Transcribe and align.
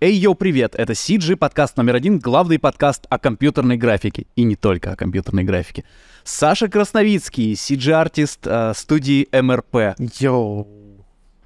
Эй, 0.00 0.14
йоу, 0.16 0.34
привет! 0.34 0.74
Это 0.74 0.94
CG, 0.94 1.36
подкаст 1.36 1.76
номер 1.76 1.94
один, 1.94 2.18
главный 2.18 2.58
подкаст 2.58 3.06
о 3.08 3.18
компьютерной 3.18 3.76
графике. 3.76 4.26
И 4.34 4.42
не 4.42 4.56
только 4.56 4.92
о 4.92 4.96
компьютерной 4.96 5.44
графике. 5.44 5.84
Саша 6.24 6.68
Красновицкий, 6.68 7.54
CG-артист 7.54 8.40
э, 8.46 8.72
студии 8.74 9.28
МРП. 9.32 9.96
Йоу. 10.20 10.66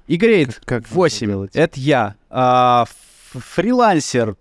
Игорейт, 0.07 0.59
Как 0.65 0.89
8. 0.89 1.27
делать? 1.27 1.51
Это 1.55 1.79
я. 1.79 2.15
Ф- 2.31 2.95
фрилансер, 3.43 4.35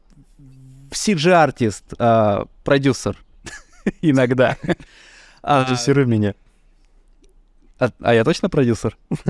CG-артист, 0.90 1.84
а, 1.98 2.46
продюсер. 2.64 3.16
Иногда. 4.00 4.56
Продюсируй 5.42 6.06
меня. 6.06 6.34
А- 7.78 7.90
а 8.00 8.14
я 8.14 8.24
точно 8.24 8.48
продюсер? 8.48 8.96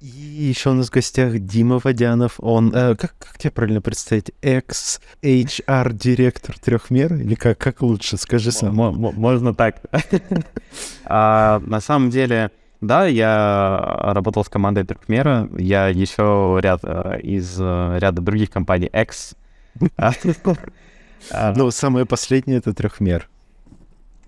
И 0.00 0.06
еще 0.08 0.70
у 0.70 0.74
нас 0.74 0.88
в 0.88 0.92
гостях 0.92 1.38
Дима 1.38 1.80
Водянов. 1.82 2.34
Он, 2.38 2.70
э, 2.74 2.94
как, 2.96 3.14
как 3.18 3.38
тебя 3.38 3.50
правильно 3.50 3.80
представить, 3.80 4.30
экс-HR-директор 4.42 6.56
трехмер? 6.58 7.14
Или 7.14 7.34
как, 7.34 7.56
как 7.58 7.80
лучше, 7.82 8.16
скажи 8.18 8.52
сам. 8.52 8.74
Мо- 8.74 8.92
мо- 8.92 9.12
Можно 9.12 9.54
так. 9.54 9.76
А, 11.04 11.60
На 11.66 11.80
самом 11.80 12.10
деле, 12.10 12.50
да, 12.80 13.06
я 13.06 14.10
работал 14.14 14.44
с 14.44 14.48
командой 14.48 14.84
Трехмера. 14.84 15.48
Я 15.56 15.88
еще 15.88 16.58
ряд 16.60 16.80
э, 16.82 17.20
из 17.22 17.56
э, 17.58 17.98
ряда 17.98 18.20
других 18.22 18.50
компаний 18.50 18.90
X. 18.92 19.34
А, 19.96 20.12
а, 21.30 21.54
Ну, 21.56 21.70
самое 21.70 22.04
последнее— 22.06 22.58
это 22.60 22.74
трехмер. 22.74 23.28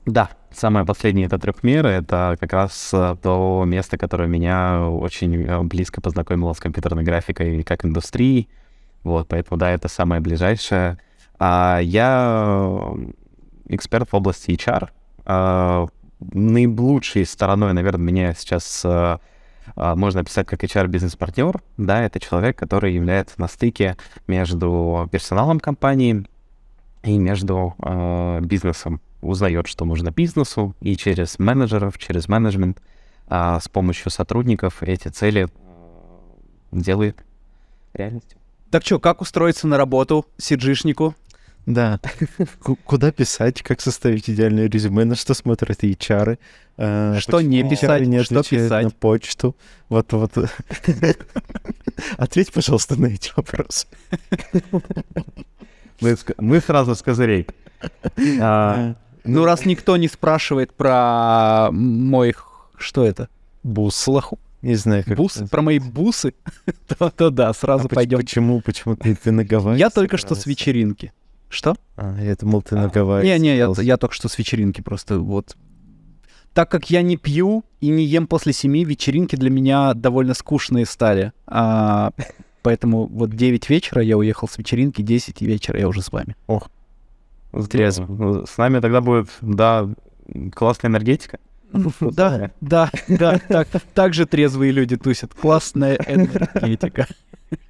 Да, 0.09 0.31
самое 0.51 0.87
последнее 0.87 1.27
это 1.27 1.39
Трехмер. 1.39 1.87
Это 1.87 2.39
как 2.41 2.55
раз 2.55 2.91
э, 2.95 3.17
то 3.23 3.65
место, 3.67 3.99
которое 3.99 4.27
меня 4.27 4.89
очень 4.89 5.45
э, 5.45 5.63
близко 5.65 6.01
познакомило 6.01 6.55
с 6.55 6.61
компьютерной 6.61 7.03
графикой 7.05 7.63
как 7.63 7.85
индустрией. 7.85 8.49
Вот, 9.03 9.29
поэтому, 9.29 9.59
да, 9.59 9.71
это 9.71 9.89
самое 9.89 10.23
ближайшее. 10.23 10.97
А 11.39 11.81
я 11.83 12.57
э, 12.97 13.11
эксперт 13.69 14.11
в 14.11 14.15
области 14.15 14.51
HR. 14.51 14.89
А, 15.27 15.89
наилучшей 16.21 17.27
стороной, 17.27 17.75
наверное, 17.75 18.07
меня 18.07 18.33
сейчас 18.33 18.83
а, 18.87 19.21
можно 19.77 20.21
описать 20.21 20.47
как 20.47 20.65
HR-бизнес-партнер. 20.65 21.61
Да, 21.77 22.03
это 22.03 22.19
человек, 22.19 22.59
который 22.59 22.95
является 22.95 23.39
на 23.39 23.47
стыке 23.47 23.99
между 24.27 25.07
персоналом 25.13 25.61
компании 25.61 26.27
и 27.03 27.19
между 27.19 27.75
э, 27.83 28.41
бизнесом. 28.41 29.03
Узнает, 29.21 29.67
что 29.67 29.85
нужно 29.85 30.11
бизнесу, 30.11 30.75
и 30.81 30.97
через 30.97 31.39
менеджеров, 31.39 31.99
через 31.99 32.29
менеджмент 32.29 32.81
а, 33.27 33.59
с 33.61 33.69
помощью 33.69 34.11
сотрудников 34.11 34.83
эти 34.83 35.09
цели 35.09 35.49
э, 35.49 35.49
делает 36.73 37.25
реальностью. 37.95 38.39
Так 38.71 38.85
что, 38.85 39.01
как 39.01 39.21
устроиться 39.21 39.67
на 39.67 39.77
работу 39.77 40.25
CG-шнику? 40.39 41.15
Да. 41.67 42.01
Ку- 42.63 42.77
Куда 42.77 43.11
писать, 43.13 43.63
как 43.63 43.81
составить 43.81 44.31
идеальное 44.31 44.69
резюме, 44.71 45.05
на 45.05 45.17
что 45.17 45.35
смотрят 45.35 45.83
HR. 45.83 46.39
э, 46.77 47.17
Что 47.19 47.33
почему 47.39 47.51
не 47.51 47.69
писать, 47.69 48.07
не 48.07 48.23
что 48.23 48.43
писать. 48.43 48.85
на 48.85 48.91
почту. 48.91 49.57
Вот, 49.89 50.13
вот. 50.13 50.33
Ответь, 52.17 52.53
пожалуйста, 52.53 52.99
на 53.01 53.07
эти 53.07 53.33
вопросы. 53.37 53.87
Мы, 56.39 56.61
сразу 56.61 56.95
с 56.95 57.03
козырей. 57.03 57.47
А, 59.29 59.31
Ну, 59.31 59.45
раз 59.45 59.65
никто 59.67 59.97
не 59.97 60.09
спрашивает 60.09 60.73
про 60.73 61.69
мой... 61.73 62.35
Что 62.77 63.05
это? 63.05 63.29
Бус. 63.63 63.95
Слаху? 63.97 64.39
Не 64.63 64.75
знаю, 64.75 65.05
как 65.05 65.17
Бусы? 65.17 65.47
Про 65.47 65.63
мои 65.63 65.79
бусы? 65.79 66.35
то, 66.99 67.11
то 67.11 67.31
да, 67.31 67.51
А 67.51 67.55
сразу 67.55 67.89
поч- 67.89 67.95
пойдем. 67.95 68.19
Почему, 68.19 68.61
почему 68.61 68.97
ты, 68.97 69.15
ты 69.15 69.31
на 69.31 69.45
Гавайи 69.45 69.79
Я 69.79 69.91
только 69.91 70.17
что 70.17 70.35
с 70.35 70.47
вечеринки. 70.47 71.13
Что? 71.49 71.77
А, 71.97 72.17
я 72.21 72.35
думал, 72.35 72.63
ты 72.63 72.75
на 72.75 72.89
Гавайи. 72.89 73.25
Не-не, 73.25 73.57
я, 73.57 73.73
я 73.79 73.97
только 73.97 74.15
что 74.15 74.29
с 74.29 74.37
вечеринки 74.37 74.81
просто 74.81 75.21
вот. 75.21 75.57
Так 76.55 76.71
как 76.71 76.91
я 76.91 77.03
не 77.03 77.17
пью 77.17 77.65
и 77.81 77.89
не 77.89 78.05
ем 78.05 78.27
после 78.27 78.53
семи, 78.53 78.85
вечеринки 78.85 79.37
для 79.37 79.51
меня 79.51 79.95
довольно 79.95 80.35
скучные 80.35 80.87
стали. 80.87 81.33
А, 81.47 82.11
поэтому 82.63 83.07
вот 83.07 83.31
9 83.31 83.71
вечера 83.71 84.03
я 84.03 84.17
уехал 84.17 84.49
с 84.49 84.59
вечеринки, 84.59 85.03
10 85.03 85.41
вечера 85.41 85.79
я 85.79 85.89
уже 85.89 86.03
с 86.03 86.11
вами. 86.11 86.35
здорово. 86.49 86.71
Ну, 88.09 88.47
С 88.47 88.57
нами 88.59 88.81
тогда 88.81 89.01
будет, 89.01 89.29
да, 89.41 89.89
классная 90.55 90.91
энергетика. 90.91 91.39
Да, 92.01 92.51
да, 92.61 92.91
да, 93.09 93.39
так, 93.49 93.69
так 93.95 94.15
же 94.15 94.25
трезвые 94.27 94.73
люди 94.73 94.97
тусят. 94.97 95.35
Классная 95.35 95.97
энергетика. 95.97 97.07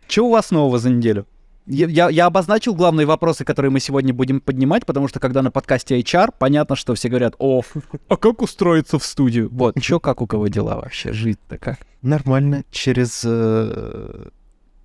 Что 0.07 0.27
у 0.27 0.31
вас 0.31 0.51
нового 0.51 0.79
за 0.79 0.91
неделю? 0.91 1.27
Я, 1.67 1.87
я- 1.87 2.09
я 2.09 2.27
обозначил 2.27 2.75
главные 2.75 3.07
вопросы, 3.07 3.45
которые 3.45 3.71
мы 3.71 3.81
сегодня 3.81 4.15
будем 4.15 4.41
поднимать, 4.41 4.87
потому 4.87 5.07
что 5.09 5.21
когда 5.21 5.43
на 5.43 5.51
подкасте 5.51 6.01
HR, 6.01 6.31
понятно, 6.39 6.77
что 6.77 6.95
все 6.95 7.09
говорят, 7.11 7.35
о, 7.39 7.63
а 8.09 8.17
как 8.17 8.41
устроиться 8.41 8.99
в 8.99 9.05
студию? 9.05 9.49
Вот, 9.53 9.79
чё, 9.81 10.01
как 10.01 10.23
у 10.23 10.27
кого 10.27 10.49
дела 10.49 10.77
вообще, 10.77 11.13
жить-то 11.13 11.59
как? 11.59 11.79
Нормально. 12.01 12.65
Через 12.71 13.23
э, 13.27 14.29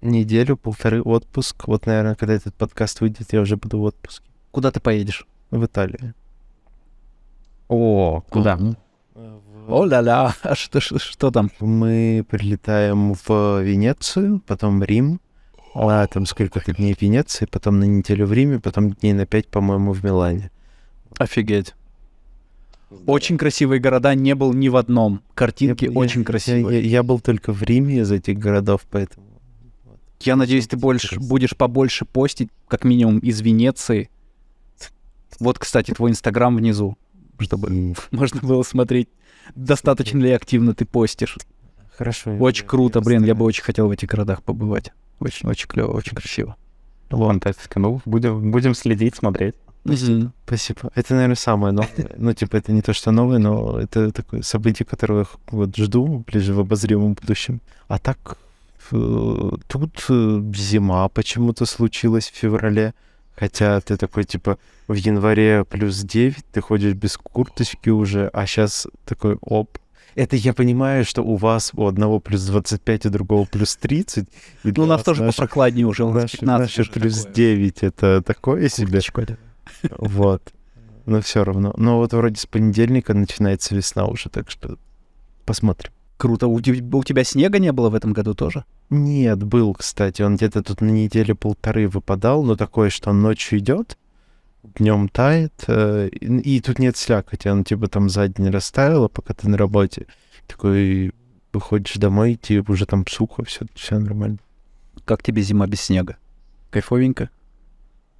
неделю, 0.01 0.57
полторы 0.57 1.01
отпуск. 1.01 1.67
Вот, 1.67 1.85
наверное, 1.85 2.15
когда 2.15 2.33
этот 2.33 2.53
подкаст 2.55 2.99
выйдет, 2.99 3.31
я 3.31 3.41
уже 3.41 3.55
буду 3.55 3.77
в 3.79 3.83
отпуске. 3.83 4.25
Куда 4.53 4.69
ты 4.69 4.79
поедешь? 4.79 5.25
В 5.49 5.65
Италию. 5.65 6.13
О, 7.67 8.21
куда? 8.29 8.59
О-ля-ля, 9.67 10.35
а 10.43 10.53
что, 10.55 10.79
что, 10.79 10.99
что 10.99 11.31
там? 11.31 11.49
Мы 11.59 12.23
прилетаем 12.29 13.15
в 13.15 13.61
Венецию, 13.63 14.43
потом 14.45 14.83
Рим. 14.83 15.19
А, 15.73 16.05
там 16.05 16.27
сколько-то 16.27 16.71
дней 16.71 16.93
в 16.93 17.01
Венеции, 17.01 17.47
потом 17.49 17.79
на 17.79 17.85
неделю 17.85 18.27
в 18.27 18.33
Риме, 18.33 18.59
потом 18.59 18.91
дней 18.91 19.13
на 19.13 19.25
пять, 19.25 19.47
по-моему, 19.47 19.91
в 19.91 20.03
Милане. 20.03 20.51
Офигеть. 21.17 21.73
Очень 23.07 23.39
красивые 23.39 23.79
города, 23.79 24.13
не 24.13 24.35
был 24.35 24.53
ни 24.53 24.69
в 24.69 24.75
одном. 24.75 25.21
Картинки 25.33 25.85
Я- 25.85 25.91
очень 25.93 26.21
я- 26.21 26.25
красивые. 26.27 26.79
Я, 26.83 26.87
я 26.97 27.01
был 27.03 27.19
только 27.19 27.53
в 27.53 27.63
Риме 27.63 28.01
из 28.01 28.11
этих 28.11 28.37
городов, 28.37 28.81
поэтому... 28.91 29.25
Я 30.19 30.35
надеюсь, 30.35 30.67
ты 30.67 30.77
больше, 30.77 31.19
будешь 31.19 31.57
побольше 31.57 32.05
постить, 32.05 32.49
как 32.67 32.83
минимум 32.83 33.17
из 33.17 33.41
Венеции. 33.41 34.11
Вот, 35.39 35.59
кстати, 35.59 35.91
твой 35.91 36.11
инстаграм 36.11 36.55
внизу, 36.55 36.97
чтобы 37.39 37.95
можно 38.11 38.41
было 38.41 38.63
смотреть, 38.63 39.09
достаточно 39.55 40.19
ли 40.19 40.31
активно 40.31 40.73
ты 40.73 40.85
постишь. 40.85 41.37
Хорошо. 41.97 42.35
Очень 42.37 42.63
я- 42.63 42.69
круто, 42.69 42.99
я 42.99 43.05
блин, 43.05 43.23
я 43.23 43.35
бы 43.35 43.45
очень 43.45 43.63
хотел 43.63 43.87
в 43.87 43.91
этих 43.91 44.09
городах 44.09 44.43
побывать. 44.43 44.91
Очень, 45.19 45.49
очень 45.49 45.67
клево, 45.67 45.91
очень 45.91 46.15
красиво. 46.15 46.55
Фантастика. 47.09 47.79
Ну, 47.79 48.01
будем, 48.05 48.51
будем 48.51 48.73
следить, 48.73 49.15
смотреть. 49.15 49.55
Спасибо. 50.45 50.91
Это, 50.95 51.13
наверное, 51.13 51.35
самое 51.35 51.73
новое. 51.73 52.09
Ну, 52.17 52.33
типа, 52.33 52.55
это 52.57 52.71
не 52.71 52.81
то, 52.81 52.93
что 52.93 53.11
новое, 53.11 53.37
но 53.37 53.79
это 53.79 54.11
такое 54.11 54.41
событие, 54.41 54.85
которое 54.85 55.19
я 55.19 55.25
вот 55.51 55.75
жду 55.75 56.23
ближе 56.25 56.53
в 56.53 56.59
обозримом 56.59 57.13
будущем. 57.13 57.61
А 57.87 57.99
так, 57.99 58.37
э, 58.91 59.51
тут 59.67 60.05
э, 60.09 60.41
зима 60.55 61.07
почему-то 61.09 61.65
случилась 61.65 62.29
в 62.29 62.35
феврале. 62.35 62.93
Хотя 63.35 63.81
ты 63.81 63.97
такой, 63.97 64.23
типа, 64.25 64.57
в 64.87 64.93
январе 64.93 65.65
плюс 65.65 65.97
9, 66.01 66.45
ты 66.51 66.61
ходишь 66.61 66.93
без 66.93 67.17
курточки 67.17 67.89
уже, 67.89 68.27
а 68.33 68.45
сейчас 68.45 68.87
такой, 69.05 69.37
оп. 69.41 69.77
Это 70.15 70.35
я 70.35 70.53
понимаю, 70.53 71.03
что 71.05 71.23
у 71.23 71.35
вас 71.37 71.71
у 71.73 71.87
одного 71.87 72.19
плюс 72.19 72.45
25, 72.45 73.07
у 73.07 73.09
другого 73.09 73.45
плюс 73.45 73.75
30. 73.75 74.27
и 74.63 74.71
Ну, 74.75 74.83
у 74.83 74.85
нас 74.85 75.01
тоже 75.03 75.23
наши- 75.23 75.35
попрохладнее 75.37 75.87
уже, 75.87 76.03
у 76.03 76.11
нас 76.13 76.23
Наши, 76.23 76.37
15 76.37 76.77
наши 76.77 76.91
плюс 76.91 77.17
такое. 77.17 77.33
9 77.33 77.83
это 77.83 78.21
такое 78.21 78.69
себе. 78.69 79.01
Курточку. 79.01 79.23
Вот. 79.97 80.53
Но 81.07 81.19
все 81.21 81.43
равно. 81.43 81.73
Но 81.77 81.97
вот 81.97 82.13
вроде 82.13 82.39
с 82.39 82.45
понедельника 82.45 83.13
начинается 83.15 83.73
весна 83.75 84.05
уже, 84.05 84.29
так 84.29 84.51
что 84.51 84.77
посмотрим. 85.45 85.91
Круто. 86.23 86.47
У, 86.47 86.55
у 86.55 87.03
тебя 87.03 87.23
снега 87.25 87.59
не 87.59 87.73
было 87.73 87.89
в 87.89 87.95
этом 87.95 88.13
году 88.13 88.33
тоже? 88.33 88.63
Нет, 88.89 89.43
был, 89.43 89.73
кстати. 89.73 90.21
Он 90.21 90.37
где-то 90.37 90.63
тут 90.63 90.79
на 90.79 90.89
неделю 90.89 91.35
полторы 91.35 91.89
выпадал, 91.89 92.43
но 92.43 92.55
такое, 92.55 92.89
что 92.89 93.09
он 93.09 93.21
ночью 93.21 93.59
идет, 93.59 93.97
днем 94.63 95.09
тает, 95.09 95.65
э, 95.67 96.07
и, 96.07 96.55
и 96.55 96.61
тут 96.61 96.79
нет 96.79 96.95
слякоти. 96.95 97.49
Он 97.49 97.65
типа 97.65 97.89
там 97.89 98.07
за 98.07 98.29
день 98.29 98.51
растаял, 98.51 99.03
а 99.03 99.09
пока 99.09 99.33
ты 99.33 99.49
на 99.49 99.57
работе. 99.57 100.07
Такой 100.47 101.11
выходишь 101.51 101.95
домой, 101.95 102.39
тебе 102.41 102.63
уже 102.69 102.85
там 102.85 103.05
сухо, 103.05 103.43
все, 103.43 103.65
все 103.75 103.99
нормально. 103.99 104.37
Как 105.03 105.23
тебе 105.23 105.41
зима 105.41 105.67
без 105.67 105.81
снега? 105.81 106.15
Кайфовенько? 106.71 107.31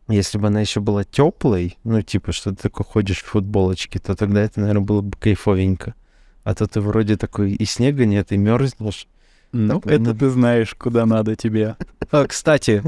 Если 0.10 0.38
бы 0.38 0.48
она 0.48 0.60
еще 0.60 0.81
была 0.81 1.06
теплой, 1.06 1.78
ну, 1.86 2.01
типа, 2.01 2.33
что 2.33 2.50
ты 2.50 2.63
такой 2.63 2.86
ходишь 2.86 3.22
в 3.22 3.28
футболочке, 3.28 4.00
то 4.00 4.13
тогда 4.13 4.42
это, 4.42 4.60
наверное, 4.60 4.83
было 4.83 5.00
бы 5.00 5.18
кайфовенько. 5.18 5.95
А 6.44 6.54
то 6.56 6.68
ты 6.68 6.81
вроде 6.81 7.16
такой 7.18 7.54
и 7.54 7.66
снега 7.66 8.06
нет, 8.06 8.31
и 8.31 8.38
мерзнешь. 8.38 9.07
Ну, 9.51 9.80
Так, 9.80 9.92
это 9.92 10.04
ну- 10.13 10.16
ты 10.16 10.30
знаешь, 10.30 10.74
куда 10.75 11.06
надо 11.06 11.36
тебе. 11.36 11.75
А, 12.12 12.25
Кстати, 12.25 12.81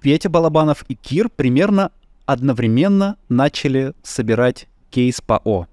Петя 0.00 0.28
Балабанов 0.28 0.84
и 0.88 0.94
Кир 0.94 1.28
примерно 1.28 1.90
одновременно 2.26 3.16
начали 3.28 3.94
собирать 4.02 4.68
кейс 4.90 5.20
по 5.20 5.40
О. 5.44 5.66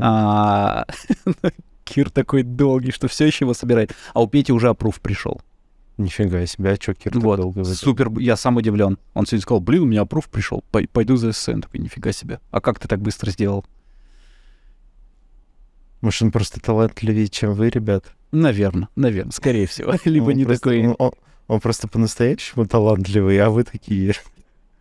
А 0.00 0.86
Кир 1.84 2.10
такой 2.10 2.42
долгий, 2.42 2.90
что 2.90 3.08
все 3.08 3.26
еще 3.26 3.44
его 3.44 3.54
собирает. 3.54 3.94
А 4.14 4.22
у 4.22 4.26
Пети 4.26 4.52
уже 4.52 4.68
опруф 4.68 5.00
пришел. 5.00 5.40
Нифига 5.96 6.46
себе, 6.46 6.72
а 6.72 6.76
чё 6.76 6.94
Кир 6.94 7.12
так 7.12 7.22
Вот, 7.22 7.36
долго 7.38 7.64
супер, 7.64 8.10
я 8.20 8.36
сам 8.36 8.56
удивлен. 8.56 8.98
Он 9.14 9.26
сегодня 9.26 9.42
сказал, 9.42 9.60
блин, 9.60 9.82
у 9.82 9.86
меня 9.86 10.02
опруф 10.02 10.28
пришел, 10.28 10.62
пой- 10.70 10.86
пойду 10.86 11.16
за 11.16 11.32
СН. 11.32 11.60
Такой, 11.60 11.80
нифига 11.80 12.12
себе. 12.12 12.38
А 12.52 12.60
как 12.60 12.78
ты 12.78 12.86
так 12.86 13.00
быстро 13.00 13.30
сделал? 13.30 13.64
Может, 16.00 16.22
он 16.22 16.30
просто 16.30 16.60
талантливее, 16.60 17.28
чем 17.28 17.54
вы, 17.54 17.70
ребят? 17.70 18.04
Наверное, 18.32 18.88
наверное, 18.96 19.32
скорее 19.32 19.66
всего. 19.66 19.94
Либо 20.04 20.26
Он 20.30 20.34
не 20.36 20.44
просто- 20.44 20.70
такой... 20.70 20.86
Он, 20.86 20.96
он- 20.98 21.12
он 21.48 21.60
просто 21.60 21.88
по-настоящему 21.88 22.66
талантливый, 22.66 23.38
а 23.40 23.48
вы 23.50 23.64
такие... 23.64 24.14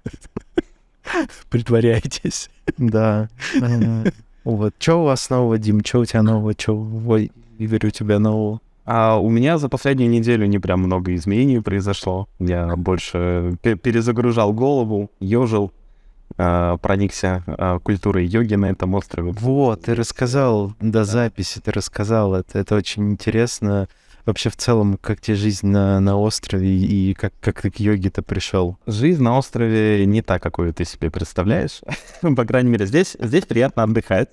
Притворяетесь. 1.50 2.50
Да. 2.78 3.30
Ага. 3.62 4.12
Вот. 4.44 4.74
Чё 4.80 5.00
у 5.00 5.04
вас 5.06 5.30
нового, 5.30 5.58
Дим? 5.58 5.82
Чё 5.82 6.02
у 6.02 6.06
тебя 6.06 6.22
нового? 6.24 6.54
Чё, 6.54 6.76
ой, 6.76 7.32
Игорь, 7.58 7.88
у 7.88 7.90
тебя 7.90 8.20
нового? 8.20 8.60
А 8.86 9.18
у 9.20 9.30
меня 9.30 9.58
за 9.58 9.68
последнюю 9.70 10.10
неделю 10.10 10.46
не 10.46 10.60
прям 10.60 10.82
много 10.82 11.14
изменений 11.16 11.60
произошло. 11.60 12.28
Я 12.40 12.76
больше 12.76 13.58
пе- 13.62 13.76
перезагружал 13.76 14.54
голову, 14.54 15.10
ежил, 15.20 15.72
а, 16.36 16.78
проникся 16.78 17.44
а, 17.48 17.80
культурой 17.80 18.26
йоги 18.26 18.56
на 18.56 18.68
этом 18.68 18.94
острове. 18.96 19.32
Вот, 19.32 19.84
ты 19.84 19.96
рассказал 19.96 20.74
до 20.80 21.04
записи, 21.04 21.60
ты 21.60 21.72
рассказал 21.72 22.36
это. 22.36 22.60
Это 22.60 22.76
очень 22.76 23.12
интересно. 23.12 23.88
Вообще, 24.26 24.50
в 24.50 24.58
целом, 24.58 24.98
как 25.02 25.22
тебе 25.22 25.38
жизнь 25.38 25.68
на, 25.68 26.02
на 26.02 26.18
острове 26.18 26.68
и 26.68 27.14
как, 27.14 27.34
как 27.40 27.62
ты 27.62 27.72
к 27.72 27.80
йоге-то 27.80 28.22
пришел? 28.22 28.78
Жизнь 28.86 29.24
на 29.24 29.38
острове 29.38 30.06
не 30.06 30.22
та, 30.22 30.38
какую 30.38 30.74
ты 30.74 30.84
себе 30.84 31.10
представляешь. 31.10 31.80
По 32.22 32.46
крайней 32.46 32.70
мере, 32.70 32.86
здесь, 32.86 33.16
здесь 33.20 33.46
приятно 33.46 33.84
отдыхать. 33.84 34.30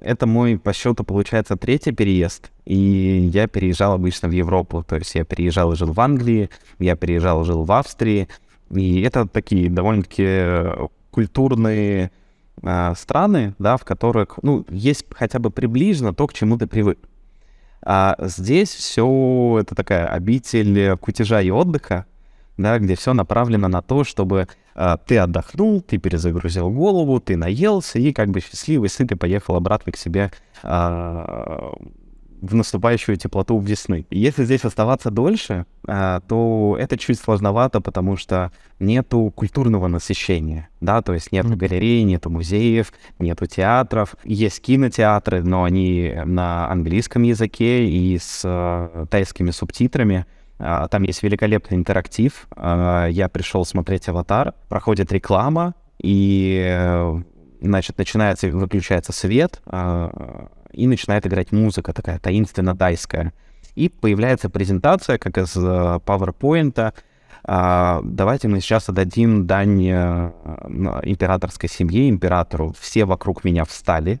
Это 0.00 0.26
мой, 0.26 0.58
по 0.58 0.72
счету, 0.72 1.04
получается, 1.04 1.56
третий 1.56 1.92
переезд. 1.92 2.50
И 2.64 3.30
я 3.32 3.46
переезжал 3.46 3.92
обычно 3.92 4.28
в 4.28 4.32
Европу. 4.32 4.84
То 4.86 4.96
есть 4.96 5.14
я 5.14 5.24
переезжал 5.24 5.72
и 5.72 5.76
жил 5.76 5.92
в 5.92 6.00
Англии, 6.00 6.50
я 6.78 6.96
переезжал 6.96 7.42
и 7.42 7.44
жил 7.44 7.64
в 7.64 7.72
Австрии. 7.72 8.28
И 8.70 9.00
это 9.02 9.26
такие 9.26 9.70
довольно-таки 9.70 10.24
э, 10.26 10.86
культурные 11.16 12.10
а, 12.62 12.94
страны, 12.94 13.54
да, 13.58 13.78
в 13.78 13.86
которых, 13.86 14.38
ну, 14.42 14.66
есть 14.68 15.06
хотя 15.12 15.38
бы 15.38 15.50
приближенно 15.50 16.12
то, 16.12 16.26
к 16.26 16.34
чему 16.34 16.58
ты 16.58 16.66
привык. 16.66 16.98
А 17.82 18.16
здесь 18.18 18.68
все 18.68 19.56
это 19.58 19.74
такая 19.74 20.08
обитель 20.08 20.94
кутежа 20.98 21.40
и 21.40 21.48
отдыха, 21.48 22.04
да, 22.58 22.78
где 22.78 22.96
все 22.96 23.14
направлено 23.14 23.66
на 23.68 23.80
то, 23.80 24.04
чтобы 24.04 24.46
а, 24.74 24.98
ты 24.98 25.16
отдохнул, 25.16 25.80
ты 25.80 25.96
перезагрузил 25.96 26.68
голову, 26.68 27.18
ты 27.18 27.38
наелся 27.38 27.98
и 27.98 28.12
как 28.12 28.28
бы 28.28 28.40
счастливый, 28.40 28.90
сытый 28.90 29.16
поехал 29.16 29.56
обратно 29.56 29.92
к 29.92 29.96
себе 29.96 30.30
а, 30.62 31.72
в 32.40 32.54
наступающую 32.54 33.16
теплоту 33.16 33.58
весны. 33.58 34.06
И 34.10 34.18
Если 34.18 34.44
здесь 34.44 34.64
оставаться 34.64 35.10
дольше, 35.10 35.66
а, 35.86 36.20
то 36.20 36.76
это 36.78 36.98
чуть 36.98 37.18
сложновато, 37.18 37.80
потому 37.80 38.16
что 38.16 38.52
нету 38.78 39.32
культурного 39.34 39.88
насыщения, 39.88 40.68
да, 40.80 41.02
то 41.02 41.14
есть 41.14 41.32
нету 41.32 41.56
галерей, 41.56 42.02
нету 42.02 42.30
музеев, 42.30 42.92
нету 43.18 43.46
театров, 43.46 44.14
есть 44.24 44.60
кинотеатры, 44.60 45.42
но 45.42 45.64
они 45.64 46.14
на 46.24 46.70
английском 46.70 47.22
языке 47.22 47.88
и 47.88 48.18
с 48.18 48.42
э, 48.44 49.06
тайскими 49.10 49.50
субтитрами. 49.50 50.26
А, 50.58 50.88
Там 50.88 51.02
есть 51.02 51.22
великолепный 51.22 51.76
интерактив. 51.76 52.48
А, 52.56 53.06
Я 53.06 53.28
пришел 53.28 53.64
смотреть 53.64 54.08
«Аватар», 54.08 54.54
проходит 54.68 55.12
реклама, 55.12 55.74
и, 56.02 56.62
э, 56.68 57.22
значит, 57.60 57.98
начинается, 57.98 58.48
выключается 58.48 59.12
свет, 59.12 59.62
и 60.72 60.86
начинает 60.86 61.26
играть 61.26 61.52
музыка 61.52 61.92
такая 61.92 62.18
таинственно-тайская. 62.18 63.32
И 63.74 63.88
появляется 63.88 64.48
презентация, 64.48 65.18
как 65.18 65.38
из 65.38 65.56
э, 65.56 65.60
PowerPoint. 65.60 66.94
А, 67.44 68.00
Давайте 68.02 68.48
мы 68.48 68.60
сейчас 68.60 68.88
отдадим 68.88 69.46
дань 69.46 69.86
э, 69.86 70.30
императорской 71.04 71.68
семье, 71.68 72.08
императору. 72.08 72.74
Все 72.78 73.04
вокруг 73.04 73.44
меня 73.44 73.64
встали. 73.64 74.20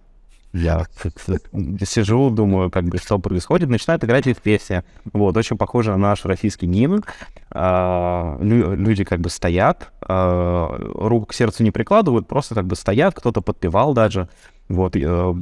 Я 0.52 0.86
сижу, 1.84 2.30
думаю, 2.30 2.70
как 2.70 2.84
бы, 2.84 2.98
что 2.98 3.18
происходит. 3.18 3.68
Начинает 3.68 4.04
играть 4.04 4.24
песня. 4.42 4.84
Вот, 5.12 5.36
очень 5.36 5.58
похоже 5.58 5.90
на 5.92 5.98
наш 5.98 6.24
российский 6.24 6.66
гимн. 6.66 7.04
А, 7.50 8.38
лю- 8.40 8.74
люди 8.74 9.04
как 9.04 9.20
бы 9.20 9.28
стоят, 9.30 9.92
а, 10.00 10.76
руку 10.94 11.26
к 11.26 11.34
сердцу 11.34 11.62
не 11.62 11.70
прикладывают, 11.70 12.26
просто 12.26 12.54
как 12.54 12.66
бы 12.66 12.76
стоят, 12.76 13.14
кто-то 13.14 13.40
подпевал 13.42 13.92
даже. 13.92 14.28
Вот, 14.68 14.96
э, 14.96 15.34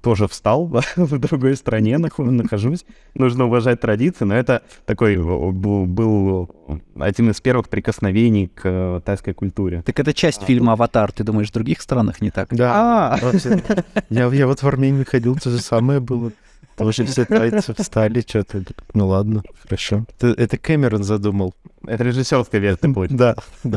тоже 0.00 0.26
встал 0.28 0.66
в 0.96 1.18
другой 1.18 1.56
стране, 1.56 1.98
нах- 1.98 2.18
нахожусь. 2.18 2.84
Нужно 3.14 3.46
уважать 3.46 3.80
традиции, 3.80 4.24
но 4.24 4.34
это 4.36 4.62
такой 4.86 5.16
был, 5.16 6.50
один 6.98 7.30
из 7.30 7.40
первых 7.40 7.68
прикосновений 7.68 8.48
к 8.48 8.60
э, 8.64 9.00
тайской 9.04 9.34
культуре. 9.34 9.82
Так 9.82 9.98
это 10.00 10.12
часть 10.12 10.42
фильма 10.42 10.72
«Аватар». 10.72 11.12
Ты 11.12 11.24
думаешь, 11.24 11.48
в 11.48 11.52
других 11.52 11.80
странах 11.80 12.20
не 12.20 12.30
так? 12.30 12.48
Да. 12.50 13.14
А, 13.14 13.18
Вообще, 13.22 13.62
Я, 14.10 14.26
я 14.26 14.46
вот 14.46 14.62
в 14.62 14.66
Армении 14.66 15.04
ходил, 15.04 15.36
то 15.36 15.50
же 15.50 15.58
самое 15.58 16.00
было. 16.00 16.32
Тоже 16.76 17.04
все 17.04 17.24
тайцы 17.24 17.74
встали, 17.74 18.20
что-то. 18.20 18.62
Ну 18.94 19.08
ладно, 19.08 19.42
хорошо. 19.64 20.04
Это, 20.16 20.28
это 20.28 20.56
Кэмерон 20.58 21.02
задумал. 21.02 21.54
это 21.84 22.04
режиссерская 22.04 22.60
версия 22.60 22.88
будет. 22.88 23.16
Да. 23.16 23.34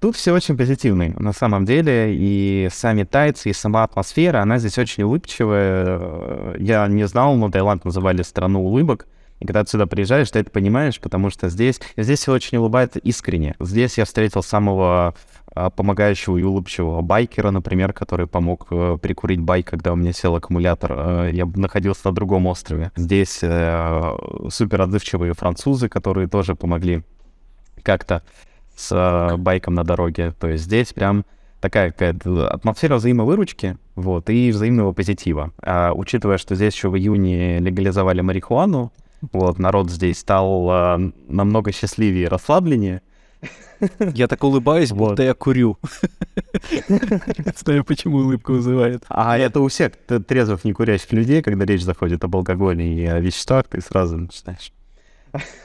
Тут 0.00 0.16
все 0.16 0.32
очень 0.32 0.56
позитивно, 0.56 1.14
на 1.18 1.32
самом 1.32 1.64
деле, 1.64 2.14
и 2.14 2.68
сами 2.70 3.04
тайцы, 3.04 3.50
и 3.50 3.52
сама 3.52 3.82
атмосфера, 3.82 4.42
она 4.42 4.58
здесь 4.58 4.78
очень 4.78 5.04
улыбчивая. 5.04 6.56
Я 6.58 6.86
не 6.86 7.06
знал, 7.06 7.34
но 7.36 7.50
Таиланд 7.50 7.84
называли 7.84 8.22
страну 8.22 8.64
улыбок. 8.64 9.06
И 9.40 9.46
когда 9.46 9.64
ты 9.64 9.70
сюда 9.70 9.86
приезжаешь, 9.86 10.30
ты 10.30 10.38
это 10.38 10.50
понимаешь, 10.50 10.98
потому 11.00 11.30
что 11.30 11.48
здесь, 11.48 11.80
здесь 11.96 12.20
все 12.20 12.32
очень 12.32 12.58
улыбается 12.58 12.98
искренне. 12.98 13.54
Здесь 13.60 13.98
я 13.98 14.06
встретил 14.06 14.42
самого 14.42 15.14
а, 15.54 15.70
помогающего 15.70 16.38
и 16.38 16.42
улыбчивого 16.42 17.02
байкера, 17.02 17.50
например, 17.50 17.92
который 17.92 18.26
помог 18.26 18.66
э, 18.70 18.98
прикурить 19.00 19.40
байк, 19.40 19.66
когда 19.66 19.92
у 19.92 19.96
меня 19.96 20.12
сел 20.12 20.34
аккумулятор. 20.36 20.92
Э, 20.92 21.30
я 21.32 21.46
находился 21.46 22.08
на 22.08 22.14
другом 22.14 22.46
острове. 22.46 22.92
Здесь 22.96 23.40
э, 23.42 24.16
супер 24.50 24.82
отзывчивые 24.82 25.34
французы, 25.34 25.88
которые 25.88 26.28
тоже 26.28 26.54
помогли 26.54 27.02
как-то 27.82 28.22
с 28.76 28.92
э, 28.92 29.36
байком 29.36 29.74
на 29.74 29.82
дороге. 29.82 30.34
То 30.38 30.48
есть 30.48 30.64
здесь 30.64 30.92
прям 30.92 31.24
такая 31.60 31.90
какая-то 31.90 32.48
атмосфера 32.48 32.96
взаимовыручки, 32.96 33.78
вот, 33.96 34.30
и 34.30 34.50
взаимного 34.52 34.92
позитива. 34.92 35.52
А, 35.62 35.92
учитывая, 35.92 36.38
что 36.38 36.54
здесь 36.54 36.74
еще 36.74 36.90
в 36.90 36.96
июне 36.96 37.58
легализовали 37.58 38.20
марихуану, 38.20 38.92
вот, 39.32 39.58
народ 39.58 39.90
здесь 39.90 40.18
стал 40.18 40.68
э, 40.70 41.10
намного 41.28 41.72
счастливее 41.72 42.24
и 42.24 42.28
расслабленнее. 42.28 43.02
Я 44.14 44.28
так 44.28 44.42
улыбаюсь, 44.44 44.90
Вот. 44.90 45.10
будто 45.10 45.22
я 45.22 45.34
курю. 45.34 45.78
Знаю, 47.56 47.84
почему 47.84 48.18
улыбка 48.18 48.52
вызывает. 48.52 49.04
А 49.08 49.36
это 49.36 49.60
у 49.60 49.68
всех 49.68 49.92
трезвых, 50.26 50.64
не 50.64 50.72
курящих 50.72 51.12
людей, 51.12 51.42
когда 51.42 51.64
речь 51.64 51.82
заходит 51.82 52.24
об 52.24 52.36
алкоголе 52.36 52.86
и 52.86 53.04
о 53.06 53.20
веществах, 53.20 53.66
ты 53.68 53.80
сразу 53.80 54.16
начинаешь. 54.18 54.72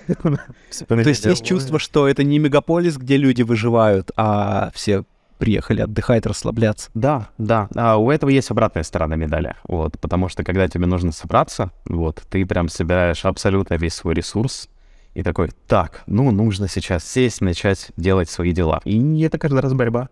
То 0.88 0.96
есть 0.96 1.25
есть 1.25 1.46
чувство, 1.46 1.80
что 1.80 2.08
это 2.08 2.24
не 2.24 2.40
мегаполис, 2.40 2.98
где 2.98 3.18
люди 3.18 3.42
выживают, 3.44 4.12
а 4.16 4.72
все 4.74 5.04
приехали 5.38 5.82
отдыхать, 5.82 6.28
расслабляться. 6.28 6.92
Да, 6.94 7.30
да. 7.40 7.68
А 7.75 7.98
у 7.98 8.12
этого 8.12 8.30
есть 8.30 8.51
обратная 8.51 8.84
сторона 8.84 9.16
медали. 9.16 9.56
Вот, 9.68 10.00
потому 10.00 10.30
что 10.30 10.44
когда 10.44 10.68
тебе 10.68 10.86
нужно 10.86 11.12
собраться, 11.12 11.72
вот, 11.86 12.22
ты 12.30 12.46
прям 12.46 12.70
собираешь 12.70 13.25
абсолютно 13.25 13.74
весь 13.74 13.96
свой 13.96 14.13
ресурс 14.13 14.70
и 15.16 15.24
такой, 15.24 15.50
так, 15.68 16.04
ну, 16.06 16.30
нужно 16.32 16.68
сейчас 16.68 17.04
сесть, 17.04 17.42
начать 17.42 17.92
делать 17.98 18.30
свои 18.30 18.51
дела. 18.51 18.82
И 18.86 19.22
это 19.22 19.40
каждый 19.40 19.62
раз 19.62 19.74
борьба. 19.74 20.10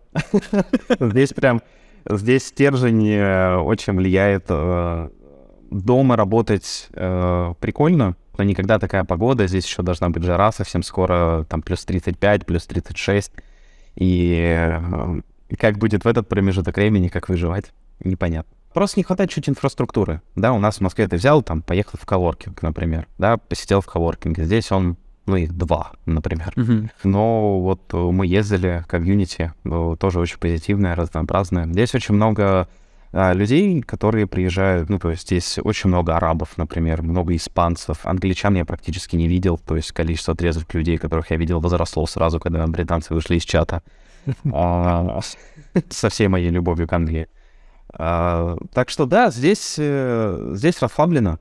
Здесь 1.00 1.32
прям, 1.32 1.62
здесь 2.08 2.46
стержень 2.46 3.08
э, 3.08 3.56
очень 3.56 3.94
влияет. 3.94 4.46
э, 4.48 5.08
Дома 5.70 6.16
работать 6.16 6.88
э, 6.94 7.54
прикольно, 7.60 8.16
но 8.40 8.44
никогда 8.44 8.78
такая 8.78 9.04
погода. 9.04 9.46
Здесь 9.46 9.66
еще 9.66 9.82
должна 9.82 10.08
быть 10.08 10.22
жара 10.22 10.50
совсем 10.50 10.82
скоро, 10.82 11.44
там 11.46 11.60
плюс 11.60 11.84
35, 11.84 12.46
плюс 12.46 12.66
36. 12.66 13.32
И 13.96 14.34
э, 14.56 15.20
как 15.58 15.76
будет 15.76 16.04
в 16.04 16.08
этот 16.08 16.26
промежуток 16.26 16.76
времени, 16.76 17.08
как 17.08 17.28
выживать, 17.28 17.66
непонятно. 18.02 18.50
Просто 18.72 18.98
не 18.98 19.04
хватает 19.04 19.28
чуть 19.28 19.50
инфраструктуры. 19.50 20.22
Да, 20.36 20.54
у 20.54 20.58
нас 20.58 20.78
в 20.78 20.80
Москве 20.80 21.06
ты 21.06 21.16
взял, 21.16 21.42
там, 21.42 21.60
поехал 21.60 21.98
в 22.00 22.06
коворкинг, 22.06 22.62
например, 22.62 23.08
да, 23.18 23.36
посидел 23.36 23.82
в 23.82 23.86
коворкинге. 23.86 24.44
Здесь 24.44 24.72
он, 24.72 24.96
ну, 25.26 25.36
их 25.36 25.52
два, 25.52 25.92
например. 26.06 26.54
Но 27.04 27.60
вот 27.60 27.92
э, 27.92 27.98
мы 27.98 28.26
ездили, 28.26 28.86
комьюнити, 28.88 29.52
э, 29.66 29.96
тоже 30.00 30.18
очень 30.18 30.38
позитивное, 30.38 30.94
разнообразное. 30.94 31.66
Здесь 31.66 31.94
очень 31.94 32.14
много 32.14 32.68
людей, 33.12 33.82
которые 33.82 34.26
приезжают, 34.26 34.88
ну, 34.88 34.98
то 34.98 35.10
есть 35.10 35.22
здесь 35.22 35.58
очень 35.62 35.88
много 35.88 36.16
арабов, 36.16 36.56
например, 36.56 37.02
много 37.02 37.34
испанцев. 37.34 38.06
Англичан 38.06 38.54
я 38.54 38.64
практически 38.64 39.16
не 39.16 39.26
видел, 39.26 39.58
то 39.58 39.76
есть 39.76 39.90
количество 39.92 40.34
трезвых 40.36 40.72
людей, 40.74 40.96
которых 40.96 41.30
я 41.30 41.36
видел, 41.36 41.60
возросло 41.60 42.06
сразу, 42.06 42.38
когда 42.38 42.66
британцы 42.66 43.12
вышли 43.14 43.36
из 43.36 43.44
чата. 43.44 43.82
А, 44.52 45.20
Со 45.88 46.08
всей 46.08 46.28
моей 46.28 46.50
любовью 46.50 46.86
к 46.86 46.92
Англии. 46.92 47.28
А, 47.92 48.56
так 48.72 48.90
что 48.90 49.06
да, 49.06 49.30
здесь, 49.30 49.76
э, 49.78 50.52
здесь 50.54 50.80
расслаблено. 50.80 51.38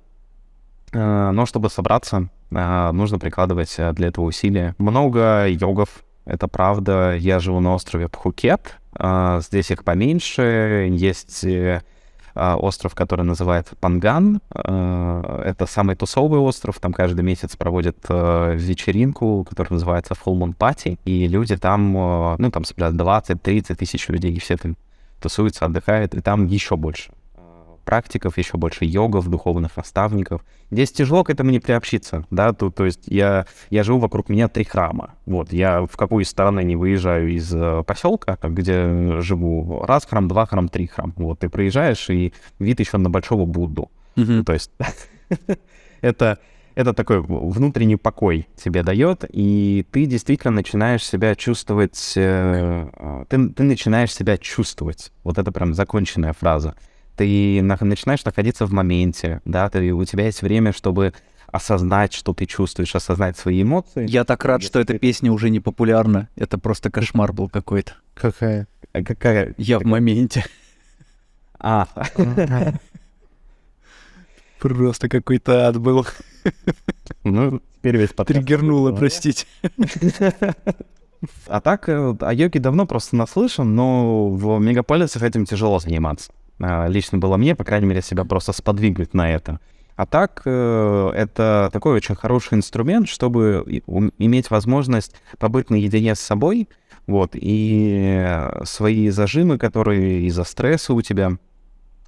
А, 0.93 1.31
но 1.31 1.45
чтобы 1.45 1.69
собраться, 1.69 2.29
а, 2.51 2.91
нужно 2.91 3.19
прикладывать 3.19 3.75
для 3.93 4.07
этого 4.07 4.25
усилия. 4.25 4.75
Много 4.77 5.47
йогов, 5.47 6.03
это 6.25 6.47
правда. 6.47 7.15
Я 7.15 7.39
живу 7.39 7.59
на 7.59 7.73
острове 7.73 8.07
Пхукет. 8.07 8.77
А, 8.93 9.39
здесь 9.41 9.71
их 9.71 9.83
поменьше. 9.83 10.89
Есть 10.91 11.43
э, 11.43 11.81
а, 12.35 12.55
остров, 12.57 12.95
который 12.95 13.25
называется 13.25 13.75
Панган. 13.75 14.41
А, 14.51 15.41
это 15.43 15.65
самый 15.65 15.95
тусовый 15.95 16.39
остров. 16.39 16.79
Там 16.79 16.93
каждый 16.93 17.21
месяц 17.21 17.55
проводят 17.55 17.97
а, 18.09 18.53
вечеринку, 18.53 19.45
которая 19.49 19.73
называется 19.73 20.13
Full 20.13 20.38
Moon 20.38 20.55
Party. 20.55 20.99
И 21.05 21.27
люди 21.27 21.57
там, 21.57 21.95
а, 21.97 22.35
ну, 22.38 22.51
там 22.51 22.63
собирают 22.63 22.95
20-30 22.95 23.75
тысяч 23.75 24.07
людей, 24.09 24.33
и 24.33 24.39
все 24.39 24.57
там 24.57 24.77
тусуются, 25.19 25.65
отдыхают, 25.65 26.13
и 26.13 26.21
там 26.21 26.45
еще 26.45 26.77
больше 26.77 27.11
практиков, 27.89 28.38
еще 28.38 28.55
больше 28.58 28.86
йогов, 28.86 29.27
духовных 29.29 29.75
наставников. 29.75 30.46
Здесь 30.69 30.91
тяжело 30.91 31.24
к 31.24 31.31
этому 31.31 31.50
не 31.50 31.60
приобщиться, 31.60 32.24
да, 32.29 32.53
то, 32.53 32.69
то 32.69 32.86
есть 32.86 33.08
я, 33.08 33.48
я 33.72 33.84
живу 33.84 33.98
вокруг 33.98 34.29
меня 34.29 34.48
три 34.48 34.63
храма, 34.63 35.15
вот, 35.25 35.51
я 35.51 35.81
в 35.88 35.98
какую 35.98 36.24
сторону 36.24 36.62
не 36.62 36.75
выезжаю 36.75 37.34
из 37.34 37.51
э, 37.51 37.84
поселка, 37.88 38.38
где 38.43 39.19
живу, 39.22 39.84
раз 39.88 40.05
храм, 40.05 40.27
два 40.27 40.46
храм, 40.46 40.69
три 40.69 40.86
храм, 40.86 41.15
вот, 41.17 41.39
ты 41.39 41.50
проезжаешь, 41.50 42.12
и 42.12 42.31
вид 42.60 42.79
еще 42.79 43.00
на 43.00 43.10
большого 43.10 43.48
Будду, 43.48 43.89
Мгм. 44.15 44.46
то 44.46 44.53
есть 44.53 44.69
это, 46.01 46.38
это 46.75 46.93
такой 46.93 47.22
внутренний 47.22 47.96
покой 47.96 48.48
тебе 48.55 48.84
дает, 48.84 49.25
и 49.27 49.84
ты 49.91 50.05
действительно 50.05 50.53
начинаешь 50.53 51.03
себя 51.03 51.34
чувствовать, 51.34 52.13
э, 52.15 52.88
э, 52.93 53.25
ты, 53.29 53.50
ты 53.50 53.63
начинаешь 53.63 54.13
себя 54.13 54.38
чувствовать. 54.38 55.12
Вот 55.24 55.39
это 55.39 55.51
прям 55.51 55.74
законченная 55.74 56.34
фраза. 56.34 56.75
Ты 57.19 57.61
на- 57.61 57.77
начинаешь 57.81 58.23
находиться 58.23 58.65
в 58.65 58.71
моменте, 58.71 59.41
да, 59.43 59.69
ты, 59.69 59.91
у 59.91 60.05
тебя 60.05 60.23
есть 60.27 60.41
время, 60.41 60.71
чтобы 60.71 61.13
осознать, 61.47 62.13
что 62.13 62.33
ты 62.33 62.45
чувствуешь, 62.45 62.95
осознать 62.95 63.38
свои 63.38 63.61
эмоции. 63.61 64.07
Я 64.07 64.23
так 64.23 64.45
рад, 64.45 64.61
что 64.63 64.79
Если 64.79 64.83
эта 64.83 64.93
ты- 64.93 64.99
песня 64.99 65.29
уже 65.33 65.49
не 65.49 65.59
популярна. 65.59 66.29
Это 66.38 66.57
просто 66.57 66.89
кошмар 66.89 67.33
был 67.33 67.49
какой-то. 67.49 67.91
Какая? 68.13 68.67
А 68.93 69.03
Какая? 69.03 69.53
Я 69.57 69.79
в 69.79 69.83
моменте. 69.83 70.45
А, 71.59 71.88
Просто 74.59 75.09
какой-то 75.09 75.67
ад 75.67 75.77
был. 75.77 76.05
ну, 77.25 77.61
теперь 77.77 77.97
весь 77.97 78.09
подкаст. 78.13 78.39
Триггернуло, 78.39 78.93
простите. 78.93 79.45
А 81.47 81.59
так, 81.59 81.89
э, 81.89 82.15
о 82.21 82.33
йоге 82.33 82.61
давно 82.61 82.85
просто 82.85 83.17
наслышан, 83.17 83.75
но 83.75 84.29
в 84.29 84.57
мегаполисах 84.59 85.21
этим 85.23 85.43
тяжело 85.45 85.79
заниматься. 85.79 86.31
А, 86.59 86.87
Лично 86.87 87.17
было 87.17 87.37
мне, 87.37 87.55
по 87.55 87.63
крайней 87.63 87.87
мере, 87.87 88.01
себя 88.01 88.23
просто 88.25 88.53
сподвигнуть 88.53 89.13
на 89.13 89.31
это. 89.31 89.59
А 89.95 90.05
так, 90.05 90.43
э, 90.45 91.11
это 91.13 91.69
такой 91.73 91.95
очень 91.95 92.15
хороший 92.15 92.53
инструмент, 92.53 93.09
чтобы 93.09 93.65
иметь 94.17 94.49
возможность 94.49 95.13
побыть 95.37 95.69
наедине 95.69 96.15
с 96.15 96.21
собой, 96.21 96.69
вот, 97.05 97.31
и 97.33 98.23
э, 98.25 98.63
свои 98.63 99.09
зажимы, 99.09 99.57
которые 99.57 100.21
из-за 100.27 100.45
стресса 100.45 100.93
у 100.93 101.01
тебя 101.01 101.37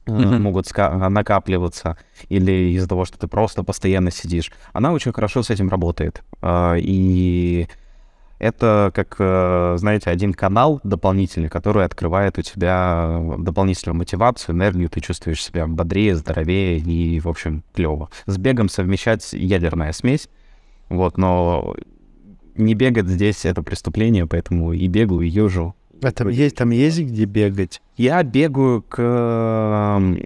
э, 0.05 0.11
могут 0.11 0.67
ска- 0.67 1.09
накапливаться, 1.09 1.97
или 2.29 2.73
из-за 2.75 2.87
того, 2.87 3.03
что 3.03 3.17
ты 3.17 3.27
просто 3.27 3.63
постоянно 3.63 4.09
сидишь, 4.11 4.51
она 4.71 4.93
очень 4.93 5.11
хорошо 5.11 5.43
с 5.43 5.49
этим 5.49 5.67
работает. 5.67 6.23
А, 6.41 6.75
И 6.77 7.67
это 8.41 8.91
как, 8.95 9.17
э, 9.19 9.75
знаете, 9.77 10.09
один 10.09 10.33
канал 10.33 10.81
дополнительный, 10.83 11.47
который 11.47 11.85
открывает 11.85 12.39
у 12.39 12.41
тебя 12.41 13.21
дополнительную 13.37 13.95
мотивацию, 13.95 14.55
энергию, 14.55 14.89
ты 14.89 14.99
чувствуешь 14.99 15.43
себя 15.43 15.67
бодрее, 15.67 16.15
здоровее 16.15 16.79
и, 16.79 17.19
в 17.19 17.27
общем, 17.27 17.63
клево. 17.75 18.09
С 18.25 18.39
бегом 18.39 18.67
совмещать 18.67 19.31
ядерная 19.33 19.91
смесь, 19.91 20.27
вот, 20.89 21.19
но 21.19 21.75
не 22.55 22.73
бегать 22.73 23.07
здесь 23.07 23.45
это 23.45 23.61
преступление, 23.61 24.25
поэтому 24.25 24.73
и 24.73 24.87
бегу, 24.87 25.21
и 25.21 25.27
езжу. 25.27 25.75
А 26.01 26.11
там 26.11 26.29
есть, 26.29 26.55
там 26.55 26.71
есть 26.71 26.99
где 26.99 27.25
бегать? 27.25 27.79
Я 27.95 28.23
бегаю 28.23 28.81
к... 28.81 28.97
эм, 28.99 30.19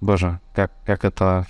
Боже, 0.00 0.40
как, 0.56 0.72
как 0.84 1.04
это 1.04 1.46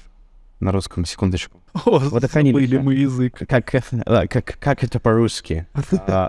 на 0.60 0.70
русском? 0.70 1.06
Секундочку. 1.06 1.59
О, 1.84 1.98
Водохранилище. 1.98 2.66
забыли 2.66 2.78
мы 2.82 2.94
язык. 2.94 3.42
Как, 3.48 3.66
как, 3.66 4.58
как 4.58 4.84
это 4.84 4.98
по-русски? 5.00 5.66
А, 6.06 6.28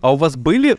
А 0.00 0.12
у 0.12 0.16
вас 0.16 0.36
были 0.36 0.76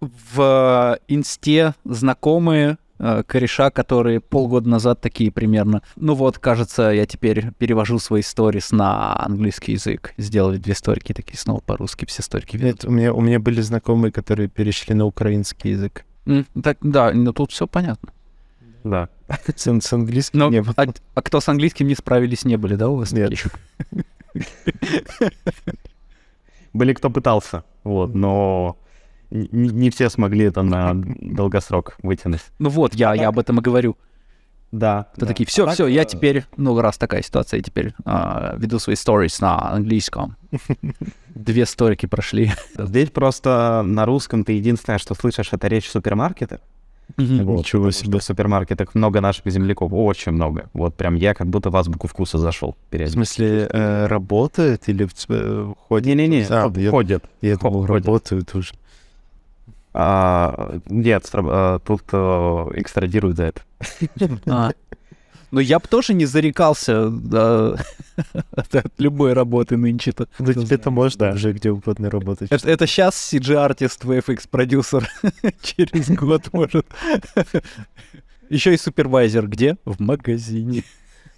в 0.00 0.40
э, 0.40 0.98
инсте 1.08 1.74
знакомые 1.84 2.78
э, 2.98 3.22
кореша, 3.26 3.70
которые 3.70 4.20
полгода 4.20 4.68
назад 4.68 5.00
такие 5.00 5.30
примерно. 5.30 5.82
Ну 5.96 6.14
вот, 6.14 6.38
кажется, 6.38 6.90
я 6.90 7.04
теперь 7.04 7.50
перевожу 7.58 7.98
свои 7.98 8.22
сторис 8.22 8.70
на 8.72 9.14
английский 9.24 9.72
язык. 9.72 10.14
Сделали 10.16 10.56
две 10.56 10.74
сторики 10.74 11.12
такие 11.12 11.36
снова 11.36 11.60
по-русски, 11.60 12.04
все 12.06 12.22
сторики. 12.22 12.56
Нет, 12.56 12.84
у 12.84 12.90
меня, 12.90 13.12
у 13.12 13.20
меня 13.20 13.38
были 13.40 13.60
знакомые, 13.60 14.12
которые 14.12 14.48
перешли 14.48 14.94
на 14.94 15.04
украинский 15.04 15.72
язык. 15.72 16.04
М, 16.26 16.46
Так, 16.62 16.78
да, 16.80 17.12
ну 17.12 17.32
тут 17.32 17.50
все 17.52 17.66
понятно. 17.66 18.10
Да. 18.88 19.08
С, 19.54 19.80
с 19.80 19.92
английским 19.92 20.38
Но, 20.38 20.48
не 20.48 20.62
было. 20.62 20.74
а, 20.76 20.86
а 21.14 21.22
кто 21.22 21.40
с 21.40 21.48
английским 21.48 21.86
не 21.86 21.94
справились, 21.94 22.44
не 22.44 22.56
были, 22.56 22.74
да, 22.74 22.88
у 22.88 22.96
вас? 22.96 23.12
Нет. 23.12 23.32
Были 26.72 26.92
кто 26.92 27.10
пытался, 27.10 27.64
вот, 27.84 28.14
но 28.14 28.78
не 29.30 29.90
все 29.90 30.08
смогли 30.08 30.46
это 30.46 30.62
на 30.62 30.92
долгосрок 30.94 31.96
вытянуть. 32.02 32.42
Ну 32.58 32.70
вот, 32.70 32.94
я, 32.94 33.14
я 33.14 33.28
об 33.28 33.38
этом 33.38 33.58
и 33.58 33.62
говорю. 33.62 33.96
Да. 34.70 35.08
Кто 35.16 35.26
такие, 35.26 35.46
все, 35.46 35.66
все, 35.68 35.86
я 35.86 36.04
теперь, 36.04 36.44
ну 36.56 36.78
раз 36.78 36.98
такая 36.98 37.22
ситуация, 37.22 37.58
я 37.58 37.62
теперь 37.62 37.94
а, 38.04 38.54
веду 38.58 38.78
свои 38.78 38.96
сторис 38.96 39.40
на 39.40 39.72
английском. 39.72 40.36
Две 41.34 41.64
сторики 41.64 42.06
прошли. 42.06 42.52
Здесь 42.76 43.10
просто 43.10 43.82
на 43.84 44.04
русском 44.04 44.44
ты 44.44 44.52
единственное, 44.52 44.98
что 44.98 45.14
слышишь, 45.14 45.52
это 45.52 45.68
речь 45.68 45.88
супермаркета. 45.88 46.60
Мгм. 47.16 47.44
Вот, 47.46 47.58
Ничего 47.58 47.90
себе. 47.90 48.18
В 48.18 48.22
супермаркетах 48.22 48.94
много 48.94 49.20
наших 49.20 49.46
земляков, 49.50 49.92
очень 49.92 50.32
много. 50.32 50.68
Вот 50.74 50.94
прям 50.94 51.14
я 51.16 51.34
как 51.34 51.46
будто 51.48 51.70
в 51.70 51.76
азбуку 51.76 52.06
вкуса 52.06 52.38
зашел. 52.38 52.76
В 52.90 53.06
смысле, 53.08 53.68
э, 53.72 54.06
работает 54.06 54.88
или 54.88 55.08
э, 55.28 55.72
ходит? 55.88 56.06
Не-не-не, 56.06 56.46
А, 56.50 56.70
я, 56.76 56.90
ходят. 56.90 57.24
я 57.40 57.56
думал, 57.56 57.86
ходит. 57.86 58.06
работают 58.06 58.54
уже. 58.54 58.74
А, 59.94 60.78
нет, 60.88 61.28
а, 61.32 61.78
тут 61.80 62.02
э, 62.12 62.16
экстрадируют 62.74 63.36
за 63.36 63.44
это. 63.44 63.62
Ну, 65.50 65.60
я 65.60 65.78
бы 65.78 65.88
тоже 65.88 66.14
не 66.14 66.26
зарекался 66.26 67.08
да, 67.08 67.76
от 68.52 68.74
от 68.74 68.92
любой 68.98 69.32
работы 69.32 69.76
нынче-то. 69.76 70.28
Ну, 70.38 70.52
тебе-то 70.52 70.90
можно 70.90 71.32
уже 71.32 71.52
где 71.52 71.70
угодно 71.70 72.10
работать. 72.10 72.50
Это, 72.50 72.68
это 72.68 72.86
сейчас 72.86 73.14
CG-артист, 73.32 74.04
VFX-продюсер. 74.04 75.08
Через 75.62 76.08
год 76.16 76.52
может. 76.52 76.86
Еще 78.50 78.74
и 78.74 78.76
супервайзер 78.76 79.46
где? 79.48 79.76
В 79.84 80.00
магазине. 80.00 80.84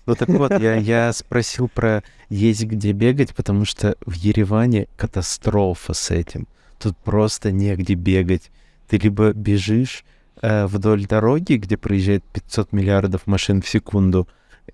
Ну 0.06 0.14
так 0.16 0.28
вот, 0.28 0.58
я, 0.58 0.76
я 0.76 1.12
спросил 1.12 1.68
про 1.68 2.02
есть 2.28 2.64
где 2.64 2.92
бегать, 2.92 3.34
потому 3.34 3.64
что 3.64 3.96
в 4.04 4.12
Ереване 4.14 4.88
катастрофа 4.96 5.92
с 5.92 6.10
этим. 6.10 6.48
Тут 6.78 6.96
просто 6.96 7.52
негде 7.52 7.94
бегать. 7.94 8.50
Ты 8.88 8.96
либо 8.98 9.32
бежишь 9.32 10.04
вдоль 10.42 11.06
дороги, 11.06 11.54
где 11.54 11.76
проезжает 11.76 12.24
500 12.32 12.72
миллиардов 12.72 13.26
машин 13.26 13.60
в 13.62 13.68
секунду, 13.68 14.26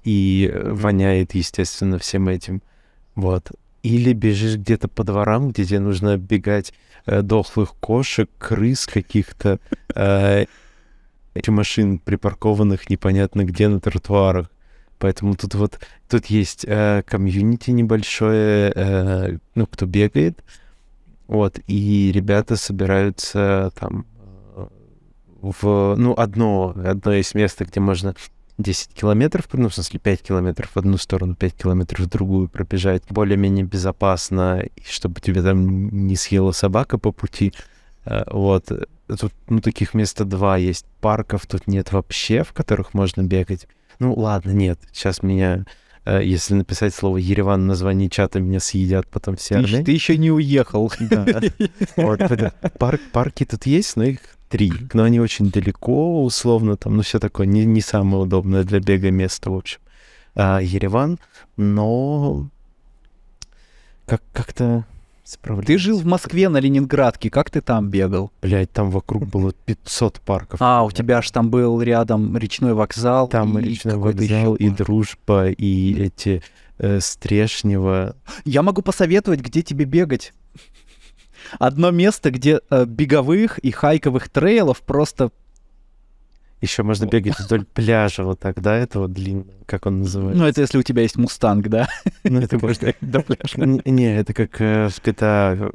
и 0.05 0.51
э, 0.53 0.73
воняет, 0.73 1.35
естественно, 1.35 1.99
всем 1.99 2.29
этим. 2.29 2.63
Вот. 3.15 3.51
Или 3.83 4.13
бежишь 4.13 4.57
где-то 4.57 4.89
по 4.89 5.05
дворам, 5.05 5.51
где 5.51 5.65
тебе 5.65 5.81
нужно 5.81 6.15
оббегать 6.15 6.73
э, 7.07 7.23
дохлых 7.23 7.75
кошек, 7.75 8.31
крыс 8.39 8.87
каких-то, 8.87 9.59
э, 9.95 10.47
эти 11.35 11.51
машин, 11.51 11.99
припаркованных 11.99 12.89
непонятно 12.91 13.45
где 13.45 13.69
на 13.69 13.81
тротуарах. 13.81 14.51
Поэтому 14.99 15.35
тут 15.35 15.55
вот 15.55 15.79
тут 16.09 16.27
есть 16.27 16.65
э, 16.67 17.03
комьюнити 17.07 17.71
небольшое, 17.71 18.73
э, 18.75 19.39
ну, 19.55 19.67
кто 19.67 19.87
бегает. 19.87 20.43
Вот, 21.27 21.59
и 21.67 22.13
ребята 22.15 22.57
собираются 22.57 23.73
там 23.79 24.07
э, 24.15 24.16
в, 25.41 25.95
ну, 25.97 26.15
одно, 26.15 26.75
одно 26.77 27.13
есть 27.13 27.35
место, 27.35 27.65
где 27.65 27.81
можно 27.81 28.15
10 28.59 28.95
километров, 28.95 29.47
ну, 29.53 29.69
в 29.69 29.75
смысле, 29.75 30.01
5 30.01 30.23
километров 30.23 30.71
в 30.75 30.77
одну 30.79 30.97
сторону, 30.97 31.35
5 31.35 31.55
километров 31.55 32.07
в 32.07 32.09
другую 32.09 32.49
пробежать 32.49 33.03
более-менее 33.11 33.65
безопасно, 33.65 34.61
и 34.61 34.83
чтобы 34.89 35.21
тебя 35.21 35.43
там 35.43 36.07
не 36.07 36.17
съела 36.17 36.53
собака 36.53 36.99
по 36.99 37.13
пути. 37.13 37.53
Э, 38.05 38.25
Вот. 38.31 38.71
Тут, 39.09 39.33
ну, 39.49 39.61
таких 39.61 39.95
места 39.95 40.25
два 40.25 40.57
есть. 40.57 40.85
Парков 41.01 41.47
тут 41.47 41.69
нет 41.69 41.93
вообще, 41.93 42.43
в 42.43 42.53
которых 42.53 42.93
можно 42.93 43.23
бегать. 43.23 43.69
Ну, 44.01 44.15
ладно, 44.15 44.51
нет. 44.51 44.81
Сейчас 44.91 45.23
меня, 45.23 45.65
э, 46.05 46.23
если 46.25 46.55
написать 46.55 46.93
слово 46.93 47.19
Ереван 47.19 47.63
в 47.63 47.67
названии 47.67 48.09
чата, 48.09 48.41
меня 48.41 48.59
съедят 48.59 49.07
потом 49.09 49.37
все 49.37 49.57
Ты, 49.63 49.85
ты 49.85 49.93
еще 49.93 50.17
не 50.17 50.33
уехал. 50.33 50.91
Да. 50.99 51.41
Вот, 51.97 52.21
парк, 52.79 53.01
парки 53.13 53.45
тут 53.45 53.67
есть, 53.67 53.95
но 53.97 54.05
их 54.05 54.19
три, 54.49 54.73
но 54.93 55.05
они 55.05 55.21
очень 55.21 55.51
далеко, 55.51 56.25
условно, 56.25 56.77
там, 56.77 56.97
ну, 56.97 57.03
все 57.03 57.19
такое, 57.19 57.47
не, 57.47 57.65
не 57.65 57.81
самое 57.81 58.23
удобное 58.23 58.65
для 58.65 58.81
бега 58.81 59.11
место, 59.11 59.51
в 59.51 59.57
общем. 59.57 59.79
А, 60.35 60.61
Ереван, 60.61 61.19
но 61.57 62.49
как- 64.07 64.23
как-то. 64.33 64.85
Ты 65.67 65.77
жил 65.77 65.99
в 65.99 66.07
Москве 66.07 66.49
на 66.49 66.59
Ленинградке, 66.59 67.31
как 67.31 67.51
ты 67.51 67.61
там 67.61 67.89
бегал? 67.89 68.31
Блядь, 68.43 68.71
там 68.71 68.91
вокруг 68.91 69.27
было 69.33 69.53
500 69.65 70.21
парков. 70.21 70.61
А, 70.63 70.85
у 70.85 70.91
тебя 70.93 71.21
ж 71.21 71.31
там 71.31 71.51
был 71.51 71.83
рядом 71.83 72.37
речной 72.37 72.75
вокзал. 72.75 73.27
Там 73.29 73.59
и 73.59 73.63
речной 73.63 73.97
вокзал, 73.97 74.55
и 74.55 74.69
дружба, 74.71 75.49
и 75.51 76.01
эти 76.01 76.43
э, 76.79 77.01
Стрешнево. 77.01 78.15
Я 78.45 78.63
могу 78.63 78.83
посоветовать, 78.83 79.41
где 79.41 79.63
тебе 79.63 79.85
бегать. 79.85 80.33
Одно 81.59 81.91
место, 81.91 82.31
где 82.31 82.61
э, 82.71 82.85
беговых 82.85 83.59
и 83.59 83.71
хайковых 83.71 84.29
трейлов 84.29 84.83
просто... 84.83 85.31
Еще 86.63 86.83
можно 86.83 87.05
бегать 87.07 87.39
вдоль 87.39 87.65
пляжа 87.67 88.25
вот 88.25 88.41
так, 88.41 88.61
да, 88.63 88.75
этого 88.77 89.09
длинного, 89.09 89.47
как 89.67 89.85
он 89.87 90.01
называется? 90.01 90.43
Ну, 90.43 90.49
это 90.49 90.63
если 90.63 90.79
у 90.79 90.83
тебя 90.83 91.03
есть 91.03 91.17
мустанг, 91.17 91.69
да? 91.69 91.87
Ну, 92.25 92.41
это 92.41 92.59
можно 92.59 92.95
до 93.03 93.21
пляжа. 93.21 93.59
Не, 93.85 94.17
это 94.17 94.33
как 94.33 94.59
э, 94.61 94.89
в 94.89 94.99
GTA 95.05 95.71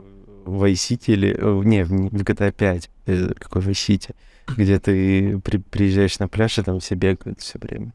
Vice 0.46 0.74
City 0.74 1.14
или... 1.14 1.36
э, 1.38 1.64
Не, 1.66 1.84
в 1.86 1.92
GTA 2.24 2.52
5. 2.52 2.90
э, 3.06 3.28
Какой 3.38 3.62
Vice 3.62 3.72
City? 3.90 4.16
Где 4.58 4.80
ты 4.80 5.38
при- 5.40 5.58
приезжаешь 5.60 6.18
на 6.20 6.28
пляж, 6.28 6.58
и 6.58 6.64
там 6.64 6.80
все 6.80 6.96
бегают 6.96 7.40
все 7.42 7.60
время. 7.60 7.94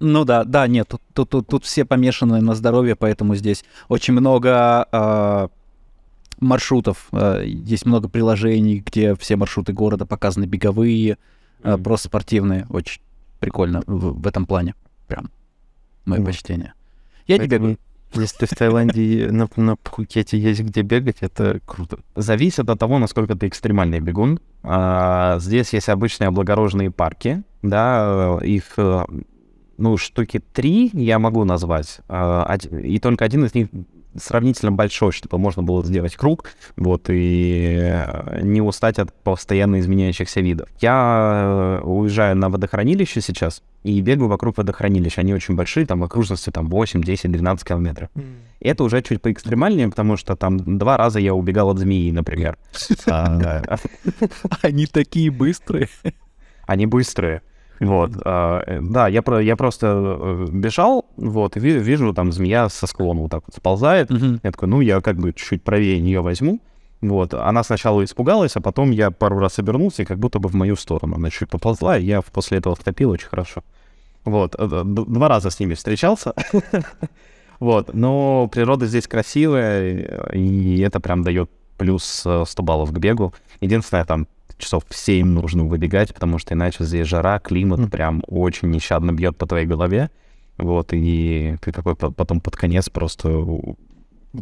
Ну 0.00 0.24
да, 0.24 0.44
да, 0.44 0.66
нет, 0.66 0.88
тут, 0.88 1.00
тут, 1.14 1.30
тут, 1.30 1.46
тут 1.48 1.64
все 1.64 1.84
помешаны 1.84 2.40
на 2.40 2.54
здоровье, 2.54 2.94
поэтому 2.94 3.34
здесь 3.36 3.64
очень 3.88 4.12
много 4.14 4.86
а, 4.92 5.48
маршрутов, 6.40 7.08
а, 7.12 7.42
есть 7.42 7.86
много 7.86 8.08
приложений, 8.08 8.82
где 8.86 9.14
все 9.14 9.36
маршруты 9.36 9.72
города 9.72 10.06
показаны 10.06 10.44
беговые, 10.44 11.18
Мгм. 11.62 11.82
просто 11.82 12.08
спортивные, 12.08 12.66
очень 12.70 13.00
прикольно 13.40 13.82
в, 13.86 14.20
в 14.20 14.26
этом 14.26 14.46
плане, 14.46 14.74
прям 15.06 15.30
мое 16.04 16.20
Вот. 16.20 16.26
почтение. 16.26 16.74
Я 17.26 17.36
не 17.36 17.40
Поэтому, 17.40 17.60
бегаю. 17.70 17.78
Если 18.14 18.38
ты 18.38 18.46
в 18.46 18.58
Таиланде 18.58 19.28
на, 19.30 19.48
на 19.56 19.76
Пхукете 19.76 20.38
есть 20.38 20.60
где 20.62 20.80
бегать, 20.82 21.18
это 21.20 21.60
круто. 21.66 21.98
Зависит 22.16 22.70
от 22.70 22.78
того, 22.78 22.98
насколько 22.98 23.34
ты 23.34 23.48
экстремальный 23.48 24.00
бегун. 24.00 24.40
А, 24.62 25.38
Здесь 25.40 25.72
есть 25.74 25.88
обычные 25.90 26.28
облагороженные 26.28 26.90
парки, 26.90 27.42
да, 27.62 28.38
э, 28.40 28.46
их, 28.46 28.74
э, 28.78 29.04
ну, 29.76 29.96
штуки 29.98 30.40
три 30.52 30.90
я 30.94 31.18
могу 31.18 31.44
назвать, 31.44 32.00
а, 32.08 32.56
и 32.70 32.98
только 32.98 33.24
один 33.26 33.44
из 33.44 33.54
них 33.54 33.68
сравнительно 34.18 34.72
большой, 34.72 35.12
чтобы 35.12 35.38
можно 35.38 35.62
было 35.62 35.84
сделать 35.84 36.16
круг, 36.16 36.44
вот, 36.76 37.08
и 37.08 37.78
э, 37.80 38.40
не 38.42 38.60
устать 38.60 38.98
от 38.98 39.12
постоянно 39.22 39.80
изменяющихся 39.80 40.40
видов. 40.40 40.68
Я 40.80 41.80
э, 41.82 41.84
уезжаю 41.84 42.36
на 42.36 42.48
водохранилище 42.48 43.20
сейчас 43.20 43.62
и 43.84 44.00
бегаю 44.00 44.28
вокруг 44.28 44.58
водохранилища. 44.58 45.20
Они 45.20 45.34
очень 45.34 45.54
большие, 45.54 45.86
там 45.86 46.00
в 46.00 46.04
окружности 46.04 46.50
там 46.50 46.68
8, 46.68 47.02
10, 47.02 47.30
12 47.30 47.66
километров. 47.66 48.10
И 48.60 48.68
это 48.68 48.84
уже 48.84 49.02
чуть 49.02 49.22
поэкстремальнее, 49.22 49.88
потому 49.88 50.16
что 50.16 50.36
там 50.36 50.78
два 50.78 50.96
раза 50.96 51.20
я 51.20 51.34
убегал 51.34 51.70
от 51.70 51.78
змеи, 51.78 52.10
например. 52.10 52.58
А, 53.06 53.78
Они 54.62 54.86
такие 54.86 55.30
быстрые. 55.30 55.88
Они 56.66 56.86
быстрые. 56.86 57.42
Вот, 57.80 58.10
а, 58.24 58.62
э, 58.66 58.80
да, 58.82 59.08
я, 59.08 59.22
про, 59.22 59.40
я 59.40 59.56
просто 59.56 59.86
э, 59.86 60.46
бежал, 60.50 61.06
вот, 61.16 61.56
и 61.56 61.60
ви- 61.60 61.78
вижу, 61.78 62.12
там 62.12 62.32
змея 62.32 62.68
со 62.68 62.86
склона 62.86 63.20
вот 63.20 63.30
так 63.30 63.42
вот 63.46 63.54
сползает. 63.54 64.10
Мгм. 64.10 64.40
Я 64.42 64.50
такой, 64.50 64.68
ну, 64.68 64.80
я 64.80 65.00
как 65.00 65.16
бы 65.16 65.32
чуть 65.32 65.62
правее 65.62 66.00
нее 66.00 66.20
возьму. 66.20 66.60
Вот, 67.00 67.34
она 67.34 67.62
сначала 67.62 68.02
испугалась, 68.02 68.56
а 68.56 68.60
потом 68.60 68.90
я 68.90 69.12
пару 69.12 69.38
раз 69.38 69.60
обернулся, 69.60 70.02
и 70.02 70.04
как 70.04 70.18
будто 70.18 70.40
бы 70.40 70.48
в 70.48 70.54
мою 70.54 70.74
сторону 70.74 71.14
она 71.16 71.30
чуть 71.30 71.48
поползла, 71.48 71.96
и 71.96 72.04
я 72.04 72.20
после 72.22 72.58
этого 72.58 72.74
втопил 72.74 73.10
очень 73.10 73.28
хорошо. 73.28 73.62
Вот, 74.24 74.56
э, 74.58 74.82
два 74.84 75.28
раза 75.28 75.50
с 75.50 75.60
ними 75.60 75.74
встречался. 75.74 76.32
Вот, 77.60 77.92
но 77.92 78.48
природа 78.52 78.86
здесь 78.86 79.08
красивая, 79.08 80.30
и 80.32 80.78
это 80.78 81.00
прям 81.00 81.24
дает 81.24 81.50
плюс 81.76 82.22
э, 82.24 82.44
100 82.46 82.62
баллов 82.62 82.92
к 82.92 82.98
бегу. 82.98 83.34
Единственное, 83.60 84.04
там 84.04 84.28
часов 84.58 84.84
в 84.88 84.96
7 84.96 85.26
нужно 85.26 85.64
выбегать, 85.64 86.12
потому 86.12 86.38
что 86.38 86.54
иначе 86.54 86.84
здесь 86.84 87.06
жара, 87.06 87.38
климат 87.38 87.90
прям 87.90 88.22
очень 88.26 88.70
нещадно 88.70 89.12
бьет 89.12 89.36
по 89.36 89.46
твоей 89.46 89.66
голове. 89.66 90.10
Вот, 90.56 90.92
и 90.92 91.56
ты 91.60 91.72
такой 91.72 91.94
по- 91.94 92.10
потом 92.10 92.40
под 92.40 92.56
конец 92.56 92.88
просто 92.88 93.30
вот 93.30 93.76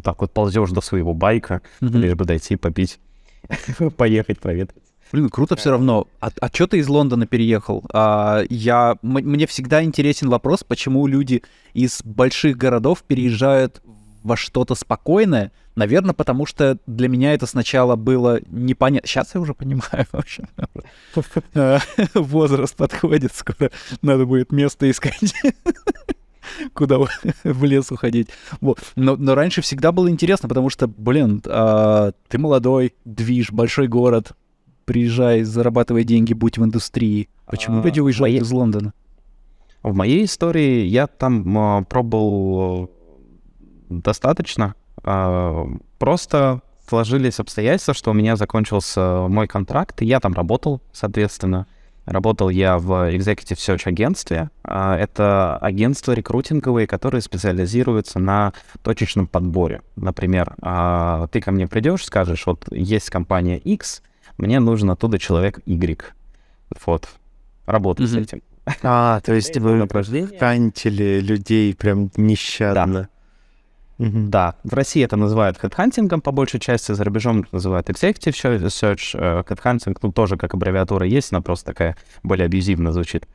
так 0.03 0.19
вот 0.21 0.31
ползешь 0.31 0.71
до 0.71 0.81
своего 0.81 1.13
байка, 1.13 1.61
лишь 1.79 2.15
бы 2.15 2.25
дойти, 2.25 2.55
попить, 2.55 2.99
поехать, 3.97 4.39
проветрить. 4.39 4.81
Блин, 5.11 5.29
круто 5.29 5.55
все 5.55 5.71
равно. 5.71 6.07
А, 6.19 6.31
а 6.41 6.47
что 6.47 6.67
ты 6.67 6.79
из 6.79 6.89
Лондона 6.89 7.25
переехал? 7.25 7.83
А, 7.93 8.43
я, 8.49 8.97
мне 9.01 9.47
всегда 9.47 9.81
интересен 9.83 10.29
вопрос, 10.29 10.63
почему 10.65 11.07
люди 11.07 11.43
из 11.73 12.01
больших 12.03 12.57
городов 12.57 13.03
переезжают 13.03 13.81
во 14.27 14.35
что-то 14.37 14.75
спокойное. 14.75 15.51
Наверное, 15.75 16.13
потому 16.13 16.45
что 16.45 16.77
для 16.85 17.07
меня 17.07 17.33
это 17.33 17.45
сначала 17.47 17.95
было 17.95 18.39
непонятно. 18.49 19.07
Сейчас 19.07 19.33
я 19.35 19.41
уже 19.41 19.53
понимаю 19.53 20.05
вообще. 20.11 20.47
Э, 21.53 21.79
Возраст 22.13 22.75
подходит, 22.75 23.33
скоро 23.33 23.71
надо 24.01 24.25
будет 24.25 24.51
место 24.51 24.89
искать. 24.89 25.33
Куда 26.73 26.97
в- 26.99 27.63
лес 27.65 27.91
уходить. 27.91 28.29
Вот. 28.61 28.79
Но, 28.95 29.15
но 29.17 29.35
раньше 29.35 29.61
всегда 29.61 29.91
было 29.91 30.09
интересно, 30.09 30.47
потому 30.47 30.69
что, 30.69 30.87
блин, 30.87 31.41
а, 31.45 32.11
ты 32.29 32.37
молодой, 32.37 32.93
движ, 33.05 33.51
большой 33.51 33.87
город, 33.87 34.31
приезжай, 34.85 35.43
зарабатывай 35.43 36.03
деньги, 36.05 36.33
будь 36.33 36.57
в 36.57 36.63
индустрии. 36.63 37.27
Почему 37.45 37.81
А, 37.81 37.83
люди 37.83 37.99
уезжают 37.99 38.43
из 38.43 38.51
Лондона? 38.51 38.93
В 39.83 39.93
моей 39.93 40.23
истории 40.25 40.85
я 40.85 41.07
там 41.07 41.57
а, 41.57 41.81
пробовал 41.83 42.89
достаточно. 43.89 44.75
А, 45.03 45.65
просто 45.99 46.61
сложились 46.87 47.39
обстоятельства, 47.39 47.93
что 47.93 48.11
у 48.11 48.13
меня 48.13 48.35
закончился 48.35 49.25
мой 49.27 49.47
контракт, 49.47 50.01
и 50.01 50.05
я 50.05 50.19
там 50.19 50.33
работал, 50.33 50.81
соответственно. 50.93 51.67
Работал 52.05 52.47
я 52.47 52.77
в 52.77 53.13
Executive 53.13 53.57
Search 53.57 53.81
агентстве. 53.85 54.49
А, 54.63 54.97
Это 54.97 55.57
агентство 55.57 56.13
рекрутинговые, 56.13 56.87
которые 56.87 57.21
специализируются 57.21 58.17
на 58.19 58.53
точечном 58.81 59.27
подборе. 59.27 59.81
Например, 59.97 60.55
а, 60.61 61.27
ты 61.27 61.41
ко 61.41 61.51
мне 61.51 61.67
придешь, 61.67 62.05
скажешь, 62.05 62.45
вот 62.45 62.65
есть 62.71 63.09
компания 63.09 63.57
X, 63.57 64.01
мне 64.37 64.61
нужен 64.61 64.89
оттуда 64.89 65.19
человек 65.19 65.59
Y. 65.65 66.13
Вот. 66.85 67.09
Работай 67.65 68.07
с 68.07 68.13
Мгм. 68.13 68.21
этим. 68.21 68.41
А, 68.83 69.19
то 69.21 69.33
есть 69.33 69.57
вы 69.57 69.85
кантили 70.39 71.19
людей 71.19 71.73
прям 71.75 72.09
нещадно. 72.15 73.09
Мгм. 73.97 74.29
Да, 74.29 74.55
в 74.63 74.73
России 74.73 75.03
это 75.03 75.15
называют 75.15 75.57
хедхантингом 75.57 76.21
по 76.21 76.31
большей 76.31 76.59
части, 76.59 76.91
за 76.91 77.03
рубежом 77.03 77.39
это 77.39 77.49
называют 77.51 77.89
executive 77.89 78.33
search. 78.33 79.17
Э, 79.17 79.43
Хедхантинг, 79.47 80.01
ну, 80.01 80.11
тоже 80.11 80.37
как 80.37 80.53
аббревиатура 80.53 81.05
есть, 81.05 81.31
она 81.31 81.41
просто 81.41 81.67
такая 81.67 81.95
более 82.23 82.45
абьюзивно 82.45 82.91
звучит. 82.91 83.27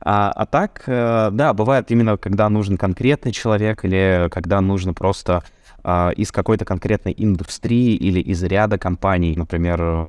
А, 0.00 0.30
а 0.32 0.46
так, 0.46 0.82
э, 0.86 1.30
да, 1.32 1.54
бывает 1.54 1.90
именно, 1.90 2.16
когда 2.16 2.48
нужен 2.48 2.76
конкретный 2.76 3.32
человек 3.32 3.84
или 3.84 4.28
когда 4.30 4.60
нужно 4.60 4.92
просто 4.92 5.44
а, 5.84 6.10
из 6.10 6.30
какой-то 6.30 6.64
конкретной 6.64 7.14
индустрии 7.16 7.94
или 7.94 8.20
из 8.20 8.42
ряда 8.42 8.78
компаний, 8.78 9.34
например, 9.36 9.80
э, 9.80 10.06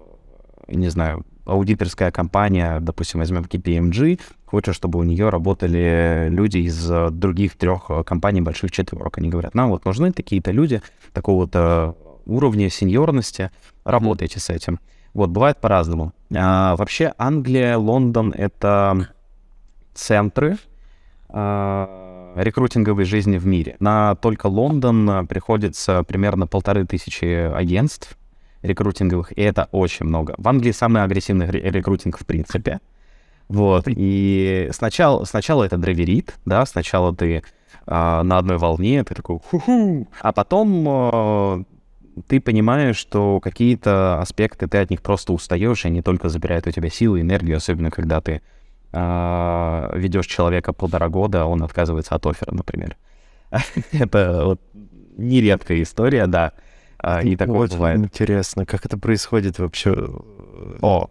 не 0.68 0.90
знаю, 0.90 1.26
аудиторская 1.46 2.12
компания, 2.12 2.80
допустим, 2.80 3.20
возьмем 3.20 3.44
KPMG, 3.44 4.20
хочет, 4.46 4.76
чтобы 4.76 5.00
у 5.00 5.04
нее 5.04 5.30
работали 5.30 6.28
люди 6.30 6.60
из 6.60 6.90
э, 6.90 7.10
других 7.10 7.58
трех 7.58 7.86
э, 7.90 8.04
компаний 8.04 8.42
больших 8.42 8.72
четверок. 8.72 9.18
Они 9.18 9.30
говорят, 9.30 9.56
нам 9.56 9.70
вот 9.70 9.86
нужны 9.86 10.12
такие-то 10.12 10.52
люди 10.52 10.82
такого-то 11.12 11.98
уровня 12.26 12.70
сеньорности, 12.70 13.52
работайте 13.84 14.40
с 14.40 14.50
этим. 14.50 14.80
Вот, 15.14 15.30
бывает 15.30 15.60
по-разному. 15.60 16.14
А, 16.36 16.76
вообще, 16.76 17.14
Англия, 17.18 17.78
Лондон— 17.78 18.34
это 18.38 19.10
центры 19.94 20.58
а, 21.30 22.34
рекрутинговой 22.36 23.06
жизни 23.06 23.38
в 23.38 23.46
мире. 23.46 23.76
На 23.80 24.16
только 24.16 24.48
Лондон 24.48 25.28
приходится 25.28 26.04
примерно 26.04 26.48
полторы 26.48 26.86
тысячи 26.86 27.26
агентств 27.26 28.18
рекрутинговых, 28.64 29.38
и 29.38 29.42
это 29.42 29.70
очень 29.72 30.06
много. 30.06 30.36
В 30.38 30.48
Англии 30.48 30.72
самый 30.72 31.04
агрессивный 31.04 31.50
ре- 31.50 31.70
рекрутинг 31.70 32.18
в 32.20 32.26
принципе. 32.26 32.80
Вот, 33.50 33.84
и 33.88 34.70
сначала, 34.72 35.26
сначала 35.26 35.64
это 35.64 35.78
драйверит, 35.78 36.36
да, 36.46 36.66
сначала 36.66 37.14
ты 37.14 37.44
а, 37.86 38.24
на 38.24 38.38
одной 38.38 38.58
волне, 38.58 39.04
ты 39.04 39.14
такой 39.14 39.40
ху-ху, 39.40 40.08
а 40.22 40.32
потом 40.32 40.86
а, 40.88 41.64
ты 42.28 42.40
понимаешь, 42.40 42.96
что 42.96 43.40
какие-то 43.42 44.20
аспекты 44.22 44.68
ты 44.68 44.78
от 44.78 44.90
них 44.90 45.02
просто 45.02 45.34
устаешь, 45.34 45.84
и 45.84 45.90
они 45.90 46.02
только 46.02 46.30
забирают 46.30 46.68
у 46.68 46.72
тебя 46.72 46.90
силы, 46.90 47.22
энергию, 47.22 47.58
особенно 47.58 47.92
когда 47.92 48.22
ты 48.22 48.42
а, 48.92 49.92
ведешь 49.96 50.28
человека 50.28 50.72
полтора 50.72 51.10
года, 51.10 51.44
а 51.44 51.46
он 51.46 51.64
отказывается 51.64 52.16
от 52.16 52.26
оффера, 52.26 52.54
например. 52.54 52.96
Это 53.92 54.46
вот 54.46 54.62
нередкая 55.18 55.82
история, 55.82 56.28
да. 56.28 56.54
А, 57.04 57.22
И 57.22 57.36
такое 57.36 57.60
Очень 57.60 57.74
бывает. 57.76 58.00
интересно, 58.00 58.66
как 58.66 58.86
это 58.86 58.98
происходит 58.98 59.60
вообще. 59.60 59.92
О, 60.82 61.10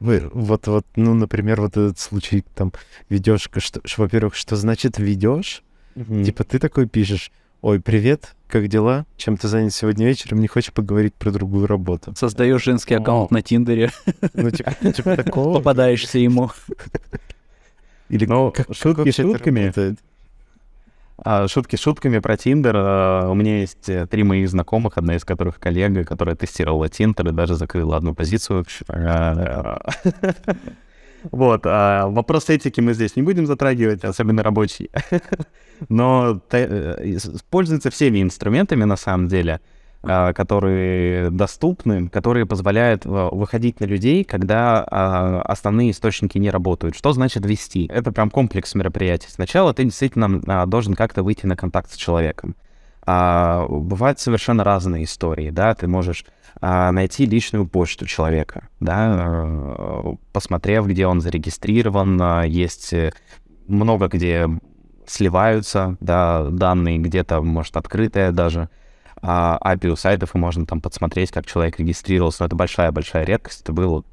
Вы, 0.00 0.28
вот, 0.32 0.66
вот, 0.66 0.84
ну, 0.96 1.14
например, 1.14 1.60
вот 1.60 1.70
этот 1.76 1.98
случай, 1.98 2.44
там, 2.56 2.72
ведешь, 3.08 3.48
что, 3.58 3.80
во-первых, 3.96 4.34
что 4.34 4.56
значит 4.56 4.98
ведешь? 4.98 5.62
Мгм. 5.94 6.24
Типа 6.24 6.42
ты 6.44 6.58
такой 6.58 6.86
пишешь, 6.88 7.30
ой, 7.62 7.80
привет, 7.80 8.34
как 8.48 8.66
дела? 8.68 9.06
Чем 9.16 9.36
ты 9.36 9.46
занят 9.48 9.72
сегодня 9.74 10.06
вечером? 10.06 10.40
Не 10.40 10.48
хочешь 10.48 10.72
поговорить 10.72 11.14
про 11.14 11.30
другую 11.30 11.66
работу? 11.68 12.14
Создаешь 12.16 12.64
женский 12.64 12.94
аккаунт 12.94 13.30
на 13.30 13.40
Тиндере, 13.42 13.90
Ну, 14.34 14.50
типа, 14.50 14.72
типа 14.92 15.16
такого. 15.16 15.54
попадаешься 15.58 16.18
ему. 16.18 16.50
Или 18.08 18.26
Ну, 18.26 18.50
как, 18.50 18.66
как 18.66 18.76
шутки 18.76 19.08
это 19.08 19.22
шутками. 19.22 19.72
А, 21.24 21.48
шутки 21.48 21.76
шутками 21.76 22.18
про 22.20 22.36
Тиндер. 22.36 22.74
А, 22.76 23.28
У 23.28 23.34
меня 23.34 23.60
есть 23.60 23.88
э, 23.88 24.06
три 24.06 24.22
моих 24.22 24.48
знакомых, 24.48 24.98
одна 24.98 25.16
из 25.16 25.24
которых 25.24 25.58
коллега, 25.58 26.04
которая 26.04 26.36
тестировала 26.36 26.88
Тиндер 26.88 27.28
и 27.28 27.32
даже 27.32 27.54
закрыла 27.56 27.96
одну 27.96 28.14
позицию. 28.14 28.64
А, 28.88 29.80
Вот. 31.32 31.62
а 31.64 32.06
Вопрос 32.06 32.48
этики 32.48 32.80
мы 32.80 32.94
здесь 32.94 33.16
не 33.16 33.22
будем 33.22 33.46
затрагивать, 33.46 34.04
особенно 34.04 34.44
рабочий. 34.44 34.90
Но 35.88 36.40
э, 36.52 37.18
пользуется 37.50 37.90
всеми 37.90 38.22
инструментами, 38.22 38.84
на 38.84 38.96
самом 38.96 39.26
деле, 39.26 39.60
которые 40.00 41.30
доступны, 41.30 42.08
которые 42.08 42.46
позволяют 42.46 43.02
а, 43.04 43.30
выходить 43.30 43.80
на 43.80 43.84
людей, 43.84 44.22
когда 44.24 44.86
а, 44.88 45.42
основные 45.42 45.90
источники 45.90 46.38
не 46.38 46.50
работают. 46.50 46.96
Что 46.96 47.12
значит 47.12 47.44
вести? 47.44 47.86
Это 47.92 48.12
прям 48.12 48.30
комплекс 48.30 48.74
мероприятий. 48.74 49.28
Сначала 49.28 49.74
ты 49.74 49.84
действительно 49.84 50.40
а, 50.46 50.66
должен 50.66 50.94
как-то 50.94 51.22
выйти 51.22 51.46
на 51.46 51.56
контакт 51.56 51.90
с 51.90 51.96
человеком. 51.96 52.54
А, 53.10 53.66
бывают 53.68 54.20
совершенно 54.20 54.64
разные 54.64 55.04
истории, 55.04 55.48
да, 55.48 55.74
ты 55.74 55.88
можешь 55.88 56.26
а, 56.60 56.92
найти 56.92 57.24
личную 57.24 57.66
почту 57.66 58.04
человека, 58.04 58.68
да, 58.80 59.46
э, 59.46 60.14
посмотрев, 60.32 60.86
где 60.86 61.06
он 61.06 61.22
зарегистрирован, 61.22 62.20
а, 62.20 62.42
есть 62.42 62.92
э, 62.92 63.12
много 63.66 64.08
где 64.08 64.46
сливаются, 65.06 65.96
да, 66.00 66.48
данные 66.50 66.98
где-то, 66.98 67.40
может, 67.40 67.78
открытые 67.78 68.30
даже, 68.30 68.68
а, 69.22 69.58
API 69.64 69.88
у 69.88 69.96
сайтов, 69.96 70.34
и 70.34 70.38
можно 70.38 70.66
там 70.66 70.80
подсмотреть, 70.80 71.30
как 71.30 71.46
человек 71.46 71.78
регистрировался, 71.78 72.42
но 72.42 72.46
это 72.46 72.56
большая-большая 72.56 73.24
редкость, 73.24 73.62
это 73.62 73.72
было, 73.72 74.04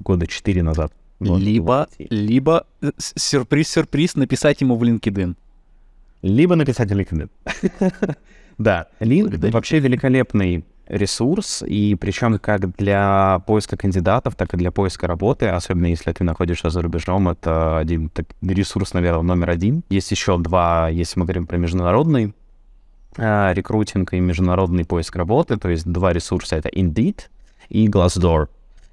года 0.00 0.26
четыре 0.26 0.62
назад. 0.62 0.92
Вот. 1.18 1.38
Либо, 1.38 1.88
либо 1.98 2.66
э, 2.80 2.90
сюрприз-сюрприз 2.96 4.16
написать 4.16 4.60
ему 4.62 4.76
в 4.76 4.82
LinkedIn. 4.82 5.36
Либо 6.22 6.54
написать 6.56 6.90
LinkedIn. 6.90 7.28
Да, 8.58 8.88
LinkedIn 9.00 9.52
вообще 9.52 9.78
великолепный 9.78 10.66
ресурс, 10.86 11.62
и 11.66 11.94
причем 11.94 12.38
как 12.38 12.76
для 12.76 13.42
поиска 13.46 13.76
кандидатов, 13.78 14.34
так 14.34 14.52
и 14.52 14.56
для 14.58 14.70
поиска 14.70 15.06
работы, 15.06 15.46
особенно 15.48 15.86
если 15.86 16.12
ты 16.12 16.24
находишься 16.24 16.68
за 16.68 16.82
рубежом, 16.82 17.28
это 17.28 17.78
один 17.78 18.10
так- 18.10 18.26
ресурс, 18.42 18.92
наверное, 18.92 19.22
номер 19.22 19.50
один. 19.50 19.82
Есть 19.88 20.10
еще 20.10 20.36
два, 20.36 20.88
если 20.90 21.18
мы 21.18 21.24
говорим 21.24 21.46
про 21.46 21.56
международный 21.56 22.34
рекрутинг 23.16 24.12
и 24.14 24.20
международный 24.20 24.84
поиск 24.84 25.16
работы, 25.16 25.56
то 25.56 25.68
есть 25.68 25.84
два 25.84 26.12
ресурса— 26.12 26.56
это 26.56 26.68
Indeed 26.68 27.22
и 27.68 27.88
Glassdoor. 27.88 28.48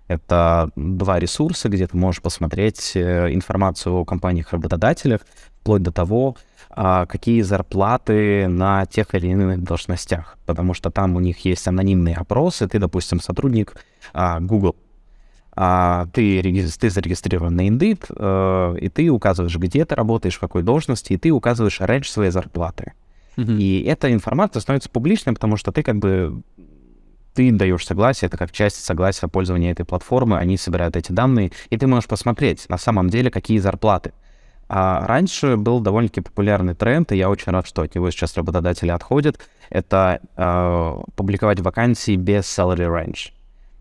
Это 0.07 0.69
два 0.75 1.19
ресурса, 1.19 1.67
где 1.69 1.85
ты 1.85 1.97
можешь 1.97 2.21
посмотреть 2.21 2.93
э, 2.95 3.33
информацию 3.33 3.93
о 3.93 4.05
компаниях-работодателях, 4.05 5.21
вплоть 5.59 5.83
до 5.83 5.91
того, 5.91 6.37
а, 6.69 7.05
какие 7.05 7.41
зарплаты 7.41 8.47
на 8.47 8.85
тех 8.85 9.13
или 9.15 9.27
иных 9.27 9.63
должностях. 9.63 10.37
Потому 10.45 10.73
что 10.73 10.91
там 10.91 11.15
у 11.15 11.19
них 11.19 11.43
есть 11.43 11.67
анонимные 11.67 12.15
опросы. 12.15 12.67
Ты, 12.67 12.79
допустим, 12.79 13.19
сотрудник 13.19 13.75
а, 14.13 14.39
Google. 14.39 14.75
А, 15.51 16.05
ты, 16.13 16.41
ты 16.79 16.89
зарегистрирован 16.89 17.55
на 17.55 17.67
Indeed, 17.67 18.05
э, 18.09 18.77
и 18.79 18.89
ты 18.89 19.09
указываешь, 19.09 19.57
где 19.57 19.83
ты 19.85 19.95
работаешь, 19.95 20.35
в 20.35 20.39
какой 20.39 20.61
должности, 20.61 21.13
и 21.13 21.17
ты 21.17 21.31
указываешь 21.31 21.81
рейндж 21.81 22.07
своей 22.07 22.31
зарплаты. 22.31 22.93
И 23.37 23.83
эта 23.83 24.11
информация 24.11 24.61
становится 24.61 24.89
публичной, 24.89 25.33
потому 25.33 25.57
что 25.57 25.71
ты 25.71 25.83
как 25.83 25.97
бы 25.97 26.41
ты 27.33 27.51
даешь 27.51 27.85
согласие, 27.85 28.27
это 28.27 28.37
как 28.37 28.51
часть 28.51 28.83
согласия 28.83 29.27
пользования 29.27 29.71
этой 29.71 29.85
платформы, 29.85 30.37
они 30.37 30.57
собирают 30.57 30.95
эти 30.95 31.11
данные, 31.11 31.51
и 31.69 31.77
ты 31.77 31.85
можешь 31.85 32.09
посмотреть 32.09 32.67
на 32.67 32.79
самом 32.79 33.11
деле, 33.11 33.29
какие 33.29 33.59
зарплаты. 33.59 34.13
А 34.69 35.05
раньше 35.05 35.55
был 35.55 35.79
довольно-таки 35.79 36.21
популярный 36.21 36.73
тренд, 36.73 37.11
и 37.11 37.17
я 37.17 37.29
очень 37.29 37.51
рад, 37.51 37.67
что 37.67 37.83
от 37.83 37.93
него 37.93 38.09
сейчас 38.09 38.35
работодатели 38.35 38.89
отходят, 38.89 39.39
это 39.69 40.19
э, 40.35 41.01
публиковать 41.15 41.59
вакансии 41.59 42.15
без 42.15 42.45
salary 42.45 42.87
range. 42.87 43.33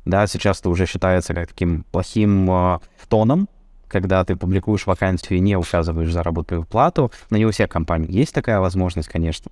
Да, 0.04 0.26
сейчас 0.26 0.60
это 0.60 0.68
уже 0.68 0.84
считается 0.84 1.32
как 1.32 1.48
таким 1.48 1.84
плохим 1.90 2.48
э, 2.50 2.78
тоном, 3.08 3.48
когда 3.88 4.24
ты 4.24 4.36
публикуешь 4.36 4.86
вакансию 4.86 5.38
и 5.38 5.40
не 5.40 5.56
указываешь 5.56 6.12
заработную 6.12 6.64
плату. 6.64 7.10
Но 7.30 7.36
не 7.36 7.46
у 7.46 7.50
всех 7.50 7.68
компаний 7.68 8.08
есть 8.08 8.34
такая 8.34 8.60
возможность, 8.60 9.08
конечно. 9.08 9.50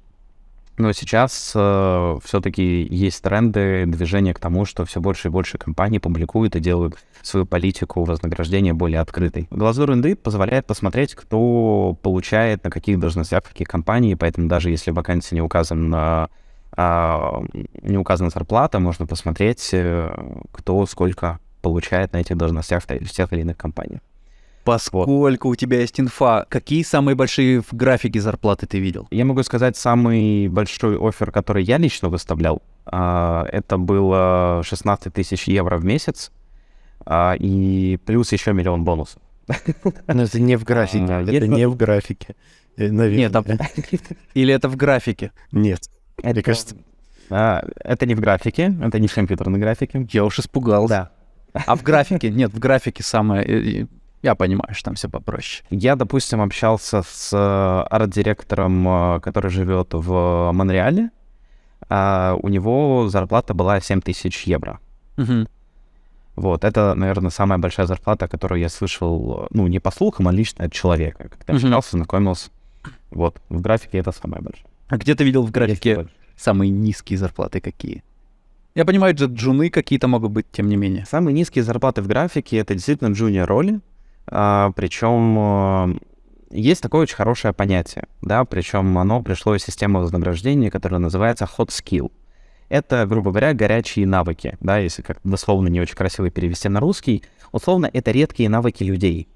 Но 0.76 0.92
сейчас 0.92 1.52
э, 1.54 2.18
все-таки 2.24 2.82
есть 2.90 3.22
тренды, 3.22 3.84
движение 3.86 4.34
к 4.34 4.40
тому, 4.40 4.64
что 4.64 4.84
все 4.84 5.00
больше 5.00 5.28
и 5.28 5.30
больше 5.30 5.56
компаний 5.56 6.00
публикуют 6.00 6.56
и 6.56 6.60
делают 6.60 6.96
свою 7.22 7.46
политику 7.46 8.02
вознаграждения 8.02 8.74
более 8.74 8.98
открытой. 8.98 9.46
Глазур 9.50 9.92
Indeed 9.92 10.16
позволяет 10.16 10.66
посмотреть, 10.66 11.14
кто 11.14 11.96
получает 12.02 12.64
на 12.64 12.70
каких 12.70 12.98
должностях, 12.98 13.44
в 13.44 13.50
каких 13.50 13.68
компании, 13.68 14.14
поэтому 14.14 14.48
даже 14.48 14.70
если 14.70 14.90
в 14.90 14.94
вакансии 14.94 15.36
не 15.36 15.42
указан 15.42 15.94
а, 16.76 17.44
не 17.82 17.96
указана 17.96 18.30
зарплата, 18.30 18.80
можно 18.80 19.06
посмотреть, 19.06 19.70
э, 19.72 20.12
кто 20.50 20.84
сколько 20.86 21.38
получает 21.62 22.12
на 22.12 22.18
этих 22.18 22.36
должностях 22.36 22.82
в 22.82 23.10
тех 23.10 23.32
или 23.32 23.42
иных 23.42 23.56
компаниях. 23.56 24.00
Поскольку 24.64 25.48
у 25.50 25.54
тебя 25.56 25.80
есть 25.80 26.00
инфа, 26.00 26.46
какие 26.48 26.82
самые 26.82 27.14
большие 27.14 27.60
в 27.60 27.72
графике 27.72 28.20
зарплаты 28.20 28.66
ты 28.66 28.78
видел? 28.78 29.06
Я 29.10 29.24
могу 29.24 29.42
сказать, 29.42 29.76
самый 29.76 30.48
большой 30.48 30.96
офер, 30.98 31.30
который 31.30 31.62
я 31.64 31.76
лично 31.78 32.08
выставлял, 32.08 32.62
а, 32.86 33.46
это 33.52 33.76
было 33.78 34.62
16 34.64 35.12
тысяч 35.12 35.44
евро 35.48 35.76
в 35.76 35.84
месяц, 35.84 36.32
а, 37.04 37.34
и 37.38 37.98
плюс 38.06 38.32
еще 38.32 38.52
миллион 38.52 38.84
бонусов. 38.84 39.20
Но 40.06 40.22
это 40.22 40.40
не 40.40 40.56
в 40.56 40.64
графике. 40.70 41.04
А, 41.08 41.22
это 41.22 41.46
не 41.46 41.68
в 41.68 41.76
графике. 41.76 42.34
Э, 42.76 42.90
Наверное. 42.90 43.18
Нет, 43.18 43.32
там- 43.32 43.44
Или 44.34 44.54
это 44.54 44.68
в 44.68 44.76
графике? 44.76 45.30
Нет. 45.52 45.80
Мне 46.22 46.32
Это- 46.32 46.42
кажется, 46.42 46.76
а, 47.30 47.62
Это 47.80 48.06
не 48.06 48.14
в 48.14 48.20
графике, 48.20 48.74
это 48.82 48.98
не 48.98 49.08
в 49.08 49.14
компьютерной 49.14 49.58
графике. 49.58 50.06
Я 50.10 50.24
уж 50.24 50.38
испугался. 50.38 51.10
Да. 51.52 51.62
А 51.66 51.76
в 51.76 51.82
графике? 51.82 52.30
Нет, 52.30 52.52
в 52.52 52.58
графике 52.58 53.02
самое... 53.02 53.86
Я 54.24 54.34
понимаю, 54.34 54.74
что 54.74 54.84
там 54.84 54.94
все 54.94 55.08
попроще. 55.10 55.66
Я, 55.70 55.96
допустим, 55.96 56.40
общался 56.40 57.02
с 57.06 57.30
э, 57.34 57.86
арт-директором, 57.94 58.88
э, 58.88 59.20
который 59.20 59.50
живет 59.50 59.88
в 59.92 60.50
Монреале. 60.52 61.10
а 61.90 62.34
у 62.42 62.48
него 62.48 63.08
зарплата 63.08 63.52
была 63.52 63.78
7 63.80 64.00
тысяч 64.00 64.44
евро. 64.44 64.78
Мгм. 65.18 65.46
Вот, 66.36 66.64
это, 66.64 66.94
наверное, 66.94 67.30
самая 67.30 67.58
большая 67.58 67.86
зарплата, 67.86 68.26
которую 68.28 68.60
я 68.60 68.70
слышал, 68.70 69.46
ну, 69.50 69.66
не 69.66 69.78
по 69.80 69.90
слухам, 69.90 70.26
а 70.28 70.32
лично 70.32 70.64
от 70.64 70.72
человека. 70.72 71.28
Когда 71.28 71.52
Мгм. 71.52 71.64
общался, 71.66 71.90
знакомился. 71.98 72.50
Вот, 73.10 73.36
в 73.50 73.60
графике 73.60 73.98
это 73.98 74.12
самое 74.12 74.42
большое. 74.42 74.64
А 74.88 74.96
где 74.96 75.14
ты 75.14 75.24
видел 75.24 75.42
в 75.44 75.50
графике 75.50 76.06
самые 76.36 76.70
низкие 76.70 77.18
зарплаты 77.18 77.60
какие? 77.60 78.02
Я 78.74 78.86
понимаю, 78.86 79.14
джа- 79.14 79.26
джуны 79.32 79.68
какие-то 79.68 80.08
могут 80.08 80.32
быть, 80.32 80.46
тем 80.50 80.68
не 80.68 80.76
менее. 80.76 81.04
Самые 81.04 81.34
низкие 81.34 81.62
зарплаты 81.62 82.00
в 82.00 82.08
графике 82.08 82.56
это 82.56 82.72
действительно 82.74 83.12
джуниор 83.12 83.46
роли. 83.48 83.80
Причем 84.26 86.00
есть 86.50 86.82
такое 86.82 87.02
очень 87.02 87.16
хорошее 87.16 87.52
понятие, 87.52 88.06
да, 88.22 88.44
причем 88.44 88.96
оно 88.96 89.22
пришло 89.22 89.54
из 89.54 89.64
системы 89.64 90.00
вознаграждения, 90.00 90.70
которая 90.70 91.00
называется 91.00 91.48
hot 91.58 91.68
skill. 91.68 92.12
Это, 92.68 93.06
грубо 93.06 93.30
говоря, 93.30 93.52
горячие 93.52 94.06
навыки, 94.06 94.56
да, 94.60 94.78
если 94.78 95.02
как 95.02 95.18
дословно 95.24 95.68
не 95.68 95.80
очень 95.80 95.96
красиво 95.96 96.30
перевести 96.30 96.68
на 96.68 96.80
русский. 96.80 97.22
Условно, 97.52 97.90
это 97.92 98.10
редкие 98.10 98.48
навыки 98.48 98.82
людей. 98.82 99.28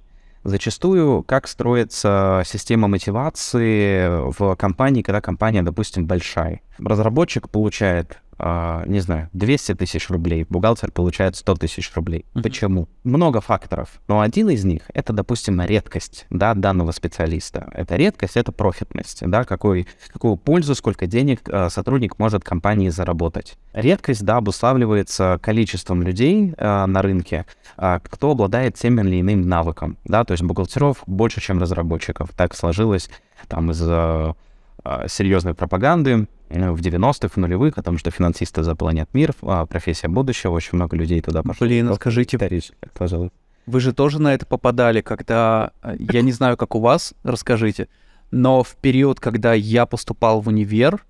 Зачастую, 0.44 1.24
как 1.24 1.46
строится 1.48 2.42
система 2.46 2.88
мотивации 2.88 4.31
в 4.31 4.55
компании, 4.57 5.03
когда 5.03 5.20
компания, 5.20 5.62
допустим, 5.62 6.07
большая. 6.07 6.62
Разработчик 6.79 7.51
получает, 7.51 8.18
а, 8.38 8.85
не 8.87 9.01
знаю, 9.01 9.29
200 9.33 9.74
тысяч 9.74 10.09
рублей, 10.11 10.46
бухгалтер 10.48 10.92
получает 10.92 11.37
100 11.37 11.55
тысяч 11.57 11.92
рублей. 11.94 12.24
Мгм. 12.35 12.42
Почему? 12.42 12.88
Много 13.05 13.40
факторов, 13.40 14.01
но 14.07 14.20
один 14.20 14.48
из 14.51 14.64
них— 14.64 14.83
это, 14.94 15.12
допустим, 15.12 15.61
редкость 15.61 16.27
да, 16.31 16.55
данного 16.55 16.92
специалиста. 16.92 17.70
Это 17.72 17.96
редкость, 17.96 18.37
это 18.37 18.53
профитность, 18.53 19.22
да, 19.27 19.44
какой, 19.44 19.87
какую 20.12 20.37
пользу, 20.37 20.74
сколько 20.74 21.07
денег 21.07 21.40
а, 21.48 21.68
сотрудник 21.68 22.18
может 22.18 22.44
компании 22.44 22.88
заработать. 22.88 23.59
Редкость, 23.72 24.24
да, 24.24 24.37
обуславливается 24.37 25.38
количеством 25.42 26.03
людей 26.03 26.55
а, 26.59 26.87
на 26.87 27.03
рынке, 27.03 27.46
а, 27.77 28.01
кто 28.01 28.31
обладает 28.33 28.77
тем 28.77 29.01
или 29.01 29.20
иным 29.20 29.48
навыком, 29.48 29.96
да, 30.05 30.24
то 30.24 30.33
есть 30.33 30.44
бухгалтеров 30.44 31.03
больше, 31.07 31.40
чем 31.40 31.59
разработчиков. 31.59 32.31
Так 32.37 32.55
сложилось 32.55 33.11
там 33.48 33.70
из-за 33.70 34.37
а, 34.85 35.09
серьезной 35.09 35.55
пропаганды 35.55 36.11
э, 36.11 36.27
в 36.48 36.80
90-х, 36.80 37.28
в 37.28 37.37
нулевых, 37.37 37.78
о 37.78 37.82
том, 37.82 37.98
что 37.98 38.11
финансисты 38.11 38.62
заполонят 38.62 39.12
мир, 39.12 39.34
а, 39.42 39.66
профессия 39.66 40.08
будущего, 40.08 40.52
очень 40.52 40.70
много 40.72 40.96
людей 40.96 41.20
туда 41.20 41.42
пошло. 41.42 41.66
Блин, 41.66 41.88
а 41.88 41.94
скажите, 41.94 42.38
повторюсь, 42.38 42.72
пожалуй. 42.94 43.30
Вы 43.66 43.80
же 43.80 43.92
тоже 43.92 44.20
на 44.20 44.32
это 44.32 44.46
попадали, 44.46 45.02
когда, 45.02 45.72
э, 45.82 45.96
я 45.98 46.22
не 46.22 46.32
знаю, 46.32 46.56
как 46.56 46.74
у 46.74 46.80
вас, 46.80 47.12
расскажите, 47.22 47.88
но 48.30 48.62
в 48.62 48.76
период, 48.76 49.20
когда 49.20 49.52
я 49.52 49.84
поступал 49.84 50.40
в 50.40 50.48
универ, 50.48 51.04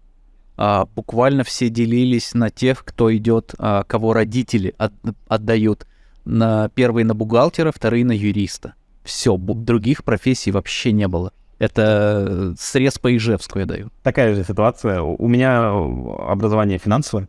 а, 0.57 0.87
буквально 0.87 1.45
все 1.45 1.69
делились 1.69 2.35
на 2.35 2.51
тех, 2.51 2.85
кто 2.85 3.15
идет, 3.17 3.55
а, 3.59 3.85
кого 3.85 4.13
родители 4.13 4.75
от, 4.77 4.93
отдают. 5.29 5.87
На 6.25 6.69
первые 6.71 7.05
на 7.05 7.15
бухгалтера, 7.15 7.71
вторые 7.73 8.05
на 8.05 8.13
юриста. 8.13 8.75
Все, 9.05 9.37
других 9.39 10.03
профессий 10.03 10.51
вообще 10.51 10.91
не 10.91 11.07
было. 11.07 11.33
Это 11.59 12.25
э, 12.29 12.55
срез 12.59 12.99
по 12.99 13.15
Ижевску 13.15 13.59
я 13.59 13.67
даю. 13.67 13.91
Такая 14.03 14.35
же 14.35 14.45
ситуация. 14.45 15.01
У 15.01 15.29
меня 15.29 15.71
образование 15.71 16.79
финансовое. 16.79 17.29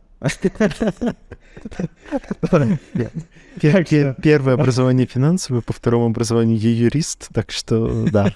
Первое 4.22 4.54
образование 4.54 5.06
финансовое, 5.06 5.62
по 5.62 5.74
второму 5.74 6.08
образованию 6.08 6.58
я 6.58 6.72
юрист, 6.72 7.30
так 7.34 7.52
что 7.52 8.06
да. 8.12 8.34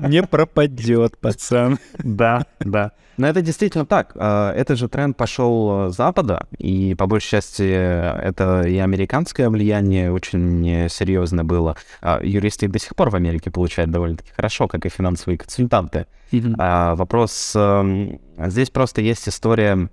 Не 0.00 0.22
пропадет, 0.22 1.16
пацан. 1.18 1.78
Да, 1.98 2.46
да. 2.60 2.92
Но 3.16 3.28
это 3.28 3.42
действительно 3.42 3.86
так. 3.86 4.12
А, 4.16 4.52
это 4.52 4.74
же 4.74 4.88
тренд 4.88 5.16
пошел 5.16 5.90
с 5.90 5.96
Запада, 5.96 6.46
и 6.58 6.94
по 6.96 7.06
большей 7.06 7.30
части 7.30 7.62
это 7.62 8.62
и 8.62 8.76
американское 8.78 9.48
влияние 9.48 10.12
очень 10.12 10.88
серьезно 10.88 11.44
было. 11.44 11.76
А, 12.00 12.20
юристы 12.22 12.66
до 12.66 12.78
сих 12.80 12.96
пор 12.96 13.10
в 13.10 13.16
Америке 13.16 13.50
получают 13.50 13.90
довольно-таки 13.90 14.30
хорошо, 14.34 14.66
как 14.66 14.84
и 14.86 14.88
финансовые 14.88 15.38
консультанты. 15.38 16.06
Вопрос... 16.32 17.52
Эм, 17.54 18.20
здесь 18.36 18.70
просто 18.70 19.00
есть 19.00 19.28
история 19.28 19.88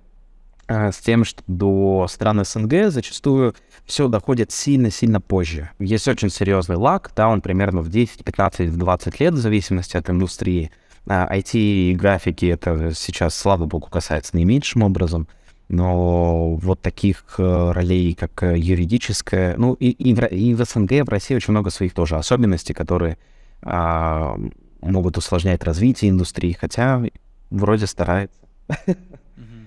с 0.72 0.98
тем, 0.98 1.24
что 1.24 1.42
до 1.46 2.06
стран 2.08 2.44
СНГ 2.44 2.90
зачастую 2.90 3.54
все 3.84 4.08
доходит 4.08 4.52
сильно-сильно 4.52 5.20
позже. 5.20 5.70
Есть 5.78 6.08
очень 6.08 6.30
серьезный 6.30 6.76
лак, 6.76 7.12
да, 7.16 7.28
он 7.28 7.40
примерно 7.40 7.80
в 7.80 7.88
10, 7.88 8.24
15, 8.24 8.76
20 8.76 9.20
лет, 9.20 9.34
в 9.34 9.38
зависимости 9.38 9.96
от 9.96 10.08
индустрии. 10.08 10.70
IT 11.06 11.50
и 11.54 11.94
графики 11.94 12.46
это 12.46 12.92
сейчас, 12.94 13.34
слава 13.34 13.66
богу, 13.66 13.88
касается 13.90 14.36
наименьшим 14.36 14.82
образом, 14.82 15.26
но 15.68 16.54
вот 16.54 16.80
таких 16.80 17.24
э, 17.38 17.72
ролей, 17.72 18.14
как 18.14 18.42
э, 18.42 18.58
юридическая, 18.58 19.56
ну 19.56 19.74
и, 19.74 19.90
и, 19.90 20.14
в, 20.14 20.24
и 20.26 20.54
в 20.54 20.64
СНГ, 20.64 21.06
в 21.06 21.08
России 21.08 21.34
очень 21.34 21.52
много 21.52 21.70
своих 21.70 21.94
тоже 21.94 22.16
особенностей, 22.16 22.74
которые 22.74 23.18
а, 23.62 24.36
могут 24.80 25.16
усложнять 25.16 25.64
развитие 25.64 26.10
индустрии, 26.10 26.52
хотя 26.52 27.02
вроде 27.50 27.86
старается. 27.86 28.38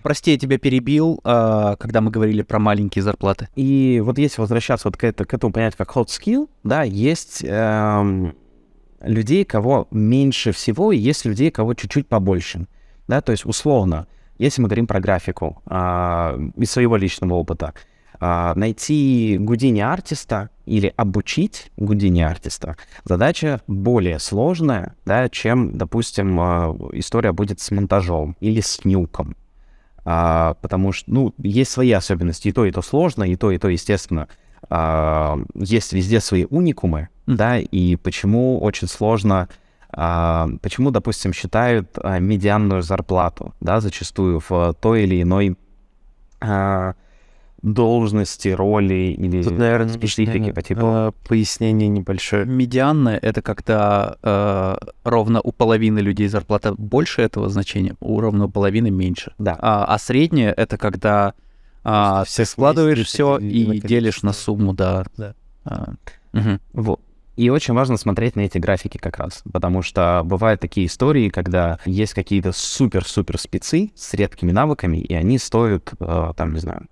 Прости, 0.05 0.33
я 0.33 0.37
тебя 0.37 0.59
перебил, 0.59 1.19
а, 1.23 1.77
когда 1.77 1.99
мы 1.99 2.11
говорили 2.11 2.43
про 2.43 2.59
маленькие 2.59 3.01
зарплаты. 3.01 3.49
И 3.55 3.99
вот 4.05 4.19
если 4.19 4.39
возвращаться 4.39 4.87
вот 4.87 4.97
к, 4.97 5.03
это, 5.03 5.25
к 5.25 5.33
этому 5.33 5.51
понятию 5.51 5.79
как 5.79 5.95
hot 5.95 6.09
skill, 6.09 6.47
да, 6.63 6.83
есть 6.83 7.43
эм, 7.43 8.35
людей, 9.01 9.45
кого 9.45 9.87
меньше 9.89 10.51
всего, 10.51 10.91
и 10.91 10.97
есть 10.99 11.25
людей, 11.25 11.49
кого 11.49 11.73
чуть-чуть 11.73 12.07
побольше. 12.07 12.67
Да, 13.07 13.21
то 13.21 13.31
есть 13.31 13.47
условно, 13.47 14.05
если 14.37 14.61
мы 14.61 14.67
говорим 14.67 14.85
про 14.85 14.99
графику 14.99 15.63
а, 15.65 16.37
из 16.55 16.69
своего 16.69 16.97
личного 16.97 17.33
опыта, 17.33 17.73
а, 18.19 18.53
найти 18.53 19.37
гудини 19.39 19.81
артиста 19.81 20.51
или 20.67 20.93
обучить 20.95 21.71
гудини 21.77 22.21
артиста 22.21 22.77
задача 23.05 23.59
более 23.65 24.19
сложная, 24.19 24.93
да, 25.03 25.29
чем, 25.29 25.75
допустим, 25.75 26.39
а, 26.39 26.77
история 26.93 27.31
будет 27.31 27.59
с 27.59 27.71
монтажом 27.71 28.37
или 28.39 28.61
с 28.61 28.85
нюком. 28.85 29.35
А, 30.05 30.53
потому 30.61 30.91
что, 30.91 31.11
ну, 31.11 31.33
есть 31.39 31.71
свои 31.71 31.91
особенности, 31.91 32.49
и 32.49 32.51
то, 32.51 32.65
и 32.65 32.71
то 32.71 32.83
сложно, 32.83 33.23
и 33.23 33.35
то, 33.35 33.49
и 33.49 33.57
то, 33.57 33.67
естественно, 33.67 34.27
а, 34.69 35.39
есть 35.55 35.93
везде 35.93 36.19
свои 36.19 36.45
уникумы, 36.45 37.09
mm. 37.25 37.35
да, 37.35 37.57
и 37.57 37.95
почему 37.95 38.61
очень 38.61 38.87
сложно, 38.87 39.49
а, 39.89 40.47
почему, 40.61 40.91
допустим, 40.91 41.33
считают 41.33 41.97
а, 41.97 42.19
медианную 42.19 42.83
зарплату, 42.83 43.55
да, 43.61 43.81
зачастую 43.81 44.41
в 44.47 44.75
той 44.79 45.03
или 45.03 45.23
иной 45.23 45.57
а, 46.39 46.93
должности, 47.65 48.49
роли 48.49 49.15
или 49.17 49.41
Тут, 49.41 49.57
наверное, 49.57 49.93
специфики 49.93 50.51
по 50.51 50.61
типу... 50.61 50.81
А, 50.83 51.11
пояснение 51.27 51.89
небольшое. 51.89 52.45
Медианная— 52.45 53.17
это 53.21 53.41
когда 53.41 54.17
э, 54.21 54.75
ровно 55.03 55.41
у 55.41 55.51
половины 55.51 55.99
людей 55.99 56.27
зарплата 56.27 56.73
больше 56.77 57.23
этого 57.23 57.49
значения, 57.49 57.95
у 57.99 58.19
ровно 58.19 58.45
у 58.45 58.49
половины 58.49 58.91
меньше. 58.91 59.33
Да. 59.39 59.57
А, 59.59 59.85
а 59.85 59.97
средняя— 59.97 60.51
это 60.57 60.77
когда 60.77 61.33
а, 61.83 62.23
все 62.25 62.45
складываешь 62.45 63.05
все 63.05 63.37
и 63.37 63.79
делишь 63.79 64.21
на 64.21 64.33
сумму, 64.33 64.73
да. 64.73 65.05
да. 65.17 65.33
А, 65.65 65.93
угу. 66.33 66.59
Вот. 66.73 66.99
И 67.35 67.49
очень 67.49 67.73
важно 67.73 67.97
смотреть 67.97 68.37
на 68.37 68.41
эти 68.41 68.59
графики 68.59 68.97
как 68.97 69.17
раз, 69.17 69.43
потому 69.51 69.81
что 69.81 70.21
бывают 70.23 70.61
такие 70.61 70.87
истории, 70.87 71.29
когда 71.29 71.79
есть 71.85 72.13
какие-то 72.13 72.53
супер-супер 72.53 73.37
спецы 73.37 73.91
с 73.95 74.13
редкими 74.13 74.51
навыками, 74.51 74.97
и 74.97 75.13
они 75.13 75.37
стоят, 75.37 75.93
э, 75.99 76.33
там, 76.37 76.53
не 76.53 76.59
знаю, 76.59 76.87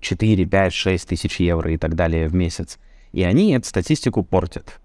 4, 0.00 0.46
5, 0.46 0.72
6 0.72 1.08
тысяч 1.08 1.40
евро 1.40 1.72
и 1.72 1.76
так 1.76 1.94
далее 1.94 2.28
в 2.28 2.34
месяц. 2.34 2.78
И 3.12 3.22
они 3.22 3.52
эту 3.52 3.66
статистику 3.66 4.22
портят. 4.22 4.80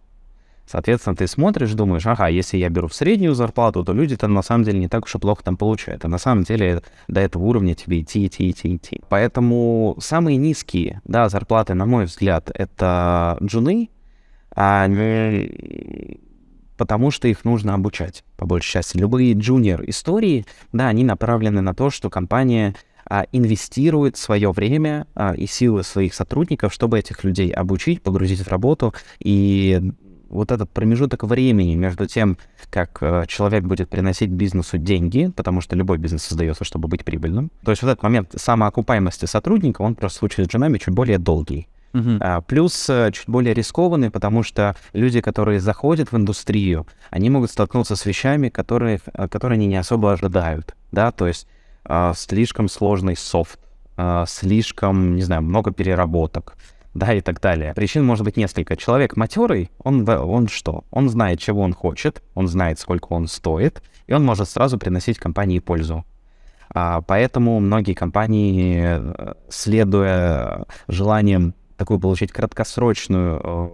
Соответственно, 0.67 1.15
ты 1.15 1.27
смотришь, 1.27 1.73
думаешь, 1.73 2.07
ага, 2.07 2.27
если 2.27 2.57
я 2.57 2.69
беру 2.69 2.87
в 2.87 2.95
среднюю 2.95 3.35
зарплату, 3.35 3.83
то 3.83 3.93
люди 3.93 4.17
там 4.17 4.33
на 4.33 4.41
самом 4.41 4.63
деле 4.63 4.79
не 4.79 4.87
так 4.87 5.05
уж 5.05 5.13
и 5.13 5.19
плохо 5.19 5.43
там 5.43 5.57
получают. 5.57 6.05
А 6.05 6.07
на 6.07 6.17
самом 6.17 6.43
деле 6.43 6.81
до 7.07 7.19
этого 7.19 7.43
уровня 7.43 7.75
тебе 7.75 8.01
идти, 8.01 8.25
идти, 8.25 8.49
идти, 8.49 8.75
идти. 8.75 9.01
Поэтому 9.09 9.95
самые 9.99 10.37
низкие, 10.37 11.01
да, 11.05 11.29
зарплаты, 11.29 11.75
на 11.75 11.85
мой 11.85 12.05
взгляд, 12.05 12.49
это 12.51 13.37
джуны, 13.43 13.89
а 14.55 14.87
не 14.87 16.19
потому 16.77 17.11
что 17.11 17.27
их 17.27 17.45
нужно 17.45 17.73
обучать, 17.73 18.23
по 18.37 18.45
большей 18.45 18.73
части. 18.73 18.97
Любые 18.97 19.33
джуниор 19.33 19.83
истории, 19.87 20.45
да, 20.73 20.87
они 20.87 21.03
направлены 21.03 21.61
на 21.61 21.73
то, 21.73 21.89
что 21.89 22.09
компания 22.09 22.75
а, 23.09 23.25
инвестирует 23.31 24.17
свое 24.17 24.51
время 24.51 25.07
а, 25.15 25.33
и 25.33 25.45
силы 25.45 25.83
своих 25.83 26.13
сотрудников, 26.13 26.73
чтобы 26.73 26.99
этих 26.99 27.23
людей 27.23 27.51
обучить, 27.51 28.01
погрузить 28.01 28.41
в 28.41 28.47
работу 28.47 28.93
и 29.19 29.91
вот 30.29 30.51
этот 30.51 30.69
промежуток 30.69 31.23
времени 31.23 31.75
между 31.75 32.07
тем, 32.07 32.37
как 32.69 32.97
э, 33.01 33.25
человек 33.27 33.63
будет 33.63 33.89
приносить 33.89 34.29
бизнесу 34.29 34.77
деньги, 34.77 35.31
потому 35.35 35.61
что 35.61 35.75
любой 35.75 35.97
бизнес 35.97 36.23
создается, 36.23 36.63
чтобы 36.63 36.87
быть 36.87 37.05
прибыльным. 37.05 37.51
То 37.63 37.71
есть 37.71 37.83
вот 37.83 37.89
этот 37.89 38.03
момент 38.03 38.33
самоокупаемости 38.35 39.25
сотрудника, 39.25 39.81
он 39.81 39.95
просто 39.95 40.17
в 40.17 40.19
случае 40.19 40.45
с 40.45 40.49
джунами 40.49 40.77
чуть 40.77 40.93
более 40.93 41.17
долгий. 41.17 41.67
Uh-huh. 41.93 42.17
А, 42.19 42.41
плюс 42.41 42.89
а, 42.89 43.11
чуть 43.11 43.29
более 43.29 43.53
рискованный, 43.53 44.11
потому 44.11 44.43
что 44.43 44.75
люди, 44.91 45.21
которые 45.21 45.61
заходят 45.61 46.11
в 46.11 46.17
индустрию, 46.17 46.85
они 47.09 47.29
могут 47.29 47.51
столкнуться 47.51 47.95
с 47.95 48.05
вещами, 48.05 48.49
которые, 48.49 48.99
э, 49.13 49.27
которые 49.29 49.55
они 49.55 49.67
не 49.67 49.77
особо 49.77 50.11
ожидают. 50.11 50.75
Да? 50.91 51.11
То 51.11 51.27
есть 51.27 51.47
а, 51.85 52.13
слишком 52.15 52.67
сложный 52.67 53.15
софт, 53.15 53.59
а, 53.97 54.25
слишком, 54.25 55.15
не 55.15 55.21
знаю, 55.21 55.41
много 55.41 55.71
переработок, 55.71 56.57
да, 56.93 57.13
и 57.13 57.21
так 57.21 57.39
далее. 57.41 57.73
Причин 57.73 58.05
может 58.05 58.25
быть 58.25 58.37
несколько. 58.37 58.75
Человек 58.75 59.15
матерый, 59.15 59.69
он, 59.79 60.07
он 60.09 60.47
что? 60.47 60.83
Он 60.91 61.09
знает, 61.09 61.39
чего 61.39 61.61
он 61.61 61.73
хочет, 61.73 62.23
он 62.33 62.47
знает, 62.47 62.79
сколько 62.79 63.13
он 63.13 63.27
стоит, 63.27 63.83
и 64.07 64.13
он 64.13 64.23
может 64.23 64.49
сразу 64.49 64.77
приносить 64.77 65.19
компании 65.19 65.59
пользу. 65.59 66.05
А, 66.69 67.01
поэтому 67.01 67.59
многие 67.59 67.93
компании, 67.93 68.81
э, 68.83 69.33
следуя 69.49 70.65
желаниям 70.87 71.53
такую 71.77 71.99
получить 71.99 72.31
краткосрочную 72.31 73.39
э, 73.43 73.69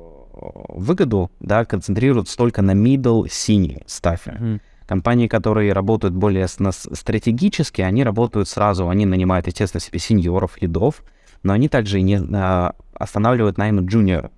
выгоду, 0.70 1.32
да, 1.40 1.66
концентрируются 1.66 2.38
только 2.38 2.62
на 2.62 2.72
middle 2.72 3.24
senior 3.26 3.84
стафе. 3.86 4.32
Mm-hmm. 4.32 4.62
Компании, 4.92 5.28
которые 5.28 5.72
работают 5.72 6.14
более 6.14 6.50
стратегически, 6.50 7.82
они 7.82 8.04
работают 8.04 8.50
сразу, 8.50 8.90
они 8.90 9.06
нанимают, 9.06 9.48
естественно, 9.48 9.80
себе 9.80 10.00
сеньоров, 10.00 10.62
лидов, 10.62 11.06
но 11.44 11.54
они 11.54 11.70
также 11.70 12.02
не 12.02 12.20
а, 12.34 12.76
останавливают 12.94 13.58
найм 13.58 13.86
джуниора. 13.86 14.32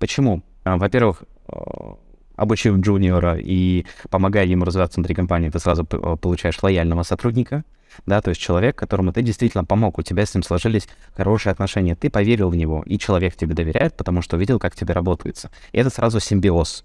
Почему? 0.00 0.42
А, 0.64 0.76
во-первых, 0.76 1.22
а, 1.46 1.98
обучив 2.34 2.78
джуниора 2.78 3.38
и 3.38 3.86
помогая 4.10 4.44
ему 4.44 4.64
развиваться 4.64 4.98
внутри 4.98 5.14
компании, 5.14 5.50
ты 5.50 5.60
сразу 5.60 5.84
получаешь 5.84 6.60
лояльного 6.60 7.04
сотрудника, 7.04 7.62
да, 8.04 8.20
то 8.20 8.30
есть 8.30 8.40
человек, 8.40 8.74
которому 8.74 9.12
ты 9.12 9.22
действительно 9.22 9.64
помог, 9.64 9.98
у 9.98 10.02
тебя 10.02 10.26
с 10.26 10.34
ним 10.34 10.42
сложились 10.42 10.88
хорошие 11.14 11.52
отношения, 11.52 11.94
ты 11.94 12.10
поверил 12.10 12.48
в 12.48 12.56
него, 12.56 12.82
и 12.86 12.98
человек 12.98 13.36
тебе 13.36 13.54
доверяет, 13.54 13.96
потому 13.96 14.20
что 14.20 14.36
видел, 14.36 14.58
как 14.58 14.74
тебе 14.74 14.94
работается. 14.94 15.52
И 15.70 15.78
это 15.78 15.90
сразу 15.90 16.18
симбиоз, 16.18 16.84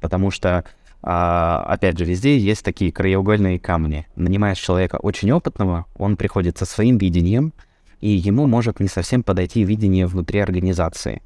потому 0.00 0.32
что 0.32 0.64
опять 1.08 1.98
же, 1.98 2.04
везде 2.04 2.36
есть 2.36 2.64
такие 2.64 2.90
краеугольные 2.90 3.60
камни. 3.60 4.06
Нанимаешь 4.16 4.58
человека 4.58 4.96
очень 4.96 5.30
опытного, 5.30 5.86
он 5.96 6.16
приходит 6.16 6.58
со 6.58 6.64
своим 6.64 6.98
видением, 6.98 7.52
и 8.00 8.08
ему 8.08 8.46
может 8.46 8.80
не 8.80 8.88
совсем 8.88 9.22
подойти 9.22 9.62
видение 9.62 10.06
внутри 10.06 10.40
организации. 10.40 11.22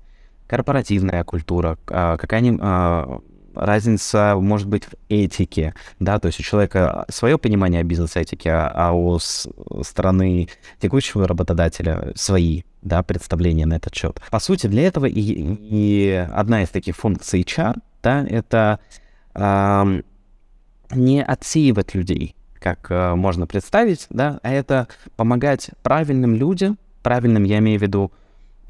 Корпоративная 0.46 1.24
культура, 1.24 1.78
а, 1.88 2.16
какая-нибудь 2.16 2.60
а, 2.62 3.20
разница 3.54 4.36
может 4.36 4.68
быть 4.68 4.84
в 4.84 4.94
этике, 5.08 5.74
да, 5.98 6.18
то 6.18 6.26
есть 6.26 6.40
у 6.40 6.42
человека 6.42 7.04
свое 7.08 7.38
понимание 7.38 7.82
а, 7.82 8.72
а 8.74 8.92
у 8.92 9.18
стороны 9.18 10.48
текущего 10.80 11.26
работодателя 11.26 12.12
свои, 12.14 12.62
да, 12.82 13.02
представления 13.02 13.66
на 13.66 13.74
этот 13.74 13.94
счет. 13.94 14.20
По 14.30 14.40
сути, 14.40 14.66
для 14.66 14.82
этого 14.82 15.06
и, 15.06 15.20
и 15.20 16.26
одна 16.32 16.62
из 16.62 16.68
таких 16.68 16.96
функций 16.96 17.42
HR, 17.42 17.76
да, 18.02 18.24
это 18.28 18.80
э, 19.34 20.02
не 20.92 21.22
отсеивать 21.22 21.94
людей, 21.94 22.34
как 22.58 22.90
э, 22.90 23.14
можно 23.14 23.46
представить, 23.46 24.06
да, 24.10 24.40
а 24.42 24.50
это 24.52 24.88
помогать 25.16 25.70
правильным 25.82 26.34
людям, 26.34 26.78
правильным 27.02 27.44
я 27.44 27.58
имею 27.58 27.78
в 27.78 27.82
виду 27.82 28.12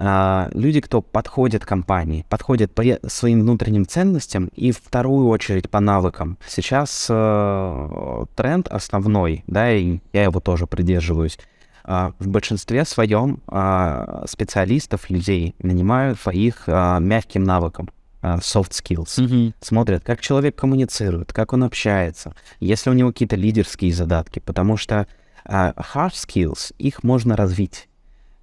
а, 0.03 0.49
люди, 0.55 0.81
кто 0.81 1.03
подходит 1.03 1.67
компании, 1.67 2.25
подходят 2.31 2.75
по 2.75 2.83
своим 3.07 3.41
внутренним 3.41 3.87
ценностям 3.87 4.47
и 4.57 4.73
в 4.73 4.79
вторую 4.79 5.29
очередь 5.29 5.69
по 5.69 5.79
навыкам. 5.79 6.39
Сейчас 6.47 7.07
э, 7.11 8.25
тренд 8.35 8.67
основной, 8.69 9.45
да, 9.47 9.71
и 9.71 9.99
я 10.15 10.23
его 10.23 10.41
тоже 10.41 10.67
придерживаюсь, 10.67 11.39
э, 11.85 12.13
в 12.19 12.29
большинстве 12.29 12.87
своем 12.87 13.43
э, 13.47 14.25
специалистов, 14.27 15.11
людей 15.11 15.55
нанимают 15.59 16.19
по 16.19 16.31
их 16.31 16.63
э, 16.67 16.99
мягким 16.99 17.45
навыкам 17.45 17.91
soft 18.23 18.73
skills. 18.73 19.19
Mm-hmm. 19.19 19.55
Смотрят, 19.61 20.05
как 20.05 20.21
человек 20.21 20.57
коммуницирует, 20.57 21.33
как 21.33 21.53
он 21.53 21.65
общается, 21.65 22.35
если 22.59 22.91
у 22.91 22.93
него 22.93 23.13
какие-то 23.13 23.37
лидерские 23.37 23.93
задатки, 23.93 24.41
потому 24.41 24.77
что 24.77 25.07
uh, 25.47 25.75
hard 25.75 26.13
skills, 26.13 26.75
их 26.79 27.03
можно 27.03 27.37
развить 27.37 27.89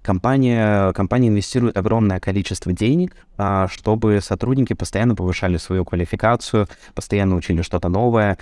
компания, 0.02 0.92
компания 0.94 1.28
инвестирует 1.28 1.76
огромное 1.76 2.18
количество 2.18 2.72
денег, 2.72 3.14
а, 3.36 3.68
чтобы 3.68 4.20
сотрудники 4.22 4.72
постоянно 4.72 5.14
повышали 5.14 5.58
свою 5.58 5.84
квалификацию, 5.84 6.66
постоянно 6.94 7.36
учили 7.36 7.60
что-то 7.60 7.90
новое. 7.90 8.38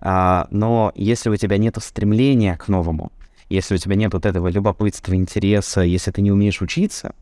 Но 0.00 0.92
если 0.94 1.28
у 1.28 1.34
тебя 1.34 1.58
нет 1.58 1.76
стремления 1.80 2.56
к 2.56 2.68
новому, 2.68 3.10
если 3.48 3.74
у 3.74 3.78
тебя 3.78 3.96
нет 3.96 4.14
вот 4.14 4.26
этого 4.26 4.46
любопытства, 4.46 5.14
интереса, 5.14 5.80
если 5.80 6.12
ты 6.12 6.22
не 6.22 6.30
умеешь 6.30 6.62
учиться, 6.62 7.14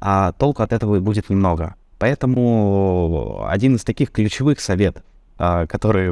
а 0.00 0.32
толку 0.32 0.64
от 0.64 0.72
этого 0.72 0.98
будет 0.98 1.30
немного. 1.30 1.76
Поэтому 1.98 3.46
один 3.48 3.76
из 3.76 3.84
таких 3.84 4.10
ключевых 4.10 4.60
советов, 4.60 5.02
который 5.36 6.10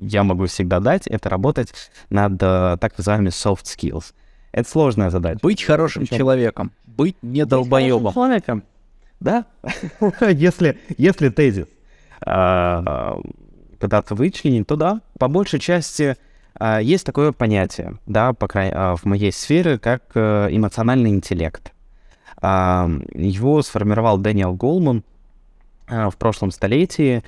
я 0.00 0.24
могу 0.24 0.46
всегда 0.46 0.80
дать, 0.80 1.06
это 1.06 1.28
работать 1.28 1.72
над 2.10 2.38
так 2.38 2.98
называемыми 2.98 3.28
soft 3.28 3.64
skills. 3.64 4.12
Это 4.52 4.68
сложная 4.68 5.10
задача. 5.10 5.38
Быть 5.42 5.62
хорошим 5.62 6.02
Причем... 6.02 6.18
человеком, 6.18 6.72
быть 6.86 7.16
не 7.22 7.44
долбоебом. 7.44 8.12
человеком, 8.12 8.64
да? 9.20 9.44
если, 10.30 10.78
если 10.98 11.28
тезис 11.28 11.66
а, 12.20 13.20
пытаться 13.78 14.14
вычленить, 14.14 14.66
то 14.66 14.76
да, 14.76 15.00
по 15.18 15.28
большей 15.28 15.60
части 15.60 16.16
а, 16.54 16.80
есть 16.80 17.06
такое 17.06 17.32
понятие, 17.32 17.98
да, 18.06 18.32
по 18.32 18.48
крайней 18.48 18.74
а, 18.74 18.96
в 18.96 19.04
моей 19.04 19.32
сфере, 19.32 19.78
как 19.78 20.02
э, 20.14 20.48
эмоциональный 20.50 21.10
интеллект. 21.10 21.72
Его 22.42 23.62
сформировал 23.62 24.18
Дэниел 24.18 24.54
Голман 24.54 25.04
в 25.88 26.14
прошлом 26.18 26.50
столетии. 26.50 27.22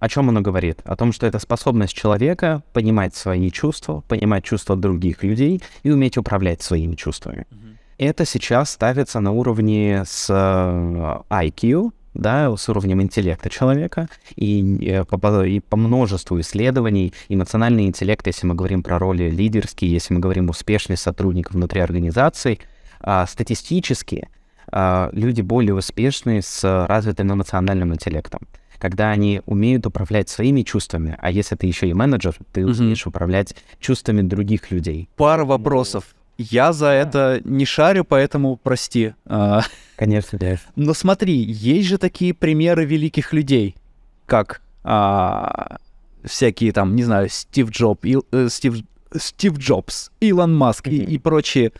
О 0.00 0.08
чем 0.08 0.30
оно 0.30 0.40
говорит? 0.40 0.80
О 0.84 0.96
том, 0.96 1.12
что 1.12 1.26
это 1.26 1.38
способность 1.38 1.92
человека 1.92 2.62
понимать 2.72 3.14
свои 3.14 3.50
чувства, 3.50 4.02
понимать 4.08 4.44
чувства 4.44 4.74
других 4.74 5.22
людей 5.22 5.62
и 5.82 5.90
уметь 5.90 6.16
управлять 6.16 6.62
своими 6.62 6.94
чувствами. 6.94 7.46
Mm-hmm. 7.50 7.76
Это 8.00 8.24
сейчас 8.24 8.70
ставится 8.70 9.20
на 9.20 9.30
уровне 9.30 10.04
с 10.06 10.30
э, 10.30 11.22
IQ, 11.28 11.92
да, 12.14 12.56
с 12.56 12.66
уровнем 12.70 13.02
интеллекта 13.02 13.50
человека, 13.50 14.08
и, 14.36 14.78
э, 14.86 15.04
по, 15.04 15.44
и 15.44 15.60
по 15.60 15.76
множеству 15.76 16.40
исследований 16.40 17.12
эмоциональный 17.28 17.84
интеллект, 17.84 18.26
если 18.26 18.46
мы 18.46 18.54
говорим 18.54 18.82
про 18.82 18.98
роли 18.98 19.28
лидерские, 19.28 19.92
если 19.92 20.14
мы 20.14 20.20
говорим 20.20 20.48
успешный 20.48 20.96
сотрудник 20.96 21.52
внутри 21.52 21.82
организации, 21.82 22.58
а, 23.00 23.26
статистически 23.26 24.28
а, 24.70 25.10
люди 25.12 25.40
более 25.40 25.74
успешные 25.74 26.42
с 26.42 26.86
развитым 26.86 27.32
эмоциональным 27.32 27.94
интеллектом 27.94 28.40
когда 28.80 29.10
они 29.10 29.42
умеют 29.44 29.86
управлять 29.86 30.30
своими 30.30 30.62
чувствами, 30.62 31.14
а 31.20 31.30
если 31.30 31.54
ты 31.54 31.66
еще 31.66 31.86
и 31.86 31.92
менеджер, 31.92 32.34
ты 32.50 32.62
mm-hmm. 32.62 32.80
умеешь 32.80 33.06
управлять 33.06 33.54
чувствами 33.78 34.22
других 34.22 34.70
людей. 34.70 35.08
Пара 35.16 35.44
вопросов. 35.44 36.16
Я 36.38 36.72
за 36.72 36.86
это 36.86 37.42
не 37.44 37.66
шарю, 37.66 38.04
поэтому 38.06 38.56
прости. 38.56 39.12
А, 39.26 39.60
Конечно, 39.96 40.38
да. 40.38 40.56
Но 40.76 40.94
смотри, 40.94 41.34
есть 41.34 41.88
же 41.88 41.98
такие 41.98 42.32
примеры 42.32 42.86
великих 42.86 43.34
людей, 43.34 43.76
как 44.24 44.62
а, 44.82 45.76
всякие 46.24 46.72
там, 46.72 46.96
не 46.96 47.02
знаю, 47.02 47.28
Стив 47.28 47.68
Джоб, 47.70 48.06
и, 48.06 48.16
э, 48.32 48.48
Стив, 48.48 48.76
Стив 49.14 49.58
Джобс, 49.58 50.10
Илон 50.20 50.56
Маск 50.56 50.86
mm-hmm. 50.86 51.04
и, 51.04 51.14
и 51.14 51.18
прочие 51.18 51.72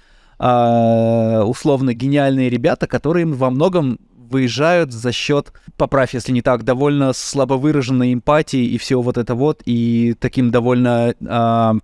а, 0.42 1.44
условно 1.44 1.92
гениальные 1.92 2.48
ребята, 2.48 2.86
которые 2.86 3.26
во 3.26 3.50
многом 3.50 3.98
выезжают 4.30 4.90
за 4.90 5.12
счет, 5.12 5.52
поправь, 5.76 6.14
если 6.14 6.32
не 6.32 6.40
так, 6.40 6.64
довольно 6.64 7.12
слабо 7.12 7.54
выраженной 7.54 8.14
эмпатии 8.14 8.64
и 8.64 8.78
все 8.78 9.02
вот 9.02 9.18
это 9.18 9.34
вот, 9.34 9.60
и 9.66 10.14
таким 10.18 10.50
довольно, 10.50 11.14
а, 11.28 11.74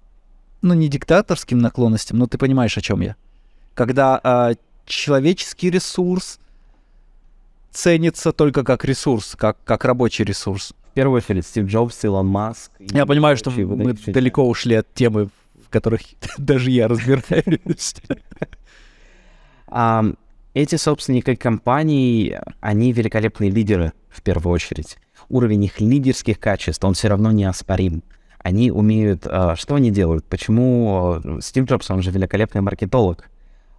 ну, 0.63 0.73
не 0.73 0.89
диктаторским 0.89 1.59
наклонностям, 1.59 2.19
но 2.19 2.27
ты 2.27 2.39
понимаешь, 2.39 2.79
о 2.79 2.81
чем 2.81 3.03
я. 3.03 3.17
Когда 3.75 4.19
а, 4.25 4.55
человеческий 4.87 5.69
ресурс 5.69 6.39
ценится 7.73 8.33
только 8.33 8.65
как 8.65 8.87
ресурс, 8.87 9.37
как, 9.37 9.59
как 9.65 9.85
рабочий 9.85 10.25
ресурс. 10.25 10.73
В 10.93 10.95
первую 10.95 11.19
очередь 11.19 11.47
Стив 11.47 11.67
Джобс, 11.67 12.03
Илон 12.05 12.27
Маск. 12.27 12.71
Я 12.79 13.05
понимаю, 13.05 13.37
что 13.37 13.51
мы 13.51 13.93
далеко 13.93 14.49
ушли 14.49 14.77
от 14.77 14.95
темы, 14.95 15.29
в 15.67 15.71
которых 15.71 16.01
даже 16.39 16.71
я 16.71 16.89
разбираюсь. 16.89 17.97
Эти 20.55 20.77
собственники 20.77 21.35
компаний, 21.35 22.35
они 22.61 22.93
великолепные 22.93 23.51
лидеры 23.51 23.93
в 24.09 24.23
первую 24.23 24.55
очередь. 24.55 24.97
Уровень 25.29 25.65
их 25.65 25.81
лидерских 25.81 26.41
качеств, 26.41 26.83
он 26.83 26.95
все 26.95 27.09
равно 27.09 27.31
неоспорим. 27.31 28.03
Они 28.39 28.71
умеют... 28.71 29.27
А, 29.27 29.55
что 29.55 29.75
они 29.75 29.91
делают? 29.91 30.25
Почему 30.25 31.21
э, 31.23 31.41
Стив 31.43 31.67
Джобс, 31.67 31.91
он 31.91 32.01
же 32.01 32.11
великолепный 32.11 32.63
маркетолог. 32.63 33.29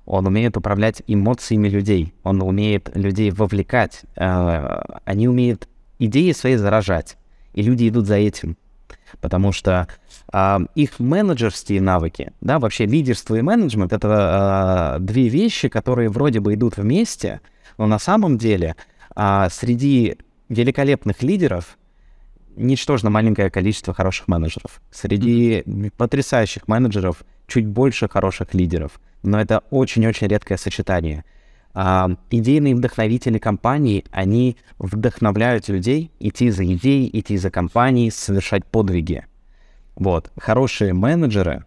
Он 0.06 0.28
умеет 0.28 0.56
управлять 0.56 1.02
эмоциями 1.08 1.67
людей. 1.67 2.13
Он 2.21 2.43
умеет 2.43 2.91
людей 2.93 3.32
вовлекать. 3.32 4.02
А, 4.15 5.00
они 5.06 5.28
умеют 5.28 5.67
идеи 5.97 6.32
свои 6.34 6.58
заражать. 6.58 7.17
И 7.54 7.63
люди 7.63 7.88
идут 7.88 8.06
за 8.06 8.17
этим 8.17 8.56
потому 9.22 9.52
что 9.52 9.88
э, 10.32 10.60
их 10.76 11.00
менеджерские 11.00 11.82
навыки, 11.82 12.34
да, 12.41 12.60
вообще 12.60 12.86
лидерство 12.86 13.36
и 13.36 13.41
менеджмент— 13.41 13.93
это 13.93 14.98
э, 14.98 15.00
две 15.02 15.28
вещи, 15.28 15.70
которые 15.70 16.10
вроде 16.10 16.39
бы 16.39 16.54
идут 16.54 16.78
вместе, 16.78 17.41
но 17.78 17.88
на 17.88 18.00
самом 18.00 18.38
деле 18.38 18.76
э, 19.15 19.48
среди 19.52 20.17
великолепных 20.50 21.24
лидеров 21.24 21.78
ничтожно 22.56 23.10
маленькое 23.10 23.52
количество 23.52 23.93
хороших 23.93 24.28
менеджеров. 24.28 24.82
Среди 24.91 25.63
потрясающих 25.98 26.67
менеджеров 26.67 27.24
чуть 27.48 27.67
больше 27.67 28.10
хороших 28.10 28.54
лидеров, 28.54 29.00
но 29.24 29.39
это 29.39 29.63
очень-очень 29.70 30.28
редкое 30.28 30.58
сочетание— 30.58 31.24
а, 31.80 32.10
идейные 32.32 32.74
вдохновители 32.74 33.38
компании, 33.38 34.04
они 34.10 34.58
вдохновляют 34.80 35.68
людей 35.68 36.10
идти 36.20 36.50
за 36.50 36.66
идеей, 36.66 37.08
идти 37.13 37.38
за 37.38 37.52
компанией, 37.52 38.10
совершать 38.10 38.66
подвиги. 38.66 39.28
Вот. 39.96 40.32
Хорошие 40.40 40.96
менеджеры, 40.96 41.66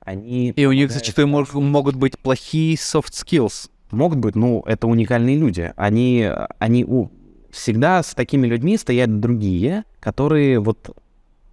они... 0.00 0.50
И 0.50 0.66
у 0.66 0.72
них 0.72 0.90
зачастую 0.90 1.28
мог, 1.28 1.54
могут 1.54 1.94
быть 1.94 2.18
плохие 2.18 2.74
soft 2.74 3.12
skills. 3.12 3.70
Могут 3.92 4.18
быть, 4.18 4.34
ну, 4.34 4.64
это 4.66 4.88
уникальные 4.88 5.36
люди. 5.36 5.72
Они, 5.76 6.28
они 6.58 6.84
у... 6.84 7.12
всегда 7.52 8.02
с 8.02 8.14
такими 8.14 8.48
людьми 8.48 8.76
стоят 8.76 9.20
другие, 9.20 9.84
которые 10.00 10.58
вот 10.58 10.96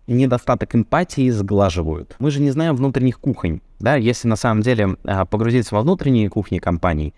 недостаток 0.08 0.74
эмпатии 0.74 1.30
сглаживают. 1.30 2.16
Мы 2.18 2.32
же 2.32 2.42
не 2.42 2.50
знаем 2.50 2.76
внутренних 2.76 3.20
кухонь, 3.20 3.62
да, 3.80 3.98
если 3.98 4.28
на 4.28 4.36
самом 4.36 4.64
деле 4.64 4.98
а, 5.04 5.26
погрузиться 5.26 5.76
во 5.76 5.82
внутренние 5.82 6.28
кухни 6.28 6.58
компаний, 6.58 7.14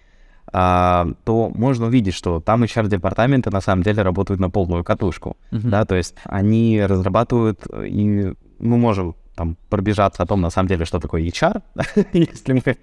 то 0.52 1.52
можно 1.56 1.86
увидеть, 1.86 2.14
что 2.14 2.42
там 2.42 2.64
HR-департаменты 2.64 3.50
на 3.52 3.62
самом 3.62 3.84
деле 3.84 4.04
работают 4.04 4.42
на 4.42 4.50
полную 4.50 4.84
катушку, 4.84 5.38
uh-huh. 5.52 5.70
да, 5.70 5.86
то 5.86 5.96
есть 5.96 6.16
они 6.26 6.82
разрабатывают, 6.86 7.66
и 7.86 8.34
мы 8.60 8.78
можем 8.78 9.16
там 9.36 9.56
пробежаться 9.70 10.24
о 10.24 10.26
том, 10.26 10.42
на 10.42 10.50
самом 10.50 10.68
деле, 10.68 10.86
что 10.86 11.00
такое 11.00 11.24
HR, 11.24 11.62
если 12.14 12.54
мы 12.54 12.78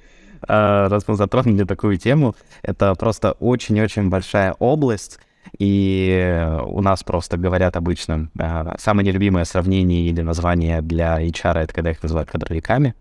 а, 0.47 0.89
раз 0.89 1.05
мы 1.07 1.17
затронули 1.17 1.65
такую 1.65 1.99
тему, 1.99 2.35
это 2.63 2.95
просто 2.95 3.33
очень-очень 3.33 4.09
большая 4.09 4.55
область, 4.59 5.19
и 5.59 6.47
у 6.67 6.81
нас 6.83 7.03
просто 7.03 7.37
говорят 7.37 7.77
обычно, 7.77 8.31
а, 8.39 8.77
самое 8.79 9.07
нелюбимое 9.09 9.45
сравнение 9.45 10.07
или 10.07 10.21
название 10.21 10.83
для 10.83 11.21
HR— 11.21 11.55
это 11.59 11.75
когда 11.75 11.91
их 11.91 12.03
называют 12.03 12.31
кадровиками, 12.31 12.95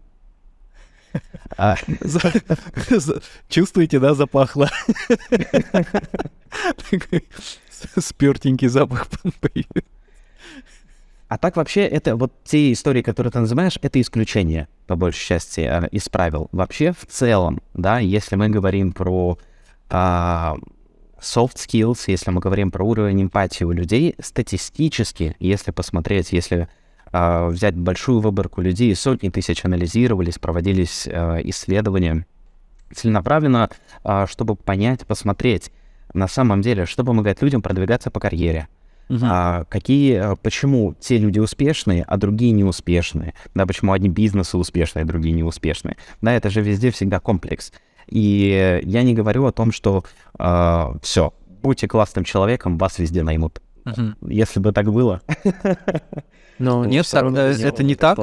А, 1.58 1.76
Чувствуете, 3.50 4.00
да, 4.00 4.14
запахло? 4.14 4.70
Такой 6.90 7.28
Спёртенький 7.98 8.68
запах. 8.68 9.08
А 11.28 11.38
так 11.38 11.58
вообще 11.58 11.82
это 11.82 12.16
вот 12.16 12.32
те 12.46 12.72
истории, 12.72 13.02
которые 13.02 13.32
ты 13.32 13.40
называешь, 13.40 13.78
это 13.82 14.00
исключение, 14.00 14.70
по 14.88 14.96
большей 14.96 15.28
части, 15.28 15.60
э, 15.60 15.88
из 15.92 16.08
правил. 16.08 16.48
Вообще 16.54 16.94
в 16.94 17.06
целом, 17.06 17.60
да, 17.74 18.00
если 18.00 18.38
мы 18.38 18.48
говорим 18.48 18.94
про 18.94 19.38
а, 19.90 20.56
soft 21.20 21.56
skills, 21.56 22.04
если 22.08 22.32
мы 22.32 22.40
говорим 22.40 22.72
про 22.72 22.86
уровень 22.86 23.24
эмпатии 23.24 23.66
у 23.66 23.72
людей, 23.72 24.16
статистически, 24.20 25.36
если 25.40 25.72
посмотреть, 25.72 26.32
если 26.32 26.62
а, 26.62 26.68
взять 27.12 27.76
большую 27.76 28.20
выборку 28.20 28.62
людей, 28.62 28.96
сотни 28.96 29.30
тысяч 29.30 29.64
анализировались, 29.66 30.40
проводились 30.40 31.08
а, 31.08 31.38
исследования 31.44 32.26
целенаправленно, 32.94 33.70
а, 34.04 34.28
чтобы 34.28 34.56
понять, 34.56 35.06
посмотреть 35.06 35.72
на 36.14 36.28
самом 36.28 36.62
деле, 36.62 36.86
что 36.86 37.04
помогает 37.04 37.42
людям 37.42 37.62
продвигаться 37.62 38.10
по 38.10 38.20
карьере, 38.20 38.68
а, 39.22 39.66
какие, 39.66 40.16
а, 40.16 40.36
почему 40.36 40.96
те 41.00 41.18
люди 41.18 41.40
успешные, 41.40 42.04
а 42.04 42.18
другие 42.18 42.52
неуспешные, 42.52 43.34
да, 43.54 43.66
почему 43.66 43.94
одни 43.94 44.10
бизнесы 44.10 44.58
успешные, 44.58 45.04
а 45.04 45.06
другие 45.06 45.36
неуспешные, 45.36 45.98
да, 46.22 46.34
это 46.34 46.50
же 46.50 46.62
везде 46.62 46.92
всегда 46.92 47.20
комплекс. 47.20 47.72
И 48.08 48.82
я 48.84 49.04
не 49.04 49.14
говорю 49.14 49.46
о 49.46 49.52
том, 49.52 49.74
что 49.74 50.06
все, 51.02 51.34
будьте 51.62 51.90
классным 51.90 52.24
человеком, 52.24 52.78
вас 52.78 53.00
везде 53.00 53.22
наймут. 53.22 53.62
Мгм. 53.88 54.18
Если 54.22 54.60
бы 54.60 54.72
так 54.72 54.92
было, 54.92 55.22
Но 56.60 56.86
Нет, 56.86 57.08
так, 57.10 57.26
э, 57.36 57.56
это 57.62 57.84
не 57.84 57.96
так? 57.96 58.18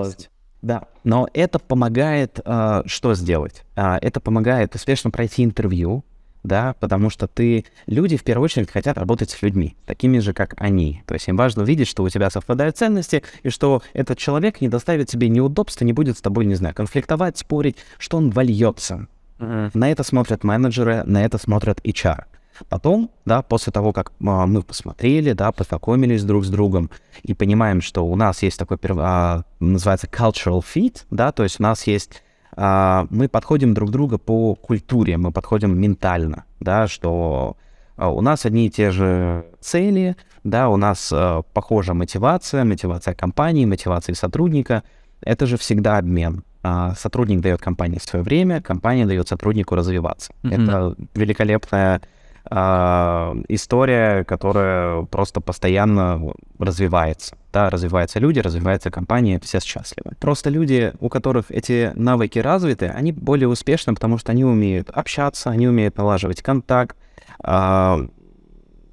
Да, 0.63 0.85
но 1.05 1.29
это 1.35 1.59
помогает 1.59 2.41
а, 2.45 2.83
что 2.87 3.15
сделать? 3.15 3.65
А, 3.77 3.99
это 4.01 4.19
помогает 4.19 4.75
успешно 4.75 5.11
пройти 5.11 5.45
интервью, 5.45 6.05
да, 6.43 6.75
потому 6.81 7.11
что 7.11 7.27
ты... 7.27 7.67
Люди 7.87 8.17
в 8.17 8.25
первую 8.25 8.47
очередь 8.47 8.71
хотят 8.71 8.97
работать 8.97 9.31
с 9.31 9.43
людьми, 9.43 9.77
такими 9.85 10.19
же, 10.21 10.33
как 10.33 10.55
они. 10.57 11.03
То 11.07 11.15
есть 11.15 11.29
им 11.29 11.37
важно 11.37 11.63
увидеть, 11.63 11.89
что 11.89 12.03
у 12.03 12.09
тебя 12.09 12.31
совпадают 12.31 12.79
ценности, 12.79 13.23
и 13.43 13.51
что 13.51 13.83
этот 13.93 14.19
человек 14.19 14.61
не 14.63 14.69
доставит 14.69 15.09
тебе 15.09 15.29
неудобства, 15.29 15.85
не 15.85 15.93
будет 15.93 16.17
с 16.17 16.23
тобой, 16.23 16.47
не 16.47 16.55
знаю, 16.55 16.75
конфликтовать, 16.75 17.39
спорить, 17.39 17.77
что 17.99 18.17
он 18.17 18.31
вольется. 18.31 19.07
На 19.39 19.91
это 19.91 20.03
смотрят 20.03 20.45
менеджеры, 20.45 21.03
на 21.05 21.25
это 21.25 21.39
смотрят 21.39 21.81
HR. 21.85 22.25
Потом, 22.69 23.11
да, 23.25 23.43
после 23.43 23.73
того, 23.73 23.93
как 23.93 24.13
а, 24.25 24.47
мы 24.47 24.63
посмотрели, 24.63 25.33
да, 25.33 25.53
познакомились 25.53 26.25
друг 26.25 26.45
с 26.45 26.49
другом 26.49 26.91
и 27.23 27.35
понимаем, 27.35 27.81
что 27.81 28.07
у 28.07 28.17
нас 28.17 28.43
есть 28.43 28.59
такой, 28.59 28.79
а, 28.99 29.43
называется 29.61 30.07
cultural 30.07 30.63
fit, 30.63 31.03
да, 31.11 31.33
то 31.33 31.43
есть 31.43 31.61
у 31.61 31.63
нас 31.63 31.87
есть, 31.87 32.23
а, 32.57 33.07
мы 33.11 33.29
подходим 33.29 33.75
друг 33.75 33.91
друга 33.91 34.19
по 34.19 34.55
культуре, 34.55 35.17
мы 35.17 35.33
подходим 35.33 35.79
ментально, 35.79 36.45
да, 36.61 36.87
что 36.87 37.57
у 37.97 38.21
нас 38.21 38.45
одни 38.45 38.67
и 38.67 38.71
те 38.71 38.91
же 38.91 39.47
цели, 39.61 40.17
да, 40.43 40.69
у 40.69 40.77
нас 40.77 41.11
а, 41.13 41.43
похожа 41.43 41.95
мотивация, 41.95 42.65
мотивация 42.65 43.15
компании, 43.15 43.65
мотивация 43.65 44.15
сотрудника, 44.15 44.83
это 45.21 45.47
же 45.47 45.57
всегда 45.57 45.99
обмен. 45.99 46.45
А, 46.63 46.95
Сотрудник 46.95 47.41
дает 47.41 47.61
компании 47.61 47.99
свое 47.99 48.25
время, 48.25 48.63
компания 48.63 49.07
дает 49.07 49.29
сотруднику 49.29 49.75
развиваться. 49.75 50.33
Мгм. 50.43 50.53
Это 50.53 50.97
великолепная 51.15 52.01
а, 52.51 53.35
история, 53.49 54.25
которая 54.25 55.03
просто 55.05 55.41
постоянно 55.41 56.33
развивается. 56.59 57.37
Да, 57.53 57.71
развиваются 57.71 58.19
люди, 58.19 58.41
развивается 58.41 58.91
компания, 58.91 59.41
все 59.41 59.61
счастливы. 59.61 60.17
Просто 60.21 60.51
люди, 60.51 60.93
у 61.01 61.09
которых 61.09 61.51
эти 61.51 61.93
навыки 61.95 62.39
развиты, 62.39 62.87
они 62.87 63.13
более 63.13 63.49
успешны, 63.49 63.95
потому 63.95 64.19
что 64.19 64.33
они 64.33 64.45
умеют 64.45 64.91
общаться, 64.91 65.51
они 65.51 65.69
умеют 65.69 65.97
налаживать 65.97 66.43
контакт. 66.43 66.97
а, 67.43 68.07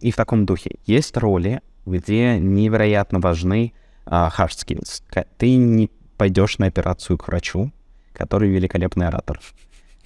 и 0.01 0.11
в 0.11 0.15
таком 0.15 0.45
духе. 0.45 0.77
Есть 0.85 1.15
роли, 1.15 1.61
где 1.85 2.39
невероятно 2.39 3.19
важны 3.19 3.73
а, 4.05 4.31
hard 4.35 4.49
skills. 4.49 5.03
Ты 5.37 5.55
не 5.55 5.89
пойдешь 6.17 6.57
на 6.57 6.65
операцию 6.67 7.17
к 7.17 7.27
врачу, 7.27 7.71
который 8.13 8.49
великолепный 8.49 9.07
оратор. 9.07 9.39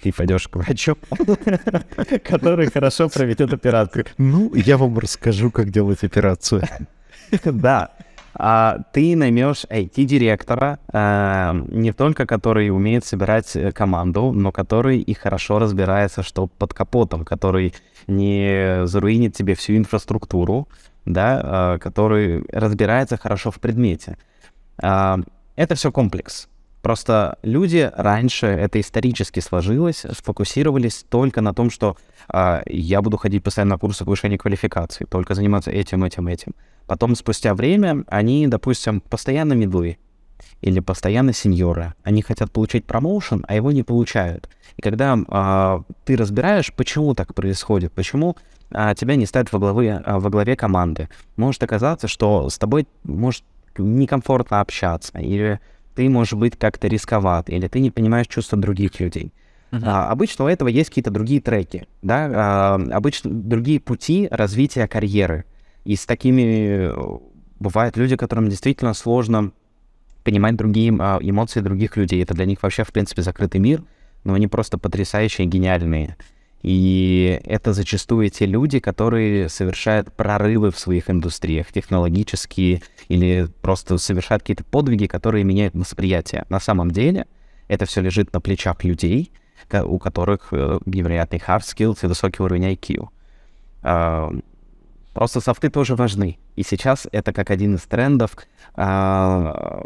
Ты 0.06 0.12
пойдешь 0.12 0.46
к 0.46 0.54
врачу, 0.54 0.96
который 2.22 2.70
хорошо 2.70 3.08
проведет 3.08 3.52
операцию. 3.52 4.04
Ну, 4.18 4.54
я 4.54 4.76
вам 4.76 4.96
расскажу, 4.96 5.50
как 5.50 5.70
делать 5.70 6.04
операцию. 6.04 6.62
Да. 7.44 7.90
А 8.34 8.78
ты 8.92 9.16
наймешь 9.16 9.64
IT-директора, 9.64 10.78
а, 10.92 11.54
не 11.70 11.92
только 11.92 12.24
который 12.24 12.70
умеет 12.70 13.04
собирать 13.04 13.56
э, 13.56 13.72
команду, 13.72 14.30
но 14.32 14.52
который 14.52 15.00
и 15.00 15.12
хорошо 15.12 15.58
разбирается, 15.58 16.22
что 16.22 16.46
под 16.46 16.72
капотом, 16.72 17.24
который 17.24 17.74
не 18.06 18.86
заруинит 18.86 19.34
тебе 19.34 19.56
всю 19.56 19.76
инфраструктуру, 19.76 20.68
да, 21.04 21.40
а, 21.42 21.78
который 21.78 22.44
разбирается 22.52 23.16
хорошо 23.16 23.50
в 23.50 23.58
предмете. 23.58 24.18
А, 24.80 25.18
Это 25.56 25.74
все 25.74 25.90
комплекс. 25.90 26.48
Просто 26.86 27.36
люди 27.42 27.90
раньше, 27.96 28.46
это 28.46 28.80
исторически 28.80 29.40
сложилось, 29.40 30.06
сфокусировались 30.16 31.04
только 31.08 31.40
на 31.40 31.52
том, 31.52 31.68
что 31.68 31.96
а, 32.28 32.62
я 32.64 33.02
буду 33.02 33.16
ходить 33.16 33.42
постоянно 33.42 33.74
на 33.74 33.78
курсы 33.80 34.04
повышения 34.04 34.38
квалификации, 34.38 35.04
только 35.04 35.34
заниматься 35.34 35.72
этим, 35.72 36.04
этим, 36.04 36.28
этим. 36.28 36.54
Потом, 36.86 37.16
спустя 37.16 37.54
время, 37.54 38.04
они, 38.06 38.46
допустим, 38.46 39.00
постоянно 39.00 39.54
медлы 39.54 39.98
или 40.60 40.78
постоянно 40.78 41.32
сеньоры. 41.32 41.94
Они 42.04 42.22
хотят 42.22 42.52
получить 42.52 42.84
промоушен, 42.84 43.44
а 43.48 43.56
его 43.56 43.72
не 43.72 43.82
получают. 43.82 44.48
И 44.76 44.80
когда 44.80 45.18
а, 45.26 45.82
ты 46.04 46.16
разбираешь, 46.16 46.72
почему 46.72 47.16
так 47.16 47.34
происходит, 47.34 47.94
почему 47.94 48.36
а, 48.70 48.94
тебя 48.94 49.16
не 49.16 49.26
ставят 49.26 49.50
во 49.50 49.58
главе, 49.58 50.02
а, 50.04 50.20
во 50.20 50.30
главе 50.30 50.54
команды, 50.54 51.08
может 51.34 51.60
оказаться, 51.64 52.06
что 52.06 52.48
с 52.48 52.56
тобой 52.58 52.86
может 53.02 53.42
некомфортно 53.76 54.60
общаться, 54.60 55.18
или 55.18 55.60
ты, 55.96 56.08
может 56.08 56.38
быть, 56.38 56.56
как-то 56.56 56.86
рисковат, 56.86 57.50
или 57.50 57.66
ты 57.66 57.80
не 57.80 57.90
понимаешь 57.90 58.28
чувства 58.28 58.58
других 58.58 59.00
людей. 59.00 59.32
А, 59.72 60.10
обычно 60.10 60.44
у 60.44 60.48
этого 60.48 60.68
есть 60.68 60.90
какие-то 60.90 61.10
другие 61.10 61.40
треки, 61.40 61.88
да, 62.02 62.30
а, 62.32 62.74
обычно 62.92 63.30
другие 63.30 63.80
пути 63.80 64.28
развития 64.30 64.86
карьеры. 64.86 65.44
И 65.84 65.96
с 65.96 66.06
такими 66.06 66.88
э, 66.88 67.18
бывают 67.60 67.96
люди, 67.96 68.16
которым 68.16 68.48
действительно 68.48 68.92
сложно 68.94 69.52
понимать 70.24 70.56
другие 70.56 70.94
а, 70.98 71.18
эмоции 71.20 71.60
других 71.60 71.96
людей. 71.96 72.22
Это 72.22 72.34
для 72.34 72.44
них 72.44 72.62
вообще, 72.62 72.84
в 72.84 72.92
принципе, 72.92 73.22
закрытый 73.22 73.60
мир, 73.60 73.82
но 74.24 74.34
они 74.34 74.48
просто 74.48 74.78
потрясающие, 74.78 75.46
гениальные. 75.46 76.16
И 76.66 77.40
это 77.44 77.72
зачастую 77.72 78.28
те 78.28 78.44
люди, 78.44 78.80
которые 78.80 79.48
совершают 79.48 80.12
прорывы 80.12 80.72
в 80.72 80.78
своих 80.80 81.08
индустриях, 81.08 81.72
технологические, 81.72 82.82
или 83.06 83.46
просто 83.62 83.98
совершают 83.98 84.42
какие-то 84.42 84.64
подвиги, 84.64 85.06
которые 85.06 85.44
меняют 85.44 85.76
восприятие. 85.76 86.44
На 86.48 86.58
самом 86.58 86.90
деле 86.90 87.28
это 87.68 87.86
все 87.86 88.00
лежит 88.00 88.32
на 88.32 88.40
плечах 88.40 88.82
людей, 88.82 89.30
у 89.84 90.00
которых 90.00 90.48
э, 90.50 90.80
невероятный 90.86 91.38
hard 91.38 91.60
skills 91.60 91.98
и 92.02 92.08
высокий 92.08 92.42
уровень 92.42 92.72
IQ. 92.72 93.10
А, 93.84 94.32
Просто 95.14 95.40
софты 95.40 95.70
тоже 95.70 95.94
важны. 95.94 96.36
И 96.56 96.64
сейчас 96.64 97.06
это 97.12 97.32
как 97.32 97.52
один 97.52 97.76
из 97.76 97.82
трендов. 97.82 98.36
А, 98.74 99.84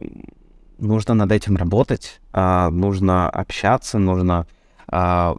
Нужно 0.78 1.12
над 1.12 1.30
этим 1.30 1.56
работать, 1.56 2.22
а, 2.32 2.70
нужно 2.70 3.28
общаться, 3.28 3.98
нужно 3.98 4.46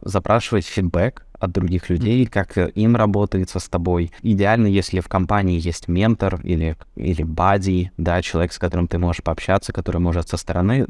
запрашивать 0.03 0.65
фидбэк 0.65 1.25
от 1.41 1.51
других 1.51 1.89
людей, 1.89 2.25
как 2.25 2.57
э, 2.57 2.69
им 2.75 2.95
работается 2.95 3.59
с 3.59 3.67
тобой. 3.67 4.11
Идеально, 4.21 4.67
если 4.67 4.99
в 4.99 5.07
компании 5.07 5.59
есть 5.59 5.87
ментор 5.87 6.39
или, 6.43 6.77
или 6.95 7.23
бади, 7.23 7.91
да, 7.97 8.21
человек, 8.21 8.53
с 8.53 8.59
которым 8.59 8.87
ты 8.87 8.97
можешь 8.97 9.23
пообщаться, 9.23 9.73
который 9.73 9.97
может 9.97 10.29
со 10.29 10.37
стороны 10.37 10.85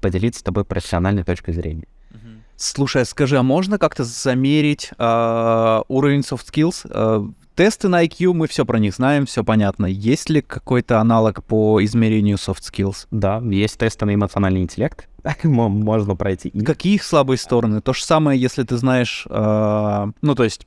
поделиться 0.00 0.40
с 0.40 0.42
тобой 0.42 0.64
профессиональной 0.64 1.24
точкой 1.24 1.52
зрения. 1.52 1.86
Слушай, 2.56 3.04
скажи, 3.04 3.36
а 3.36 3.42
можно 3.42 3.78
как-то 3.78 4.04
замерить 4.04 4.90
а, 4.96 5.82
уровень 5.88 6.20
soft 6.20 6.46
skills? 6.52 6.86
А, 6.88 7.28
тесты 7.56 7.88
на 7.88 8.04
IQ, 8.04 8.32
мы 8.32 8.46
все 8.46 8.64
про 8.64 8.78
них 8.78 8.94
знаем, 8.94 9.26
все 9.26 9.42
понятно. 9.42 9.86
Есть 9.86 10.30
ли 10.30 10.40
какой-то 10.40 11.00
аналог 11.00 11.42
по 11.44 11.82
измерению 11.84 12.36
soft 12.36 12.62
skills? 12.62 13.06
Да, 13.10 13.42
есть 13.44 13.78
тесты 13.78 14.06
на 14.06 14.14
эмоциональный 14.14 14.62
интеллект, 14.62 15.08
можно 15.44 16.16
пройти. 16.16 16.48
их. 16.48 16.64
Какие 16.64 16.94
их 16.94 17.04
слабые 17.04 17.38
стороны? 17.38 17.80
То 17.80 17.92
же 17.92 18.04
самое, 18.04 18.40
если 18.40 18.62
ты 18.62 18.76
знаешь, 18.76 19.26
а, 19.30 20.10
ну 20.22 20.34
то 20.34 20.44
есть 20.44 20.66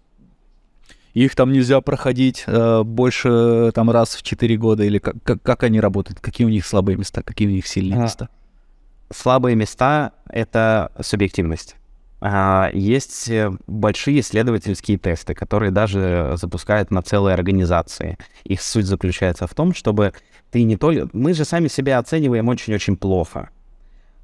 их 1.13 1.35
там 1.35 1.51
нельзя 1.51 1.81
проходить 1.81 2.43
а, 2.47 2.83
больше 2.83 3.71
там 3.73 3.89
раз 3.89 4.15
в 4.15 4.23
4 4.23 4.57
года, 4.57 4.83
или 4.83 4.99
как, 4.99 5.15
как, 5.23 5.41
как 5.41 5.63
они 5.63 5.79
работают, 5.79 6.19
какие 6.19 6.45
у 6.45 6.49
них 6.49 6.65
слабые 6.65 6.97
места, 6.97 7.23
какие 7.23 7.47
у 7.47 7.51
них 7.51 7.67
сильные 7.67 7.99
А, 7.99 8.03
места? 8.03 8.29
Слабые 9.11 9.55
места— 9.55 10.11
это 10.29 10.91
субъективность. 11.01 11.75
А, 12.19 12.71
Есть 12.73 13.29
э, 13.29 13.51
большие 13.67 14.21
исследовательские 14.21 14.97
тесты, 14.97 15.35
которые 15.35 15.71
даже 15.71 16.33
запускают 16.35 16.89
на 16.89 17.01
целые 17.03 17.35
организации. 17.35 18.17
Их 18.43 18.61
суть 18.61 18.85
заключается 18.85 19.45
в 19.45 19.53
том, 19.53 19.73
чтобы 19.73 20.13
ты 20.51 20.63
не 20.63 20.77
только... 20.77 21.09
Мы 21.13 21.33
же 21.33 21.45
сами 21.45 21.67
себя 21.67 21.99
оцениваем 21.99 22.47
очень-очень 22.47 22.97
плохо. 22.97 23.49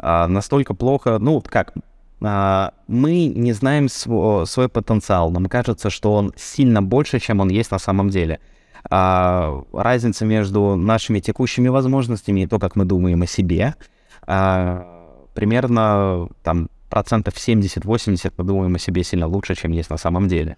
А, 0.06 0.28
Настолько 0.28 0.74
плохо, 0.74 1.18
ну, 1.18 1.42
как, 1.42 1.74
а, 2.22 2.74
мы 2.88 3.28
не 3.28 3.54
знаем 3.54 3.86
сво- 3.86 4.46
свой 4.46 4.68
потенциал. 4.68 5.32
Нам 5.32 5.46
кажется, 5.46 5.90
что 5.90 6.14
он 6.14 6.34
сильно 6.36 6.84
больше, 6.84 7.20
чем 7.20 7.40
он 7.40 7.48
есть 7.50 7.72
на 7.72 7.80
самом 7.80 8.10
деле. 8.10 8.42
А, 8.90 9.64
разница 9.72 10.26
между 10.26 10.76
нашими 10.76 11.22
текущими 11.22 11.70
возможностями 11.70 12.42
и 12.42 12.48
то, 12.48 12.60
как 12.60 12.76
мы 12.76 12.84
думаем 12.84 13.22
о 13.22 13.28
себе, 13.28 13.76
примерно 15.34 16.30
там 16.44 16.70
процентов 16.90 17.36
70-80 17.36 18.34
мы 18.38 18.44
думаем 18.44 18.76
о 18.76 18.80
себе 18.80 19.04
сильно 19.04 19.28
лучше, 19.28 19.56
чем 19.56 19.72
есть 19.72 19.90
на 19.90 19.98
самом 19.98 20.28
деле. 20.28 20.58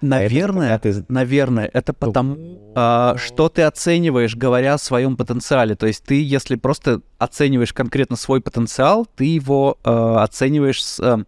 Наверное, 0.00 0.78
Когда 0.78 1.00
ты- 1.00 1.04
наверное, 1.08 1.70
это 1.72 1.92
потому, 1.92 2.72
а, 2.74 3.16
что 3.18 3.48
ты 3.48 3.62
оцениваешь, 3.62 4.34
говоря 4.34 4.74
о 4.74 4.78
своем 4.78 5.16
потенциале. 5.16 5.74
То 5.74 5.86
есть 5.86 6.04
ты, 6.04 6.22
если 6.22 6.56
просто 6.56 7.02
оцениваешь 7.18 7.72
конкретно 7.72 8.16
свой 8.16 8.40
потенциал, 8.40 9.06
ты 9.16 9.24
его 9.24 9.78
а, 9.84 10.22
оцениваешь 10.22 10.82
с, 10.82 11.00
а, 11.00 11.22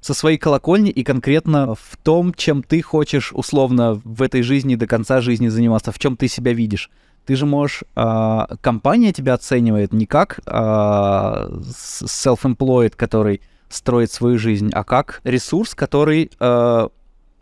со 0.00 0.12
своей 0.12 0.36
колокольни 0.36 0.90
и 0.90 1.02
конкретно 1.02 1.74
в 1.74 1.96
том, 2.02 2.34
чем 2.34 2.62
ты 2.62 2.82
хочешь 2.82 3.32
условно 3.32 4.00
в 4.04 4.20
этой 4.20 4.42
жизни 4.42 4.74
до 4.74 4.86
конца 4.86 5.22
жизни 5.22 5.48
заниматься, 5.48 5.92
в 5.92 5.98
чем 5.98 6.16
ты 6.18 6.28
себя 6.28 6.52
видишь. 6.52 6.90
Ты 7.24 7.36
же 7.36 7.46
можешь... 7.46 7.84
а, 7.96 8.56
компания 8.60 9.12
тебя 9.14 9.32
оценивает 9.32 9.94
не 9.94 10.04
как 10.04 10.40
а, 10.44 11.48
self-employed, 11.62 12.92
который 12.96 13.40
строит 13.70 14.12
свою 14.12 14.38
жизнь, 14.38 14.70
а 14.74 14.84
как 14.84 15.20
ресурс, 15.24 15.74
который 15.74 16.30
а, 16.38 16.88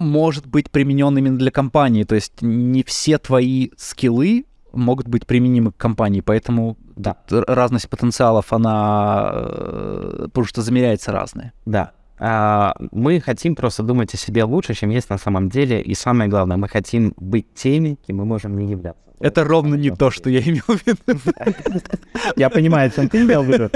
может 0.02 0.46
быть 0.46 0.70
применен 0.70 1.16
именно 1.16 1.38
для 1.38 1.50
компании. 1.50 2.04
То 2.04 2.14
есть 2.14 2.42
не 2.42 2.82
все 2.82 3.18
твои 3.18 3.70
скиллы 3.76 4.44
могут 4.72 5.08
быть 5.08 5.26
применимы 5.26 5.72
к 5.72 5.76
компании, 5.76 6.20
поэтому 6.20 6.76
Да. 6.96 7.16
разность 7.30 7.88
потенциалов, 7.88 8.52
она 8.52 9.30
э, 9.34 10.22
потому 10.24 10.46
что 10.46 10.62
замеряется 10.62 11.12
разная. 11.12 11.52
Да. 11.66 11.92
А, 12.18 12.74
мы 12.92 13.20
хотим 13.20 13.54
просто 13.56 13.82
думать 13.82 14.14
о 14.14 14.16
себе 14.16 14.44
лучше, 14.44 14.74
чем 14.74 14.90
есть 14.90 15.10
на 15.10 15.18
самом 15.18 15.48
деле. 15.48 15.82
И 15.82 15.94
самое 15.94 16.30
главное, 16.30 16.56
мы 16.56 16.68
хотим 16.68 17.12
быть 17.16 17.52
теми, 17.54 17.98
кем 18.06 18.16
мы 18.18 18.24
можем 18.24 18.56
не 18.56 18.70
являться. 18.70 19.02
Это 19.20 19.44
ровно 19.44 19.74
не 19.76 19.90
то, 19.90 20.10
что 20.10 20.30
я 20.30 20.40
имел 20.40 20.62
в 20.66 20.86
виду. 20.86 21.20
Я 22.36 22.48
понимаю, 22.50 22.90
чем 22.90 23.08
ты 23.08 23.22
имел 23.22 23.42
в 23.42 23.48
виду. 23.48 23.70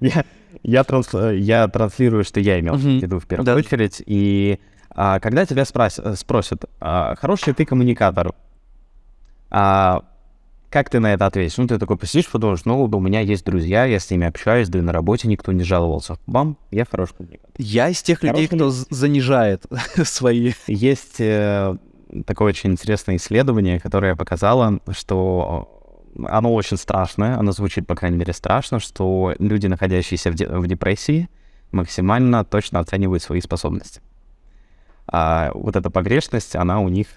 Я, 0.00 0.24
я, 0.62 0.82
транс- 0.84 1.12
я 1.36 1.66
транслирую, 1.68 2.24
что 2.24 2.40
я 2.40 2.60
имел 2.60 2.74
в 2.74 2.84
Мгм. 2.84 2.98
виду 3.00 3.18
в 3.18 3.26
первую 3.26 3.46
Да. 3.46 3.54
очередь. 3.54 4.02
И 4.06 4.58
а, 4.90 5.18
когда 5.20 5.44
тебя 5.46 5.62
спрос- 5.62 6.16
спросят, 6.16 6.64
а, 6.80 7.14
хороший 7.16 7.52
ты 7.54 7.64
коммуникатор, 7.64 8.32
а, 9.50 10.02
как 10.70 10.90
ты 10.90 10.98
на 11.00 11.12
это 11.14 11.26
ответишь? 11.26 11.56
Ну, 11.58 11.66
ты 11.68 11.78
такой 11.78 11.96
посидишь, 11.96 12.28
подумаешь, 12.30 12.64
ну, 12.64 12.82
у 12.84 13.00
меня 13.00 13.20
есть 13.20 13.44
друзья, 13.44 13.84
я 13.84 14.00
с 14.00 14.10
ними 14.10 14.26
общаюсь, 14.26 14.68
да 14.68 14.78
и 14.80 14.82
на 14.82 14.92
работе 14.92 15.28
никто 15.28 15.52
не 15.52 15.62
жаловался. 15.62 16.16
Бам, 16.26 16.56
я 16.72 16.84
хороший 16.84 17.14
коммуникатор. 17.14 17.50
Я 17.58 17.88
из 17.88 18.02
тех 18.02 18.22
людей, 18.24 18.46
Хороший 18.48 18.56
кто 18.58 18.70
з- 18.70 18.86
занижает 18.90 19.64
свои... 20.04 20.52
Есть 20.66 21.20
э, 21.20 21.76
такое 22.26 22.48
очень 22.48 22.72
интересное 22.72 23.16
исследование, 23.16 23.78
которое 23.78 24.16
показало, 24.16 24.80
что 24.90 25.70
оно 26.26 26.52
очень 26.54 26.76
страшное, 26.76 27.36
оно 27.38 27.52
звучит, 27.52 27.86
по 27.86 27.94
крайней 27.94 28.16
мере, 28.18 28.32
страшно, 28.32 28.78
что 28.80 29.34
люди, 29.38 29.66
находящиеся 29.66 30.30
в, 30.30 30.34
де- 30.34 30.48
в 30.48 30.66
депрессии, 30.66 31.28
максимально 31.72 32.44
точно 32.44 32.80
оценивают 32.80 33.22
свои 33.22 33.40
способности. 33.40 34.00
А 35.06 35.50
вот 35.54 35.76
эта 35.76 35.90
погрешность, 35.90 36.56
она 36.56 36.80
у 36.80 36.88
них 36.88 37.08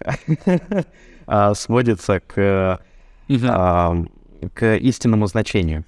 а, 1.28 1.54
сводится 1.54 2.20
к, 2.20 2.80
а, 3.44 3.96
к 4.54 4.76
истинному 4.78 5.28
значению. 5.28 5.86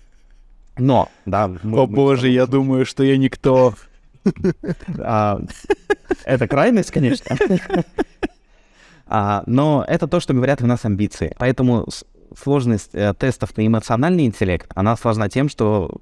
Но, 0.78 1.10
да... 1.26 1.48
мы- 1.48 1.80
О 1.80 1.86
мы- 1.86 1.88
боже, 1.88 2.30
я 2.30 2.46
думаю, 2.46 2.86
что 2.86 3.04
я 3.04 3.18
никто. 3.18 3.74
а, 5.00 5.42
это 6.26 6.48
крайность, 6.48 6.92
конечно. 6.92 7.36
А, 9.12 9.42
но 9.48 9.84
это 9.88 10.08
то, 10.08 10.20
что 10.20 10.36
говорят 10.36 10.62
в 10.62 10.68
нас 10.68 10.86
амбиции. 10.86 11.34
Поэтому 11.40 11.88
сложность 12.38 12.90
э, 12.94 13.14
тестов 13.18 13.56
на 13.58 13.66
эмоциональный 13.66 14.26
интеллект, 14.26 14.70
она 14.76 14.96
сложна 14.98 15.30
тем, 15.30 15.50
что 15.50 16.00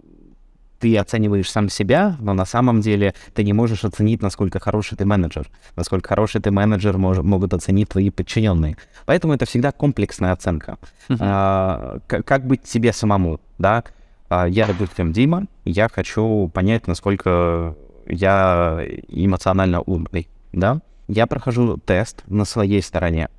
ты 0.80 0.96
оцениваешь 0.98 1.50
сам 1.50 1.70
себя, 1.70 2.18
но 2.20 2.34
на 2.34 2.46
самом 2.46 2.82
деле 2.82 3.16
ты 3.34 3.44
не 3.44 3.52
можешь 3.54 3.84
оценить, 3.84 4.22
насколько 4.22 4.60
хороший 4.60 4.96
ты 4.96 5.06
менеджер. 5.06 5.50
Насколько 5.76 6.10
хороший 6.10 6.40
ты 6.40 6.52
менеджер 6.52 6.98
мож- 6.98 7.24
могут 7.24 7.54
оценить 7.56 7.90
твои 7.90 8.12
подчиненные. 8.12 8.78
Поэтому 9.08 9.34
это 9.34 9.46
всегда 9.46 9.72
комплексная 9.72 10.34
оценка. 10.34 10.78
А, 11.20 11.98
к- 12.06 12.22
как 12.22 12.46
быть 12.46 12.62
тебе 12.62 12.94
самому, 12.94 13.40
да? 13.58 13.84
А, 14.30 14.46
я, 14.48 14.68
допустим, 14.68 15.14
Дима, 15.14 15.48
я 15.66 15.90
хочу 15.90 16.52
понять, 16.54 16.86
насколько 16.86 17.76
я 18.06 18.80
эмоционально 19.08 19.82
умный, 19.82 20.28
да? 20.54 20.82
Я 21.08 21.26
прохожу 21.26 21.78
тест 21.78 22.24
на 22.28 22.46
своей 22.46 22.84
стороне 22.84 23.30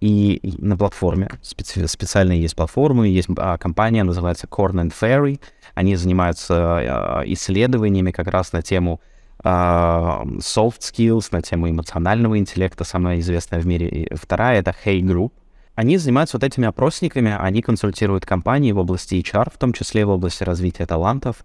и 0.00 0.54
на 0.58 0.76
платформе. 0.76 1.28
Специ- 1.42 1.86
специально 1.86 2.32
есть 2.32 2.56
платформы, 2.56 3.08
есть 3.08 3.28
а, 3.36 3.58
компания, 3.58 4.02
называется 4.02 4.46
Corn 4.46 4.82
and 4.82 4.92
Ferry. 4.98 5.40
Они 5.74 5.94
занимаются 5.96 6.54
а, 6.56 7.22
исследованиями 7.26 8.10
как 8.10 8.26
раз 8.28 8.52
на 8.52 8.62
тему 8.62 9.00
а, 9.44 10.24
soft 10.38 10.80
skills, 10.80 11.28
на 11.32 11.42
тему 11.42 11.68
эмоционального 11.68 12.38
интеллекта, 12.38 12.84
самая 12.84 13.20
известная 13.20 13.60
в 13.60 13.66
мире. 13.66 13.88
И 13.88 14.14
вторая— 14.14 14.60
это 14.60 14.74
Hey 14.84 15.00
Group. 15.00 15.32
Они 15.74 15.98
занимаются 15.98 16.36
вот 16.36 16.44
этими 16.44 16.66
опросниками, 16.66 17.34
они 17.38 17.62
консультируют 17.62 18.26
компании 18.26 18.72
в 18.72 18.78
области 18.78 19.14
HR, 19.14 19.50
в 19.54 19.58
том 19.58 19.72
числе 19.72 20.04
в 20.04 20.10
области 20.10 20.44
развития 20.44 20.86
талантов. 20.86 21.44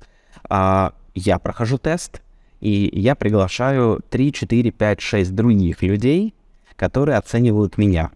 А, 0.49 0.93
я 1.13 1.39
прохожу 1.39 1.77
тест, 1.77 2.21
и 2.61 2.89
я 2.93 3.15
приглашаю 3.15 4.01
3, 4.09 4.31
4, 4.31 4.71
5, 4.71 5.01
6 5.01 5.35
других 5.35 5.81
людей, 5.81 6.33
которые 6.77 7.17
оценивают 7.17 7.77
меня 7.77 8.11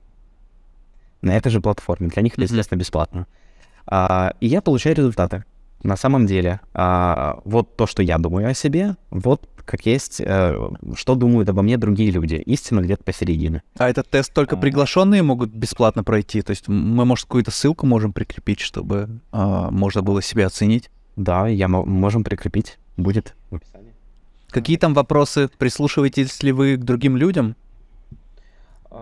на 1.21 1.35
этой 1.35 1.49
же 1.49 1.61
платформе. 1.61 2.07
Для 2.07 2.21
них 2.21 2.33
это, 2.33 2.43
естественно, 2.43 2.79
бесплатно. 2.79 3.27
А, 3.85 4.33
и 4.39 4.47
я 4.47 4.61
получаю 4.61 4.95
результаты. 4.95 5.43
На 5.83 5.95
самом 5.95 6.25
деле, 6.25 6.59
а, 6.73 7.39
вот 7.45 7.75
то, 7.77 7.87
что 7.87 8.03
я 8.03 8.17
думаю 8.17 8.49
о 8.49 8.53
себе, 8.53 8.95
вот 9.11 9.47
как 9.65 9.85
есть, 9.85 10.19
э, 10.19 10.69
что 10.95 11.13
думают 11.13 11.47
обо 11.47 11.61
мне 11.61 11.77
другие 11.77 12.09
люди. 12.09 12.35
Истина 12.35 12.81
где-то 12.81 13.03
посередине. 13.03 13.61
А 13.77 13.87
этот 13.87 14.09
тест 14.09 14.33
только 14.33 14.55
А. 14.55 14.59
приглашенные 14.59 15.21
могут 15.21 15.51
бесплатно 15.51 16.03
пройти? 16.03 16.41
То 16.41 16.49
есть 16.51 16.67
мы, 16.67 17.05
может, 17.05 17.25
какую-то 17.25 17.51
ссылку 17.51 17.85
можем 17.85 18.11
прикрепить, 18.11 18.61
чтобы 18.61 19.19
а, 19.31 19.69
можно 19.69 20.01
было 20.01 20.23
себя 20.23 20.47
оценить? 20.47 20.89
Да, 21.15 21.47
я 21.47 21.67
мо- 21.67 21.85
можем 21.85 22.23
прикрепить. 22.23 22.79
Будет 22.97 23.35
в 23.51 23.55
описании. 23.57 23.93
Какие 24.49 24.77
там 24.77 24.95
вопросы? 24.95 25.49
Прислушиваетесь 25.59 26.41
ли 26.41 26.51
вы 26.51 26.75
к 26.75 26.83
другим 26.83 27.15
людям? 27.15 27.55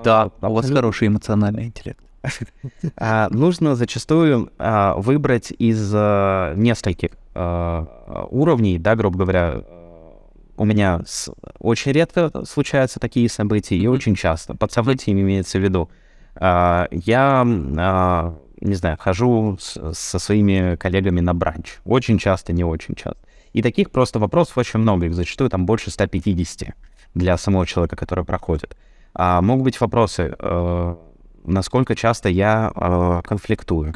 Да, 0.04 0.32
у 0.42 0.54
вас 0.54 0.70
хороший 0.70 1.08
эмоциональный 1.08 1.66
интеллект. 1.66 2.00
А, 2.98 3.28
нужно 3.30 3.76
зачастую 3.76 4.52
а, 4.58 4.96
выбрать 4.98 5.52
из 5.58 5.92
а, 5.96 6.54
нескольких 6.56 7.12
уровней, 8.32 8.80
да, 8.80 8.96
грубо 8.96 9.20
говоря. 9.20 9.62
У 10.58 10.66
меня 10.66 11.02
с- 11.06 11.32
очень 11.60 11.92
редко 11.92 12.32
случаются 12.46 13.00
такие 13.00 13.30
события 13.30 13.76
и 13.78 13.86
очень 13.86 14.16
часто. 14.16 14.56
Под 14.56 14.72
событиями 14.72 15.22
имеется 15.22 15.60
в 15.60 15.62
виду. 15.64 15.90
а, 16.40 16.88
я, 16.92 17.44
а, 17.46 18.36
не 18.62 18.74
знаю, 18.76 18.98
хожу 19.00 19.58
с- 19.60 19.94
со 19.94 20.20
своими 20.20 20.76
коллегами 20.76 21.20
на 21.20 21.34
бранч. 21.36 21.78
Очень 21.86 22.18
часто, 22.20 22.54
не 22.54 22.64
очень 22.64 22.96
часто. 22.96 23.20
И 23.54 23.62
таких 23.62 23.90
просто 23.92 24.20
вопросов 24.20 24.58
очень 24.58 24.80
много. 24.80 25.06
Их 25.08 25.14
зачастую 25.16 25.50
там 25.50 25.66
больше 25.66 25.90
150 25.92 26.76
для 27.16 27.38
самого 27.38 27.66
человека, 27.68 27.96
который 27.96 28.24
проходит. 28.26 28.76
А, 29.14 29.42
могут 29.42 29.64
быть 29.64 29.80
вопросы, 29.82 30.36
э, 30.40 30.96
насколько 31.48 31.96
часто 31.96 32.30
я 32.30 32.72
э, 32.76 33.22
конфликтую 33.26 33.96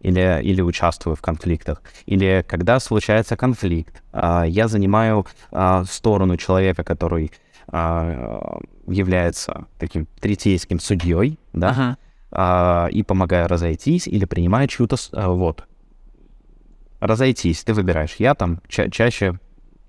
или, 0.00 0.40
или 0.42 0.60
участвую 0.60 1.16
в 1.16 1.20
конфликтах, 1.22 1.82
или 2.06 2.44
когда 2.48 2.80
случается 2.80 3.36
конфликт, 3.36 4.02
а, 4.12 4.44
я 4.44 4.66
занимаю 4.68 5.26
а, 5.52 5.84
сторону 5.84 6.36
человека, 6.36 6.84
который 6.84 7.32
а, 7.68 8.58
является 8.86 9.66
таким 9.78 10.06
третейским 10.20 10.80
судьей, 10.80 11.38
да, 11.52 11.68
Ага. 11.70 11.98
а, 12.30 12.88
и 12.90 13.02
помогаю 13.02 13.46
разойтись, 13.46 14.06
или 14.08 14.24
принимаю 14.24 14.68
чью-то... 14.68 14.96
а, 15.12 15.28
вот. 15.28 15.66
Разойтись, 17.00 17.62
ты 17.64 17.72
выбираешь. 17.72 18.16
Я 18.18 18.34
там 18.34 18.60
ча- 18.68 18.90
чаще 18.90 19.38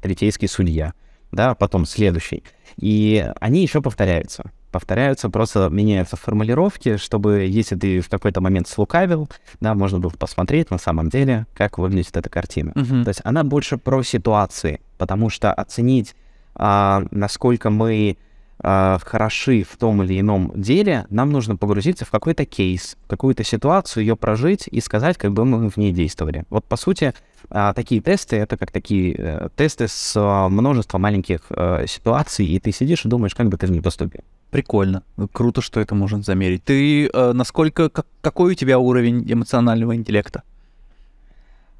третейский 0.01 0.47
судья, 0.47 0.93
да, 1.31 1.55
потом 1.55 1.85
следующий. 1.85 2.43
И 2.77 3.25
они 3.39 3.61
еще 3.61 3.81
повторяются. 3.81 4.51
Повторяются, 4.71 5.29
просто 5.29 5.69
меняются 5.69 6.15
формулировки, 6.15 6.95
чтобы, 6.97 7.41
если 7.41 7.75
ты 7.75 7.99
в 7.99 8.09
какой-то 8.09 8.39
момент 8.39 8.67
слукавил, 8.67 9.29
да, 9.59 9.73
можно 9.73 9.99
было 9.99 10.11
посмотреть 10.11 10.71
на 10.71 10.77
самом 10.77 11.09
деле, 11.09 11.45
как 11.53 11.77
выглядит 11.77 12.15
эта 12.15 12.29
картина. 12.29 12.71
Мгм. 12.75 13.03
То 13.03 13.09
есть 13.09 13.21
она 13.23 13.43
больше 13.43 13.77
про 13.77 14.01
ситуации, 14.01 14.79
потому 14.97 15.29
что 15.29 15.53
оценить, 15.53 16.15
а, 16.55 17.03
насколько 17.11 17.69
мы 17.69 18.17
э, 18.63 18.97
хороши 19.03 19.63
в 19.63 19.75
том 19.77 20.03
или 20.03 20.19
ином 20.19 20.51
деле, 20.55 21.05
нам 21.09 21.31
нужно 21.31 21.57
погрузиться 21.57 22.05
в 22.05 22.11
какой-то 22.11 22.45
кейс, 22.45 22.97
какую-то 23.07 23.43
ситуацию, 23.43 24.03
ее 24.03 24.15
прожить 24.15 24.67
и 24.67 24.79
сказать, 24.81 25.17
как 25.17 25.33
бы 25.33 25.45
мы 25.45 25.69
в 25.69 25.77
ней 25.77 25.91
действовали. 25.91 26.45
Вот, 26.49 26.65
по 26.65 26.77
сути, 26.77 27.13
э, 27.49 27.73
такие 27.75 28.01
тесты— 28.01 28.35
это 28.37 28.57
как 28.57 28.71
такие 28.71 29.15
э, 29.17 29.49
тесты 29.55 29.87
с 29.87 30.15
э, 30.15 30.49
множеством 30.49 31.01
маленьких 31.01 31.41
э, 31.49 31.85
ситуаций, 31.87 32.45
и 32.45 32.59
ты 32.59 32.71
сидишь 32.71 33.05
и 33.05 33.09
думаешь, 33.09 33.35
как 33.35 33.49
бы 33.49 33.57
ты 33.57 33.67
в 33.67 33.71
них 33.71 33.83
поступил. 33.83 34.21
Прикольно. 34.51 35.03
Круто, 35.31 35.61
что 35.61 35.79
это 35.79 35.95
можно 35.95 36.21
замерить. 36.21 36.63
Ты 36.63 37.07
э, 37.07 37.31
насколько... 37.33 37.89
Как, 37.89 38.05
какой 38.21 38.51
у 38.51 38.55
тебя 38.55 38.77
уровень 38.77 39.23
эмоционального 39.31 39.95
интеллекта? 39.95 40.43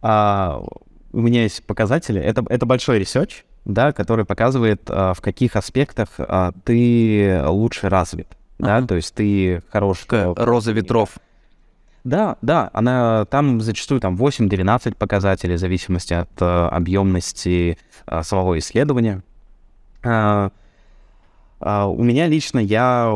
А, 0.01 0.63
у 1.11 1.19
меня 1.19 1.43
есть 1.43 1.63
показатели. 1.65 2.19
Это, 2.19 2.43
это 2.49 2.65
большой 2.65 2.99
research, 2.99 3.43
да, 3.65 3.91
который 3.91 4.25
показывает, 4.25 4.83
а, 4.87 5.13
в 5.13 5.21
каких 5.21 5.57
аспектах 5.57 6.09
а, 6.17 6.53
ты 6.63 7.43
лучше 7.45 7.89
развит. 7.89 8.27
Да, 8.57 8.77
Ага. 8.77 8.87
то 8.87 8.95
есть 8.95 9.13
ты 9.15 9.61
хорош. 9.69 10.05
Э, 10.11 10.33
роза 10.37 10.71
ветров. 10.71 11.17
Да, 12.03 12.37
да, 12.41 12.69
она 12.73 13.25
там 13.25 13.59
зачастую 13.61 13.99
там 14.01 14.15
8-12 14.15 14.95
показателей 14.95 15.55
в 15.55 15.59
зависимости 15.59 16.13
от 16.13 16.29
э, 16.39 16.45
объемности 16.45 17.77
э, 18.07 18.23
самого 18.23 18.57
исследования. 18.57 19.23
А, 20.03 20.47
а, 20.47 20.51
у 21.61 22.03
меня 22.03 22.27
лично 22.27 22.59
я 22.59 23.11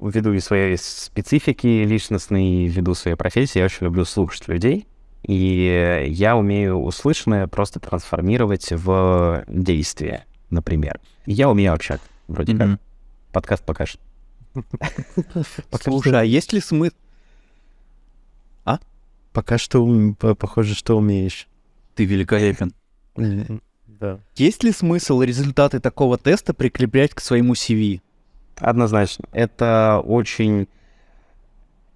ввиду 0.00 0.32
и 0.32 0.40
своей 0.40 0.76
специфики 0.76 1.84
личностной, 1.84 2.66
ввиду 2.66 2.94
своей 2.94 3.16
профессии, 3.16 3.58
я 3.58 3.66
очень 3.66 3.84
люблю 3.86 4.04
слушать 4.04 4.48
людей. 4.48 4.86
И 5.22 6.08
я 6.08 6.36
умею 6.36 6.78
услышанное 6.78 7.46
просто 7.46 7.78
трансформировать 7.78 8.72
в 8.72 9.44
действие, 9.46 10.26
например. 10.50 11.00
Я 11.26 11.48
умею 11.48 11.72
общаться, 11.72 12.04
вроде 12.26 12.56
как. 12.56 12.66
Мгм. 12.66 12.80
Подкаст 13.32 13.64
покажет. 13.64 14.00
Слушай, 15.80 16.20
а 16.20 16.24
есть 16.24 16.52
ли 16.52 16.60
смысл... 16.60 16.96
Пока 19.32 19.56
что 19.56 20.14
похоже, 20.38 20.74
что 20.74 20.98
умеешь. 20.98 21.48
Ты 21.94 22.04
великолепен. 22.04 22.74
Да. 24.02 24.18
Есть 24.34 24.64
ли 24.64 24.72
смысл 24.72 25.22
результаты 25.22 25.78
такого 25.78 26.18
теста 26.18 26.52
прикреплять 26.52 27.14
к 27.14 27.20
своему 27.20 27.52
CV? 27.52 28.00
Однозначно. 28.56 29.26
Это 29.32 30.02
очень... 30.04 30.66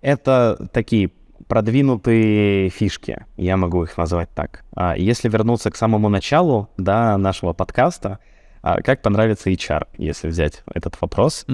Это 0.03 0.69
такие 0.73 1.11
продвинутые 1.49 2.71
фишки, 2.71 3.27
я 3.37 3.57
могу 3.57 3.83
их 3.83 3.97
назвать 3.99 4.29
так. 4.35 4.65
А 4.77 4.97
если 4.97 5.29
вернуться 5.29 5.73
к 5.73 5.77
самому 5.77 6.09
началу, 6.09 6.69
да, 6.77 7.19
нашего 7.19 7.53
подкаста, 7.53 8.21
а 8.63 8.83
как 8.83 9.03
понравится 9.03 9.51
HR, 9.51 9.89
если 9.99 10.29
взять 10.29 10.63
этот 10.73 11.01
вопрос, 11.01 11.45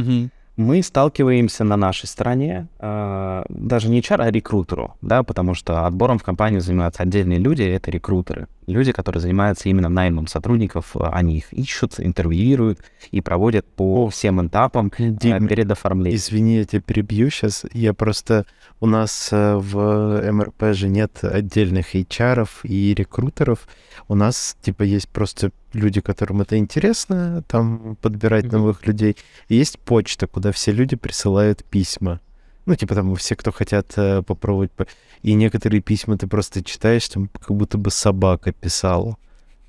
мы 0.56 0.82
сталкиваемся 0.82 1.64
на 1.64 1.76
нашей 1.76 2.06
стороне, 2.06 2.68
а, 2.78 3.44
даже 3.48 3.88
не 3.88 4.00
HR, 4.00 4.22
а 4.22 4.30
рекрутеру, 4.30 4.96
да, 5.00 5.22
потому 5.22 5.54
что 5.54 5.86
отбором 5.86 6.18
в 6.18 6.24
компанию 6.24 6.60
занимаются 6.60 7.02
отдельные 7.02 7.38
люди, 7.38 7.62
это 7.62 7.90
рекрутеры. 7.90 8.48
Люди, 8.72 8.92
которые 8.92 9.20
занимаются 9.20 9.68
именно 9.68 9.88
наймом 9.88 10.26
сотрудников, 10.26 10.96
а, 10.96 11.10
они 11.10 11.38
их 11.38 11.52
ищут, 11.52 11.98
интервьюируют 11.98 12.80
и 13.10 13.20
проводят 13.20 13.66
по 13.66 14.08
всем 14.08 14.46
этапам 14.46 14.92
а, 14.98 15.02
Дим, 15.02 15.46
перед 15.46 15.70
оформлением. 15.70 16.16
Извини, 16.16 16.56
я 16.56 16.64
тебя 16.64 16.80
перебью 16.80 17.30
сейчас. 17.30 17.64
Я 17.72 17.94
просто... 17.94 18.46
У 18.80 18.86
нас 18.86 19.28
э, 19.30 19.54
в 19.56 20.32
МРП 20.32 20.74
же 20.74 20.88
нет 20.88 21.22
отдельных 21.22 21.94
HR 21.94 22.48
и 22.64 22.94
рекрутеров. 22.94 23.68
У 24.08 24.14
нас, 24.16 24.56
типа, 24.60 24.82
есть 24.82 25.08
просто 25.08 25.52
люди, 25.72 26.00
которым 26.00 26.40
это 26.40 26.58
интересно, 26.58 27.44
там, 27.46 27.96
подбирать 28.02 28.46
Мгм. 28.46 28.56
новых 28.56 28.86
людей. 28.86 29.16
И 29.48 29.54
есть 29.54 29.78
почта, 29.78 30.26
куда 30.26 30.50
все 30.50 30.72
люди 30.72 30.96
присылают 30.96 31.64
письма. 31.64 32.20
Ну, 32.66 32.74
типа, 32.76 32.94
там, 32.94 33.14
все, 33.16 33.34
кто 33.36 33.50
хотят 33.52 33.92
э, 33.96 34.22
попробовать. 34.22 34.70
по- 34.72 34.86
И 35.22 35.34
некоторые 35.34 35.80
письма 35.82 36.16
ты 36.16 36.26
просто 36.26 36.62
читаешь, 36.62 37.08
там, 37.08 37.28
как 37.28 37.50
будто 37.56 37.78
бы 37.78 37.90
собака 37.90 38.52
писала. 38.52 39.16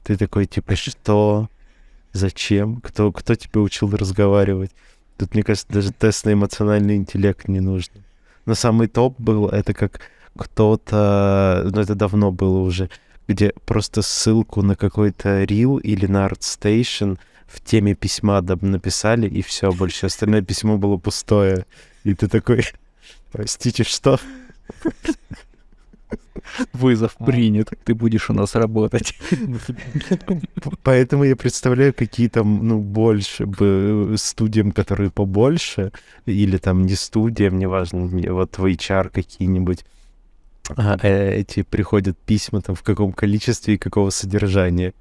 Ты 0.04 0.16
такой, 0.18 0.46
типа, 0.46 0.76
что? 0.76 1.50
Зачем? 2.12 2.82
Кто, 2.82 3.12
кто 3.12 3.36
тебя 3.36 3.62
учил 3.62 3.90
разговаривать? 3.96 4.72
Тут, 5.18 5.34
мне 5.34 5.44
кажется, 5.44 5.68
даже 5.70 5.92
тест 5.92 6.26
на 6.26 6.34
эмоциональный 6.34 6.96
интеллект 6.96 7.48
не 7.48 7.60
нужно. 7.60 8.02
Но 8.46 8.56
самый 8.56 8.88
топ 8.88 9.20
был, 9.20 9.48
это 9.50 9.74
как 9.74 10.02
кто-то, 10.38 11.70
ну 11.74 11.82
это 11.82 11.96
давно 11.96 12.32
было 12.32 12.60
уже, 12.60 12.90
где 13.28 13.54
просто 13.66 14.02
ссылку 14.02 14.62
на 14.62 14.76
какой-то 14.76 15.44
рил 15.44 15.78
или 15.78 16.06
на 16.08 16.28
ArtStation 16.28 17.18
в 17.48 17.62
теме 17.62 17.96
письма 17.96 18.42
написали, 18.42 19.28
и 19.28 19.42
все, 19.42 19.72
больше 19.72 20.08
остальное 20.08 20.42
письмо 20.42 20.78
было 20.78 20.98
пустое. 20.98 21.66
И 22.04 22.14
ты 22.16 22.28
такой, 22.28 22.66
простите, 23.34 23.84
что? 23.84 24.20
Вызов 26.74 27.16
принят. 27.16 27.72
Ты 27.84 27.96
будешь 27.96 28.30
у 28.30 28.34
нас 28.34 28.56
работать. 28.56 29.16
Поэтому 30.84 31.24
я 31.24 31.36
представляю, 31.36 31.94
какие 31.94 32.28
там, 32.28 32.68
ну, 32.68 32.80
больше 32.80 33.46
бы 33.46 34.12
э, 34.14 34.18
студиям, 34.18 34.72
которые 34.72 35.10
побольше, 35.10 35.92
или 36.26 36.58
там 36.58 36.86
не 36.86 36.96
студиям, 36.96 37.58
неважно, 37.58 38.00
не- 38.06 38.30
вот 38.32 38.58
в 38.58 38.66
HR 38.66 39.10
какие-нибудь, 39.10 39.86
а, 40.76 40.98
э, 41.02 41.34
эти 41.40 41.64
приходят 41.64 42.18
письма 42.18 42.62
там 42.62 42.76
в 42.76 42.84
каком 42.84 43.14
количестве 43.14 43.76
и 43.76 43.78
какого 43.78 44.12
содержания. 44.12 44.94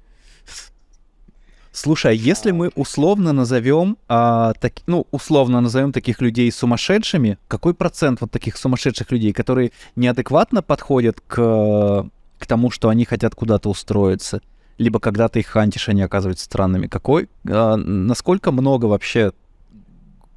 Слушай, 1.75 2.11
а 2.11 2.13
если 2.13 2.51
мы 2.51 2.69
условно 2.75 3.33
назовем, 3.33 3.97
а, 4.07 4.53
так, 4.53 4.73
ну, 4.85 5.07
условно 5.09 5.59
назовем 5.59 5.91
таких 5.91 6.21
людей 6.21 6.51
сумасшедшими, 6.51 7.39
какой 7.47 7.73
процент 7.73 8.21
вот 8.21 8.29
таких 8.29 8.57
сумасшедших 8.57 9.11
людей, 9.11 9.33
которые 9.33 9.71
неадекватно 9.95 10.61
подходят 10.61 11.19
к, 11.25 12.07
к 12.37 12.45
тому, 12.45 12.69
что 12.69 12.89
они 12.89 13.05
хотят 13.05 13.33
куда-то 13.33 13.71
устроиться, 13.71 14.41
либо 14.77 14.99
когда 14.99 15.27
ты 15.29 15.39
их 15.39 15.47
хантишь, 15.47 15.89
они 15.89 16.03
оказываются 16.03 16.45
странными, 16.45 16.85
какой, 16.85 17.27
а, 17.49 17.75
насколько 17.75 18.51
много 18.51 18.85
вообще 18.85 19.31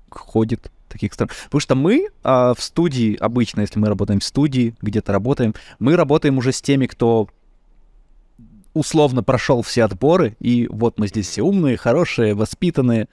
ходит 0.08 0.72
таких 0.88 1.12
стран? 1.12 1.28
Потому 1.44 1.60
что 1.60 1.74
мы 1.74 2.08
а, 2.24 2.54
в 2.54 2.62
студии, 2.62 3.14
обычно, 3.14 3.60
если 3.60 3.78
мы 3.78 3.88
работаем 3.88 4.20
в 4.20 4.24
студии, 4.24 4.74
где-то 4.80 5.12
работаем, 5.12 5.54
мы 5.80 5.96
работаем 5.96 6.38
уже 6.38 6.52
с 6.52 6.62
теми, 6.62 6.86
кто 6.86 7.28
условно 8.76 9.22
прошел 9.22 9.62
все 9.62 9.84
отборы, 9.84 10.36
и 10.38 10.68
вот 10.70 10.98
мы 10.98 11.08
здесь 11.08 11.28
все 11.28 11.42
умные, 11.42 11.76
хорошие, 11.76 12.34
воспитанные, 12.34 13.08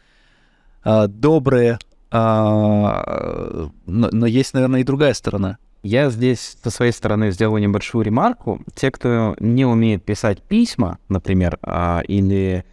а, 0.83 1.07
добрые, 1.07 1.79
а, 2.11 3.69
но, 3.85 4.09
но 4.11 4.25
есть, 4.25 4.53
наверное, 4.53 4.81
и 4.81 4.83
другая 4.83 5.13
сторона. 5.13 5.57
Я 5.81 6.09
здесь 6.09 6.57
со 6.63 6.69
своей 6.69 6.91
стороны 6.91 7.31
сделаю 7.31 7.61
небольшую 7.61 8.05
ремарку. 8.05 8.61
Те, 8.75 8.91
кто 8.91 9.35
не 9.39 9.65
умеет 9.65 10.03
писать 10.03 10.41
письма, 10.41 10.97
например, 11.09 11.57
а, 11.61 12.01
или 12.07 12.65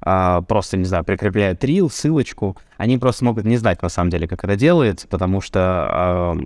просто, 0.00 0.76
не 0.76 0.84
знаю, 0.84 1.02
прикрепляют 1.02 1.64
рил, 1.64 1.88
ссылочку, 1.88 2.58
они 2.76 2.98
просто 2.98 3.24
могут 3.24 3.46
не 3.46 3.56
знать 3.56 3.80
на 3.80 3.88
самом 3.88 4.10
деле, 4.10 4.28
как 4.28 4.44
это 4.44 4.54
делается, 4.54 5.08
потому 5.08 5.40
что 5.40 5.60
а, 5.60 6.36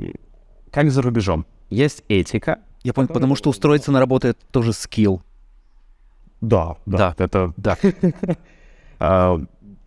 как 0.70 0.92
за 0.92 1.02
рубежом 1.02 1.44
есть 1.68 2.04
этика. 2.08 2.60
Я 2.84 2.94
понял, 2.94 3.08
потому 3.08 3.34
что 3.34 3.50
устроиться 3.50 3.90
на 3.90 3.98
работу 3.98 4.28
это 4.28 4.38
тоже 4.52 4.72
скилл. 4.72 5.22
Да, 6.40 6.76
да, 6.86 7.14
это 7.18 7.52
Да. 7.56 7.76
а, 8.98 9.40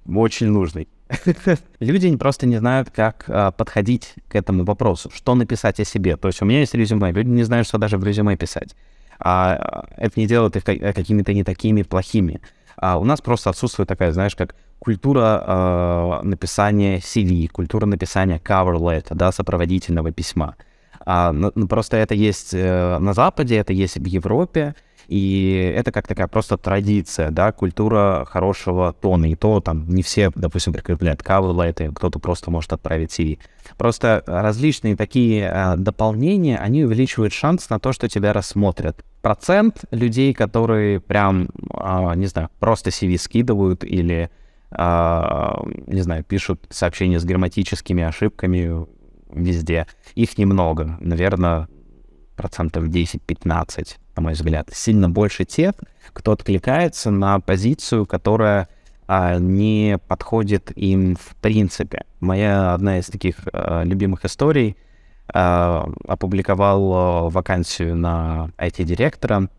очень 0.07 0.47
нужный. 0.47 0.87
Люди 1.79 2.15
просто 2.15 2.45
не 2.45 2.57
знают, 2.57 2.89
как 2.89 3.25
а, 3.27 3.51
подходить 3.51 4.15
к 4.27 4.35
этому 4.35 4.63
вопросу, 4.63 5.09
что 5.13 5.35
написать 5.35 5.79
о 5.79 5.85
себе. 5.85 6.17
То 6.17 6.27
есть 6.27 6.41
у 6.41 6.45
меня 6.45 6.59
есть 6.59 6.73
резюме, 6.73 7.11
люди 7.11 7.29
не 7.29 7.43
знают, 7.43 7.67
что 7.67 7.77
даже 7.77 7.97
в 7.97 8.03
резюме 8.03 8.37
писать. 8.37 8.75
А, 9.19 9.85
это 9.97 10.19
не 10.19 10.27
делает 10.27 10.55
их 10.55 10.63
ка- 10.63 10.93
какими-то 10.93 11.33
не 11.33 11.43
такими 11.43 11.83
плохими. 11.83 12.41
А 12.75 12.97
у 12.97 13.03
нас 13.03 13.21
просто 13.21 13.49
отсутствует 13.49 13.87
такая, 13.87 14.11
знаешь, 14.11 14.35
как 14.35 14.55
культура 14.79 15.43
а, 15.45 16.21
написания 16.23 16.97
CV, 16.97 17.47
культура 17.47 17.85
написания 17.85 18.39
cover 18.43 18.77
letter, 18.77 19.13
да, 19.15 19.31
сопроводительного 19.31 20.11
письма. 20.11 20.55
А, 21.05 21.31
ну, 21.31 21.51
ну, 21.55 21.67
просто 21.67 21.97
это 21.97 22.13
есть 22.13 22.53
э, 22.53 22.97
на 22.99 23.13
Западе, 23.13 23.57
это 23.57 23.73
есть 23.73 23.97
в 23.97 24.05
Европе, 24.05 24.75
и 25.11 25.73
это 25.75 25.91
как 25.91 26.07
такая 26.07 26.29
просто 26.29 26.55
традиция, 26.55 27.31
да, 27.31 27.51
культура 27.51 28.25
хорошего 28.29 28.93
тона. 28.93 29.29
И 29.29 29.35
то 29.35 29.59
там 29.59 29.85
не 29.89 30.03
все, 30.03 30.31
допустим, 30.35 30.71
прикрепляют 30.71 31.19
letter, 31.19 31.91
кто-то 31.93 32.17
просто 32.19 32.49
может 32.49 32.71
отправить 32.71 33.19
CV. 33.19 33.37
Просто 33.77 34.23
различные 34.25 34.95
такие 34.95 35.49
а, 35.49 35.75
дополнения, 35.75 36.57
они 36.57 36.85
увеличивают 36.85 37.33
шанс 37.33 37.69
на 37.69 37.77
то, 37.77 37.91
что 37.91 38.07
тебя 38.07 38.31
рассмотрят. 38.31 39.03
Процент 39.21 39.83
людей, 39.91 40.33
которые 40.33 41.01
прям, 41.01 41.49
а, 41.73 42.15
не 42.15 42.27
знаю, 42.27 42.49
просто 42.61 42.89
CV 42.89 43.17
скидывают 43.17 43.83
или, 43.83 44.29
а, 44.71 45.61
не 45.87 46.03
знаю, 46.03 46.23
пишут 46.23 46.67
сообщения 46.69 47.19
с 47.19 47.25
грамматическими 47.25 48.01
ошибками 48.01 48.85
везде, 49.33 49.87
их 50.15 50.37
немного. 50.37 50.95
Наверное, 51.01 51.67
процентов 52.35 52.85
10-15, 52.85 53.97
на 54.15 54.21
мой 54.21 54.33
взгляд. 54.33 54.69
Сильно 54.73 55.09
больше 55.09 55.45
тех, 55.45 55.73
кто 56.13 56.31
откликается 56.31 57.11
на 57.11 57.39
позицию, 57.39 58.05
которая 58.05 58.67
а, 59.07 59.37
не 59.39 59.97
подходит 60.07 60.71
им 60.77 61.15
в 61.15 61.35
принципе. 61.35 62.05
Моя 62.19 62.73
одна 62.73 62.99
из 62.99 63.07
таких 63.07 63.35
а, 63.51 63.83
любимых 63.83 64.25
историй 64.25 64.77
а, 65.27 65.89
опубликовал 66.07 67.29
вакансию 67.29 67.95
на 67.95 68.51
IT-директора, 68.57 69.49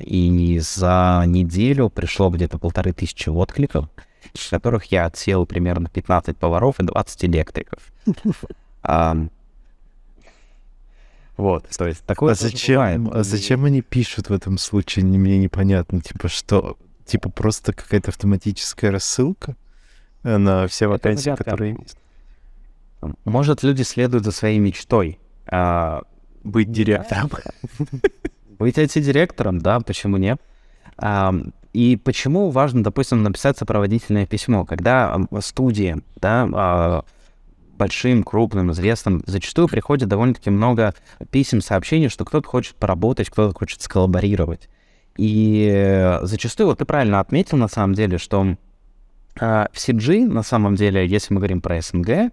и 0.00 0.58
за 0.60 1.24
неделю 1.26 1.90
пришло 1.90 2.30
где-то 2.30 2.58
полторы 2.58 2.92
тысячи 2.92 3.28
откликов, 3.28 3.86
из 4.32 4.48
которых 4.48 4.86
я 4.86 5.06
отсел 5.06 5.46
примерно 5.46 5.88
15 5.88 6.36
поваров 6.36 6.80
и 6.80 6.84
20 6.84 7.24
электриков. 7.26 7.80
Вот, 11.36 11.68
то 11.76 11.86
есть 11.86 12.04
такое 12.04 12.32
а 12.32 12.34
зачем, 12.36 13.10
а 13.12 13.24
зачем 13.24 13.64
они 13.64 13.82
пишут 13.82 14.28
в 14.28 14.32
этом 14.32 14.56
случае, 14.56 15.04
мне 15.04 15.38
непонятно, 15.38 16.00
типа 16.00 16.28
что, 16.28 16.76
типа 17.04 17.28
просто 17.28 17.72
какая-то 17.72 18.10
автоматическая 18.10 18.92
рассылка 18.92 19.56
на 20.22 20.68
все 20.68 20.86
вакансии, 20.86 21.34
которые 21.34 21.76
есть? 21.80 21.98
Может, 23.24 23.62
люди 23.62 23.82
следуют 23.82 24.24
за 24.24 24.32
своей 24.32 24.58
мечтой. 24.58 25.18
А... 25.46 26.02
Быть 26.42 26.70
директором. 26.70 27.30
Быть 28.58 28.78
IT-директором, 28.78 29.60
да, 29.60 29.80
почему 29.80 30.16
нет? 30.16 30.40
А, 30.96 31.34
и 31.72 31.96
почему 31.96 32.50
важно, 32.50 32.82
допустим, 32.84 33.22
написать 33.22 33.58
сопроводительное 33.58 34.26
письмо, 34.26 34.64
когда 34.64 35.18
студии, 35.40 35.96
да, 36.16 36.48
а, 36.52 37.04
большим, 37.76 38.22
крупным, 38.22 38.72
известным, 38.72 39.22
зачастую 39.26 39.68
приходит 39.68 40.08
довольно-таки 40.08 40.50
много 40.50 40.94
писем, 41.30 41.60
сообщений, 41.60 42.08
что 42.08 42.24
кто-то 42.24 42.48
хочет 42.48 42.76
поработать, 42.76 43.30
кто-то 43.30 43.56
хочет 43.56 43.82
сколлаборировать. 43.82 44.68
И 45.16 46.18
зачастую, 46.22 46.68
вот 46.68 46.78
ты 46.78 46.84
правильно 46.84 47.20
отметил 47.20 47.56
на 47.56 47.68
самом 47.68 47.94
деле, 47.94 48.18
что 48.18 48.56
э, 49.40 49.66
в 49.72 49.76
CG, 49.76 50.26
на 50.26 50.42
самом 50.42 50.74
деле, 50.74 51.06
если 51.06 51.32
мы 51.32 51.40
говорим 51.40 51.60
про 51.60 51.80
СНГ, 51.80 52.08
э, 52.08 52.30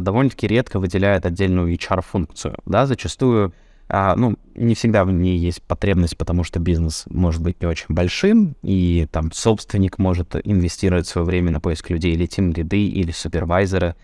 довольно-таки 0.00 0.46
редко 0.46 0.78
выделяет 0.78 1.24
отдельную 1.24 1.72
HR-функцию. 1.74 2.56
Да, 2.66 2.86
зачастую, 2.86 3.54
э, 3.88 4.14
ну, 4.14 4.36
не 4.54 4.74
всегда 4.74 5.04
в 5.04 5.12
ней 5.12 5.38
есть 5.38 5.62
потребность, 5.62 6.18
потому 6.18 6.44
что 6.44 6.60
бизнес 6.60 7.04
может 7.08 7.42
быть 7.42 7.62
не 7.62 7.66
очень 7.66 7.94
большим, 7.94 8.56
и 8.62 9.08
там 9.10 9.32
собственник 9.32 9.96
может 9.98 10.36
инвестировать 10.44 11.06
свое 11.06 11.26
время 11.26 11.50
на 11.50 11.60
поиск 11.60 11.88
людей 11.88 12.12
или 12.12 12.26
тим 12.26 12.52
лиды, 12.52 12.86
или 12.86 13.10
супервайзеры, 13.10 13.94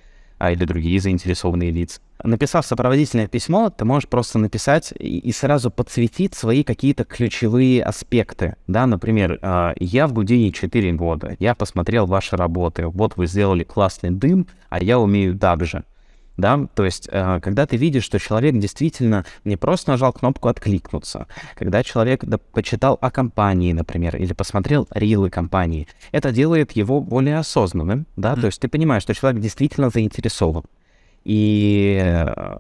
а, 0.43 0.51
или 0.51 0.65
другие 0.65 0.99
заинтересованные 0.99 1.71
лица. 1.71 2.01
Написав 2.25 2.67
сопроводительное 2.67 3.29
письмо, 3.29 3.71
ты 3.71 3.85
можешь 3.85 4.09
просто 4.09 4.41
написать 4.41 4.93
и, 4.99 5.31
сразу 5.31 5.71
подсветить 5.71 6.35
свои 6.35 6.65
какие-то 6.65 7.05
ключевые 7.05 7.85
аспекты. 7.85 8.57
Да, 8.67 8.87
например, 8.87 9.39
э, 9.41 9.75
я 9.79 10.09
в 10.09 10.13
Гудине 10.13 10.51
4 10.51 10.93
года, 10.95 11.37
я 11.39 11.55
посмотрел 11.55 12.07
ваши 12.07 12.37
работы, 12.37 12.89
вот 12.89 13.17
вы 13.17 13.29
сделали 13.29 13.63
классный 13.63 14.11
дым, 14.11 14.49
а 14.69 14.83
я 14.83 14.99
умею 14.99 15.39
так 15.39 15.65
же 15.65 15.85
да, 16.37 16.67
то 16.75 16.85
есть, 16.85 17.09
э, 17.11 17.41
когда 17.43 17.67
ты 17.67 17.77
видишь, 17.77 18.05
что 18.05 18.19
человек 18.19 18.59
действительно 18.59 19.25
не 19.45 19.57
просто 19.57 19.91
нажал 19.91 20.13
кнопку 20.13 20.49
«откликнуться», 20.49 21.27
когда 21.57 21.83
человек 21.83 22.25
да, 22.25 22.39
почитал 22.39 22.99
о 23.01 23.11
компании, 23.11 23.73
например, 23.73 24.17
или 24.17 24.33
посмотрел 24.33 24.89
рилы 24.91 25.29
компании, 25.31 25.89
это 26.11 26.33
делает 26.33 26.73
его 26.73 27.01
более 27.01 27.39
осознанным, 27.39 28.07
да, 28.17 28.33
mm-hmm. 28.33 28.41
то 28.41 28.47
есть 28.47 28.61
ты 28.61 28.69
понимаешь, 28.69 29.03
что 29.03 29.15
человек 29.15 29.43
действительно 29.43 29.91
заинтересован. 29.91 30.65
И 31.25 32.01
э, 32.03 32.57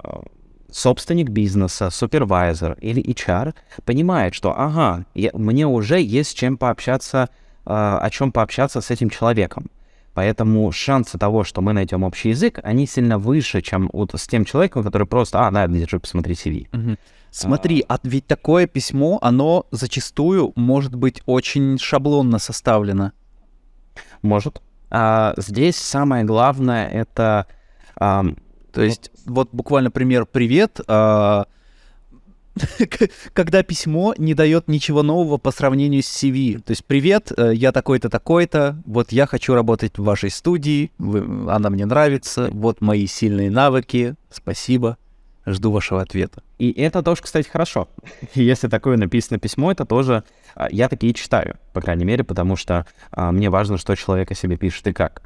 собственник 0.70 1.30
бизнеса, 1.30 1.90
супервайзер 1.90 2.78
или 2.80 3.02
HR 3.02 3.54
понимает, 3.84 4.34
что, 4.34 4.58
ага, 4.58 5.04
я, 5.14 5.30
мне 5.34 5.66
уже 5.66 6.00
есть 6.00 6.36
чем 6.36 6.56
пообщаться, 6.56 7.28
э, 7.64 7.70
о 7.70 8.08
чем 8.10 8.32
пообщаться 8.32 8.80
с 8.80 8.90
этим 8.90 9.10
человеком. 9.10 9.70
Поэтому 10.14 10.70
шансы 10.72 11.18
того, 11.18 11.42
что 11.42 11.62
мы 11.62 11.72
найдем 11.72 12.02
общий 12.02 12.30
язык, 12.30 12.60
они 12.62 12.86
сильно 12.86 13.18
выше, 13.18 13.62
чем 13.62 13.88
вот 13.92 14.14
с 14.14 14.26
тем 14.26 14.44
человеком, 14.44 14.82
который 14.82 15.06
просто, 15.06 15.40
а, 15.40 15.50
на, 15.50 15.66
держи, 15.68 15.98
посмотри 15.98 16.34
CV. 16.34 16.68
Угу. 16.72 16.96
Смотри, 17.30 17.82
а... 17.88 17.98
ведь 18.02 18.26
такое 18.26 18.66
письмо, 18.66 19.18
оно 19.22 19.66
зачастую 19.70 20.52
может 20.54 20.94
быть 20.94 21.22
очень 21.24 21.78
шаблонно 21.78 22.38
составлено. 22.38 23.12
Может. 24.20 24.60
А, 24.90 25.32
здесь 25.38 25.76
самое 25.76 26.24
главное 26.24 26.88
это... 26.88 27.46
А, 27.96 28.24
то 28.72 28.82
есть, 28.82 29.10
вот, 29.24 29.34
вот 29.34 29.48
буквально 29.52 29.90
пример 29.90 30.26
«Привет», 30.26 30.80
а, 30.86 31.46
когда 33.32 33.62
письмо 33.62 34.14
не 34.18 34.34
дает 34.34 34.68
ничего 34.68 35.02
нового 35.02 35.38
по 35.38 35.50
сравнению 35.50 36.02
с 36.02 36.06
CV. 36.06 36.60
То 36.60 36.72
есть, 36.72 36.84
привет, 36.84 37.32
э, 37.36 37.52
я 37.54 37.72
такой-то, 37.72 38.08
такой-то, 38.08 38.80
вот 38.84 39.12
я 39.12 39.26
хочу 39.26 39.54
работать 39.54 39.98
в 39.98 40.04
вашей 40.04 40.30
студии, 40.30 40.90
вы, 40.98 41.50
она 41.50 41.70
мне 41.70 41.86
нравится, 41.86 42.48
вот 42.52 42.80
мои 42.80 43.06
сильные 43.06 43.50
навыки, 43.50 44.14
спасибо, 44.30 44.98
жду 45.46 45.72
вашего 45.72 46.02
ответа. 46.02 46.42
И 46.58 46.70
это 46.72 47.02
тоже, 47.02 47.22
кстати, 47.22 47.48
хорошо. 47.48 47.88
Если 48.34 48.68
такое 48.68 48.96
написано 48.96 49.38
письмо, 49.38 49.72
это 49.72 49.84
тоже 49.84 50.24
а, 50.54 50.68
я 50.70 50.88
такие 50.88 51.14
читаю, 51.14 51.58
по 51.72 51.80
крайней 51.80 52.04
мере, 52.04 52.24
потому 52.24 52.56
что 52.56 52.86
а, 53.10 53.32
мне 53.32 53.50
важно, 53.50 53.78
что 53.78 53.94
человек 53.96 54.30
о 54.30 54.34
себе 54.34 54.56
пишет 54.56 54.86
и 54.86 54.92
как. 54.92 55.22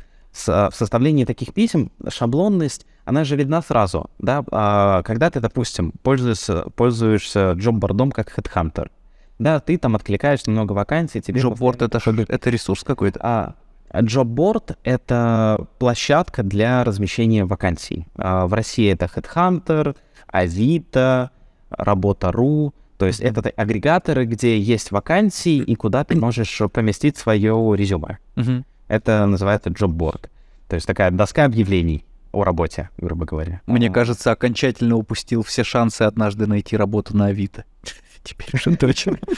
А, 0.48 0.70
в 0.70 0.74
составлении 0.74 1.24
таких 1.24 1.52
писем 1.54 1.90
шаблонность 2.08 2.86
она 3.04 3.24
же 3.24 3.36
видна 3.36 3.62
сразу, 3.62 4.10
да, 4.18 4.44
а, 4.50 5.02
когда 5.02 5.30
ты, 5.30 5.40
допустим, 5.40 5.92
пользуешься, 6.02 6.64
пользуешься 6.74 7.52
джоббордом 7.52 8.10
как 8.10 8.36
HeadHunter, 8.36 8.90
да, 9.38 9.60
ты 9.60 9.78
там 9.78 9.94
откликаешь 9.94 10.46
много 10.46 10.72
вакансий, 10.72 11.20
тебе... 11.20 11.40
Джобборд— 11.40 11.82
это, 11.82 12.00
это 12.28 12.50
ресурс 12.50 12.82
какой-то? 12.82 13.20
А, 13.22 13.54
Джобборд— 14.00 14.76
это 14.82 15.66
площадка 15.78 16.42
для 16.42 16.82
размещения 16.84 17.44
вакансий. 17.44 18.06
А, 18.16 18.46
в 18.46 18.54
России 18.54 18.90
это 18.90 19.06
HeadHunter, 19.06 19.96
Авито, 20.26 21.30
Работа.ру, 21.70 22.74
то 22.98 23.06
есть 23.06 23.20
это 23.20 23.50
агрегаторы, 23.50 24.24
где 24.24 24.58
есть 24.58 24.90
вакансии 24.90 25.56
и 25.56 25.74
куда 25.74 26.04
ты 26.04 26.16
можешь 26.16 26.60
поместить 26.72 27.16
свое 27.16 27.52
резюме. 27.76 28.18
Uh-huh. 28.36 28.64
Это 28.88 29.26
называется 29.26 29.70
джобборд. 29.70 30.30
То 30.68 30.74
есть 30.74 30.86
такая 30.86 31.10
доска 31.10 31.44
объявлений 31.44 32.04
о 32.32 32.44
работе, 32.44 32.90
грубо 32.98 33.24
говоря. 33.24 33.62
Мне 33.66 33.88
а... 33.88 33.92
кажется, 33.92 34.32
окончательно 34.32 34.96
упустил 34.96 35.42
все 35.42 35.64
шансы 35.64 36.02
однажды 36.02 36.46
найти 36.46 36.76
работу 36.76 37.16
на 37.16 37.26
Авито. 37.26 37.64
Теперь 38.22 38.50
уже 38.54 38.76
точно. 38.76 39.18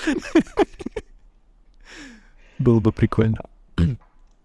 Было 2.58 2.80
бы 2.80 2.92
прикольно. 2.92 3.38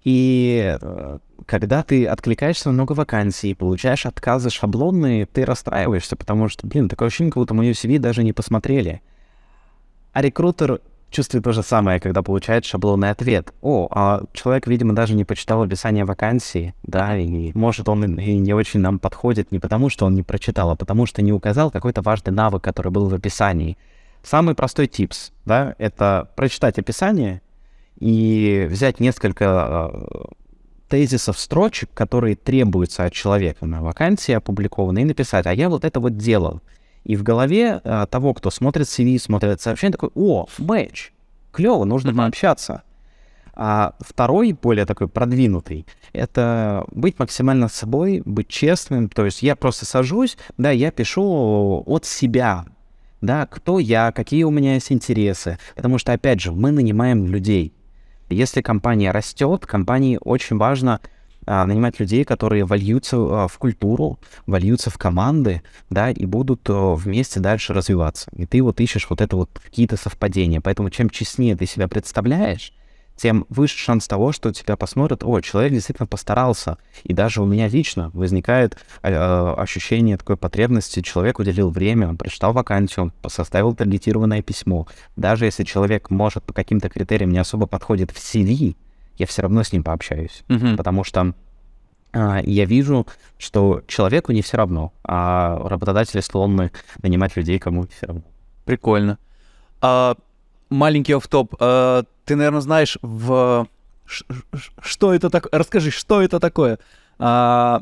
И 0.04 0.78
э, 0.80 1.18
когда 1.46 1.82
ты 1.82 2.06
откликаешься 2.06 2.70
на 2.70 2.74
много 2.74 2.92
вакансий, 2.92 3.54
получаешь 3.54 4.06
отказы 4.06 4.50
шаблонные, 4.50 5.26
ты 5.26 5.46
расстраиваешься, 5.46 6.16
потому 6.16 6.50
что, 6.50 6.68
блин, 6.68 6.90
такое 6.90 7.08
ощущение, 7.08 7.32
как 7.32 7.42
будто 7.42 7.54
мою 7.54 7.72
CV 7.72 8.00
даже 8.00 8.24
не 8.24 8.34
посмотрели. 8.34 9.02
А 10.12 10.22
рекрутер 10.22 10.82
чувствует 11.14 11.44
то 11.44 11.54
же 11.54 11.64
самое, 11.64 12.00
когда 12.00 12.22
получает 12.22 12.66
шаблонный 12.66 13.12
ответ. 13.12 13.54
О, 13.62 13.88
а 13.92 14.24
человек, 14.34 14.68
видимо, 14.68 14.94
даже 14.94 15.14
не 15.14 15.24
почитал 15.24 15.62
описание 15.62 16.04
вакансии, 16.04 16.74
да, 16.84 17.18
и 17.18 17.52
может 17.54 17.88
он 17.88 18.20
и 18.20 18.38
не 18.38 18.54
очень 18.54 18.82
нам 18.82 19.00
подходит 19.00 19.52
не 19.52 19.60
потому, 19.60 19.90
что 19.90 20.06
он 20.06 20.16
не 20.16 20.24
прочитал, 20.24 20.72
а 20.72 20.76
потому 20.76 21.06
что 21.06 21.22
не 21.22 21.32
указал 21.32 21.72
какой-то 21.72 22.02
важный 22.02 22.34
навык, 22.34 22.62
который 22.64 22.92
был 22.92 23.08
в 23.08 23.14
описании. 23.14 23.78
Самый 24.24 24.56
простой 24.56 24.88
типс, 24.88 25.32
да, 25.46 25.76
это 25.78 26.30
прочитать 26.36 26.80
описание 26.80 27.42
и 28.00 28.68
взять 28.70 29.00
несколько 29.00 29.92
э, 29.94 30.24
тезисов, 30.90 31.40
строчек, 31.40 31.90
которые 31.94 32.36
требуются 32.36 33.06
от 33.06 33.14
человека 33.14 33.66
на 33.66 33.82
вакансии 33.82 34.32
опубликованной, 34.32 35.02
и 35.02 35.06
написать, 35.06 35.46
а 35.46 35.54
я 35.54 35.70
вот 35.70 35.86
это 35.86 36.00
вот 36.00 36.18
делал. 36.18 36.62
И 37.04 37.16
в 37.16 37.24
голове 37.24 37.82
а, 37.84 38.06
того, 38.06 38.34
кто 38.34 38.50
смотрит 38.50 38.88
CV, 38.88 39.20
смотрит 39.20 39.62
сообщение, 39.62 39.94
такой, 39.94 40.10
о, 40.16 40.48
матч, 40.58 41.12
клево, 41.52 41.84
нужно 41.84 42.12
mm-hmm. 42.12 42.18
пообщаться. 42.18 42.84
А 43.56 43.94
второй, 44.00 44.54
более 44.54 44.86
такой 44.86 45.08
продвинутый, 45.08 45.86
это 46.12 46.86
быть 46.92 47.20
максимально 47.20 47.68
собой, 47.68 48.24
быть 48.26 48.48
честным. 48.48 49.10
То 49.10 49.26
есть 49.26 49.44
я 49.44 49.56
просто 49.56 49.86
сажусь, 49.86 50.38
да, 50.58 50.72
я 50.72 50.92
пишу 50.92 51.84
от 51.86 52.06
себя, 52.06 52.66
да, 53.22 53.46
кто 53.46 53.78
я, 53.78 54.12
какие 54.12 54.44
у 54.44 54.50
меня 54.50 54.74
есть 54.74 54.92
интересы. 54.92 55.60
Потому 55.76 56.00
что, 56.00 56.14
опять 56.14 56.42
же, 56.42 56.52
мы 56.52 56.72
нанимаем 56.72 57.28
людей. 57.28 57.74
Если 58.30 58.62
компания 58.62 59.12
растет, 59.12 59.68
компании 59.68 60.18
очень 60.20 60.58
важно 60.58 61.00
нанимать 61.46 62.00
людей, 62.00 62.24
которые 62.24 62.66
вольются 62.66 63.18
а, 63.18 63.48
в 63.48 63.58
культуру, 63.58 64.20
вольются 64.46 64.90
в 64.90 64.98
команды, 64.98 65.62
да, 65.90 66.12
и 66.12 66.26
будут 66.26 66.62
а, 66.70 66.96
вместе 66.96 67.40
дальше 67.40 67.74
развиваться. 67.74 68.32
И 68.36 68.46
ты 68.46 68.62
вот 68.62 68.80
ищешь 68.80 69.08
вот 69.10 69.22
это 69.22 69.36
вот 69.36 69.50
какие-то 69.64 69.98
совпадения. 69.98 70.62
Поэтому 70.62 70.90
чем 70.90 71.10
честнее 71.10 71.56
ты 71.56 71.66
себя 71.66 71.88
представляешь, 71.88 72.74
тем 73.16 73.46
выше 73.50 73.78
шанс 73.78 74.08
того, 74.08 74.32
что 74.32 74.52
тебя 74.52 74.76
посмотрят, 74.76 75.24
о, 75.24 75.40
человек 75.42 75.74
действительно 75.74 76.08
постарался. 76.08 76.78
И 77.04 77.14
даже 77.14 77.42
у 77.42 77.46
меня 77.46 77.68
лично 77.68 78.10
возникает 78.14 78.78
э, 79.02 79.14
ощущение 79.58 80.18
такой 80.18 80.38
потребности. 80.38 81.02
Человек 81.02 81.40
уделил 81.40 81.70
время, 81.70 82.10
он 82.10 82.18
прочитал 82.18 82.54
вакансию, 82.54 83.06
он 83.22 83.30
составил 83.30 83.76
таргетированное 83.76 84.42
письмо. 84.42 84.88
Даже 85.16 85.46
если 85.46 85.64
человек 85.64 86.10
может 86.10 86.44
по 86.44 86.54
каким-то 86.54 86.90
критериям 86.90 87.32
не 87.32 87.40
особо 87.40 87.68
подходит 87.68 88.12
в 88.12 88.18
CV, 88.18 88.76
я 89.18 89.26
все 89.26 89.42
равно 89.42 89.64
с 89.64 89.72
ним 89.72 89.84
пообщаюсь. 89.84 90.44
Мгм. 90.48 90.78
Потому 90.78 91.04
что 91.04 91.34
а, 92.14 92.42
я 92.44 92.66
вижу, 92.66 93.08
что 93.38 93.82
человеку 93.88 94.32
не 94.32 94.42
все 94.42 94.58
равно, 94.58 94.94
а 95.04 95.68
работодатели 95.68 96.22
склонны 96.22 96.72
нанимать 97.02 97.36
людей, 97.36 97.60
кому 97.60 97.88
все 97.88 98.08
равно. 98.08 98.24
Прикольно. 98.66 99.18
А, 99.82 100.16
маленький 100.70 101.14
офф-топ. 101.14 101.56
А, 101.60 102.04
ты, 102.26 102.36
наверное, 102.36 102.62
знаешь, 102.62 102.98
в... 103.02 103.68
Что 104.82 105.14
это 105.14 105.30
такое? 105.30 105.50
Расскажи, 105.60 105.92
что 105.92 106.22
это 106.22 106.40
такое? 106.40 106.78
А, 107.18 107.82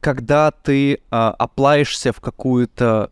когда 0.00 0.50
ты 0.50 1.00
а, 1.10 1.30
оплаешься 1.30 2.12
в 2.12 2.20
какую-то 2.20 3.10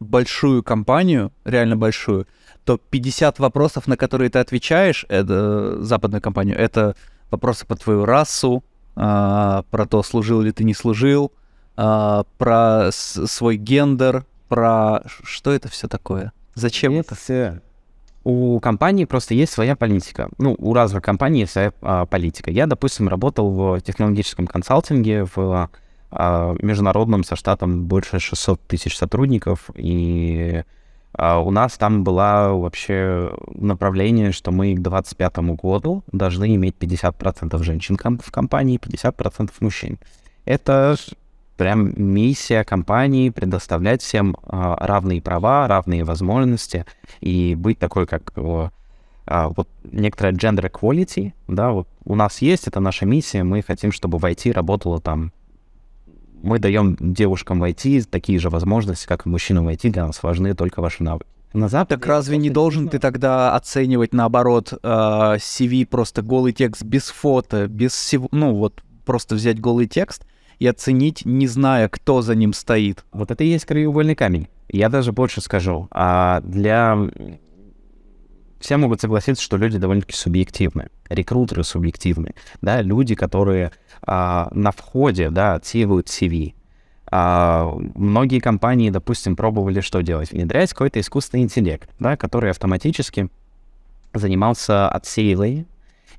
большую 0.00 0.62
компанию, 0.62 1.32
реально 1.44 1.76
большую, 1.76 2.26
то 2.68 2.76
50 2.76 3.38
вопросов, 3.38 3.86
на 3.86 3.96
которые 3.96 4.28
ты 4.28 4.40
отвечаешь, 4.40 5.06
это 5.08 5.82
западную 5.82 6.20
компанию, 6.20 6.58
это 6.58 6.96
вопросы 7.30 7.64
по 7.64 7.76
твою 7.76 8.04
расу, 8.04 8.62
а, 8.94 9.62
про 9.70 9.86
то, 9.86 10.02
служил 10.02 10.42
ли 10.42 10.52
ты, 10.52 10.64
не 10.64 10.74
служил, 10.74 11.32
а, 11.78 12.24
про 12.36 12.90
свой 12.92 13.56
гендер, 13.56 14.26
про... 14.50 15.00
Что 15.22 15.50
это 15.50 15.68
все 15.68 15.88
такое? 15.88 16.32
Зачем 16.54 16.92
это? 16.92 17.14
Есть, 17.14 17.62
У 18.22 18.60
компании 18.60 19.06
просто 19.06 19.32
есть 19.32 19.54
своя 19.54 19.74
политика. 19.74 20.28
Ну, 20.36 20.54
у 20.58 20.74
разных 20.74 21.02
компаний 21.02 21.40
есть 21.40 21.52
своя 21.52 21.72
а, 21.80 22.04
политика. 22.04 22.50
Я, 22.50 22.66
допустим, 22.66 23.08
работал 23.08 23.50
в 23.50 23.80
технологическом 23.80 24.46
консалтинге 24.46 25.24
в 25.34 25.70
а, 26.10 26.54
международном 26.60 27.24
со 27.24 27.34
штатом 27.34 27.86
больше 27.86 28.18
600 28.18 28.60
тысяч 28.60 28.94
сотрудников, 28.94 29.70
и 29.74 30.64
а, 31.12 31.40
у 31.40 31.50
нас 31.50 31.76
там 31.78 32.04
было 32.04 32.50
вообще 32.52 33.32
направление, 33.54 34.32
что 34.32 34.50
мы 34.50 34.74
к 34.74 34.80
2025 34.80 35.36
году 35.56 36.02
должны 36.12 36.54
иметь 36.54 36.76
50% 36.78 37.62
женщин 37.62 37.96
в 37.96 38.30
компании, 38.30 38.78
50% 38.78 39.50
мужчин. 39.60 39.98
Это 40.44 40.96
прям 41.56 41.92
миссия 41.96 42.64
компании 42.64 43.30
предоставлять 43.30 44.02
всем 44.02 44.36
а, 44.44 44.76
равные 44.86 45.20
права, 45.20 45.66
равные 45.66 46.04
возможности 46.04 46.86
и 47.20 47.54
быть 47.54 47.78
такой, 47.78 48.06
как 48.06 48.32
а, 49.30 49.48
вот 49.48 49.68
некоторая 49.84 50.32
gender 50.32 50.70
equality, 50.70 51.32
да, 51.48 51.70
вот 51.72 51.88
у 52.04 52.14
нас 52.14 52.40
есть, 52.40 52.66
это 52.66 52.80
наша 52.80 53.04
миссия, 53.04 53.44
мы 53.44 53.60
хотим, 53.62 53.92
чтобы 53.92 54.16
в 54.16 54.24
IT 54.24 54.52
работало 54.52 55.00
там, 55.00 55.32
мы 56.42 56.58
даем 56.58 56.96
девушкам 57.00 57.60
в 57.60 57.64
IT 57.64 58.08
такие 58.10 58.38
же 58.38 58.50
возможности, 58.50 59.06
как 59.06 59.26
и 59.26 59.28
мужчинам 59.28 59.66
в 59.66 59.68
IT, 59.68 59.90
для 59.90 60.06
нас 60.06 60.22
важны 60.22 60.54
только 60.54 60.80
ваши 60.80 61.02
навыки. 61.02 61.26
На 61.52 61.68
Западе 61.68 61.98
Так 61.98 62.06
разве 62.06 62.36
не 62.36 62.50
должен 62.50 62.88
ты 62.88 62.98
тогда 62.98 63.54
оценивать, 63.54 64.12
наоборот, 64.12 64.74
а, 64.82 65.36
CV 65.36 65.86
просто 65.86 66.22
голый 66.22 66.52
текст 66.52 66.82
без 66.82 67.08
фото, 67.08 67.68
без 67.68 67.92
всего, 67.92 68.28
ну 68.32 68.54
вот 68.54 68.82
просто 69.06 69.34
взять 69.34 69.58
голый 69.58 69.86
текст 69.86 70.26
и 70.58 70.66
оценить, 70.66 71.24
не 71.24 71.46
зная, 71.46 71.88
кто 71.88 72.20
за 72.20 72.34
ним 72.34 72.52
стоит? 72.52 73.04
Вот 73.12 73.30
это 73.30 73.44
и 73.44 73.48
есть 73.48 73.64
краеугольный 73.64 74.14
камень. 74.14 74.48
Я 74.68 74.88
даже 74.88 75.12
больше 75.12 75.40
скажу. 75.40 75.88
А 75.90 76.40
для... 76.42 76.98
Все 78.58 78.76
могут 78.76 79.00
согласиться, 79.00 79.42
что 79.42 79.56
люди 79.56 79.78
довольно-таки 79.78 80.14
субъективны. 80.14 80.88
Рекрутеры 81.08 81.64
субъективны. 81.64 82.34
Да, 82.60 82.82
люди, 82.82 83.14
которые 83.14 83.72
а, 84.02 84.48
на 84.52 84.72
входе, 84.72 85.30
да, 85.30 85.54
отсеивают 85.54 86.08
CV. 86.08 86.54
А, 87.10 87.72
многие 87.94 88.40
компании, 88.40 88.90
допустим, 88.90 89.36
пробовали 89.36 89.80
что 89.80 90.02
делать? 90.02 90.32
Внедрять 90.32 90.70
какой-то 90.70 91.00
искусственный 91.00 91.44
интеллект, 91.44 91.88
да, 91.98 92.16
который 92.16 92.50
автоматически 92.50 93.28
занимался 94.12 94.88
отсеивой. 94.88 95.66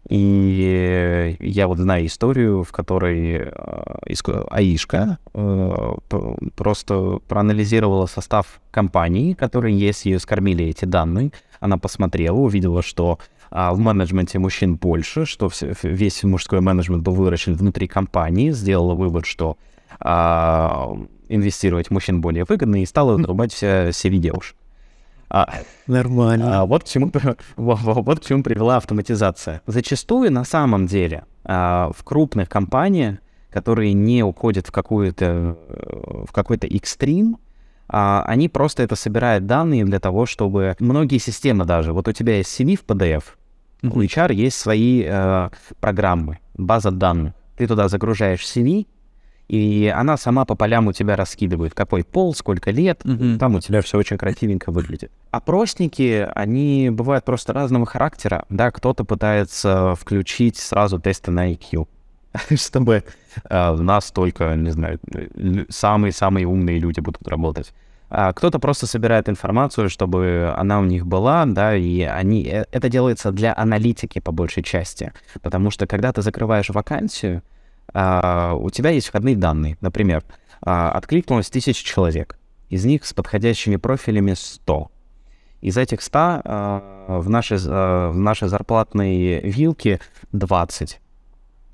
И 0.08 1.36
я 1.40 1.68
вот 1.68 1.78
знаю 1.78 2.06
историю, 2.06 2.64
в 2.64 2.72
которой 2.72 3.52
э, 3.52 4.44
АИшка 4.50 5.20
э, 5.34 5.94
просто 6.56 7.20
проанализировала 7.28 8.06
состав 8.06 8.62
компании, 8.72 9.34
которые 9.34 9.78
есть, 9.78 10.06
ее 10.06 10.20
скормили 10.20 10.66
эти 10.66 10.86
данные. 10.86 11.32
Она 11.60 11.78
посмотрела, 11.78 12.38
увидела, 12.38 12.82
что 12.82 13.20
а, 13.52 13.74
в 13.74 13.80
менеджменте 13.80 14.40
мужчин 14.40 14.76
больше, 14.76 15.26
что 15.26 15.50
весь 15.84 16.24
мужской 16.24 16.62
менеджмент 16.62 17.04
был 17.04 17.14
выращен 17.14 17.56
внутри 17.56 17.88
компании, 17.88 18.52
сделала 18.52 18.94
вывод, 18.94 19.26
что 19.26 19.58
а, 20.00 20.96
инвестировать 21.28 21.88
в 21.88 21.92
мужчин 21.92 22.22
более 22.22 22.46
выгодно, 22.46 22.82
и 22.82 22.86
стала 22.86 23.20
отрубать 23.20 23.54
все 23.54 23.90
CV 23.90 24.18
девушек. 24.18 24.56
А, 25.30 25.48
Нормально. 25.88 26.62
а, 26.62 26.66
вот, 26.66 26.84
к 26.84 26.88
чему, 26.88 27.12
вот 27.56 28.20
к 28.20 28.26
чему 28.26 28.44
привела 28.44 28.78
автоматизация. 28.78 29.62
Зачастую, 29.68 30.32
на 30.32 30.44
самом 30.44 30.88
деле, 30.88 31.26
а, 31.44 31.92
в 31.96 32.04
крупных 32.04 32.50
компаниях, 32.50 33.18
которые 33.52 33.94
не 33.94 34.24
уходят 34.24 34.68
в, 34.68 34.72
какую-то, 34.72 35.58
э, 35.68 36.24
в 36.28 36.32
какой-то 36.32 36.68
экстрим, 36.68 37.38
а, 37.88 38.24
они 38.28 38.50
просто 38.50 38.84
это 38.84 38.96
собирают 38.96 39.46
данные 39.46 39.86
для 39.86 40.00
того, 40.00 40.26
чтобы... 40.26 40.76
Многие 40.80 41.18
системы 41.18 41.66
даже... 41.66 41.94
Вот 41.94 42.08
у 42.08 42.12
тебя 42.12 42.38
есть 42.38 42.60
CV 42.60 42.76
в 42.76 42.86
PDF, 42.86 43.24
у 43.82 44.02
HR 44.02 44.34
есть 44.34 44.58
свои 44.58 45.04
э, 45.06 45.50
программы, 45.80 46.40
база 46.56 46.92
данных. 46.92 47.34
Ты 47.58 47.66
туда 47.66 47.88
загружаешь 47.88 48.44
CV, 48.44 48.88
и 49.50 49.92
она 49.94 50.16
сама 50.16 50.46
по 50.46 50.56
полям 50.56 50.88
у 50.88 50.94
тебя 50.94 51.16
раскидывает, 51.16 51.74
какой 51.74 52.04
пол, 52.04 52.34
сколько 52.34 52.72
лет, 52.72 53.02
Мгм. 53.04 53.38
там 53.40 53.56
у 53.56 53.60
тебя 53.60 53.82
все 53.82 53.98
очень 53.98 54.18
красивенько 54.18 54.72
выглядит. 54.72 55.12
Опросники, 55.32 56.28
они 56.36 56.90
бывают 56.92 57.26
просто 57.26 57.52
разного 57.54 57.86
характера. 57.86 58.46
Да, 58.50 58.72
кто-то 58.72 59.04
пытается 59.04 59.96
включить 60.00 60.58
сразу 60.58 61.00
тесты 61.00 61.32
на 61.32 61.52
IQ, 61.52 61.88
чтобы 62.56 63.04
э, 63.50 63.72
в 63.72 63.82
нас 63.82 64.12
только, 64.12 64.56
не 64.56 64.70
знаю, 64.72 65.00
самые-самые 65.70 66.46
умные 66.48 66.80
люди 66.80 67.00
будут 67.00 67.28
работать. 67.28 67.74
А 68.12 68.34
кто-то 68.34 68.58
просто 68.58 68.88
собирает 68.88 69.30
информацию, 69.30 69.88
чтобы 69.90 70.52
она 70.58 70.80
у 70.80 70.84
них 70.86 71.06
была, 71.06 71.46
да, 71.46 71.76
и 71.76 72.02
они... 72.02 72.44
э, 72.44 72.66
Это 72.72 72.90
делается 72.90 73.32
для 73.32 73.54
аналитики 73.56 74.20
по 74.20 74.32
большей 74.32 74.64
части, 74.64 75.12
потому 75.42 75.70
что 75.70 75.86
когда 75.86 76.12
ты 76.12 76.22
закрываешь 76.22 76.70
вакансию, 76.70 77.44
а, 77.94 78.54
у 78.56 78.70
тебя 78.70 78.90
есть 78.90 79.08
входные 79.08 79.36
данные. 79.36 79.78
Например, 79.82 80.24
а, 80.62 80.92
откликнулось 80.92 81.50
тысяча 81.50 81.86
человек, 81.86 82.38
из 82.70 82.86
них 82.86 83.06
с 83.06 83.14
подходящими 83.14 83.78
профилями 83.78 84.34
100. 84.36 84.92
Из 85.62 85.78
этих 85.78 86.02
100 86.02 86.20
а, 86.20 87.20
в, 87.20 87.30
нашей, 87.30 87.58
а, 87.66 88.12
в 88.12 88.18
нашей 88.18 88.48
зарплатной 88.48 89.42
вилке 89.42 90.00
20. 90.32 91.00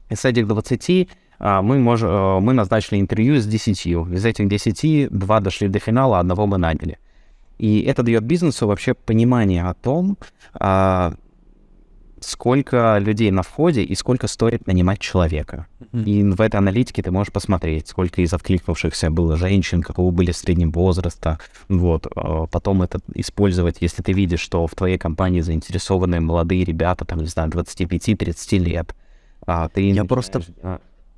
Из 0.09 0.25
этих 0.25 0.47
20 0.47 1.09
а, 1.39 1.61
мы, 1.61 1.79
мож, 1.79 2.01
а, 2.03 2.39
мы 2.39 2.53
назначили 2.53 2.99
интервью 2.99 3.39
с 3.39 3.45
10. 3.45 3.85
Из 3.85 4.25
этих 4.25 4.47
10 4.47 5.09
два 5.09 5.39
дошли 5.39 5.67
до 5.67 5.79
финала, 5.79 6.19
одного 6.19 6.45
мы 6.45 6.57
наняли. 6.57 6.97
И 7.57 7.81
это 7.81 8.03
дает 8.03 8.23
бизнесу 8.23 8.67
вообще 8.67 8.93
понимание 8.93 9.63
о 9.63 9.73
том, 9.73 10.17
а, 10.53 11.13
сколько 12.19 12.97
людей 12.99 13.31
на 13.31 13.43
входе 13.43 13.83
и 13.83 13.95
сколько 13.95 14.27
стоит 14.27 14.67
нанимать 14.67 14.99
человека. 14.99 15.67
Мгм. 15.91 16.03
И 16.03 16.23
в 16.23 16.41
этой 16.41 16.57
аналитике 16.57 17.01
ты 17.03 17.11
можешь 17.11 17.31
посмотреть, 17.31 17.87
сколько 17.87 18.21
из 18.21 18.33
откликнувшихся 18.33 19.09
было 19.11 19.37
женщин, 19.37 19.81
какого 19.81 20.11
были 20.11 20.31
среднего 20.31 20.71
возраста. 20.71 21.39
Вот. 21.69 22.07
а 22.15 22.47
Потом 22.47 22.81
это 22.81 22.99
использовать, 23.13 23.77
если 23.81 24.01
ты 24.01 24.13
видишь, 24.13 24.39
что 24.41 24.65
в 24.67 24.75
твоей 24.75 24.97
компании 24.97 25.41
заинтересованы 25.41 26.19
молодые 26.21 26.63
ребята, 26.63 27.05
там, 27.05 27.19
не 27.19 27.27
знаю, 27.27 27.49
25-30 27.49 28.57
лет. 28.57 28.95
а 29.47 29.69
ты 29.69 29.89
Я 29.91 30.05
просто- 30.05 30.41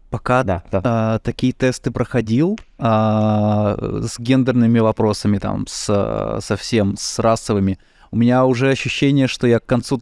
Пока 0.10 0.43
Да, 0.43 0.64
да. 0.72 0.82
а, 0.86 1.20
такие 1.20 1.52
тесты 1.52 1.91
проходил 1.91 2.58
а, 2.78 3.76
с 4.04 4.18
гендерными 4.20 4.80
вопросами, 4.80 5.38
там, 5.38 5.66
с, 5.68 6.39
совсем 6.41 6.95
с 6.98 7.20
расовыми, 7.20 7.78
у 8.12 8.16
меня 8.16 8.45
уже 8.45 8.70
ощущение, 8.70 9.28
что 9.28 9.48
я 9.48 9.60
к 9.60 9.66
концу 9.66 10.02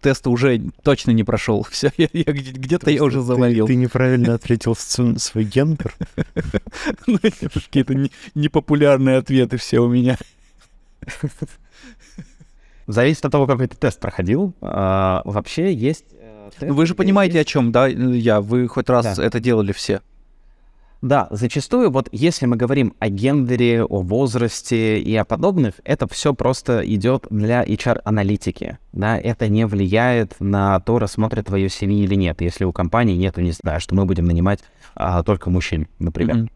теста 0.00 0.30
уже 0.30 0.60
точно 0.82 1.10
не 1.12 1.24
прошел. 1.24 1.64
Все, 1.70 1.90
я, 1.96 2.08
я 2.12 2.24
где- 2.32 2.52
где-то 2.52 2.90
я 2.90 3.02
уже 3.02 3.18
Ты- 3.18 3.24
завалил. 3.24 3.66
Ты, 3.66 3.74
неправильно 3.76 4.34
ответил 4.34 4.74
свой 4.76 5.44
гендер. 5.44 5.94
Ну, 7.06 7.18
Какие-то 7.20 7.94
не- 7.94 8.10
непопулярные 8.34 9.18
ответы 9.18 9.56
все 9.56 9.80
у 9.80 9.88
меня. 9.88 10.16
Зависит 12.86 13.24
от 13.24 13.32
того, 13.32 13.46
какой 13.46 13.66
ты 13.66 13.76
тест 13.76 13.98
проходил. 14.00 14.54
А, 14.60 15.22
вообще 15.24 15.72
есть... 15.74 16.04
э, 16.20 16.50
Ну, 16.60 16.74
Вы 16.74 16.86
же 16.86 16.94
понимаете, 16.94 17.40
о 17.40 17.44
чем, 17.44 17.72
да? 17.72 17.86
Я, 17.88 18.40
вы 18.40 18.68
хоть 18.68 18.88
раз 18.88 19.18
это 19.18 19.40
делали 19.40 19.72
все. 19.72 20.02
Да, 21.02 21.28
зачастую 21.30 21.90
вот 21.90 22.08
если 22.10 22.46
мы 22.46 22.56
говорим 22.56 22.94
о 22.98 23.08
гендере, 23.08 23.84
о 23.84 24.00
возрасте 24.00 24.98
и 24.98 25.14
о 25.14 25.24
подобных, 25.24 25.74
это 25.84 26.08
все 26.08 26.34
просто 26.34 26.82
идет 26.84 27.26
для 27.30 27.62
HR-аналитики, 27.64 28.78
да, 28.92 29.18
это 29.18 29.48
не 29.48 29.66
влияет 29.66 30.34
на 30.40 30.80
то, 30.80 30.98
рассмотрят 30.98 31.46
твое 31.46 31.66
CV 31.66 32.04
или 32.04 32.14
нет, 32.14 32.40
если 32.40 32.64
у 32.64 32.72
компании 32.72 33.14
нету, 33.14 33.42
не 33.42 33.52
знаю, 33.52 33.80
что 33.80 33.94
мы 33.94 34.06
будем 34.06 34.24
нанимать 34.24 34.60
а, 34.94 35.22
только 35.22 35.50
мужчин, 35.50 35.86
например. 35.98 36.36
Мгм. 36.36 36.50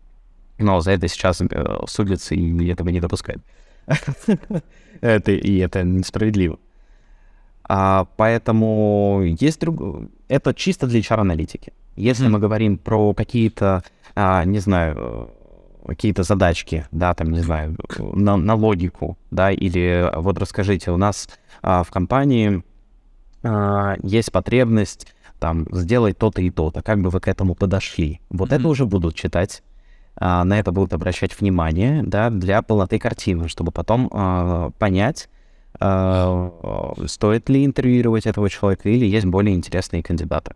Но 0.59 0.81
за 0.81 0.93
это 0.93 1.09
сейчас 1.09 1.41
э, 1.41 1.77
судятся 1.87 2.35
и 2.35 2.69
этого 2.69 2.89
не 2.89 3.01
допускают. 3.01 3.43
это, 5.01 5.33
и 5.33 5.59
это 5.59 5.83
несправедливо. 5.83 6.59
А, 7.65 8.07
поэтому 8.17 9.23
есть 9.23 9.61
друг... 9.61 10.11
это 10.29 10.55
чисто 10.55 10.87
для 10.87 11.01
HR-аналитики. 11.01 11.73
Если 11.97 12.29
мы 12.29 12.39
говорим 12.39 12.79
про 12.79 13.15
какие-то, 13.15 13.85
а, 14.15 14.45
не 14.45 14.59
знаю, 14.59 15.31
какие-то 15.87 16.23
задачки, 16.23 16.87
да, 16.91 17.15
там, 17.15 17.31
не 17.31 17.41
знаю, 17.41 17.77
на, 17.99 18.37
на 18.37 18.55
логику, 18.55 19.19
да, 19.31 19.51
или 19.51 20.11
вот 20.17 20.39
расскажите, 20.39 20.91
у 20.91 20.97
нас 20.97 21.29
а, 21.63 21.83
в 21.83 21.91
компании 21.91 22.63
а, 23.43 23.97
есть 24.03 24.33
потребность 24.33 25.07
там 25.39 25.67
сделать 25.73 26.19
то-то 26.19 26.43
и 26.43 26.51
то-то, 26.51 26.83
как 26.83 27.01
бы 27.01 27.11
вы 27.11 27.19
к 27.21 27.29
этому 27.29 27.55
подошли. 27.55 28.21
Вот 28.29 28.51
mm-hmm. 28.51 28.57
это 28.57 28.69
уже 28.69 28.87
будут 28.87 29.15
читать, 29.15 29.63
а, 30.17 30.45
на 30.45 30.59
это 30.59 30.71
будут 30.71 30.93
обращать 30.93 31.39
внимание, 31.41 32.03
да, 32.03 32.31
для 32.31 32.63
полноты 32.63 32.99
картины, 32.99 33.49
чтобы 33.49 33.73
потом 33.73 34.11
а, 34.13 34.71
понять, 34.79 35.29
а, 35.81 36.95
стоит 37.07 37.49
ли 37.49 37.65
интервьюировать 37.65 38.27
этого 38.27 38.51
человека 38.51 38.89
или 38.89 39.07
есть 39.07 39.27
более 39.27 39.57
интересные 39.57 40.03
кандидаты. 40.03 40.55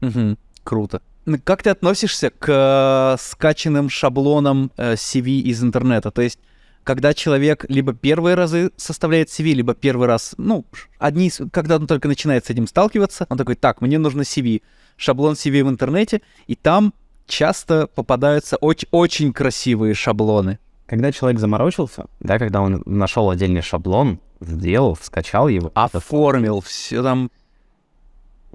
Mm-hmm. 0.00 0.36
Круто. 0.64 1.00
Как 1.44 1.62
ты 1.62 1.70
относишься 1.70 2.30
к 2.30 2.48
э, 2.48 3.16
скачанным 3.18 3.88
шаблонам 3.88 4.70
э, 4.76 4.94
CV 4.94 5.40
из 5.40 5.62
интернета? 5.62 6.10
То 6.10 6.20
есть, 6.20 6.38
когда 6.82 7.14
человек 7.14 7.64
либо 7.68 7.94
первые 7.94 8.34
разы 8.34 8.70
составляет 8.76 9.28
CV, 9.28 9.54
либо 9.54 9.74
первый 9.74 10.06
раз, 10.06 10.34
ну, 10.36 10.66
одни, 10.98 11.32
когда 11.50 11.76
он 11.76 11.86
только 11.86 12.08
начинает 12.08 12.44
с 12.44 12.50
этим 12.50 12.66
сталкиваться, 12.66 13.26
он 13.30 13.38
такой, 13.38 13.54
так, 13.54 13.80
мне 13.80 13.98
нужно 13.98 14.20
CV, 14.20 14.60
шаблон 14.96 15.32
CV 15.32 15.64
в 15.64 15.68
интернете, 15.70 16.20
и 16.46 16.56
там 16.56 16.92
часто 17.26 17.86
попадаются 17.86 18.56
очень, 18.56 18.88
очень 18.90 19.32
красивые 19.32 19.94
шаблоны. 19.94 20.58
Когда 20.86 21.10
человек 21.10 21.40
заморочился, 21.40 22.04
да, 22.20 22.38
когда 22.38 22.60
он 22.60 22.82
нашел 22.84 23.30
отдельный 23.30 23.62
шаблон, 23.62 24.20
сделал, 24.40 24.96
скачал 25.00 25.48
его, 25.48 25.72
оформил, 25.74 26.60
все 26.60 27.02
там 27.02 27.30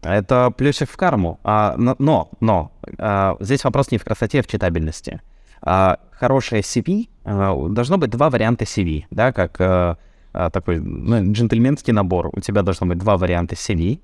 это 0.04 0.52
плюсик 0.52 0.90
в 0.90 0.98
карму. 0.98 1.40
А, 1.44 1.76
но, 1.78 2.30
но, 2.40 2.72
а, 2.98 3.38
здесь 3.40 3.64
вопрос 3.64 3.92
не 3.92 3.98
в 3.98 4.04
красоте, 4.04 4.40
а 4.40 4.44
в 4.44 4.48
читабельности. 4.48 5.22
А, 5.62 6.00
хорошее 6.12 6.62
CV, 6.62 7.10
а, 7.26 7.56
должно 7.70 7.98
быть 7.98 8.10
два 8.10 8.30
варианта 8.30 8.66
CV, 8.66 9.06
да, 9.12 9.32
как 9.32 9.60
а, 9.60 9.98
а, 10.34 10.50
такой 10.50 10.80
ну, 10.80 11.32
джентльменский 11.32 11.94
набор. 11.94 12.30
У 12.34 12.40
тебя 12.40 12.62
должно 12.62 12.88
быть 12.88 12.98
два 12.98 13.18
варианта 13.18 13.56
CV, 13.56 14.00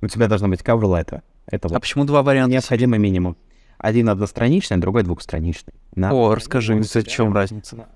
у 0.00 0.06
тебя 0.06 0.28
должно 0.28 0.48
быть 0.48 0.60
cover 0.60 0.82
letter. 0.82 1.22
Это 1.46 1.68
а 1.68 1.70
вот 1.70 1.80
почему 1.80 2.04
два 2.04 2.22
варианта? 2.22 2.52
Необходимый 2.52 2.98
минимум. 2.98 3.36
Один 3.78 4.08
одностраничный, 4.08 4.76
другой 4.78 5.04
двухстраничный. 5.04 5.74
На... 5.94 6.12
О, 6.12 6.34
расскажи, 6.34 6.80
в 6.80 7.04
чем 7.04 7.32
разница? 7.32 7.86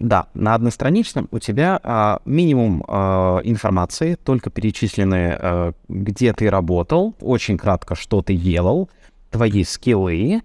Да, 0.00 0.28
на 0.32 0.54
одностраничном 0.54 1.28
у 1.30 1.38
тебя 1.38 1.78
а, 1.82 2.22
минимум 2.24 2.82
а, 2.88 3.40
информации, 3.44 4.14
только 4.14 4.48
перечислены, 4.48 5.36
а, 5.38 5.72
где 5.88 6.32
ты 6.32 6.48
работал, 6.48 7.14
очень 7.20 7.58
кратко, 7.58 7.94
что 7.94 8.22
ты 8.22 8.34
делал, 8.34 8.88
твои 9.30 9.62
скиллы, 9.62 10.40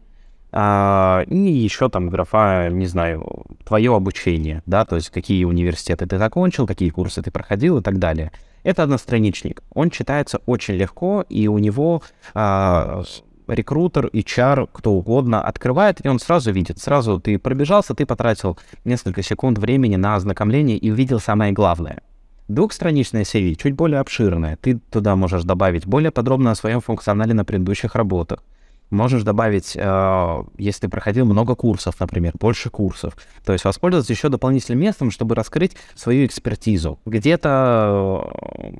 а, 0.52 1.24
и 1.28 1.38
еще 1.38 1.88
там 1.90 2.10
графа, 2.10 2.70
не 2.70 2.86
знаю, 2.86 3.46
твое 3.66 3.96
обучение, 3.96 4.62
да, 4.66 4.84
то 4.84 4.98
есть 4.98 5.10
какие 5.10 5.46
университеты 5.46 6.06
ты 6.06 6.18
закончил, 6.18 6.68
какие 6.68 6.90
курсы 6.90 7.22
ты 7.22 7.32
проходил 7.32 7.78
и 7.78 7.82
так 7.82 7.98
далее. 7.98 8.34
Это 8.64 8.84
одностраничник. 8.84 9.64
Он 9.74 9.90
читается 9.90 10.42
очень 10.48 10.74
легко, 10.74 11.24
и 11.30 11.48
у 11.48 11.60
него 11.60 12.02
а, 12.34 13.04
рекрутер, 13.48 14.08
HR, 14.08 14.70
кто 14.72 14.94
угодно 14.94 15.42
открывает, 15.42 16.06
и 16.06 16.10
он 16.10 16.20
сразу 16.20 16.52
видит, 16.52 16.80
сразу 16.80 17.20
ты 17.20 17.38
пробежался, 17.38 17.94
ты 17.94 18.06
потратил 18.06 18.58
несколько 18.84 19.22
секунд 19.22 19.58
времени 19.58 19.96
на 19.96 20.16
ознакомление 20.16 20.78
и 20.78 20.92
увидел 20.92 21.20
самое 21.20 21.52
главное. 21.52 22.02
Двухстраничная 22.48 23.24
CV, 23.24 23.56
чуть 23.56 23.74
более 23.74 24.00
обширная, 24.00 24.58
ты 24.58 24.78
туда 24.78 25.16
можешь 25.16 25.44
добавить 25.44 25.88
более 25.88 26.12
подробно 26.12 26.52
о 26.52 26.56
своем 26.56 26.80
функционале 26.80 27.34
на 27.34 27.44
предыдущих 27.44 27.96
работах. 27.96 28.44
Можешь 28.92 29.24
добавить, 29.24 29.76
э, 29.76 30.44
если 30.58 30.82
ты 30.82 30.90
проходил 30.90 31.26
много 31.26 31.56
курсов, 31.56 32.00
например, 32.00 32.34
больше 32.40 32.70
курсов. 32.70 33.18
То 33.44 33.54
есть 33.54 33.66
воспользоваться 33.66 34.14
еще 34.14 34.30
дополнительным 34.30 34.80
местом, 34.80 35.10
чтобы 35.10 35.34
раскрыть 35.34 35.76
свою 35.96 36.28
экспертизу. 36.28 37.00
Где-то 37.06 38.30
э, 38.62 38.74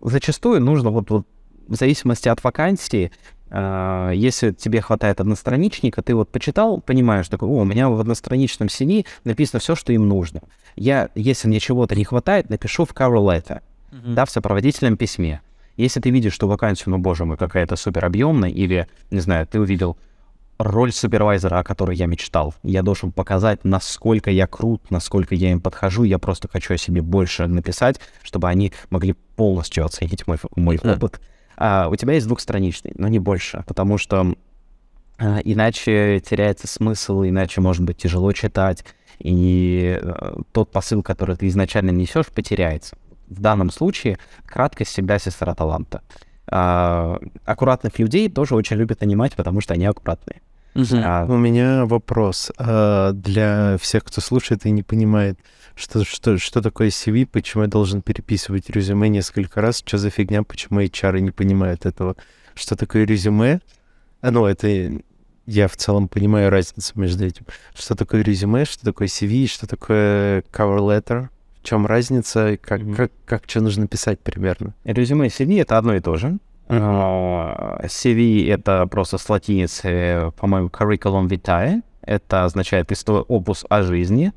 зачастую 0.00 0.62
нужно 0.62 0.90
вот, 0.90 1.10
вот 1.10 1.26
в 1.68 1.74
зависимости 1.76 2.28
от 2.28 2.42
вакансии 2.42 3.12
если 3.52 4.52
тебе 4.52 4.80
хватает 4.80 5.20
одностраничника, 5.20 6.02
ты 6.02 6.14
вот 6.14 6.30
почитал, 6.30 6.80
понимаешь, 6.80 7.28
такой, 7.28 7.48
о, 7.48 7.62
у 7.62 7.64
меня 7.64 7.88
в 7.88 7.98
одностраничном 7.98 8.68
CV 8.68 9.06
написано 9.24 9.58
все, 9.58 9.74
что 9.74 9.92
им 9.92 10.08
нужно. 10.08 10.40
Я, 10.76 11.08
если 11.14 11.48
мне 11.48 11.58
чего-то 11.58 11.96
не 11.96 12.04
хватает, 12.04 12.48
напишу 12.48 12.84
в 12.84 12.92
cover 12.92 13.18
letter, 13.18 13.60
mm-hmm. 13.90 14.14
да, 14.14 14.24
в 14.24 14.30
сопроводительном 14.30 14.96
письме. 14.96 15.40
Если 15.76 15.98
ты 15.98 16.10
видишь, 16.10 16.34
что 16.34 16.46
вакансия, 16.46 16.90
ну, 16.90 16.98
боже 16.98 17.24
мой, 17.24 17.36
какая-то 17.36 17.74
супер 17.76 18.04
объемная, 18.04 18.50
или, 18.50 18.86
не 19.10 19.20
знаю, 19.20 19.46
ты 19.46 19.58
увидел 19.58 19.96
роль 20.58 20.92
супервайзера, 20.92 21.58
о 21.58 21.64
которой 21.64 21.96
я 21.96 22.06
мечтал. 22.06 22.54
Я 22.62 22.82
должен 22.82 23.12
показать, 23.12 23.64
насколько 23.64 24.30
я 24.30 24.46
крут, 24.46 24.90
насколько 24.90 25.34
я 25.34 25.52
им 25.52 25.60
подхожу. 25.60 26.04
Я 26.04 26.18
просто 26.18 26.48
хочу 26.48 26.74
о 26.74 26.76
себе 26.76 27.00
больше 27.00 27.46
написать, 27.46 27.98
чтобы 28.22 28.48
они 28.48 28.72
могли 28.90 29.14
полностью 29.36 29.86
оценить 29.86 30.26
мой, 30.26 30.36
мой 30.54 30.78
опыт 30.84 31.20
а, 31.60 31.88
у 31.88 31.96
тебя 31.96 32.14
есть 32.14 32.26
двухстраничный, 32.26 32.92
но 32.96 33.06
не 33.08 33.18
больше, 33.18 33.62
потому 33.66 33.98
что 33.98 34.34
а, 35.18 35.40
иначе 35.44 36.20
теряется 36.20 36.66
смысл, 36.66 37.22
иначе, 37.22 37.60
может 37.60 37.84
быть, 37.84 37.98
тяжело 37.98 38.32
читать, 38.32 38.84
и 39.18 40.00
а, 40.02 40.40
тот 40.52 40.72
посыл, 40.72 41.02
который 41.02 41.36
ты 41.36 41.46
изначально 41.48 41.90
несешь, 41.90 42.28
потеряется. 42.28 42.96
В 43.28 43.40
данном 43.40 43.70
случае 43.70 44.18
краткость 44.46 44.92
всегда 44.92 45.18
сестра 45.18 45.54
таланта. 45.54 46.02
А, 46.46 47.20
аккуратных 47.44 47.98
людей 47.98 48.30
тоже 48.30 48.54
очень 48.54 48.76
любят 48.76 49.02
нанимать, 49.02 49.36
потому 49.36 49.60
что 49.60 49.74
они 49.74 49.84
аккуратные. 49.84 50.40
Угу. 50.74 50.96
А... 51.02 51.24
У 51.28 51.36
меня 51.36 51.84
вопрос 51.86 52.52
а, 52.56 53.12
для 53.12 53.76
всех, 53.78 54.04
кто 54.04 54.20
слушает 54.20 54.66
и 54.66 54.70
не 54.70 54.82
понимает, 54.82 55.38
что, 55.74 56.04
что, 56.04 56.38
что 56.38 56.62
такое 56.62 56.88
CV, 56.88 57.26
почему 57.26 57.64
я 57.64 57.68
должен 57.68 58.02
переписывать 58.02 58.70
резюме 58.70 59.08
несколько 59.08 59.60
раз, 59.60 59.82
что 59.84 59.98
за 59.98 60.10
фигня, 60.10 60.42
почему 60.42 60.80
HR 60.80 61.20
не 61.20 61.30
понимают 61.30 61.86
этого. 61.86 62.16
Что 62.54 62.76
такое 62.76 63.04
резюме? 63.04 63.60
А, 64.20 64.30
ну, 64.30 64.46
это 64.46 65.00
я 65.46 65.68
в 65.68 65.76
целом 65.76 66.08
понимаю 66.08 66.50
разницу 66.50 66.92
между 66.94 67.24
этим. 67.24 67.46
Что 67.74 67.94
такое 67.94 68.22
резюме, 68.22 68.64
что 68.64 68.84
такое 68.84 69.08
CV, 69.08 69.46
что 69.46 69.66
такое 69.66 70.42
cover 70.52 70.78
letter, 70.78 71.28
в 71.60 71.66
чем 71.66 71.86
разница, 71.86 72.56
как, 72.56 72.80
mm-hmm. 72.80 72.94
как, 72.94 73.12
как 73.24 73.42
что 73.46 73.60
нужно 73.60 73.86
писать 73.86 74.20
примерно. 74.20 74.74
Резюме 74.84 75.26
и 75.26 75.30
CV— 75.30 75.60
это 75.62 75.78
одно 75.78 75.94
и 75.94 76.00
то 76.00 76.16
же. 76.16 76.38
Uh-huh. 76.70 77.84
CV— 77.86 78.48
это 78.48 78.86
просто 78.86 79.18
с 79.18 79.28
латиницы, 79.28 80.32
по-моему, 80.38 80.68
curriculum 80.68 81.26
vitae. 81.26 81.82
Это 82.02 82.44
означает 82.44 82.90
опус 83.28 83.64
о 83.68 83.82
жизни. 83.82 84.32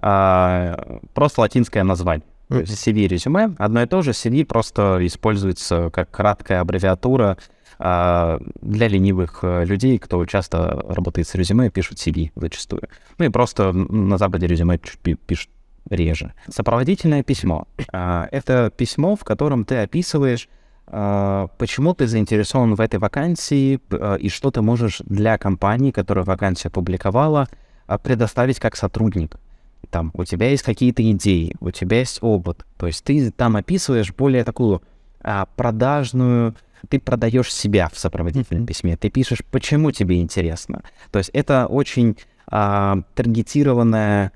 Uh, 0.00 1.00
просто 1.14 1.40
латинское 1.40 1.82
название. 1.82 2.26
Uh-huh. 2.48 2.62
CV 2.62 3.00
и 3.00 3.08
резюме 3.08 3.54
одно 3.58 3.82
и 3.82 3.86
то 3.86 4.02
же. 4.02 4.12
CV 4.12 4.44
просто 4.44 4.98
используется 5.04 5.90
как 5.90 6.10
краткая 6.10 6.60
аббревиатура 6.60 7.36
uh, 7.80 8.40
для 8.62 8.88
ленивых 8.88 9.40
э, 9.42 9.64
людей, 9.64 9.98
кто 9.98 10.24
часто 10.26 10.84
работает 10.88 11.26
с 11.26 11.34
резюме, 11.34 11.70
пишут 11.70 11.98
CV 11.98 12.30
зачастую. 12.36 12.82
Ну 13.18 13.24
и 13.24 13.28
просто 13.28 13.72
на 13.72 14.16
Западе 14.16 14.46
резюме 14.46 14.78
пишут 14.78 15.50
реже. 15.90 16.32
Сопроводительное 16.48 17.24
письмо. 17.24 17.66
Uh, 17.92 18.28
это 18.30 18.70
письмо, 18.76 19.16
в 19.16 19.24
котором 19.24 19.64
ты 19.64 19.76
описываешь 19.78 20.48
а, 20.48 20.57
почему 20.90 21.94
ты 21.94 22.06
заинтересован 22.06 22.74
в 22.74 22.80
этой 22.80 22.98
вакансии 22.98 23.80
а, 23.90 24.14
и 24.14 24.28
что 24.28 24.50
ты 24.50 24.62
можешь 24.62 25.00
для 25.04 25.36
компании, 25.36 25.90
которая 25.90 26.24
вакансию 26.24 26.70
опубликовала, 26.70 27.48
а, 27.86 27.98
предоставить 27.98 28.58
как 28.58 28.76
сотрудник. 28.76 29.36
Там 29.90 30.10
у 30.14 30.24
тебя 30.24 30.50
есть 30.50 30.62
какие-то 30.62 31.08
идеи, 31.12 31.54
у 31.60 31.70
тебя 31.70 32.00
есть 32.00 32.18
опыт. 32.22 32.66
То 32.76 32.86
есть 32.86 33.04
ты 33.04 33.30
там 33.30 33.56
описываешь 33.56 34.12
более 34.12 34.44
такую 34.44 34.82
а, 35.20 35.46
продажную, 35.56 36.54
ты 36.88 37.00
продаешь 37.00 37.52
себя 37.52 37.88
в 37.92 37.98
сопроводительном 37.98 38.66
письме, 38.66 38.96
ты 38.96 39.10
пишешь, 39.10 39.44
почему 39.50 39.90
тебе 39.90 40.20
интересно. 40.20 40.82
То 41.10 41.18
есть 41.18 41.30
это 41.32 41.66
очень 41.66 42.16
а, 42.46 43.02
таргетированная 43.14 44.32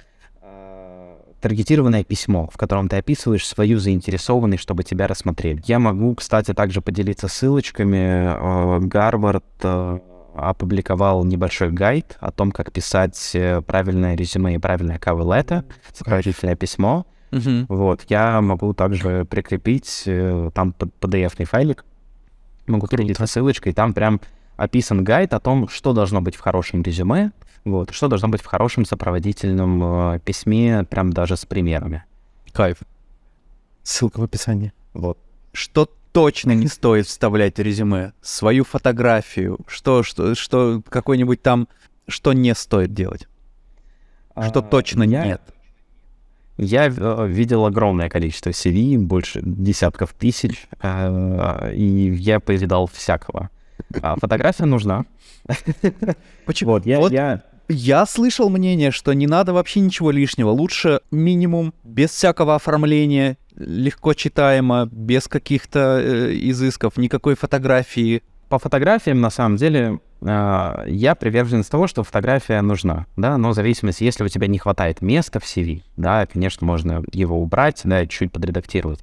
таргетированное 1.42 2.04
письмо, 2.04 2.48
в 2.52 2.56
котором 2.56 2.88
ты 2.88 2.96
описываешь 2.96 3.46
свою 3.46 3.78
заинтересованность, 3.78 4.62
чтобы 4.62 4.84
тебя 4.84 5.08
рассмотрели. 5.08 5.62
Я 5.66 5.78
могу, 5.78 6.14
кстати, 6.14 6.54
также 6.54 6.80
поделиться 6.80 7.28
ссылочками. 7.28 8.86
Гарвард 8.86 9.44
э, 9.62 9.98
опубликовал 10.34 11.24
небольшой 11.24 11.70
гайд 11.70 12.16
о 12.20 12.30
том, 12.30 12.52
как 12.52 12.72
писать 12.72 13.32
э, 13.34 13.60
правильное 13.60 14.14
резюме 14.14 14.54
и 14.54 14.58
правильное 14.58 14.98
cover 14.98 15.64
сопроводительное 15.92 16.56
письмо. 16.56 17.06
Uh-huh. 17.32 17.64
Вот, 17.68 18.04
я 18.08 18.40
могу 18.40 18.72
также 18.74 19.24
прикрепить 19.24 20.04
э, 20.06 20.50
там 20.54 20.74
PDF-ный 20.78 21.46
файлик, 21.46 21.84
могу 22.66 22.86
прикрепить 22.86 23.18
ссылочкой, 23.28 23.72
там 23.72 23.94
прям 23.94 24.20
описан 24.56 25.02
гайд 25.02 25.32
о 25.34 25.40
том, 25.40 25.68
что 25.68 25.92
должно 25.92 26.20
быть 26.20 26.36
в 26.36 26.40
хорошем 26.40 26.82
резюме, 26.82 27.32
вот, 27.64 27.90
что 27.92 28.08
должно 28.08 28.28
быть 28.28 28.42
в 28.42 28.46
хорошем 28.46 28.84
сопроводительном 28.84 30.14
э, 30.14 30.18
письме, 30.20 30.84
прям 30.84 31.12
даже 31.12 31.36
с 31.36 31.44
примерами. 31.46 32.04
Кайф. 32.52 32.78
Ссылка 33.82 34.20
в 34.20 34.24
описании. 34.24 34.72
Вот. 34.94 35.18
Что 35.52 35.88
точно 36.12 36.52
не 36.52 36.66
стоит 36.68 37.06
вставлять 37.06 37.56
в 37.56 37.62
резюме? 37.62 38.12
Свою 38.20 38.64
фотографию? 38.64 39.58
Что, 39.66 40.02
что, 40.02 40.34
что 40.34 40.82
какой-нибудь 40.88 41.40
там, 41.42 41.68
что 42.08 42.32
не 42.32 42.54
стоит 42.54 42.92
делать? 42.92 43.26
Что 44.32 44.60
А, 44.60 44.62
точно 44.62 45.02
я- 45.04 45.24
нет? 45.24 45.42
Я 46.58 46.86
э, 46.88 47.26
видел 47.28 47.64
огромное 47.64 48.08
количество 48.10 48.50
CV, 48.50 48.98
больше 48.98 49.40
десятков 49.42 50.12
тысяч, 50.12 50.66
э, 50.82 51.72
и 51.74 52.12
я 52.14 52.40
повидал 52.40 52.86
всякого. 52.88 53.48
А 54.02 54.16
фотография 54.20 54.66
нужна. 54.66 55.04
Почему? 56.46 56.72
Вот, 56.72 56.86
я, 56.86 56.98
Вот 57.00 57.10
я- 57.12 57.42
Я 57.68 58.06
слышал 58.06 58.48
мнение, 58.50 58.90
что 58.90 59.12
не 59.12 59.26
надо 59.26 59.52
вообще 59.52 59.80
ничего 59.80 60.10
лишнего. 60.10 60.50
Лучше 60.50 61.00
минимум, 61.10 61.72
без 61.84 62.10
всякого 62.10 62.54
оформления, 62.54 63.36
легко 63.56 64.14
читаемо, 64.14 64.88
без 64.90 65.28
каких-то 65.28 66.00
э, 66.00 66.32
изысков, 66.34 66.96
никакой 66.96 67.34
фотографии. 67.34 68.22
по 68.48 68.58
фотографиям, 68.58 69.20
на 69.20 69.30
самом 69.30 69.56
деле, 69.56 70.00
э, 70.20 70.84
я 70.86 71.14
приверженец 71.14 71.68
того, 71.68 71.86
что 71.86 72.04
фотография 72.04 72.60
нужна, 72.60 73.06
да, 73.16 73.38
но 73.38 73.50
в 73.50 73.54
зависимости, 73.54 74.04
если 74.04 74.24
у 74.24 74.28
тебя 74.28 74.46
не 74.46 74.58
хватает 74.58 75.00
места 75.00 75.40
в 75.40 75.44
CV, 75.44 75.82
да, 75.96 76.26
конечно, 76.26 76.66
можно 76.66 77.02
его 77.12 77.40
убрать, 77.40 77.80
да, 77.84 78.06
чуть 78.06 78.32
подредактировать. 78.32 79.00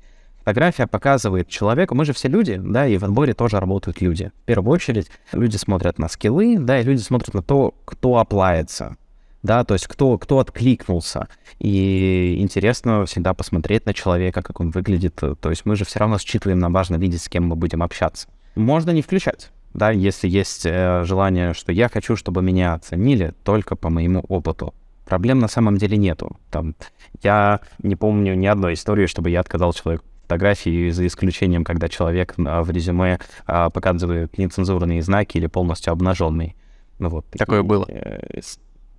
Фотография 0.49 0.87
показывает 0.87 1.47
человеку, 1.47 1.93
мы 1.93 2.05
же 2.05 2.13
все 2.13 2.27
люди, 2.27 2.59
да, 2.59 2.87
и 2.87 2.97
в 2.97 3.03
отборе 3.03 3.35
тоже 3.35 3.59
работают 3.59 4.01
люди. 4.01 4.31
В 4.41 4.45
первую 4.45 4.73
очередь, 4.73 5.11
люди 5.31 5.57
смотрят 5.57 5.99
на 5.99 6.09
скиллы, 6.09 6.57
да, 6.57 6.79
и 6.79 6.83
люди 6.83 7.01
смотрят 7.01 7.35
на 7.35 7.43
то, 7.43 7.75
кто 7.85 8.17
оплается, 8.17 8.97
да, 9.43 9.63
то 9.63 9.75
есть 9.75 9.85
кто, 9.85 10.17
кто 10.17 10.39
откликнулся. 10.39 11.27
И 11.59 12.37
интересно 12.39 13.05
всегда 13.05 13.35
посмотреть 13.35 13.85
на 13.85 13.93
человека, 13.93 14.41
как 14.41 14.59
он 14.59 14.71
выглядит. 14.71 15.13
То 15.17 15.49
есть 15.51 15.67
мы 15.67 15.75
же 15.75 15.85
все 15.85 15.99
равно 15.99 16.17
считываем, 16.17 16.57
нам 16.57 16.73
важно 16.73 16.95
видеть, 16.95 17.21
с 17.21 17.29
кем 17.29 17.45
мы 17.45 17.55
будем 17.55 17.83
общаться. 17.83 18.27
Можно 18.55 18.89
не 18.89 19.03
включать, 19.03 19.51
да, 19.75 19.91
если 19.91 20.27
есть 20.27 20.65
э, 20.65 21.03
желание, 21.05 21.53
что 21.53 21.71
я 21.71 21.89
хочу, 21.89 22.15
чтобы 22.15 22.41
меня 22.41 22.73
оценили 22.73 23.35
только 23.43 23.75
по 23.75 23.91
моему 23.91 24.21
опыту. 24.21 24.73
Проблем 25.05 25.37
на 25.37 25.47
самом 25.47 25.77
деле 25.77 25.95
нету. 25.95 26.37
Там, 26.49 26.73
я 27.21 27.59
не 27.83 27.95
помню 27.95 28.33
ни 28.33 28.47
одной 28.47 28.73
истории, 28.73 29.05
чтобы 29.05 29.29
я 29.29 29.41
отказал 29.41 29.73
человеку 29.73 30.05
фотографии, 30.29 30.91
за 30.91 31.07
исключением, 31.07 31.63
когда 31.63 31.89
человек 31.89 32.35
а, 32.45 32.61
в 32.61 32.69
резюме 32.69 33.19
а, 33.47 33.71
показывает 33.71 34.37
нецензурные 34.37 35.01
знаки 35.01 35.37
или 35.37 35.47
полностью 35.47 35.91
обнаженный. 35.91 36.55
Ну 36.99 37.09
вот. 37.09 37.25
Такое 37.31 37.61
И, 37.61 37.63
было? 37.63 37.85
э, 37.89 38.39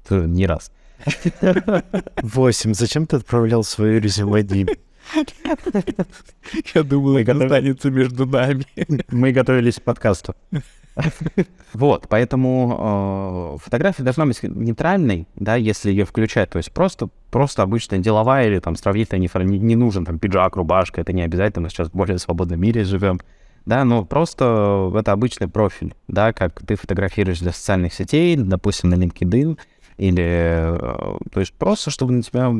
т- 0.08 0.26
не 0.26 0.46
раз. 0.46 0.72
Восемь. 2.22 2.74
Зачем 2.74 3.06
ты 3.06 3.16
отправлял 3.16 3.62
свое 3.62 4.00
резюме 4.00 4.42
Диме? 4.42 4.74
Я 6.74 6.82
думал, 6.82 7.16
это 7.18 7.32
останется 7.32 7.90
между 7.90 8.26
нами. 8.26 8.66
Мы 9.10 9.30
готовились 9.30 9.76
к 9.76 9.82
подкасту. 9.82 10.34
Вот, 11.72 12.06
поэтому 12.08 13.56
э, 13.56 13.64
фотография 13.64 14.02
должна 14.02 14.26
быть 14.26 14.42
нейтральной, 14.42 15.28
да, 15.36 15.54
если 15.54 15.90
ее 15.90 16.04
включать. 16.04 16.50
То 16.50 16.58
есть 16.58 16.72
просто, 16.72 17.08
просто 17.30 17.62
обычная 17.62 18.00
деловая 18.00 18.48
или 18.48 18.58
там 18.58 18.74
сравнительно 18.74 19.20
не, 19.44 19.58
не, 19.58 19.76
нужен 19.76 20.04
там 20.04 20.18
пиджак, 20.18 20.56
рубашка, 20.56 21.00
это 21.00 21.12
не 21.12 21.22
обязательно, 21.22 21.64
мы 21.64 21.70
сейчас 21.70 21.88
в 21.88 21.92
более 21.92 22.18
свободном 22.18 22.60
мире 22.60 22.84
живем. 22.84 23.20
Да, 23.66 23.84
но 23.84 24.04
просто 24.04 24.90
это 24.96 25.12
обычный 25.12 25.46
профиль, 25.46 25.94
да, 26.08 26.32
как 26.32 26.60
ты 26.66 26.76
фотографируешь 26.76 27.40
для 27.40 27.52
социальных 27.52 27.92
сетей, 27.94 28.34
допустим, 28.36 28.90
на 28.90 28.94
LinkedIn, 28.94 29.58
или, 29.98 30.24
э, 30.24 31.18
то 31.30 31.40
есть 31.40 31.52
просто, 31.52 31.90
чтобы 31.90 32.14
на 32.14 32.22
тебя, 32.22 32.54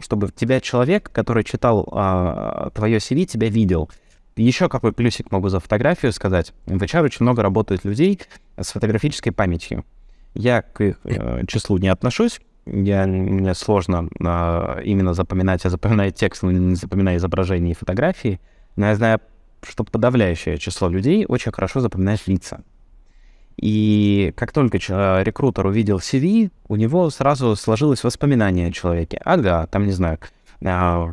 чтобы 0.00 0.30
тебя 0.34 0.60
человек, 0.60 1.10
который 1.12 1.44
читал 1.44 1.88
а, 1.92 2.70
твое 2.70 2.98
CV, 2.98 3.26
тебя 3.26 3.48
видел. 3.48 3.88
Еще 4.36 4.68
какой 4.68 4.92
плюсик 4.92 5.30
могу 5.30 5.48
за 5.48 5.60
фотографию 5.60 6.12
сказать. 6.12 6.52
В 6.66 6.82
HR 6.82 7.02
очень 7.02 7.24
много 7.24 7.42
работает 7.42 7.84
людей 7.84 8.20
с 8.56 8.72
фотографической 8.72 9.32
памятью. 9.32 9.84
Я 10.34 10.62
к 10.62 10.80
их 10.82 11.00
э, 11.04 11.44
числу 11.46 11.78
не 11.78 11.88
отношусь. 11.88 12.40
Я, 12.66 13.06
мне 13.06 13.54
сложно 13.54 14.08
а, 14.22 14.80
именно 14.80 15.14
запоминать, 15.14 15.64
я 15.64 15.70
запоминаю 15.70 16.12
текст, 16.12 16.42
но 16.42 16.52
не 16.52 16.74
запоминаю 16.76 17.18
изображения 17.18 17.72
и 17.72 17.74
фотографии. 17.74 18.40
Но 18.76 18.86
я 18.86 18.94
знаю, 18.94 19.20
что 19.62 19.82
подавляющее 19.82 20.58
число 20.58 20.88
людей 20.88 21.26
очень 21.26 21.52
хорошо 21.52 21.80
запоминает 21.80 22.26
лица. 22.26 22.62
И 23.56 24.32
как 24.36 24.52
только 24.52 24.78
э, 24.78 25.22
рекрутер 25.24 25.66
увидел 25.66 25.98
CV, 25.98 26.50
у 26.68 26.76
него 26.76 27.10
сразу 27.10 27.56
сложилось 27.56 28.04
воспоминание 28.04 28.68
о 28.68 28.72
человеке. 28.72 29.20
Ага, 29.24 29.66
там, 29.66 29.86
не 29.86 29.92
знаю, 29.92 30.18
а, 30.64 31.12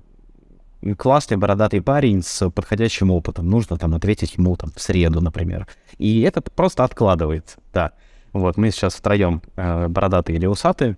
классный 0.96 1.38
бородатый 1.38 1.82
парень 1.82 2.22
с 2.22 2.50
подходящим 2.50 3.12
опытом. 3.12 3.50
Нужно 3.50 3.78
там 3.78 3.94
ответить 3.96 4.36
ему 4.36 4.56
там 4.56 4.72
в 4.76 4.82
среду, 4.82 5.22
например. 5.22 5.68
И 5.98 6.22
это 6.22 6.42
просто 6.42 6.84
откладывается, 6.84 7.58
да. 7.74 7.94
Вот, 8.34 8.58
мы 8.58 8.72
сейчас 8.72 8.96
втроем 8.96 9.42
э, 9.56 9.88
бородатые 9.88 10.38
или 10.38 10.46
усатые, 10.46 10.98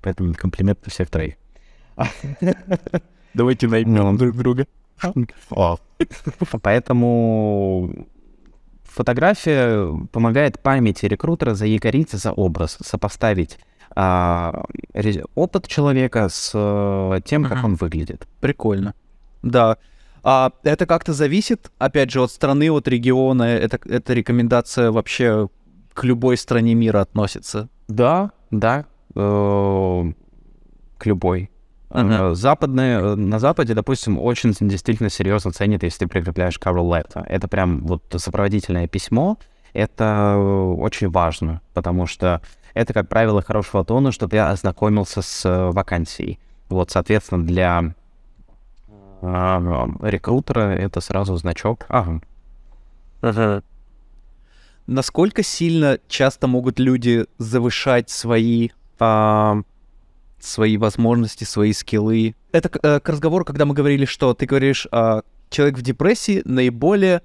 поэтому 0.00 0.34
комплимент 0.34 0.84
на 0.84 0.90
всех 0.90 1.10
троих. 1.10 1.34
Давайте 3.34 3.68
наймем 3.68 4.16
друг 4.16 4.36
друга. 4.36 4.66
О, 5.50 5.76
Поэтому 6.62 8.06
фотография 8.84 9.92
помогает 10.12 10.60
памяти 10.60 11.06
рекрутера 11.06 11.54
заякориться 11.54 12.16
за 12.16 12.32
образ, 12.32 12.78
сопоставить 12.80 13.58
а, 13.94 14.64
опыт 15.34 15.66
человека 15.66 16.28
с 16.28 16.52
э, 16.54 17.20
тем, 17.24 17.44
как 17.44 17.64
он 17.64 17.74
выглядит. 17.74 18.26
Прикольно. 18.40 18.94
Да. 19.42 19.78
А 20.22 20.52
это 20.62 20.86
как-то 20.86 21.12
зависит, 21.12 21.70
опять 21.78 22.10
же, 22.10 22.20
от 22.20 22.30
страны, 22.30 22.70
от 22.70 22.88
региона. 22.88 23.44
Это, 23.44 23.78
эта 23.88 24.12
рекомендация 24.14 24.90
вообще 24.90 25.48
к 25.94 26.04
любой 26.04 26.36
стране 26.36 26.74
мира 26.74 27.00
относится. 27.00 27.68
Да, 27.88 28.32
да, 28.50 28.84
э, 29.14 30.12
к 30.98 31.06
любой. 31.06 31.50
Ага. 31.90 32.30
Э, 32.30 32.34
Западные, 32.34 32.98
э, 32.98 33.14
на 33.14 33.38
Западе, 33.38 33.74
допустим, 33.74 34.18
очень 34.18 34.52
действительно 34.60 35.10
серьезно 35.10 35.52
ценят, 35.52 35.82
если 35.82 36.00
ты 36.00 36.06
прикрепляешь 36.08 36.58
cover 36.58 36.82
letter. 36.82 37.24
Это 37.26 37.48
прям 37.48 37.86
вот 37.86 38.02
сопроводительное 38.16 38.86
письмо. 38.86 39.38
Это 39.72 40.36
очень 40.36 41.10
важно, 41.10 41.60
потому 41.74 42.06
что 42.06 42.42
это, 42.74 42.92
как 42.92 43.08
правило, 43.08 43.42
хорошего 43.42 43.84
тона, 43.84 44.12
что 44.12 44.28
ты 44.28 44.38
ознакомился 44.38 45.22
с 45.22 45.70
вакансией. 45.72 46.38
Вот, 46.68 46.90
соответственно, 46.90 47.44
для 47.44 47.94
рекрутера 49.20 50.74
это 50.76 51.00
сразу 51.00 51.36
значок. 51.36 51.86
Ага. 51.88 52.20
Насколько 54.86 55.42
сильно 55.42 55.98
часто 56.08 56.46
могут 56.46 56.78
люди 56.78 57.26
завышать 57.36 58.08
свои, 58.08 58.70
а, 58.98 59.60
свои 60.40 60.78
возможности, 60.78 61.44
свои 61.44 61.74
скиллы? 61.74 62.34
Это 62.52 62.70
к, 62.70 62.78
э, 62.82 63.00
к 63.00 63.08
разговору, 63.08 63.44
когда 63.44 63.66
мы 63.66 63.74
говорили, 63.74 64.06
что 64.06 64.32
ты 64.32 64.46
говоришь, 64.46 64.86
а, 64.90 65.22
человек 65.50 65.76
в 65.76 65.82
депрессии 65.82 66.40
наиболее 66.46 67.20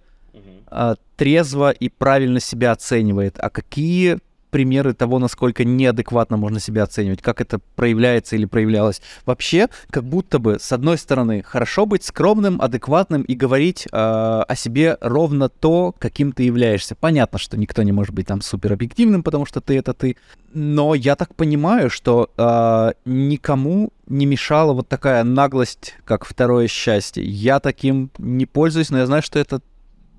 а, 0.67 0.95
трезво 1.15 1.71
и 1.71 1.87
правильно 1.87 2.39
себя 2.39 2.71
оценивает. 2.71 3.37
А 3.39 3.49
какие 3.49 4.17
примеры 4.53 4.93
того, 4.93 5.17
насколько 5.17 5.65
неадекватно 5.65 6.37
можно 6.37 6.59
себя 6.59 6.83
оценивать? 6.83 7.23
Как 7.23 7.41
это 7.41 7.59
проявляется 7.75 8.35
или 8.35 8.45
проявлялось? 8.45 9.01
Вообще, 9.25 9.67
как 9.89 10.03
будто 10.03 10.37
бы, 10.37 10.59
с 10.59 10.71
одной 10.71 10.99
стороны, 10.99 11.41
хорошо 11.41 11.87
быть 11.87 12.03
скромным, 12.03 12.61
адекватным 12.61 13.23
и 13.23 13.33
говорить 13.33 13.87
а, 13.91 14.43
о 14.47 14.55
себе 14.55 14.97
ровно 15.01 15.49
то, 15.49 15.95
каким 15.97 16.31
ты 16.31 16.43
являешься. 16.43 16.93
Понятно, 16.93 17.39
что 17.39 17.57
никто 17.57 17.81
не 17.81 17.91
может 17.91 18.13
быть 18.13 18.27
там 18.27 18.41
супер 18.41 18.73
объективным, 18.73 19.23
потому 19.23 19.47
что 19.47 19.59
ты 19.59 19.75
это 19.75 19.95
ты. 19.95 20.17
Но 20.53 20.93
я 20.93 21.15
так 21.15 21.33
понимаю, 21.33 21.89
что 21.89 22.29
а, 22.37 22.93
никому 23.05 23.91
не 24.05 24.27
мешала 24.27 24.73
вот 24.73 24.87
такая 24.87 25.23
наглость, 25.23 25.95
как 26.05 26.25
второе 26.25 26.67
счастье. 26.67 27.23
Я 27.23 27.59
таким 27.59 28.11
не 28.19 28.45
пользуюсь, 28.45 28.91
но 28.91 28.99
я 28.99 29.07
знаю, 29.07 29.23
что 29.23 29.39
это 29.39 29.63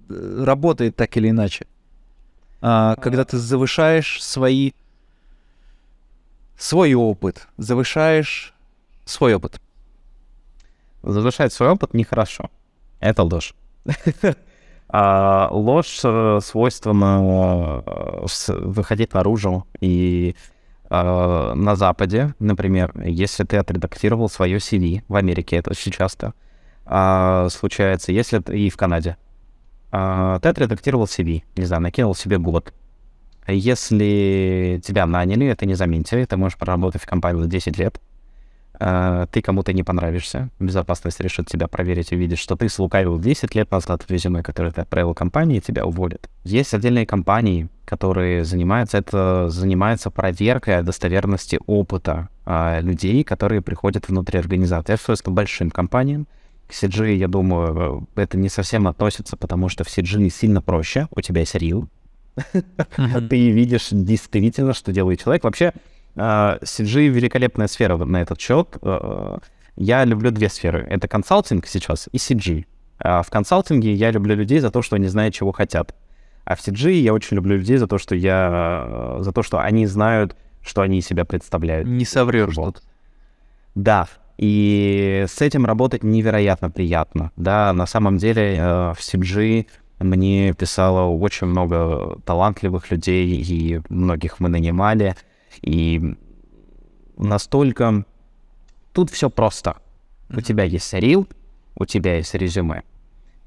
э, 0.08 0.42
работает 0.44 0.96
так 0.96 1.16
или 1.16 1.30
иначе. 1.30 1.66
А, 2.66 2.96
когда 2.96 3.26
ты 3.26 3.36
завышаешь 3.36 4.24
свои 4.24 4.72
свой 6.56 6.94
опыт, 6.94 7.46
завышаешь 7.58 8.54
свой 9.04 9.34
опыт. 9.34 9.60
Завышать 11.02 11.52
свой 11.52 11.68
опыт 11.68 11.92
нехорошо. 11.92 12.50
Это 13.00 13.22
ложь. 13.22 13.54
А 14.96 15.48
ложь 15.50 16.00
э, 16.04 16.38
свойственна 16.40 17.82
э, 17.84 18.26
выходить 18.48 19.12
наружу. 19.12 19.66
И 19.80 20.36
э, 20.88 21.52
на 21.54 21.74
Западе, 21.74 22.34
например, 22.38 22.92
если 23.02 23.44
ты 23.44 23.56
отредактировал 23.56 24.28
свое 24.28 24.58
CV, 24.58 25.02
в 25.08 25.16
Америке 25.16 25.56
это 25.56 25.70
очень 25.70 25.90
часто 25.90 26.32
а, 26.84 27.48
случается, 27.48 28.12
если 28.12 28.40
и 28.52 28.70
в 28.70 28.76
Канаде, 28.76 29.16
ты 30.42 30.48
отредактировал 30.48 31.04
CV, 31.04 31.42
не 31.56 31.64
знаю, 31.64 31.82
накинул 31.82 32.14
себе 32.14 32.38
год. 32.38 32.72
Если 33.46 34.80
тебя 34.82 35.06
наняли, 35.06 35.46
это 35.46 35.66
не 35.66 35.74
заметили, 35.74 36.24
ты 36.24 36.36
можешь 36.36 36.56
проработать 36.56 37.02
в 37.02 37.06
компании 37.06 37.46
10 37.46 37.78
лет, 37.78 38.00
э, 38.80 39.26
ты 39.30 39.42
кому-то 39.42 39.74
не 39.74 39.82
понравишься, 39.82 40.48
безопасность 40.58 41.20
решит 41.20 41.46
тебя 41.46 41.68
проверить 41.68 42.12
и 42.12 42.16
увидит, 42.16 42.38
что 42.38 42.56
ты 42.56 42.70
слукавил 42.70 43.18
10 43.18 43.54
лет 43.54 43.70
назад 43.70 44.02
в 44.02 44.10
резюме, 44.10 44.42
которое 44.42 44.70
ты 44.70 44.80
отправил 44.80 45.12
компании, 45.12 45.58
и 45.58 45.60
тебя 45.60 45.84
уволят. 45.84 46.30
Есть 46.44 46.72
отдельные 46.72 47.06
компании, 47.06 47.68
которые 47.84 48.44
занимаются, 48.44 48.96
это 48.96 49.50
занимается 49.50 50.10
проверкой 50.10 50.82
достоверности 50.82 51.60
опыта 51.66 52.30
э, 52.46 52.80
людей, 52.80 53.24
которые 53.24 53.60
приходят 53.60 54.08
внутри 54.08 54.38
организации. 54.38 54.96
К 55.22 55.28
большим 55.28 55.70
компаниям. 55.70 56.26
CG, 56.74 57.14
я 57.14 57.28
думаю, 57.28 58.06
это 58.16 58.36
не 58.36 58.48
совсем 58.48 58.88
относится, 58.88 59.36
потому 59.36 59.68
что 59.68 59.84
в 59.84 59.88
CG 59.88 60.28
сильно 60.30 60.60
проще. 60.60 61.08
У 61.10 61.20
тебя 61.20 61.40
есть 61.40 61.54
рил. 61.54 61.88
Ты 62.96 63.50
видишь 63.50 63.88
действительно, 63.90 64.74
что 64.74 64.92
делает 64.92 65.22
человек. 65.22 65.44
Вообще, 65.44 65.72
CG 66.16 67.08
великолепная 67.08 67.66
сфера 67.66 67.96
на 67.96 68.22
этот 68.22 68.40
счет. 68.40 68.76
Э, 68.82 69.38
я 69.76 70.04
люблю 70.04 70.30
две 70.30 70.48
сферы. 70.48 70.86
Это 70.88 71.08
консалтинг 71.08 71.66
сейчас 71.66 72.08
и 72.12 72.16
CG. 72.16 72.66
А 72.98 73.22
в 73.22 73.30
консалтинге 73.30 73.92
я 73.92 74.10
люблю 74.10 74.34
людей 74.34 74.60
за 74.60 74.70
то, 74.70 74.82
что 74.82 74.96
они 74.96 75.08
знают, 75.08 75.34
чего 75.34 75.52
хотят. 75.52 75.94
А 76.44 76.54
в 76.54 76.60
CG 76.60 76.92
я 76.92 77.12
очень 77.12 77.36
люблю 77.36 77.56
людей 77.56 77.76
за 77.78 77.86
то, 77.86 77.98
что 77.98 78.14
я... 78.14 79.16
за 79.20 79.32
то, 79.32 79.42
что 79.42 79.58
они 79.58 79.86
знают, 79.86 80.36
что 80.62 80.82
они 80.82 80.98
из 80.98 81.06
себя 81.06 81.24
представляют. 81.24 81.88
Не 81.88 82.04
соврешь 82.04 82.56
вот. 82.56 82.82
Да, 83.74 84.08
и 84.36 85.24
с 85.28 85.40
этим 85.40 85.64
работать 85.64 86.02
невероятно 86.02 86.70
приятно. 86.70 87.30
Да, 87.36 87.72
на 87.72 87.86
самом 87.86 88.18
деле 88.18 88.56
э, 88.56 88.92
в 88.92 88.98
CG 88.98 89.66
мне 90.00 90.52
писало 90.54 91.08
очень 91.08 91.46
много 91.46 92.18
талантливых 92.24 92.90
людей, 92.90 93.26
и 93.26 93.80
многих 93.88 94.40
мы 94.40 94.48
нанимали. 94.48 95.16
И 95.62 96.16
настолько... 97.16 98.04
Тут 98.92 99.10
все 99.10 99.28
просто. 99.28 99.76
У 100.30 100.40
тебя 100.40 100.64
есть 100.64 100.92
рил, 100.94 101.28
у 101.76 101.84
тебя 101.84 102.16
есть 102.16 102.34
резюме. 102.34 102.82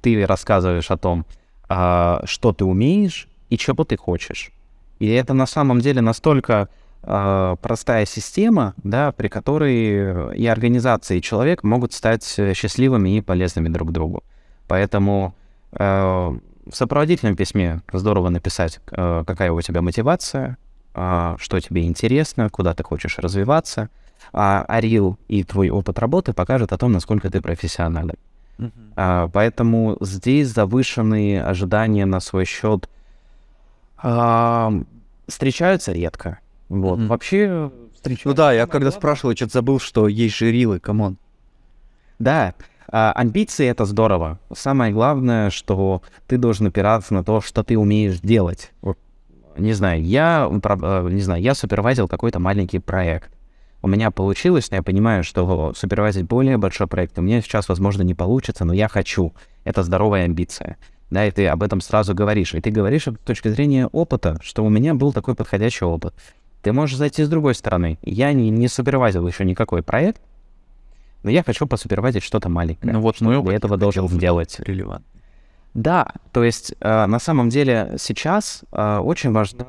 Ты 0.02 0.26
рассказываешь 0.26 0.92
о 0.92 0.98
том, 0.98 1.26
а, 1.70 2.22
что 2.26 2.54
ты 2.54 2.66
умеешь 2.66 3.28
и 3.50 3.58
чего 3.58 3.84
ты 3.84 3.98
хочешь. 3.98 4.52
И 5.00 5.08
это 5.08 5.34
на 5.34 5.46
самом 5.46 5.80
деле 5.80 6.02
настолько 6.02 6.70
простая 7.02 8.06
система, 8.06 8.74
да, 8.84 9.12
при 9.12 9.28
которой 9.28 10.36
и 10.38 10.46
организация, 10.46 11.18
и 11.18 11.22
человек 11.22 11.64
могут 11.64 11.94
стать 11.94 12.24
счастливыми 12.54 13.18
и 13.18 13.22
полезными 13.22 13.70
друг 13.70 13.92
другу. 13.92 14.24
Поэтому 14.68 15.34
а, 15.72 16.36
в 16.66 16.76
сопроводительном 16.76 17.36
письме 17.36 17.82
здорово 17.94 18.30
написать, 18.30 18.80
какая 18.86 19.52
у 19.52 19.62
тебя 19.62 19.82
мотивация, 19.82 20.58
что 20.94 21.60
тебе 21.62 21.86
интересно, 21.86 22.50
куда 22.50 22.74
ты 22.74 22.84
хочешь 22.84 23.20
развиваться. 23.20 23.90
А 24.34 24.66
Арил 24.68 25.18
и 25.28 25.44
твой 25.44 25.70
опыт 25.70 26.00
работы 26.00 26.34
покажут 26.34 26.74
о 26.74 26.78
том, 26.78 26.92
насколько 26.92 27.30
ты 27.30 27.42
профессионален. 27.42 28.16
Uh-huh. 28.58 28.72
А, 28.96 29.28
поэтому 29.28 29.98
здесь 30.02 30.50
завышенные 30.50 31.44
ожидания 31.44 32.06
на 32.06 32.20
свой 32.20 32.46
счет 32.46 32.90
а, 33.98 34.74
встречаются 35.28 35.92
редко. 35.92 36.40
Вот. 36.70 37.00
Uh-huh. 37.00 37.08
Вообще 37.08 37.72
встречаются. 37.94 38.28
Ну 38.30 38.34
да, 38.34 38.54
я 38.54 38.68
когда 38.68 38.92
спрашивал, 38.92 39.36
что-то 39.36 39.54
забыл, 39.54 39.80
что 39.80 40.08
есть 40.08 40.36
же 40.36 40.52
рилы, 40.52 40.80
come 40.80 41.01
on. 41.01 41.18
Да, 42.20 42.56
а, 42.90 43.12
амбиции 43.14 43.68
это 43.68 43.86
здорово. 43.86 44.40
Самое 44.56 44.92
главное, 44.94 45.50
что 45.50 46.02
ты 46.28 46.38
должен 46.38 46.68
опираться 46.68 47.14
на 47.14 47.24
то, 47.24 47.42
что 47.42 47.64
ты 47.64 47.78
умеешь 47.78 48.20
делать. 48.20 48.72
Вот, 48.82 48.98
не 49.58 49.74
знаю, 49.74 50.04
я, 50.04 50.50
э, 50.50 51.10
не 51.12 51.22
знаю, 51.22 51.42
я 51.42 51.54
супервайзил 51.54 52.08
какой-то 52.08 52.40
маленький 52.40 52.80
проект 52.80 53.32
у 53.82 53.88
меня 53.88 54.12
получилось, 54.12 54.70
но 54.72 54.78
я 54.78 54.84
понимаю, 54.84 55.24
что 55.24 55.74
супервайзить 55.76 56.26
более 56.26 56.58
большой 56.58 56.88
проект 56.88 57.18
у 57.20 57.22
меня 57.22 57.42
сейчас, 57.42 57.70
возможно, 57.70 58.02
не 58.02 58.14
получится, 58.14 58.66
но 58.66 58.74
я 58.74 58.88
хочу. 58.88 59.34
Это 59.64 59.84
здоровая 59.84 60.26
амбиция. 60.26 60.78
Да, 61.10 61.26
и 61.26 61.32
ты 61.32 61.48
об 61.48 61.64
этом 61.64 61.80
сразу 61.80 62.14
говоришь. 62.14 62.54
И 62.54 62.60
ты 62.60 62.70
говоришь 62.70 63.08
с 63.08 63.26
точки 63.26 63.48
зрения 63.48 63.88
опыта, 63.88 64.40
что 64.42 64.66
у 64.66 64.70
меня 64.70 64.94
был 64.94 65.14
такой 65.14 65.36
подходящий 65.36 65.86
опыт. 65.86 66.14
Ты 66.68 66.74
можешь 66.74 66.98
зайти 66.98 67.24
с 67.24 67.30
другой 67.30 67.56
стороны. 67.56 67.98
Я 68.02 68.34
не, 68.34 68.50
не 68.50 68.68
супервайзил 68.68 69.26
еще 69.26 69.46
никакой 69.46 69.82
проект, 69.82 70.22
но 71.24 71.32
я 71.32 71.42
хочу 71.42 71.66
посупервайзить 71.66 72.24
что-то 72.24 72.50
маленькое. 72.50 72.92
Ну 72.92 73.00
вот 73.00 73.22
опыт 73.22 73.46
для 73.46 73.56
этого 73.56 73.78
должен 73.78 74.10
сделать. 74.10 74.60
Релевант. 74.60 75.06
Да, 75.74 76.12
то 76.34 76.44
есть 76.44 76.74
э, 76.82 77.06
на 77.06 77.20
самом 77.20 77.48
деле 77.48 77.96
сейчас 77.98 78.66
э, 78.74 78.98
очень 78.98 79.32
важна 79.32 79.66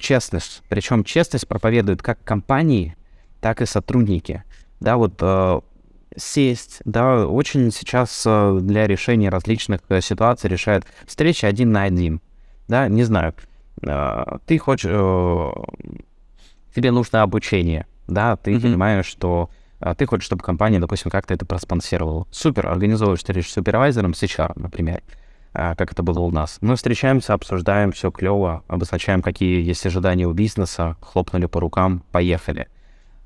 честность. 0.00 0.64
Причем 0.68 1.04
честность 1.04 1.46
проповедует 1.46 2.02
как 2.02 2.18
компании, 2.24 2.96
так 3.40 3.62
и 3.62 3.66
сотрудники. 3.66 4.42
Да, 4.80 4.96
вот 4.96 5.14
э, 5.20 5.60
сесть, 6.16 6.80
да, 6.84 7.28
очень 7.28 7.70
сейчас 7.70 8.24
э, 8.26 8.58
для 8.60 8.88
решения 8.88 9.28
различных 9.28 9.82
э, 9.88 10.00
ситуаций 10.00 10.50
решают 10.50 10.84
встречи 11.06 11.46
один 11.46 11.70
на 11.70 11.84
один, 11.84 12.20
да, 12.66 12.88
не 12.88 13.04
знаю, 13.04 13.34
ты 13.80 14.58
хочешь, 14.58 14.90
э, 14.92 15.50
тебе 16.74 16.90
нужно 16.90 17.22
обучение, 17.22 17.86
да, 18.06 18.36
ты 18.36 18.52
mm-hmm. 18.52 18.60
понимаешь, 18.60 19.06
что 19.06 19.50
э, 19.80 19.94
ты 19.96 20.06
хочешь, 20.06 20.26
чтобы 20.26 20.42
компания, 20.42 20.78
допустим, 20.78 21.10
как-то 21.10 21.34
это 21.34 21.46
проспонсировала. 21.46 22.26
Супер, 22.30 22.66
организовываешь 22.68 23.20
встречу 23.20 23.48
с 23.48 23.52
супервайзером, 23.52 24.14
с 24.14 24.22
HR, 24.22 24.52
например, 24.56 25.02
э, 25.54 25.74
как 25.74 25.92
это 25.92 26.02
было 26.02 26.20
у 26.20 26.30
нас. 26.30 26.58
Мы 26.60 26.76
встречаемся, 26.76 27.34
обсуждаем, 27.34 27.92
все 27.92 28.10
клево, 28.10 28.62
обозначаем, 28.68 29.22
какие 29.22 29.62
есть 29.62 29.84
ожидания 29.86 30.26
у 30.26 30.32
бизнеса, 30.32 30.96
хлопнули 31.00 31.46
по 31.46 31.60
рукам, 31.60 32.04
поехали 32.12 32.68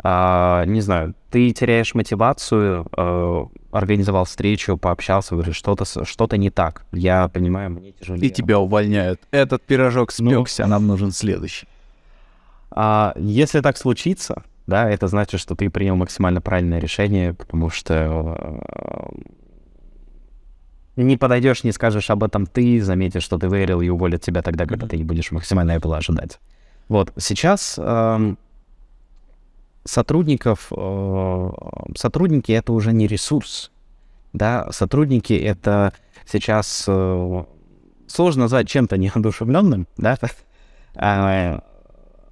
а, 0.09 0.65
не 0.67 0.83
знаю, 0.83 1.17
ты 1.31 1.51
теряешь 1.51 1.93
мотивацию, 1.97 2.87
а, 2.97 3.49
организовал 3.73 4.25
встречу, 4.25 4.77
пообщался, 4.77 5.35
говоришь, 5.35 5.57
что-то 5.57 5.85
что 6.05 6.29
не 6.37 6.51
так. 6.51 6.87
Я 6.93 7.27
понимаю, 7.27 7.71
мне 7.71 7.91
тяжелее. 7.91 8.29
И 8.29 8.31
тебя 8.31 8.61
увольняют. 8.61 9.21
Этот 9.33 9.63
пирожок 9.63 10.13
спекся, 10.13 10.63
ну, 10.63 10.71
нам 10.71 10.87
нужен 10.87 11.11
следующий. 11.11 11.67
А, 12.71 13.15
если 13.17 13.61
так 13.61 13.77
случится, 13.77 14.45
да, 14.69 14.89
это 14.89 15.09
значит, 15.09 15.41
что 15.41 15.57
ты 15.57 15.71
принял 15.71 15.97
максимально 15.97 16.41
правильное 16.41 16.79
решение, 16.79 17.35
потому 17.35 17.69
что 17.69 17.97
а, 17.99 19.11
не 20.95 21.17
подойдешь, 21.17 21.65
не 21.65 21.73
скажешь 21.73 22.11
об 22.11 22.23
этом 22.23 22.47
ты, 22.47 22.81
заметишь, 22.81 23.25
что 23.25 23.39
ты 23.39 23.49
выиграл 23.49 23.81
и 23.81 23.89
уволят 23.89 24.23
тебя 24.23 24.43
тогда, 24.43 24.67
когда 24.67 24.87
mm-hmm. 24.87 24.91
ты 24.91 24.99
не 24.99 25.05
будешь 25.05 25.33
максимально 25.33 25.73
этого 25.73 25.97
ожидать. 25.97 26.39
Вот, 26.89 27.13
сейчас 27.17 27.77
эм, 27.77 28.39
сотрудников, 29.87 30.73
э, 30.77 31.51
сотрудники 31.97 32.53
это 32.53 32.73
уже 32.73 32.93
не 32.93 33.07
ресурс, 33.07 33.71
да, 34.33 34.71
сотрудники 34.73 35.33
это 35.33 35.93
сейчас 36.27 36.85
э, 36.87 37.45
сложно 38.07 38.43
назвать 38.43 38.69
чем-то 38.69 38.97
неодушевленным, 38.97 39.87
да, 39.97 40.19
а, 40.95 41.63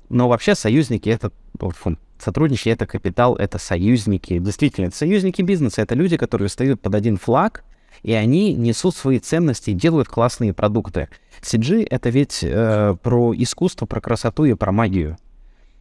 но 0.09 0.29
вообще 0.29 0.55
союзники 0.55 1.09
это 1.09 1.31
фу, 1.59 1.97
сотрудники 2.19 2.69
это 2.69 2.87
капитал, 2.87 3.37
это 3.37 3.59
союзники, 3.59 4.39
действительно, 4.39 4.87
это 4.87 4.97
союзники 4.97 5.43
бизнеса, 5.43 5.83
это 5.83 5.95
люди, 5.95 6.17
которые 6.17 6.49
стоят 6.49 6.81
под 6.81 6.95
один 6.95 7.17
флаг, 7.17 7.65
и 8.03 8.13
они 8.13 8.53
несут 8.55 8.95
свои 8.95 9.19
ценности 9.19 9.73
делают 9.73 10.09
классные 10.09 10.53
продукты. 10.53 11.09
CG— 11.41 11.87
это 11.91 12.11
ведь 12.11 12.41
э, 12.43 12.97
про 13.03 13.35
искусство, 13.35 13.87
про 13.87 14.01
красоту 14.01 14.45
и 14.45 14.55
про 14.55 14.73
магию. 14.73 15.17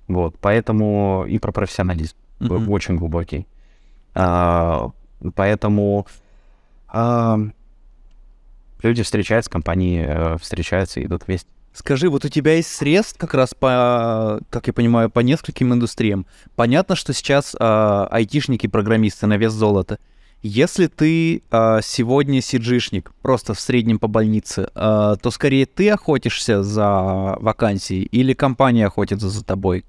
Вот, 0.07 0.35
поэтому 0.39 1.25
и 1.27 1.39
про 1.39 1.51
профессионализм 1.51 2.15
mm-hmm. 2.39 2.69
очень 2.69 2.97
глубокий. 2.97 3.47
А, 4.15 4.91
поэтому 5.35 6.07
а, 6.87 7.39
люди 8.83 9.03
встречаются, 9.03 9.49
компании 9.49 10.05
э, 10.07 10.37
встречаются, 10.37 11.03
идут 11.03 11.23
вместе. 11.27 11.49
Скажи, 11.73 12.07
вот 12.07 12.23
у 12.23 12.29
тебя 12.29 12.55
есть 12.55 12.71
средств 12.71 13.17
как 13.17 13.33
раз 13.33 13.55
по, 13.55 14.39
как 14.51 14.67
я 14.67 14.73
понимаю, 14.73 15.09
по 15.09 15.21
нескольким 15.21 15.73
индустриям. 15.73 16.27
Понятно, 16.55 16.95
что 16.95 17.13
сейчас 17.13 17.55
э, 17.59 18.07
айтишники, 18.11 18.67
программисты 18.67 19.25
на 19.25 19.37
вес 19.37 19.53
золота. 19.53 19.97
Если 20.43 20.87
ты 20.87 21.41
э, 21.49 21.79
сегодня 21.81 22.41
сиджишник, 22.41 23.11
просто 23.23 23.55
в 23.55 23.59
среднем 23.59 23.97
по 23.97 24.07
больнице, 24.07 24.69
э, 24.75 25.15
то 25.19 25.31
скорее 25.31 25.65
ты 25.65 25.89
охотишься 25.89 26.61
за 26.61 27.37
вакансией 27.39 28.03
или 28.03 28.33
компания 28.33 28.85
охотится 28.85 29.29
за 29.29 29.43
тобой? 29.43 29.83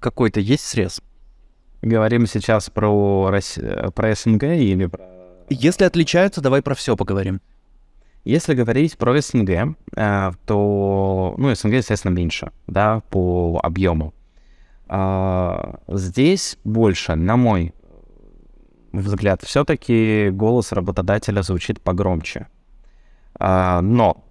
Какой-то 0.00 0.40
есть 0.40 0.64
срез? 0.64 1.02
Говорим 1.82 2.26
сейчас 2.26 2.70
про, 2.70 3.30
Рос... 3.30 3.58
про 3.94 4.14
СНГ 4.14 4.44
или 4.44 4.86
про... 4.86 5.04
Если 5.48 5.84
отличаются, 5.84 6.40
давай 6.40 6.62
про 6.62 6.74
все 6.74 6.96
поговорим. 6.96 7.40
Если 8.24 8.54
говорить 8.54 8.98
про 8.98 9.20
СНГ, 9.20 9.76
э, 9.94 10.30
то, 10.46 11.34
ну, 11.38 11.54
СНГ, 11.54 11.74
естественно, 11.74 12.12
меньше, 12.12 12.50
да, 12.66 13.02
по 13.10 13.60
объему. 13.62 14.14
А, 14.88 15.80
здесь 15.86 16.58
больше, 16.64 17.14
на 17.14 17.36
мой 17.36 17.72
взгляд, 18.92 19.42
все-таки 19.42 20.30
голос 20.32 20.72
работодателя 20.72 21.42
звучит 21.42 21.80
погромче. 21.80 22.48
А, 23.38 23.80
но 23.80 24.24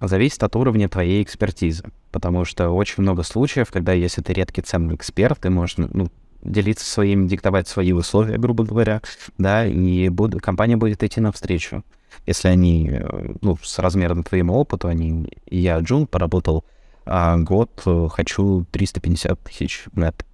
зависит 0.00 0.42
от 0.42 0.54
уровня 0.54 0.88
твоей 0.88 1.22
экспертизы 1.22 1.90
потому 2.12 2.44
что 2.44 2.70
очень 2.70 3.02
много 3.02 3.22
случаев, 3.22 3.70
когда 3.70 3.92
если 3.92 4.22
ты 4.22 4.32
редкий 4.32 4.62
ценный 4.62 4.94
эксперт, 4.94 5.40
ты 5.40 5.50
можешь, 5.50 5.76
ну, 5.76 6.08
делиться 6.42 6.86
своим, 6.86 7.26
диктовать 7.26 7.68
свои 7.68 7.92
условия, 7.92 8.38
грубо 8.38 8.64
говоря, 8.64 9.02
да, 9.38 9.66
и 9.66 10.08
буд- 10.08 10.40
компания 10.40 10.76
будет 10.76 11.02
идти 11.02 11.20
навстречу. 11.20 11.84
Если 12.26 12.48
они, 12.48 12.88
э, 12.90 13.34
ну, 13.40 13.58
с 13.62 13.78
размером 13.78 14.22
твоему 14.22 14.54
опыту, 14.54 14.88
они, 14.88 15.28
я, 15.50 15.78
Джун, 15.78 16.06
поработал 16.06 16.64
а, 17.10 17.38
год, 17.38 17.70
э, 17.86 18.08
хочу 18.10 18.66
350 18.70 19.40
тысяч 19.40 19.84
нет 19.94 20.26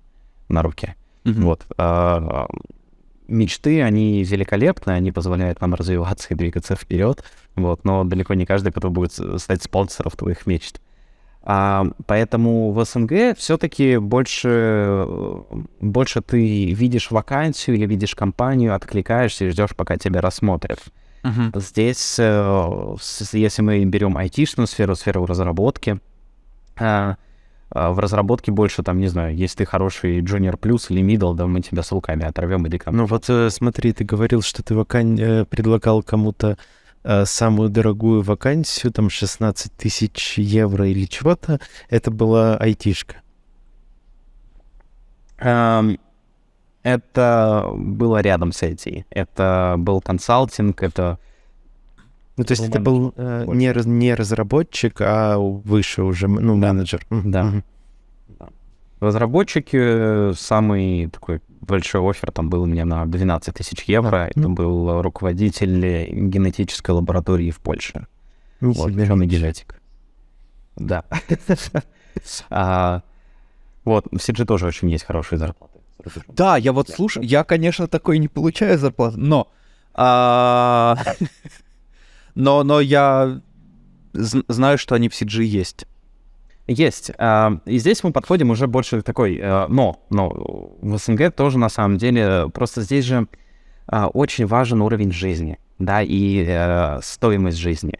на 0.48 0.60
руки. 0.62 0.94
Мгм. 1.22 1.42
Вот. 1.44 1.64
А, 1.78 2.48
мечты, 3.28 3.80
они 3.82 4.22
великолепны, 4.24 4.90
они 4.90 5.12
позволяют 5.12 5.60
нам 5.60 5.74
развиваться 5.74 6.28
и 6.30 6.36
двигаться 6.36 6.74
вперед, 6.76 7.24
вот, 7.54 7.84
но 7.84 8.04
далеко 8.04 8.34
не 8.34 8.44
каждый, 8.44 8.72
кто 8.72 8.90
будет 8.90 9.12
с- 9.12 9.38
стать 9.38 9.62
спонсором 9.62 10.10
твоих 10.12 10.46
мечт. 10.46 10.80
А, 11.46 11.86
поэтому 12.06 12.72
в 12.72 12.82
СНГ 12.82 13.36
все-таки 13.36 13.98
больше, 13.98 14.48
э, 14.48 15.42
больше 15.80 16.22
ты 16.22 16.72
видишь 16.72 17.10
вакансию 17.10 17.76
или 17.76 17.84
видишь 17.84 18.14
компанию, 18.14 18.74
откликаешься 18.74 19.44
и 19.44 19.50
ждешь, 19.50 19.76
пока 19.76 19.98
тебя 19.98 20.22
рассмотрят. 20.22 20.80
Мгм. 21.22 21.52
Здесь, 21.56 22.16
э, 22.18 22.96
если 23.32 23.60
мы 23.60 23.84
берем 23.84 24.16
айтишную 24.16 24.66
сферу, 24.66 24.94
сферу 24.96 25.26
разработки, 25.26 26.00
а, 26.78 27.16
а, 27.68 27.90
в 27.90 27.98
разработке 27.98 28.50
больше, 28.50 28.82
там, 28.82 28.98
не 28.98 29.08
знаю, 29.08 29.36
если 29.36 29.58
ты 29.58 29.64
хороший 29.66 30.22
junior 30.22 30.56
плюс 30.56 30.90
или 30.90 31.02
middle, 31.02 31.34
да 31.34 31.46
мы 31.46 31.60
тебя 31.60 31.82
с 31.82 31.92
руками 31.92 32.24
оторвем 32.24 32.66
или 32.66 32.78
как. 32.78 32.94
Ну 32.94 33.04
вот 33.04 33.28
э, 33.28 33.50
смотри, 33.50 33.92
ты 33.92 34.04
говорил, 34.04 34.40
что 34.40 34.62
ты 34.62 34.74
вакан... 34.74 35.16
предлагал 35.50 36.02
кому-то 36.02 36.56
самую 37.26 37.68
дорогую 37.68 38.22
вакансию, 38.22 38.92
там 38.92 39.10
16 39.10 39.72
тысяч 39.72 40.38
евро 40.38 40.88
или 40.88 41.04
чего-то. 41.06 41.60
Это 41.90 42.10
была 42.10 42.56
айтишка. 42.56 43.16
Ам, 45.38 45.98
Это 46.82 47.70
было 47.74 48.20
рядом 48.20 48.52
с 48.52 48.62
IT. 48.62 49.04
Это 49.10 49.74
был 49.78 50.00
консалтинг, 50.00 50.82
это 50.82 51.18
Ну, 52.36 52.44
то 52.44 52.52
есть 52.52 52.62
это 52.68 52.80
был 52.80 53.12
э, 53.16 53.44
не, 53.48 53.72
не 53.86 54.14
разработчик, 54.14 55.00
а 55.00 55.38
выше 55.38 56.02
уже, 56.02 56.28
ну, 56.28 56.56
менеджер. 56.56 57.06
Мгм, 57.10 57.30
Да. 57.30 57.62
Разработчики. 59.00 60.32
Самый 60.34 61.08
такой 61.08 61.40
большой 61.60 62.00
офер 62.10 62.30
там 62.30 62.50
был 62.50 62.62
у 62.62 62.66
меня 62.66 62.84
на 62.84 63.04
12 63.06 63.54
тысяч 63.54 63.82
евро. 63.84 64.28
Это 64.34 64.48
был 64.48 65.02
руководитель 65.02 66.06
генетической 66.28 66.90
лаборатории 66.92 67.50
в 67.50 67.58
Польше. 67.60 68.06
Не 68.60 68.72
Вот, 68.72 68.90
ученый 68.90 69.26
генетик. 69.26 69.80
Да. 70.76 71.04
А, 72.50 73.02
Вот, 73.84 74.06
в 74.10 74.16
CG 74.16 74.44
тоже 74.44 74.66
очень 74.66 74.90
есть 74.90 75.04
хорошие 75.04 75.38
зарплаты. 75.38 75.74
Да, 76.28 76.56
я 76.56 76.72
вот 76.72 76.88
слушаю, 76.88 77.24
я, 77.26 77.44
конечно, 77.44 77.86
такой 77.86 78.18
не 78.18 78.28
получаю 78.28 78.78
зарплату, 78.78 79.18
но... 79.18 79.48
а, 79.94 80.96
Но, 82.34 82.64
но 82.64 82.80
я 82.80 83.40
зн- 84.12 84.44
знаю, 84.48 84.76
что 84.78 84.94
они 84.96 85.08
в 85.08 85.12
CG 85.12 85.42
есть. 85.44 85.86
Есть. 86.66 87.10
а, 87.18 87.58
И 87.66 87.78
здесь 87.78 88.02
мы 88.04 88.12
подходим 88.12 88.50
уже 88.50 88.66
больше 88.66 89.00
к 89.00 89.04
такой, 89.04 89.36
э, 89.36 89.66
но, 89.68 90.00
но 90.10 90.30
в 90.80 90.96
СНГ 90.96 91.34
тоже 91.34 91.58
на 91.58 91.68
самом 91.68 91.98
деле, 91.98 92.48
просто 92.52 92.80
здесь 92.80 93.04
же 93.04 93.26
а, 93.86 94.08
очень 94.08 94.46
важен 94.46 94.80
уровень 94.80 95.12
жизни, 95.12 95.58
да, 95.78 96.00
и 96.02 96.44
э, 96.46 97.00
стоимость 97.02 97.58
жизни. 97.58 97.98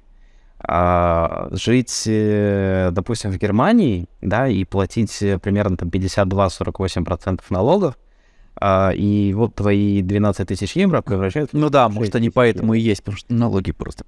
А, 0.67 1.49
Жить, 1.53 2.05
э, 2.07 2.89
допустим, 2.91 3.31
в 3.33 3.37
Германии, 3.37 4.07
да, 4.23 4.49
и 4.49 4.65
платить 4.65 5.19
примерно 5.43 5.77
там 5.77 5.91
52-48% 5.91 7.41
налогов, 7.51 7.99
а, 8.57 8.93
и 8.95 9.35
вот 9.35 9.57
твои 9.57 10.01
12 10.01 10.49
тысяч 10.49 10.75
евро 10.77 11.03
превращаются 11.03 11.57
Ну 11.57 11.69
да, 11.69 11.89
может, 11.89 12.15
6 12.15 12.15
они 12.17 12.31
поэтому 12.31 12.73
и 12.73 12.79
евро. 12.79 12.89
есть, 12.89 13.03
потому 13.03 13.19
что 13.19 13.35
налоги 13.35 13.73
просто... 13.73 14.05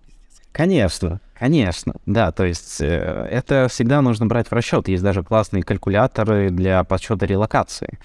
Конечно, 0.57 1.21
конечно, 1.39 1.97
да, 2.07 2.33
то 2.33 2.43
есть 2.47 2.81
э, 2.81 3.29
это 3.31 3.69
всегда 3.69 4.01
нужно 4.01 4.25
брать 4.25 4.49
в 4.49 4.53
расчет. 4.53 4.89
Есть 4.89 5.03
даже 5.03 5.23
классные 5.23 5.63
калькуляторы 5.63 6.49
для 6.49 6.83
подсчета 6.83 7.27
релокации, 7.27 7.99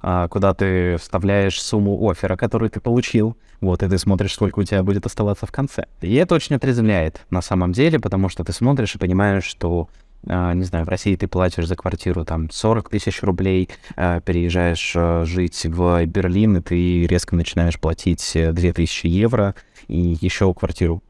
а, 0.00 0.26
куда 0.28 0.54
ты 0.54 0.96
вставляешь 0.96 1.60
сумму 1.60 2.08
оффера, 2.08 2.36
которую 2.36 2.70
ты 2.70 2.80
получил, 2.80 3.36
вот, 3.60 3.82
и 3.82 3.88
ты 3.90 3.98
смотришь, 3.98 4.32
сколько 4.32 4.60
у 4.60 4.62
тебя 4.62 4.82
будет 4.82 5.04
оставаться 5.04 5.44
в 5.44 5.52
конце. 5.52 5.84
И 6.00 6.14
это 6.14 6.34
очень 6.34 6.56
отрезвляет 6.56 7.20
на 7.28 7.42
самом 7.42 7.72
деле, 7.72 8.00
потому 8.00 8.30
что 8.30 8.42
ты 8.42 8.54
смотришь 8.54 8.94
и 8.94 8.98
понимаешь, 8.98 9.44
что 9.44 9.90
а, 10.26 10.54
не 10.54 10.64
знаю, 10.64 10.86
в 10.86 10.88
России 10.88 11.14
ты 11.14 11.28
платишь 11.28 11.66
за 11.66 11.76
квартиру 11.76 12.24
там 12.24 12.50
40 12.50 12.88
тысяч 12.88 13.22
рублей, 13.22 13.68
а, 13.96 14.20
переезжаешь 14.20 14.94
а, 14.96 15.26
жить 15.26 15.66
в 15.66 16.06
Берлин, 16.06 16.56
и 16.56 16.62
ты 16.62 17.06
резко 17.06 17.36
начинаешь 17.36 17.78
платить 17.78 18.34
э, 18.34 18.52
2000 18.52 19.06
евро, 19.08 19.54
и 19.88 20.16
еще 20.22 20.54
квартиру 20.54 21.02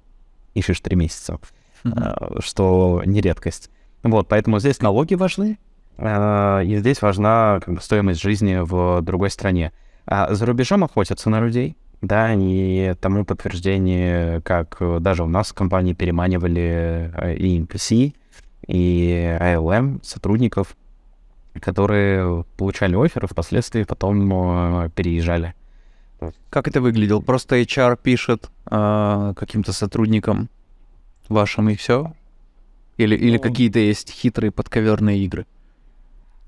ищешь 0.59 0.80
три 0.80 0.97
месяца, 0.97 1.39
а, 1.85 2.40
что 2.40 3.02
не 3.05 3.20
редкость. 3.20 3.70
Вот, 4.02 4.28
поэтому 4.28 4.60
здесь 4.60 4.80
налоги 4.80 5.14
важны, 5.14 5.59
а, 5.97 6.60
и 6.60 6.76
здесь 6.76 7.02
важна 7.02 7.60
как 7.64 7.74
бы, 7.74 7.80
стоимость 7.80 8.20
жизни 8.20 8.59
в 8.60 9.02
другой 9.02 9.30
стране. 9.30 9.72
А 10.06 10.32
за 10.35 10.47
рубежом 10.47 10.85
охотятся 10.85 11.28
на 11.28 11.40
людей, 11.40 11.76
да, 12.01 12.32
и 12.32 12.94
тому 13.01 13.24
подтверждение, 13.24 14.40
как 14.43 14.76
э, 14.80 14.98
даже 15.01 15.24
у 15.24 15.26
нас 15.26 15.48
в 15.48 15.55
компании 15.55 15.94
переманивали 15.94 17.12
э, 17.14 17.35
и 17.35 17.60
NPC, 17.60 18.14
и 18.68 19.36
ALM 19.40 20.05
сотрудников, 20.05 20.76
которые 21.60 22.44
получали 22.56 22.94
оферы, 22.94 23.26
впоследствии 23.26 23.82
потом 23.82 24.85
э, 24.85 24.90
переезжали. 24.94 25.55
Как 26.51 26.69
это 26.69 26.81
выглядело? 26.81 27.20
Просто 27.20 27.61
HR 27.61 27.99
пишет 28.03 28.51
а, 28.66 29.35
каким-то 29.35 29.73
сотрудникам 29.73 30.49
вашим 31.28 31.69
и 31.69 31.77
все? 31.77 32.12
Или, 32.97 33.15
или 33.15 33.36
Ну. 33.36 33.43
какие-то 33.43 33.78
есть 33.78 34.11
хитрые 34.11 34.51
подковерные 34.51 35.19
игры? 35.24 35.47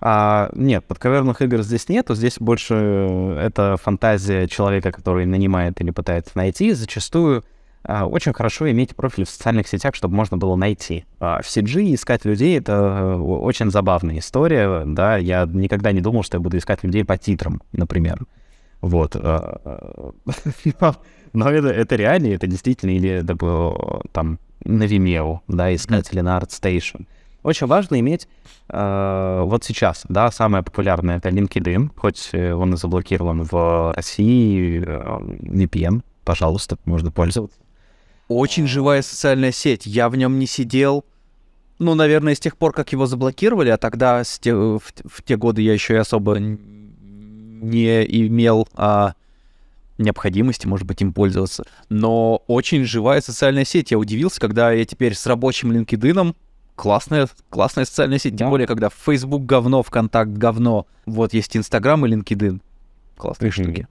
А, 0.01 0.51
нет, 0.55 0.85
подковерных 0.87 1.43
игр 1.43 1.63
здесь 1.63 1.89
нету, 1.89 2.15
здесь 2.15 2.39
больше 2.39 2.75
э, 2.75 3.39
это 3.39 3.77
фантазия 3.77 4.49
человека, 4.49 4.93
который 4.93 5.27
нанимает 5.27 5.81
или 5.81 5.91
пытается 5.91 6.33
найти. 6.37 6.73
Зачастую 6.73 7.45
а, 7.85 8.07
очень 8.07 8.33
хорошо 8.33 8.71
иметь 8.71 8.97
профиль 8.97 9.25
в 9.25 9.31
социальных 9.31 9.69
сетях, 9.69 9.95
чтобы 9.95 10.15
можно 10.15 10.37
было 10.37 10.57
найти. 10.57 11.05
А, 11.19 11.43
в 11.43 11.47
CG 11.47 11.95
искать 11.95 12.25
людей— 12.25 12.59
это 12.59 12.73
э, 12.73 13.15
очень 13.17 13.71
забавная 13.71 14.19
история, 14.19 14.85
да, 14.87 15.17
я 15.19 15.47
никогда 15.47 15.93
не 15.93 16.01
думал, 16.01 16.23
что 16.23 16.39
я 16.39 16.41
буду 16.41 16.57
искать 16.57 16.83
людей 16.83 17.05
по 17.05 17.17
титрам, 17.17 17.63
например. 17.73 18.27
Вот. 18.81 19.17
а, 19.17 20.13
а, 20.81 20.95
Но 21.33 21.49
это, 21.49 21.69
это 21.69 21.97
реально, 21.97 22.29
это 22.29 22.47
действительно, 22.47 22.91
или 22.91 23.09
это 23.09 23.35
было 23.35 24.03
там 24.13 24.39
на 24.65 24.85
Vimeo, 24.85 25.41
да, 25.49 25.75
искать, 25.75 26.13
или 26.13 26.21
на 26.21 26.39
ArtStation. 26.39 27.07
Очень 27.43 27.69
важно 27.69 27.99
иметь 28.01 28.29
э, 28.69 29.43
вот 29.45 29.65
сейчас, 29.65 30.05
да, 30.09 30.31
самое 30.31 30.63
популярное 30.63 31.17
это 31.17 31.31
LinkedIn, 31.31 31.91
хоть 31.97 32.31
э, 32.33 32.53
он 32.53 32.75
и 32.75 32.77
заблокирован 32.77 33.45
в 33.45 33.93
России, 33.95 34.83
э, 34.85 35.19
VPN, 35.43 36.03
пожалуйста, 36.25 36.77
можно 36.85 37.11
пользоваться. 37.11 37.59
Очень 38.29 38.67
живая 38.67 39.03
социальная 39.03 39.53
сеть. 39.53 39.87
Я 39.87 40.09
в 40.09 40.17
нем 40.17 40.39
не 40.39 40.47
сидел. 40.47 41.05
Ну, 41.79 41.95
наверное, 41.95 42.35
с 42.35 42.41
тех 42.41 42.57
пор, 42.59 42.73
как 42.73 42.93
его 42.93 43.07
заблокировали, 43.07 43.71
а 43.71 43.79
тогда 43.79 44.23
те- 44.23 44.55
в, 44.55 44.81
в 44.81 45.23
те 45.25 45.37
годы 45.37 45.63
я 45.63 45.73
еще 45.73 45.95
и 45.95 45.97
особо 45.97 46.39
не 47.61 48.03
имел 48.27 48.67
а, 48.75 49.15
необходимости, 49.99 50.67
может 50.67 50.87
быть, 50.87 51.01
им 51.03 51.13
пользоваться. 51.13 51.65
Но 51.89 52.43
очень 52.47 52.85
живая 52.85 53.21
социальная 53.21 53.65
сеть. 53.65 53.91
Я 53.91 53.99
удивился, 53.99 54.41
когда 54.41 54.73
я 54.73 54.85
теперь 54.85 55.15
с 55.15 55.27
рабочим 55.27 55.73
LinkedIn 55.73 56.35
классная, 56.77 57.29
классная 57.51 57.85
социальная 57.85 58.19
сеть. 58.19 58.37
Тем 58.37 58.47
Да. 58.47 58.51
более, 58.51 58.67
когда 58.67 58.89
Facebook 58.89 59.45
говно, 59.45 59.83
ВКонтакт 59.83 60.31
говно. 60.31 60.87
Вот 61.07 61.35
есть 61.35 61.57
Инстаграм 61.57 62.05
и 62.07 62.09
LinkedIn. 62.11 62.61
Классные 63.17 63.53
Мгм. 63.55 63.63
штуки. 63.65 63.89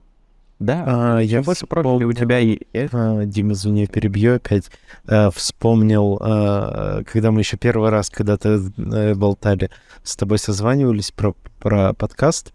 Да, 0.58 0.84
А, 0.86 1.20
я 1.20 1.42
профилей 1.42 1.52
у 1.54 1.54
вспомнил- 1.54 2.12
тебя 2.12 2.38
и... 2.40 2.58
А, 2.92 3.24
Дима, 3.24 3.52
извини, 3.52 3.86
перебью 3.86 4.34
опять. 4.34 4.70
А, 5.06 5.30
Вспомнил, 5.30 6.18
а, 6.20 7.02
когда 7.04 7.30
мы 7.30 7.40
еще 7.40 7.56
первый 7.56 7.88
раз 7.88 8.10
когда-то 8.10 8.60
э, 8.76 9.14
болтали, 9.14 9.70
с 10.02 10.16
тобой 10.16 10.38
созванивались 10.38 11.12
про, 11.12 11.34
про 11.60 11.94
подкаст, 11.94 12.52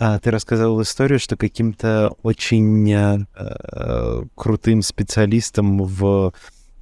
а, 0.00 0.18
ты 0.18 0.30
рассказывал 0.30 0.80
историю, 0.80 1.18
что 1.18 1.36
каким-то 1.36 2.14
очень 2.22 2.90
а, 2.94 3.18
э, 3.36 4.22
крутым 4.34 4.80
специалистам 4.80 5.84
в 5.84 6.32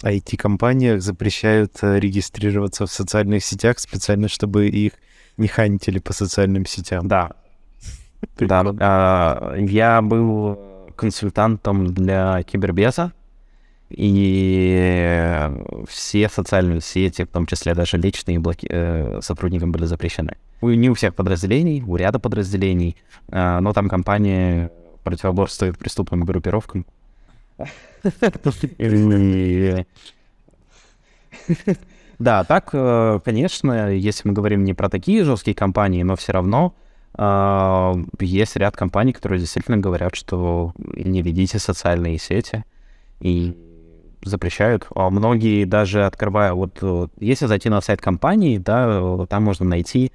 IT-компаниях 0.02 1.02
запрещают 1.02 1.72
э, 1.82 1.98
регистрироваться 1.98 2.86
в 2.86 2.92
социальных 2.92 3.44
сетях 3.44 3.80
специально, 3.80 4.28
чтобы 4.28 4.68
их 4.68 4.92
не 5.36 5.48
хантили 5.48 5.98
по 5.98 6.12
социальным 6.12 6.64
сетям. 6.64 7.08
Да. 7.08 7.32
Да, 8.38 8.64
а, 8.78 9.54
я 9.56 10.00
был 10.00 10.56
консультантом 10.94 11.92
для 11.92 12.44
Кибербеза, 12.44 13.12
и 13.90 15.51
все 15.89 16.28
социальные 16.28 16.81
сети, 16.81 17.24
в 17.24 17.28
том 17.28 17.47
числе 17.47 17.74
даже 17.74 17.97
личные, 17.97 18.39
блоки... 18.39 18.66
э, 18.70 19.20
сотрудникам 19.23 19.73
были 19.73 19.86
запрещены. 19.86 20.36
У, 20.60 20.69
не 20.69 20.90
у 20.90 20.94
всех 20.94 21.15
подразделений, 21.15 21.82
у 21.86 21.97
ряда 21.97 22.19
подразделений, 22.19 22.97
э, 23.28 23.59
но 23.60 23.73
там 23.73 23.89
компания 23.89 24.70
противоборствует 25.05 25.78
преступным 25.78 26.24
группировкам. 26.24 26.85
Да, 32.19 32.43
так, 32.44 32.70
э, 32.73 33.20
конечно, 33.24 33.93
если 33.93 34.28
мы 34.28 34.35
говорим 34.35 34.65
не 34.65 34.74
про 34.74 34.89
такие 34.89 35.24
жесткие 35.24 35.55
компании, 35.55 36.02
но 36.02 36.16
все 36.16 36.32
равно 36.32 36.74
есть 38.20 38.55
ряд 38.56 38.77
компаний, 38.77 39.12
которые 39.12 39.40
действительно 39.40 39.78
говорят, 39.78 40.15
что 40.15 40.73
не 40.77 41.23
ведите 41.23 41.59
социальные 41.59 42.19
сети 42.19 42.65
и 43.19 43.56
запрещают. 44.22 44.86
А 44.94 45.10
многие 45.10 45.64
даже 45.64 46.04
открывая, 46.04 46.52
вот 46.52 46.82
если 47.18 47.46
зайти 47.46 47.68
на 47.68 47.80
сайт 47.80 48.00
компании, 48.00 48.58
да, 48.58 49.26
там 49.26 49.44
можно 49.44 49.66
найти, 49.66 50.12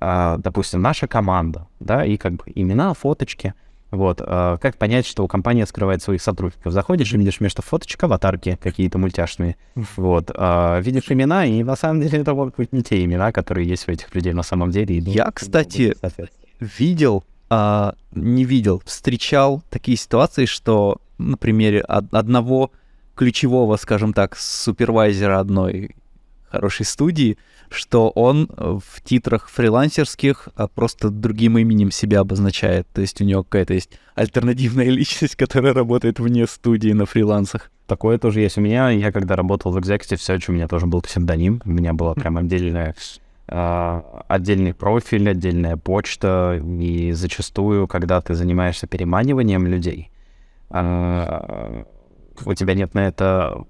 э, 0.00 0.36
допустим, 0.38 0.82
наша 0.82 1.06
команда, 1.06 1.66
да, 1.80 2.04
и 2.04 2.16
как 2.16 2.32
бы 2.34 2.44
имена, 2.54 2.94
фоточки— 2.94 3.54
вот. 3.92 4.22
А 4.24 4.56
как 4.56 4.76
понять, 4.78 5.06
что 5.06 5.28
компания 5.28 5.66
скрывает 5.66 6.02
своих 6.02 6.22
сотрудников? 6.22 6.72
Заходишь 6.72 7.12
и 7.12 7.18
видишь 7.18 7.40
вместо 7.40 7.60
фоточек 7.60 8.02
аватарки 8.02 8.58
какие-то 8.60 8.98
мультяшные. 8.98 9.56
Вот. 9.96 10.30
А, 10.34 10.80
видишь 10.80 11.10
имена, 11.10 11.44
и 11.44 11.62
на 11.62 11.76
самом 11.76 12.00
деле 12.00 12.20
это 12.20 12.34
могут 12.34 12.56
быть 12.56 12.72
не 12.72 12.82
те 12.82 13.04
имена, 13.04 13.32
которые 13.32 13.68
есть 13.68 13.86
у 13.88 13.92
этих 13.92 14.12
людей 14.14 14.32
на 14.32 14.42
самом 14.42 14.70
деле. 14.70 14.96
Я, 14.96 15.30
кстати, 15.30 15.94
видел, 16.58 17.22
а, 17.50 17.94
не 18.12 18.44
видел, 18.44 18.82
встречал 18.86 19.62
такие 19.68 19.98
ситуации, 19.98 20.46
что 20.46 20.96
на 21.18 21.36
примере 21.36 21.82
одного 21.82 22.72
ключевого, 23.14 23.76
скажем 23.76 24.12
так, 24.12 24.36
супервайзера 24.36 25.40
одной 25.40 25.94
хорошей 26.52 26.84
студии, 26.84 27.38
что 27.70 28.10
он 28.10 28.48
в 28.56 29.00
титрах 29.02 29.48
фрилансерских 29.48 30.50
а 30.54 30.68
просто 30.68 31.08
другим 31.08 31.56
именем 31.56 31.90
себя 31.90 32.20
обозначает. 32.20 32.86
То 32.92 33.00
есть 33.00 33.20
у 33.20 33.24
него 33.24 33.42
какая-то 33.42 33.72
есть 33.72 33.98
альтернативная 34.14 34.88
личность, 34.90 35.36
которая 35.36 35.72
работает 35.72 36.20
вне 36.20 36.46
студии 36.46 36.92
на 36.92 37.06
фрилансах. 37.06 37.70
Такое 37.86 38.18
тоже 38.18 38.40
есть 38.40 38.58
у 38.58 38.60
меня. 38.60 38.90
Я 38.90 39.10
когда 39.12 39.34
работал 39.34 39.72
в 39.72 39.78
Executive 39.78 40.18
Search, 40.18 40.44
у 40.48 40.52
меня 40.52 40.68
тоже 40.68 40.86
был 40.86 41.00
псевдоним. 41.00 41.62
У 41.64 41.70
меня 41.70 41.94
была 41.94 42.14
прям 42.14 42.36
отдельная 42.36 42.94
Uh, 43.48 44.24
отдельный 44.28 44.72
профиль, 44.72 45.28
отдельная 45.28 45.76
почта, 45.76 46.62
и 46.80 47.12
зачастую, 47.12 47.86
когда 47.86 48.20
ты 48.22 48.34
занимаешься 48.34 48.86
переманиванием 48.86 49.66
людей, 49.66 50.10
uh, 50.70 51.84
у 52.46 52.54
тебя 52.54 52.74
нет 52.74 52.94
на 52.94 53.06
это 53.06 53.66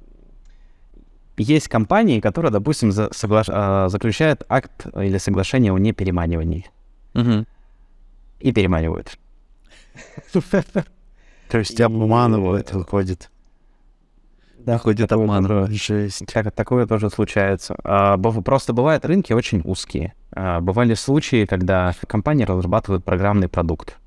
есть 1.36 1.68
компании, 1.68 2.20
которые, 2.20 2.52
допустим, 2.52 2.92
за, 2.92 3.12
согла... 3.12 3.42
А, 3.48 3.88
заключают 3.88 4.44
акт 4.48 4.86
или 4.96 5.18
соглашение 5.18 5.72
о 5.72 5.78
непереманивании. 5.78 6.66
Угу. 7.14 7.46
И 8.40 8.52
переманивают. 8.52 9.18
То 11.48 11.58
есть 11.58 11.80
обманывают, 11.80 12.72
выходит. 12.72 13.30
Да, 14.58 14.78
ходит 14.78 15.10
обман. 15.12 15.70
Жесть. 15.70 16.24
Такое 16.54 16.86
тоже 16.86 17.10
случается. 17.10 17.74
А, 17.82 18.16
просто 18.16 18.72
бывают 18.72 19.04
рынки 19.04 19.32
очень 19.32 19.60
узкие. 19.64 20.14
А, 20.32 20.60
бывали 20.60 20.94
случаи, 20.94 21.46
когда 21.46 21.92
компания 22.06 22.44
разрабатывает 22.44 23.04
программный 23.04 23.48
продукт. 23.48 23.98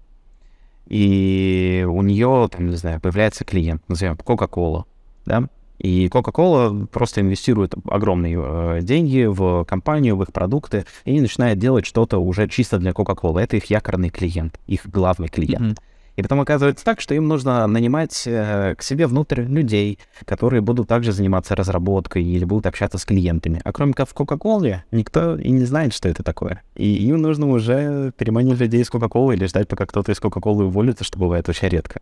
И 0.88 1.86
у 1.88 2.02
нее, 2.02 2.50
там, 2.52 2.70
не 2.70 2.76
знаю, 2.76 3.02
появляется 3.02 3.44
клиент, 3.44 3.82
назовем 3.88 4.14
Coca-Cola, 4.16 4.84
да, 5.26 5.50
и 5.80 6.08
Coca-Cola 6.08 6.88
просто 6.88 7.22
инвестирует 7.22 7.74
огромные 7.88 8.40
э, 8.42 8.80
деньги 8.82 9.26
в 9.26 9.66
компанию, 9.66 10.16
в 10.16 10.24
их 10.24 10.32
продукты, 10.32 10.86
и 11.04 11.20
начинает 11.20 11.60
делать 11.60 11.86
что-то 11.86 12.18
уже 12.20 12.48
чисто 12.48 12.78
для 12.78 12.92
Coca-Cola. 12.92 13.42
Это 13.42 13.58
их 13.58 13.66
якорный 13.66 14.10
клиент, 14.10 14.60
их 14.68 14.88
главный 14.88 15.28
клиент. 15.28 15.78
Mm-hmm. 15.78 15.84
И 16.16 16.22
потом 16.22 16.40
оказывается 16.40 16.86
так, 16.86 17.02
что 17.02 17.14
им 17.14 17.28
нужно 17.28 17.68
нанимать 17.68 18.24
э, 18.26 18.76
к 18.78 18.82
себе 18.82 19.06
внутрь 19.08 19.42
людей, 19.42 20.00
которые 20.26 20.62
будут 20.62 20.88
также 20.88 21.12
заниматься 21.12 21.56
разработкой 21.56 22.24
или 22.24 22.46
будут 22.46 22.66
общаться 22.66 22.98
с 22.98 23.06
клиентами. 23.06 23.62
А 23.64 23.74
кроме 23.74 23.94
как 23.94 24.10
в 24.10 24.14
Coca-Cola, 24.16 24.80
никто 24.92 25.36
и 25.36 25.52
не 25.52 25.66
знает, 25.66 25.94
что 25.94 26.08
это 26.08 26.24
такое. 26.24 26.62
И 26.76 27.08
им 27.08 27.22
нужно 27.22 27.48
уже 27.48 28.14
переманить 28.18 28.60
людей 28.60 28.82
из 28.82 28.90
Coca-Cola 28.90 29.34
или 29.34 29.46
ждать, 29.46 29.68
пока 29.68 29.86
кто-то 29.86 30.12
из 30.12 30.20
Coca-Cola 30.20 30.64
уволится, 30.64 31.04
что 31.04 31.20
бывает 31.20 31.50
очень 31.50 31.68
редко. 31.68 32.00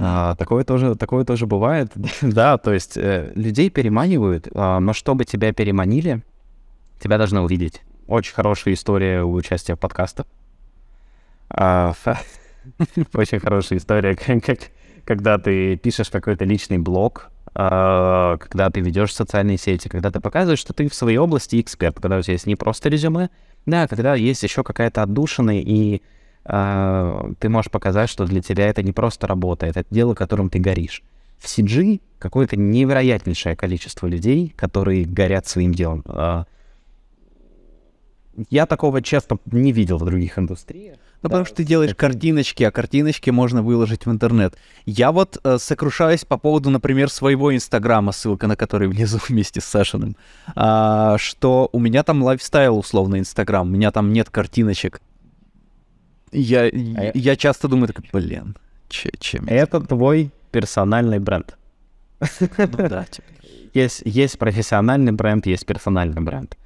А, 0.00 0.36
такое, 0.36 0.64
тоже, 0.64 0.94
такое 0.94 1.24
тоже 1.24 1.46
бывает. 1.46 1.90
да, 2.22 2.58
то 2.58 2.72
есть 2.72 2.96
э, 2.96 3.32
людей 3.34 3.70
переманивают, 3.70 4.48
а, 4.54 4.78
но 4.78 4.92
чтобы 4.92 5.24
тебя 5.24 5.52
переманили, 5.52 6.22
тебя 7.00 7.18
должны 7.18 7.40
увидеть. 7.40 7.82
Очень 8.06 8.34
хорошая 8.34 8.74
история 8.74 9.22
у 9.22 9.32
участия 9.32 9.74
в 9.74 9.78
подкастах. 9.78 10.26
А, 11.50 11.94
Очень 13.14 13.40
хорошая 13.40 13.78
история, 13.78 14.14
как, 14.40 14.58
когда 15.04 15.38
ты 15.38 15.76
пишешь 15.76 16.10
какой-то 16.10 16.44
личный 16.44 16.78
блог, 16.78 17.30
а, 17.54 18.36
когда 18.38 18.70
ты 18.70 18.80
ведешь 18.80 19.14
социальные 19.14 19.58
сети, 19.58 19.88
когда 19.88 20.10
ты 20.10 20.20
показываешь, 20.20 20.58
что 20.58 20.72
ты 20.72 20.88
в 20.88 20.94
своей 20.94 21.18
области 21.18 21.60
эксперт, 21.60 21.96
когда 21.96 22.18
у 22.18 22.22
тебя 22.22 22.34
есть 22.34 22.46
не 22.46 22.56
просто 22.56 22.88
резюме, 22.88 23.30
да, 23.66 23.86
когда 23.88 24.14
есть 24.14 24.42
еще 24.42 24.62
какая-то 24.62 25.02
отдушина, 25.02 25.60
и 25.60 26.00
э, 26.44 27.32
ты 27.38 27.48
можешь 27.48 27.70
показать, 27.70 28.08
что 28.08 28.24
для 28.24 28.40
тебя 28.40 28.68
это 28.68 28.82
не 28.82 28.92
просто 28.92 29.26
работа, 29.26 29.66
это 29.66 29.84
дело, 29.90 30.14
которым 30.14 30.48
ты 30.48 30.58
горишь. 30.58 31.02
В 31.38 31.46
CG 31.46 32.00
какое-то 32.18 32.56
невероятнейшее 32.56 33.56
количество 33.56 34.06
людей, 34.06 34.54
которые 34.56 35.04
горят 35.04 35.46
своим 35.46 35.74
делом. 35.74 36.04
Я 38.50 38.66
такого 38.66 39.02
часто 39.02 39.38
не 39.46 39.72
видел 39.72 39.98
в 39.98 40.04
других 40.04 40.38
индустриях. 40.38 40.98
Ну, 41.20 41.28
да, 41.28 41.30
потому 41.30 41.46
что 41.46 41.56
ты 41.56 41.64
делаешь 41.64 41.90
это... 41.90 41.98
картиночки, 41.98 42.62
а 42.62 42.70
картиночки 42.70 43.30
можно 43.30 43.62
выложить 43.62 44.06
в 44.06 44.10
интернет. 44.10 44.56
Я 44.86 45.10
вот 45.10 45.40
э, 45.42 45.58
сокрушаюсь 45.58 46.24
по 46.24 46.38
поводу, 46.38 46.70
например, 46.70 47.10
своего 47.10 47.54
Инстаграма, 47.54 48.12
ссылка 48.12 48.46
на 48.46 48.54
который 48.54 48.86
внизу 48.88 49.18
вместе 49.28 49.60
с 49.60 49.64
Сашиным, 49.64 50.16
а, 50.54 51.18
что 51.18 51.68
у 51.72 51.80
меня 51.80 52.04
там 52.04 52.22
лайфстайл, 52.22 52.78
условно, 52.78 53.18
Инстаграм, 53.18 53.66
у 53.66 53.70
меня 53.70 53.90
там 53.90 54.12
нет 54.12 54.30
картиночек. 54.30 55.00
Я, 56.30 56.62
а 56.62 56.68
я... 56.68 57.10
я 57.14 57.36
часто 57.36 57.68
думаю, 57.68 57.88
так, 57.88 58.00
блин, 58.12 58.56
че, 58.88 59.10
чем... 59.18 59.46
Это 59.48 59.80
твой 59.80 60.30
персональный 60.52 61.18
бренд. 61.18 61.56
Ну 62.20 62.88
да, 62.88 63.04
типа. 63.04 63.28
Есть, 63.74 64.02
есть 64.04 64.38
профессиональный 64.38 65.12
бренд, 65.12 65.46
есть 65.46 65.66
персональный 65.66 66.20
бренд. 66.20 66.56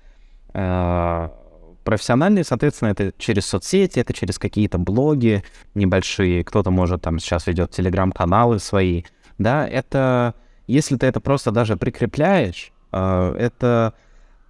Профессиональные, 1.85 2.45
соответственно, 2.45 2.91
это 2.91 3.13
через 3.19 3.47
соцсети, 3.47 3.99
это 3.99 4.13
через 4.13 4.39
какие-то 4.39 4.79
блоги 4.79 5.43
небольшие, 5.75 6.45
кто-то 6.45 6.71
может 6.71 7.03
там 7.03 7.19
сейчас 7.19 7.47
ведет 7.47 7.71
телеграм-каналы 7.73 8.59
свои, 8.59 9.03
да, 9.39 9.67
это, 9.67 10.35
если 10.67 10.97
ты 10.97 11.07
это 11.07 11.21
просто 11.21 11.51
даже 11.51 11.77
прикрепляешь, 11.77 12.73
э, 12.93 13.35
это 13.39 13.95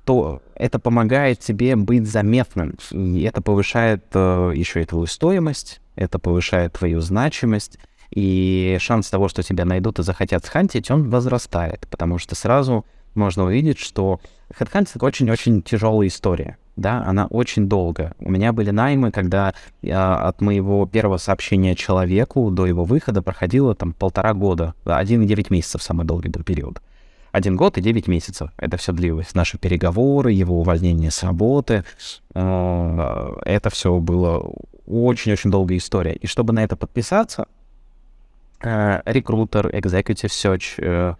то 0.04 0.42
это 0.56 0.78
помогает 0.78 1.38
тебе 1.38 1.76
быть 1.76 2.09
заметным, 2.09 2.76
и 2.90 3.22
это 3.22 3.40
повышает 3.40 4.04
э, 4.14 4.52
еще 4.54 4.82
и 4.82 4.84
твою 4.84 5.06
стоимость, 5.06 5.80
это 5.94 6.18
повышает 6.18 6.72
твою 6.72 7.00
значимость, 7.00 7.78
и 8.10 8.76
шанс 8.80 9.09
того, 9.09 9.28
что 9.28 9.42
тебя 9.42 9.64
найдут 9.64 9.98
и 9.98 10.02
захотят 10.02 10.44
схантить, 10.44 10.90
он 10.90 11.09
возрастает, 11.09 11.86
потому 11.88 12.18
что 12.18 12.34
сразу 12.34 12.84
можно 13.14 13.44
увидеть, 13.44 13.78
что 13.78 14.20
хедхантинг 14.54 15.02
очень-очень 15.02 15.62
тяжелая 15.62 16.09
история 16.09 16.59
да, 16.77 17.05
она 17.05 17.27
очень 17.27 17.69
долго. 17.69 18.15
У 18.19 18.31
меня 18.31 18.53
были 18.53 18.70
наймы, 18.70 19.11
когда 19.11 19.55
я 19.82 20.16
от 20.16 20.40
моего 20.40 20.86
первого 20.86 21.19
сообщения 21.19 21.74
человеку 21.74 22.51
до 22.51 22.66
его 22.66 22.85
выхода 22.85 23.23
проходило 23.23 23.74
там 23.74 23.93
полтора 23.93 24.32
года, 24.32 24.74
один 24.85 25.23
и 25.23 25.27
девять 25.27 25.51
месяцев 25.51 25.82
самый 25.82 26.07
долгий 26.07 26.28
был 26.28 26.43
период. 26.43 26.81
Один 27.31 27.57
год 27.57 27.78
и 27.78 27.81
девять 27.81 28.09
месяцев. 28.09 28.51
Это 28.59 28.77
все 28.77 28.93
длилось. 28.93 29.35
Наши 29.35 29.59
переговоры, 29.59 30.32
его 30.32 30.61
увольнение 30.61 31.11
с 31.11 31.23
работы. 31.23 31.82
Э, 32.35 33.36
это 33.47 33.70
все 33.70 33.99
было 33.99 34.53
очень-очень 34.86 35.51
долгая 35.51 35.78
история. 35.78 36.12
И 36.12 36.27
чтобы 36.27 36.53
на 36.53 36.62
это 36.62 36.77
подписаться, 36.77 37.49
э, 38.61 39.01
рекрутер, 39.07 39.69
executive 39.69 40.28
search, 40.28 41.16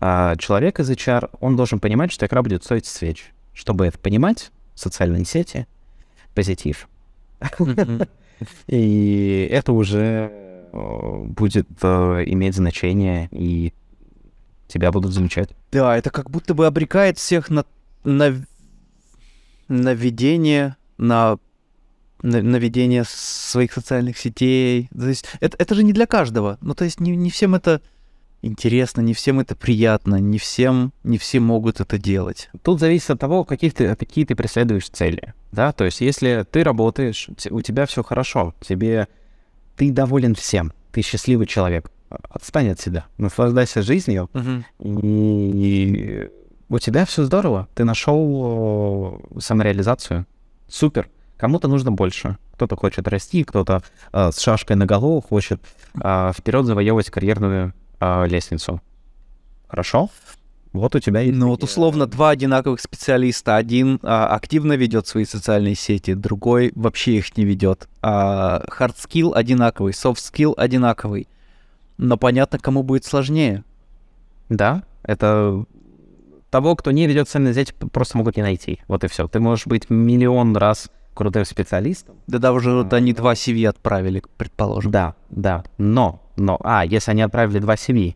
э, 0.00 0.36
человек 0.38 0.78
из 0.78 0.88
HR, 0.88 1.30
он 1.40 1.56
должен 1.56 1.80
понимать, 1.80 2.12
что 2.12 2.26
игра 2.26 2.42
будет 2.42 2.62
стоить 2.62 2.86
свеч. 2.86 3.32
Чтобы 3.52 3.86
это 3.86 3.98
понимать, 3.98 4.52
социальные 4.76 5.24
сети, 5.24 5.66
позитив. 6.34 6.88
И 8.68 9.48
это 9.50 9.72
уже 9.72 10.30
э, 10.72 11.24
будет 11.24 11.66
э, 11.82 12.22
иметь 12.26 12.54
значение, 12.54 13.28
и 13.32 13.72
тебя 14.68 14.92
будут 14.92 15.12
замечать. 15.12 15.50
Да, 15.72 15.96
это 15.96 16.10
как 16.10 16.30
будто 16.30 16.54
бы 16.54 16.66
обрекает 16.66 17.18
всех 17.18 17.48
на, 17.50 17.64
на, 18.04 18.44
на 19.68 19.94
ведение, 19.94 20.76
на, 20.98 21.38
на, 22.22 22.42
на 22.42 22.56
ведение 22.56 23.04
своих 23.06 23.72
социальных 23.72 24.18
сетей. 24.18 24.88
То 24.92 25.08
есть 25.08 25.26
это, 25.40 25.56
это 25.58 25.74
же 25.74 25.82
не 25.82 25.92
для 25.92 26.06
каждого. 26.06 26.58
Ну, 26.60 26.74
то 26.74 26.84
есть 26.84 27.00
не, 27.00 27.16
не 27.16 27.30
всем 27.30 27.54
это 27.54 27.80
интересно, 28.42 29.00
не 29.00 29.14
всем 29.14 29.40
это 29.40 29.56
приятно, 29.56 30.16
не 30.16 30.38
всем, 30.38 30.92
не 31.04 31.18
все 31.18 31.40
могут 31.40 31.80
это 31.80 31.98
делать. 31.98 32.50
Тут 32.62 32.80
зависит 32.80 33.10
от 33.10 33.20
того, 33.20 33.44
каких 33.44 33.74
ты, 33.74 33.94
какие 33.96 34.24
ты 34.24 34.34
преследуешь 34.34 34.88
цели, 34.88 35.34
да, 35.52 35.72
то 35.72 35.84
есть 35.84 36.00
если 36.00 36.46
ты 36.50 36.62
работаешь, 36.64 37.28
у 37.50 37.60
тебя 37.60 37.86
все 37.86 38.02
хорошо, 38.02 38.54
тебе, 38.60 39.08
ты 39.76 39.90
доволен 39.90 40.34
всем, 40.34 40.72
ты 40.92 41.02
счастливый 41.02 41.46
человек, 41.46 41.90
отстань 42.08 42.70
от 42.70 42.80
себя, 42.80 43.06
наслаждайся 43.18 43.82
жизнью, 43.82 44.30
и 44.78 46.28
у 46.68 46.78
тебя 46.78 47.04
все 47.04 47.24
здорово, 47.24 47.68
ты 47.74 47.84
нашел 47.84 49.22
э, 49.36 49.40
самореализацию, 49.40 50.26
супер. 50.68 51.08
Кому-то 51.36 51.68
нужно 51.68 51.92
больше, 51.92 52.38
кто-то 52.54 52.76
хочет 52.76 53.06
расти, 53.06 53.44
кто-то 53.44 53.82
э, 54.12 54.30
с 54.32 54.40
шашкой 54.40 54.76
на 54.76 54.86
голову 54.86 55.20
хочет 55.20 55.60
э, 56.02 56.32
вперед 56.36 56.66
завоевывать 56.66 57.10
карьерную 57.10 57.72
э, 58.00 58.26
лестницу. 58.28 58.80
Хорошо? 59.68 60.10
Вот 60.76 60.94
у 60.94 61.00
тебя 61.00 61.20
есть. 61.20 61.36
Ну 61.36 61.48
вот 61.48 61.62
условно 61.62 62.06
два 62.06 62.30
одинаковых 62.30 62.80
специалиста. 62.80 63.56
Один 63.56 63.98
а, 64.02 64.28
активно 64.28 64.74
ведет 64.74 65.06
свои 65.06 65.24
социальные 65.24 65.74
сети, 65.74 66.12
другой 66.14 66.70
вообще 66.74 67.16
их 67.16 67.36
не 67.36 67.44
ведет. 67.44 67.88
А, 68.02 68.62
hard 68.78 68.94
skill 68.96 69.32
одинаковый, 69.32 69.92
soft 69.92 70.16
skill 70.16 70.54
одинаковый. 70.54 71.28
Но 71.96 72.18
понятно, 72.18 72.58
кому 72.58 72.82
будет 72.82 73.06
сложнее. 73.06 73.64
Да, 74.50 74.82
это 75.02 75.64
того, 76.50 76.76
кто 76.76 76.90
не 76.90 77.06
ведет 77.06 77.26
социальные 77.26 77.54
сети, 77.54 77.72
просто 77.72 78.18
могут 78.18 78.36
не 78.36 78.42
найти. 78.42 78.80
Вот 78.86 79.02
и 79.02 79.08
все. 79.08 79.26
Ты 79.28 79.40
можешь 79.40 79.66
быть 79.66 79.88
миллион 79.88 80.56
раз 80.56 80.90
крутым 81.14 81.46
специалистом. 81.46 82.16
Да 82.26 82.38
даже 82.38 82.70
вот 82.70 82.92
они 82.92 83.14
два 83.14 83.32
CV 83.32 83.66
отправили, 83.66 84.22
предположим. 84.36 84.90
Да, 84.90 85.14
да. 85.30 85.64
Но, 85.78 86.22
но, 86.36 86.58
а, 86.62 86.84
если 86.84 87.10
они 87.10 87.22
отправили 87.22 87.58
два 87.58 87.74
CV, 87.74 88.14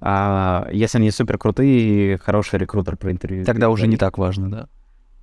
а, 0.00 0.68
если 0.72 0.98
они 0.98 1.10
супер 1.10 1.38
крутые, 1.38 2.18
хороший 2.18 2.58
рекрутер 2.58 2.96
проинтервьюирует. 2.96 3.46
Тогда 3.46 3.70
уже 3.70 3.86
не 3.86 3.96
так 3.96 4.18
важно, 4.18 4.50
да. 4.50 4.68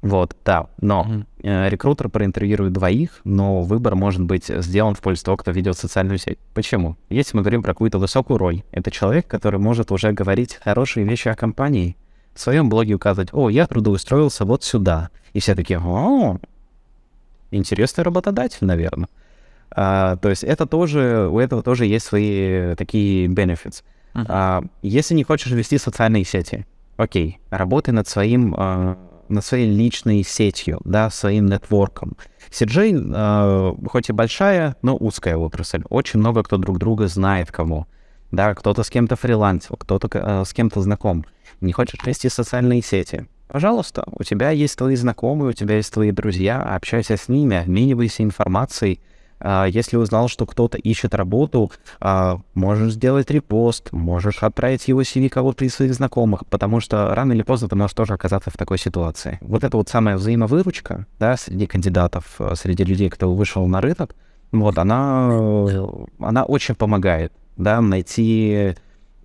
Вот, 0.02 0.36
да. 0.44 0.68
Но 0.82 1.24
э, 1.42 1.70
рекрутер 1.70 2.10
проинтервьюирует 2.10 2.74
двоих, 2.74 3.22
но 3.24 3.62
выбор 3.62 3.96
может 3.96 4.22
быть 4.22 4.48
сделан 4.48 4.96
в 4.96 5.00
пользу 5.00 5.24
того, 5.24 5.38
кто 5.38 5.52
ведет 5.52 5.78
социальную 5.78 6.18
сеть. 6.18 6.40
Почему? 6.54 6.98
Если 7.10 7.38
мы 7.38 7.42
говорим 7.42 7.64
про 7.64 7.74
какую-то 7.74 8.00
высокую 8.00 8.38
роль, 8.38 8.64
это 8.72 8.92
человек, 8.92 9.28
который 9.28 9.62
может 9.62 9.94
уже 9.94 10.12
говорить 10.12 10.60
хорошие 10.62 11.06
вещи 11.06 11.30
о 11.30 11.36
компании, 11.36 11.96
в 12.34 12.42
своем 12.42 12.68
блоге 12.68 12.96
указывать, 12.96 13.30
о, 13.32 13.50
я 13.50 13.66
трудоустроился 13.66 14.44
вот 14.44 14.66
сюда. 14.66 15.10
И 15.32 15.40
все 15.40 15.56
такие, 15.56 15.80
о, 15.80 16.38
интересный 17.52 18.04
работодатель, 18.04 18.66
наверное. 18.66 19.08
А, 19.76 20.18
то 20.18 20.30
есть 20.30 20.44
это 20.44 20.66
тоже, 20.66 21.28
у 21.32 21.40
этого 21.40 21.64
тоже 21.64 21.86
есть 21.86 22.06
свои 22.06 22.76
такие 22.76 23.28
benefits. 23.28 23.84
Мгм. 24.14 24.26
А, 24.30 24.64
если 24.82 25.16
не 25.16 25.24
хочешь 25.24 25.52
вести 25.52 25.78
социальные 25.78 26.26
сети, 26.26 26.66
окей, 26.98 27.40
работай 27.50 27.94
над 27.94 28.08
своим, 28.08 28.54
а, 28.58 28.98
над 29.30 29.44
своей 29.44 29.70
личной 29.70 30.24
сетью, 30.24 30.80
да, 30.86 31.10
своим 31.10 31.48
нетворком. 31.48 32.16
CJ, 32.52 33.12
а, 33.16 33.76
хоть 33.88 34.10
и 34.10 34.14
большая, 34.14 34.76
но 34.82 34.96
узкая 34.96 35.38
отрасль. 35.38 35.84
Очень 35.90 36.20
много 36.20 36.44
кто 36.44 36.58
друг 36.58 36.78
друга 36.78 37.08
знает 37.08 37.52
кому. 37.52 37.88
Да, 38.32 38.54
кто-то 38.56 38.84
с 38.84 38.90
кем-то 38.90 39.16
фрилансил, 39.16 39.76
кто-то 39.78 40.08
а, 40.14 40.46
с 40.46 40.54
кем-то 40.54 40.82
знаком. 40.82 41.26
Не 41.62 41.72
хочешь 41.72 42.00
вести 42.06 42.30
социальные 42.30 42.82
сети? 42.82 43.28
Пожалуйста, 43.48 44.04
у 44.08 44.24
тебя 44.24 44.50
есть 44.50 44.78
твои 44.78 44.96
знакомые, 44.96 45.52
у 45.52 45.54
тебя 45.54 45.76
есть 45.76 45.94
твои 45.94 46.12
друзья, 46.12 46.62
общайся 46.62 47.18
с 47.18 47.30
ними, 47.30 47.58
обменивайся 47.58 48.24
информацией. 48.24 49.00
А, 49.44 49.66
Если 49.66 49.98
узнал, 49.98 50.30
что 50.30 50.46
кто-то 50.46 50.78
ищет 50.78 51.14
работу, 51.14 51.72
а, 52.00 52.40
можешь 52.54 52.94
сделать 52.94 53.30
репост, 53.30 53.92
можешь 53.92 54.42
отправить 54.42 54.88
его 54.88 55.02
CV 55.02 55.28
кого-то 55.28 55.66
из 55.66 55.76
своих 55.76 55.94
знакомых, 55.94 56.46
потому 56.48 56.80
что 56.80 57.14
рано 57.14 57.34
или 57.34 57.44
поздно 57.44 57.68
ты 57.68 57.76
можешь 57.76 57.94
тоже 57.94 58.14
оказаться 58.14 58.50
в 58.50 58.58
такой 58.58 58.78
ситуации. 58.78 59.40
Вот 59.42 59.66
это 59.66 59.76
вот 59.76 59.90
самая 59.90 60.16
взаимовыручка, 60.16 61.06
да, 61.20 61.36
среди 61.36 61.68
кандидатов, 61.68 62.36
э, 62.40 62.56
среди 62.56 62.86
людей, 62.86 63.10
кто 63.10 63.34
вышел 63.36 63.68
на 63.68 63.82
рынок, 63.82 64.16
вот, 64.54 64.78
она, 64.78 65.30
э, 65.30 65.88
она 66.20 66.46
очень 66.46 66.76
помогает, 66.76 67.34
да, 67.58 67.82
найти 67.82 68.76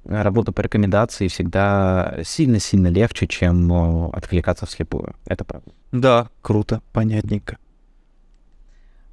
работу 0.04 0.52
по 0.52 0.62
рекомендации 0.62 1.28
всегда 1.28 2.18
сильно-сильно 2.24 2.88
легче, 2.88 3.28
чем 3.28 3.72
э, 3.72 4.10
откликаться 4.14 4.66
вслепую. 4.66 5.14
Это 5.26 5.44
правда. 5.44 5.70
Да, 5.92 6.28
круто, 6.42 6.82
понятненько. 6.92 7.58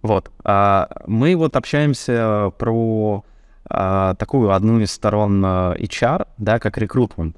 Вот. 0.06 0.32
а, 0.44 0.88
мы 1.08 1.36
вот 1.36 1.56
общаемся 1.56 2.52
про 2.60 3.26
а, 3.68 4.14
такую 4.16 4.52
одну 4.52 4.80
из 4.80 4.92
сторон 4.92 5.44
а, 5.44 5.74
HR, 5.80 6.28
да, 6.38 6.60
как 6.60 6.78
рекрутмент. 6.78 7.36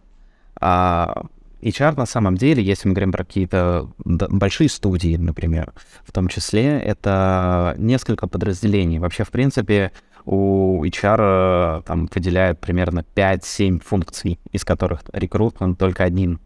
HR 0.60 1.96
на 1.96 2.06
самом 2.06 2.36
деле, 2.36 2.62
если 2.62 2.90
мы 2.90 2.94
говорим 2.94 3.14
про 3.14 3.24
какие-то 3.24 3.90
большие 4.04 4.68
студии, 4.68 5.16
например, 5.16 5.72
в 6.04 6.12
том 6.12 6.28
числе, 6.28 6.78
это 6.80 7.74
несколько 7.78 8.28
подразделений. 8.28 9.00
Вообще, 9.00 9.24
в 9.24 9.30
принципе, 9.30 9.94
у 10.26 10.84
HR 10.84 11.84
там 11.84 12.10
выделяют 12.14 12.60
примерно 12.60 13.06
5-7 13.16 13.82
функций, 13.82 14.40
из 14.52 14.66
которых 14.66 15.04
рекрутмент 15.14 15.80
только 15.80 16.04
один. 16.04 16.42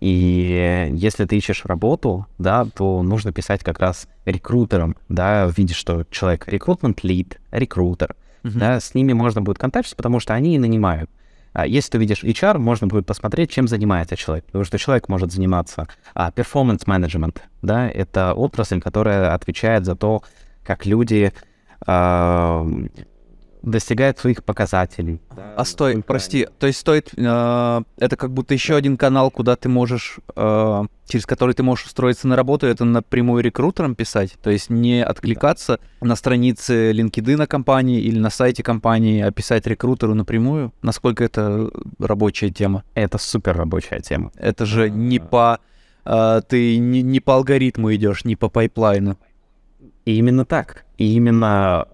И 0.00 0.90
если 0.92 1.24
ты 1.24 1.36
ищешь 1.36 1.64
работу, 1.64 2.26
да, 2.38 2.64
то 2.64 3.02
нужно 3.02 3.32
писать 3.32 3.62
как 3.62 3.78
раз 3.78 4.08
рекрутерам, 4.24 4.96
да, 5.08 5.46
видишь, 5.56 5.76
что 5.76 6.04
человек 6.10 6.48
рекрутмент 6.48 7.04
лид, 7.04 7.40
рекрутер, 7.50 8.16
да, 8.42 8.80
с 8.80 8.94
ними 8.94 9.12
можно 9.12 9.40
будет 9.40 9.58
контактировать, 9.58 9.96
потому 9.96 10.20
что 10.20 10.34
они 10.34 10.56
и 10.56 10.58
нанимают. 10.58 11.10
А 11.54 11.66
если 11.68 11.92
ты 11.92 11.98
видишь 11.98 12.24
HR, 12.24 12.58
можно 12.58 12.88
будет 12.88 13.06
посмотреть, 13.06 13.50
чем 13.50 13.68
занимается 13.68 14.16
человек, 14.16 14.44
потому 14.46 14.64
что 14.64 14.76
человек 14.76 15.08
может 15.08 15.32
заниматься 15.32 15.86
а, 16.12 16.30
performance 16.30 16.84
management, 16.84 17.38
да, 17.62 17.88
это 17.88 18.34
отрасль, 18.34 18.80
которая 18.80 19.32
отвечает 19.32 19.84
за 19.84 19.94
то, 19.94 20.24
как 20.64 20.84
люди 20.84 21.32
а, 21.86 22.66
достигают 23.64 24.18
своих 24.18 24.44
показателей. 24.44 25.20
А 25.56 25.64
стой, 25.64 26.02
прости, 26.02 26.46
то 26.58 26.66
есть 26.66 26.80
стоит, 26.80 27.10
э, 27.16 27.82
это 27.98 28.16
как 28.16 28.32
будто 28.32 28.54
еще 28.54 28.76
один 28.76 28.96
канал, 28.96 29.30
куда 29.30 29.56
ты 29.56 29.68
можешь, 29.68 30.18
э, 30.36 30.82
через 31.06 31.26
который 31.26 31.54
ты 31.54 31.62
можешь 31.62 31.86
устроиться 31.86 32.28
на 32.28 32.36
работу, 32.36 32.66
это 32.66 32.84
напрямую 32.84 33.42
рекрутерам 33.42 33.94
писать, 33.94 34.36
то 34.42 34.50
есть 34.50 34.70
не 34.70 35.02
откликаться 35.02 35.80
на 36.00 36.14
странице 36.14 36.92
LinkedIn 36.92 37.46
компании 37.46 38.00
или 38.00 38.18
на 38.18 38.30
сайте 38.30 38.62
компании, 38.62 39.22
а 39.22 39.30
писать 39.30 39.66
рекрутеру 39.66 40.14
напрямую. 40.14 40.72
Насколько 40.82 41.24
это 41.24 41.70
рабочая 41.98 42.50
тема? 42.50 42.84
Это 42.94 43.18
супер 43.18 43.56
рабочая 43.56 44.00
тема. 44.00 44.30
Это 44.36 44.66
же 44.66 44.90
не 44.90 45.18
по, 45.18 45.58
э, 46.04 46.42
ты 46.46 46.76
не, 46.78 47.02
не 47.02 47.20
по 47.20 47.36
алгоритму 47.36 47.94
идешь, 47.94 48.24
не 48.24 48.36
по 48.36 48.48
пайплайну. 48.48 49.16
И 50.04 50.16
именно 50.18 50.44
так. 50.44 50.84
И 50.98 51.14
именно 51.14 51.86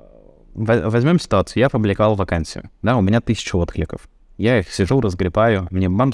возьмем 0.54 1.18
ситуацию, 1.18 1.60
я 1.60 1.66
опубликовал 1.66 2.14
вакансию, 2.14 2.70
да, 2.82 2.96
у 2.96 3.00
меня 3.02 3.20
тысяча 3.20 3.56
откликов. 3.56 4.08
Я 4.38 4.60
их 4.60 4.72
сижу, 4.72 5.02
разгребаю, 5.02 5.68
мне 5.70 5.90
бам. 5.90 6.12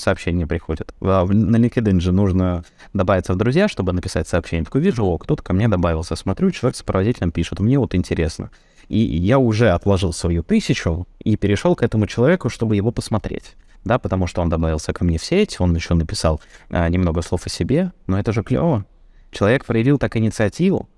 А 1.01 1.25
в- 1.25 1.33
На 1.33 1.57
LinkedIn 1.57 2.01
же 2.01 2.11
нужно 2.11 2.65
добавиться 2.93 3.35
в 3.35 3.37
друзья, 3.37 3.69
чтобы 3.69 3.93
написать 3.93 4.27
сообщение. 4.27 4.65
Такой, 4.65 4.81
вижу, 4.81 5.05
о, 5.07 5.17
кто-то 5.17 5.45
ко 5.45 5.53
мне 5.53 5.69
добавился. 5.69 6.17
Смотрю, 6.17 6.51
человек 6.51 6.75
с 6.75 6.79
сопроводителем 6.81 7.31
пишет, 7.31 7.61
мне 7.61 7.79
вот 7.79 7.95
интересно. 7.95 8.51
И 8.89 8.99
я 8.99 9.39
уже 9.39 9.71
отложил 9.71 10.13
свою 10.13 10.43
тысячу 10.43 11.07
и 11.21 11.37
перешел 11.37 11.77
к 11.77 11.85
этому 11.85 12.09
человеку, 12.09 12.49
чтобы 12.49 12.75
его 12.75 12.91
посмотреть. 12.91 13.55
Да, 13.85 14.01
потому 14.01 14.27
что 14.27 14.43
он 14.43 14.49
добавился 14.49 14.93
ко 14.93 15.05
мне 15.05 15.19
в 15.19 15.25
сеть, 15.25 15.61
он 15.61 15.77
еще 15.77 15.95
написал 15.95 16.41
а, 16.71 16.89
немного 16.89 17.23
слов 17.23 17.47
о 17.47 17.49
себе, 17.49 17.93
но 18.09 18.19
это 18.19 18.33
же 18.33 18.43
клево. 18.43 18.85
Человек 19.31 19.65
проявил 19.65 19.99
так 19.99 20.17
инициативу. 20.17 20.89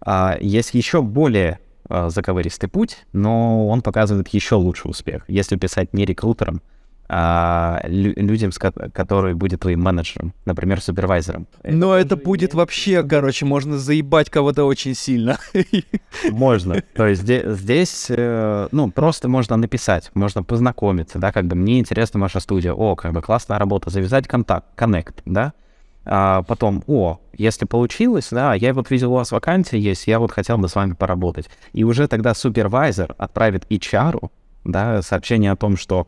А, 0.00 0.38
есть 0.40 0.72
еще 0.72 1.02
более 1.02 1.58
заковыристый 1.88 2.68
путь, 2.68 3.06
но 3.12 3.66
он 3.68 3.82
показывает 3.82 4.28
еще 4.28 4.56
лучший 4.56 4.90
успех. 4.90 5.24
Если 5.28 5.56
писать 5.56 5.92
не 5.94 6.04
рекрутерам, 6.04 6.60
а 7.10 7.80
лю- 7.84 8.12
людям, 8.16 8.52
с 8.52 8.58
ко- 8.58 8.70
которые 8.90 9.34
будет 9.34 9.60
твоим 9.60 9.80
менеджером, 9.80 10.34
например, 10.44 10.80
супервайзером. 10.82 11.46
Но 11.64 11.94
это 11.96 12.16
будет 12.16 12.52
вообще, 12.52 13.02
короче, 13.02 13.46
можно 13.46 13.78
заебать 13.78 14.28
кого-то 14.28 14.64
очень 14.66 14.94
сильно. 14.94 15.38
Можно. 16.30 16.82
То 16.94 17.06
есть 17.06 17.22
зде- 17.22 17.50
здесь, 17.54 18.06
э, 18.10 18.68
ну, 18.72 18.90
просто 18.90 19.28
можно 19.28 19.56
написать, 19.56 20.10
можно 20.14 20.42
познакомиться, 20.42 21.18
да, 21.18 21.32
как 21.32 21.46
бы 21.46 21.56
мне 21.56 21.78
интересна 21.78 22.20
ваша 22.20 22.40
студия, 22.40 22.72
о, 22.74 22.94
как 22.94 23.12
бы 23.14 23.22
классная 23.22 23.58
работа, 23.58 23.88
завязать 23.88 24.28
контакт, 24.28 24.66
коннект, 24.74 25.22
да, 25.24 25.54
а 26.10 26.42
потом, 26.42 26.82
о, 26.86 27.20
если 27.34 27.66
получилось, 27.66 28.28
да, 28.30 28.54
я 28.54 28.72
вот 28.72 28.90
видел, 28.90 29.12
у 29.12 29.16
вас 29.16 29.30
вакансия 29.30 29.78
есть, 29.78 30.06
я 30.06 30.18
вот 30.18 30.32
хотел 30.32 30.58
бы 30.58 30.68
с 30.68 30.74
вами 30.74 30.94
поработать. 30.94 31.48
И 31.72 31.84
уже 31.84 32.08
тогда 32.08 32.34
супервайзер 32.34 33.14
отправит 33.18 33.66
HR, 33.70 34.30
да, 34.64 35.02
сообщение 35.02 35.52
о 35.52 35.56
том, 35.56 35.76
что 35.76 36.06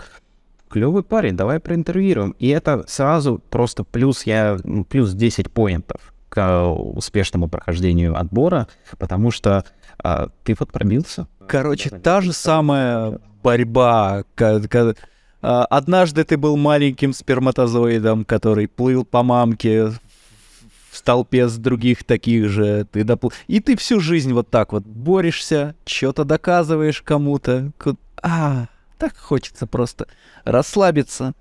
клевый 0.68 1.02
парень, 1.02 1.36
давай 1.36 1.60
проинтервьюируем. 1.60 2.35
И 2.39 2.48
это 2.48 2.85
сразу 2.89 3.43
просто 3.51 3.85
плюс, 3.85 4.24
я, 4.24 4.56
ну, 4.64 4.85
плюс 4.85 5.12
10 5.12 5.51
поинтов 5.51 6.14
к 6.28 6.39
э, 6.39 6.64
успешному 6.64 7.48
прохождению 7.48 8.16
отбора, 8.16 8.68
потому 8.98 9.31
что 9.31 9.64
а, 10.02 10.28
ты 10.44 10.55
вот 10.59 10.72
пробился. 10.72 11.27
Короче, 11.47 11.90
та 11.90 12.20
же 12.20 12.32
самая 12.32 13.18
борьба, 13.43 14.24
ка- 14.35 14.60
ка- 14.60 14.90
А, 14.90 14.94
однажды 15.41 16.25
ты 16.25 16.37
был 16.37 16.57
маленьким 16.57 17.12
сперматозоидом, 17.12 18.25
который 18.25 18.69
плыл 18.69 19.05
по 19.05 19.23
мамке 19.23 19.93
в 20.91 20.97
столпе 20.97 21.49
с 21.49 21.57
других 21.57 22.05
таких 22.05 22.49
же. 22.49 22.87
Ты 22.91 23.05
допл... 23.05 23.31
И 23.47 23.61
ты 23.61 23.77
всю 23.77 24.01
жизнь 24.01 24.33
вот 24.33 24.51
так 24.51 24.73
вот 24.73 24.85
борешься, 24.85 25.75
что-то 25.87 26.25
доказываешь 26.25 27.01
кому-то. 27.03 27.73
А, 28.23 28.67
так 28.99 29.17
хочется 29.17 29.67
просто 29.67 30.09
расслабиться, 30.45 31.33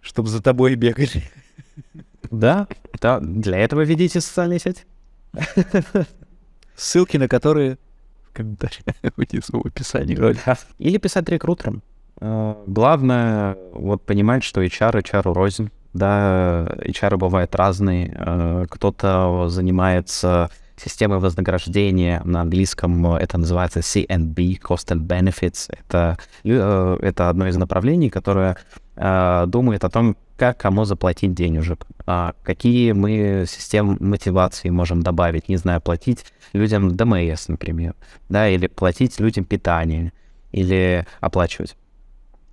чтобы 0.00 0.28
за 0.28 0.42
тобой 0.42 0.74
бегали. 0.76 1.24
Да, 2.30 2.66
да, 3.00 3.20
для 3.20 3.58
этого 3.58 3.82
ведите 3.82 4.20
социальные 4.20 4.58
сети. 4.58 4.84
Ссылки 6.76 7.16
на 7.16 7.28
которые 7.28 7.78
в 8.28 8.32
комментариях 8.32 8.84
внизу 9.16 9.60
в 9.60 9.66
описании. 9.66 10.16
Или 10.78 10.98
писать 10.98 11.28
рекрутерам. 11.28 11.82
Э, 12.20 12.54
главное 12.66 13.56
вот 13.72 14.04
понимать, 14.04 14.44
что 14.44 14.62
HR 14.62 15.02
HR 15.02 15.32
рознь. 15.32 15.70
Да, 15.92 16.66
HR 16.80 17.16
бывают 17.16 17.54
разные. 17.54 18.14
Э, 18.18 18.66
кто-то 18.68 19.48
занимается 19.48 20.50
системой 20.76 21.18
вознаграждения. 21.18 22.20
На 22.24 22.40
английском 22.40 23.14
это 23.14 23.38
называется 23.38 23.80
CNB, 23.80 24.60
Cost 24.60 24.88
and 24.88 25.06
Benefits. 25.06 25.72
Это, 25.78 26.18
э, 26.44 26.98
это 27.00 27.28
одно 27.28 27.46
из 27.46 27.56
направлений, 27.56 28.10
которое 28.10 28.56
думает 28.96 29.82
о 29.82 29.90
том, 29.90 30.16
как 30.36 30.58
кому 30.58 30.84
заплатить 30.84 31.34
денежек, 31.34 31.84
а 32.06 32.34
какие 32.44 32.92
мы 32.92 33.44
системы 33.48 33.96
мотивации 33.98 34.68
можем 34.68 35.02
добавить, 35.02 35.48
не 35.48 35.56
знаю, 35.56 35.80
платить 35.80 36.24
людям 36.52 36.96
ДМС, 36.96 37.48
например, 37.48 37.96
да, 38.28 38.48
или 38.48 38.68
платить 38.68 39.18
людям 39.18 39.44
питание, 39.46 40.12
или 40.52 41.08
оплачивать 41.20 41.74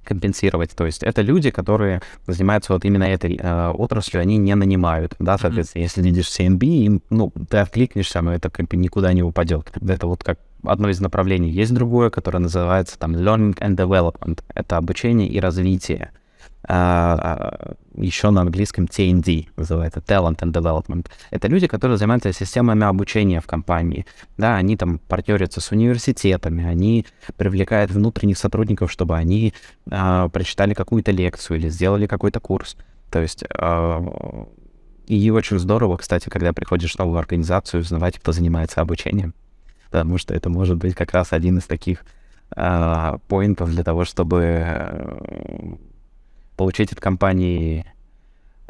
компенсировать. 0.03 0.71
То 0.75 0.85
есть 0.85 1.03
это 1.03 1.21
люди, 1.21 1.51
которые 1.51 2.01
занимаются 2.27 2.73
вот 2.73 2.85
именно 2.85 3.03
этой 3.03 3.37
э, 3.37 3.69
отраслью, 3.69 4.21
они 4.21 4.37
не 4.37 4.55
нанимают, 4.55 5.15
да, 5.19 5.37
соответственно, 5.37 5.81
mm-hmm. 5.81 5.85
если 5.85 6.01
видишь 6.01 6.27
CNB, 6.27 6.63
им, 6.65 7.01
ну, 7.09 7.31
ты 7.49 7.57
откликнешься, 7.57 8.21
но 8.21 8.33
это 8.33 8.49
как 8.49 8.67
бы 8.67 8.77
никуда 8.77 9.13
не 9.13 9.23
упадет. 9.23 9.71
Это 9.81 10.07
вот 10.07 10.23
как 10.23 10.39
одно 10.63 10.89
из 10.89 10.99
направлений. 10.99 11.49
Есть 11.49 11.73
другое, 11.73 12.09
которое 12.09 12.39
называется 12.39 12.97
там 12.97 13.15
Learning 13.15 13.57
and 13.59 13.75
Development. 13.75 14.43
Это 14.53 14.77
обучение 14.77 15.27
и 15.27 15.39
развитие. 15.39 16.11
А, 16.63 17.17
а, 17.19 17.73
еще 17.95 18.29
на 18.29 18.41
английском 18.41 18.85
TND 18.85 19.47
называется, 19.57 19.99
Talent 19.99 20.39
and 20.39 20.51
Development. 20.51 21.07
Это 21.31 21.47
люди, 21.47 21.67
которые 21.67 21.97
занимаются 21.97 22.31
системами 22.33 22.85
обучения 22.85 23.41
в 23.41 23.47
компании. 23.47 24.05
Да, 24.37 24.55
они 24.55 24.77
там 24.77 24.99
партнерятся 24.99 25.59
с 25.59 25.71
университетами, 25.71 26.63
они 26.63 27.05
привлекают 27.35 27.91
внутренних 27.91 28.37
сотрудников, 28.37 28.91
чтобы 28.91 29.17
они 29.17 29.53
а, 29.89 30.29
прочитали 30.29 30.73
какую-то 30.73 31.11
лекцию 31.11 31.57
или 31.57 31.69
сделали 31.69 32.05
какой-то 32.05 32.39
курс. 32.39 32.77
То 33.09 33.19
есть 33.19 33.43
а, 33.57 34.45
и 35.07 35.29
очень 35.31 35.57
здорово, 35.57 35.97
кстати, 35.97 36.29
когда 36.29 36.53
приходишь 36.53 36.93
в 36.93 36.99
новую 36.99 37.19
организацию, 37.19 37.81
узнавать, 37.81 38.19
кто 38.19 38.31
занимается 38.31 38.81
обучением. 38.81 39.33
Потому 39.89 40.17
что 40.17 40.33
это 40.33 40.49
может 40.49 40.77
быть 40.77 40.93
как 40.95 41.11
раз 41.11 41.33
один 41.33 41.57
из 41.57 41.65
таких 41.65 42.05
а, 42.55 43.17
поинтов 43.27 43.71
для 43.71 43.83
того, 43.83 44.05
чтобы 44.05 45.09
получить 46.61 46.93
от 46.93 46.99
компании 46.99 47.85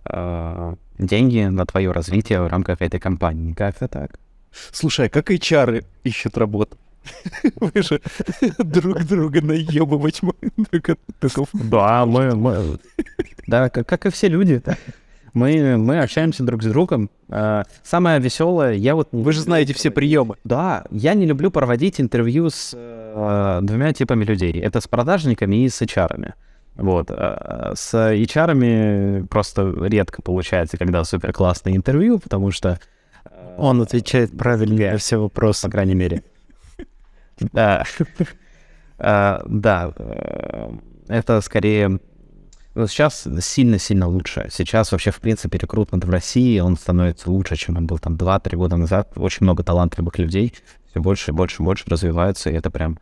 э, 0.05 0.75
деньги 0.97 1.49
на 1.49 1.65
твое 1.65 1.91
развитие 1.91 2.41
в 2.41 2.47
рамках 2.47 2.81
этой 2.81 3.01
компании. 3.01 3.53
Как-то 3.53 3.89
так. 3.89 4.17
Слушай, 4.71 5.07
а 5.07 5.09
как 5.09 5.29
HR 5.29 5.83
ищут 6.05 6.37
работу? 6.37 6.77
Вы 7.59 7.81
же 7.81 7.99
друг 8.59 9.03
друга 9.03 9.41
наебывать 9.41 10.21
Да, 11.53 12.05
мы, 12.05 12.33
мы... 12.33 12.79
Да, 13.47 13.67
как, 13.67 13.85
как 13.87 14.05
и 14.05 14.09
все 14.09 14.29
люди. 14.29 14.61
Мы, 15.33 15.75
мы 15.77 15.99
общаемся 15.99 16.43
друг 16.43 16.63
с 16.63 16.67
другом. 16.67 17.09
А, 17.27 17.65
самое 17.83 18.21
веселое, 18.21 18.75
я 18.75 18.95
вот... 18.95 19.09
Вы 19.11 19.33
же 19.33 19.41
знаете 19.41 19.73
все 19.73 19.91
приемы. 19.91 20.35
Да, 20.45 20.85
я 20.91 21.13
не 21.13 21.25
люблю 21.25 21.51
проводить 21.51 21.99
интервью 21.99 22.49
с 22.49 22.71
э, 22.73 23.59
двумя 23.61 23.91
типами 23.91 24.23
людей. 24.23 24.53
Это 24.61 24.79
с 24.79 24.87
продажниками 24.87 25.65
и 25.65 25.69
с 25.69 25.81
HR. 25.81 26.09
-ами. 26.15 26.33
Вот. 26.75 27.11
А, 27.11 27.73
с 27.75 27.93
HR 27.93 29.27
просто 29.27 29.73
редко 29.81 30.21
получается, 30.21 30.77
когда 30.77 31.03
супер 31.03 31.33
классное 31.33 31.75
интервью, 31.75 32.19
потому 32.19 32.51
что... 32.51 32.79
Э, 33.25 33.55
Он 33.57 33.81
отвечает 33.81 34.37
правильно 34.37 34.91
на 34.91 34.97
все 34.97 35.17
вопросы. 35.17 35.67
По 35.67 35.71
крайней 35.71 35.95
мере. 35.95 36.23
Да. 37.53 37.85
А, 39.03 39.41
да. 39.47 39.93
Э, 39.97 40.71
это 41.07 41.41
скорее... 41.41 41.99
Ну, 42.73 42.87
сейчас 42.87 43.27
сильно-сильно 43.41 44.07
лучше. 44.07 44.47
Сейчас 44.51 44.91
вообще, 44.91 45.11
в 45.11 45.19
принципе, 45.19 45.57
рекрутмент 45.57 46.05
в 46.05 46.09
России, 46.09 46.59
он 46.59 46.77
становится 46.77 47.29
лучше, 47.29 47.57
чем 47.57 47.77
он 47.77 47.87
был 47.87 47.97
там 47.97 48.13
2-3 48.15 48.55
года 48.55 48.77
назад. 48.77 49.11
Очень 49.15 49.43
много 49.45 49.63
талантливых 49.63 50.17
людей. 50.19 50.53
Все 50.89 51.01
больше 51.01 51.31
и 51.31 51.33
больше 51.33 51.61
и 51.61 51.65
больше 51.65 51.85
развиваются, 51.87 52.49
и 52.49 52.53
это 52.53 52.69
прям 52.69 52.99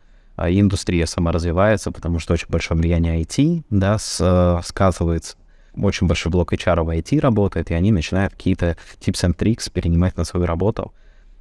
и 0.48 0.60
индустрия 0.60 1.06
сама 1.06 1.32
развивается, 1.32 1.90
потому 1.92 2.18
что 2.18 2.34
очень 2.34 2.48
большое 2.48 2.80
влияние 2.80 3.20
IT, 3.22 3.64
да, 3.70 3.98
с, 3.98 4.18
э, 4.20 4.60
сказывается. 4.64 5.36
Очень 5.76 6.06
большой 6.06 6.32
блок 6.32 6.52
HR 6.52 6.82
в 6.82 6.88
IT 6.88 7.20
работает, 7.20 7.70
и 7.70 7.74
они 7.74 7.92
начинают 7.92 8.32
какие-то 8.32 8.76
tips 9.00 9.28
and 9.28 9.36
tricks 9.36 9.70
перенимать 9.70 10.16
на 10.16 10.24
свою 10.24 10.46
работу. 10.46 10.92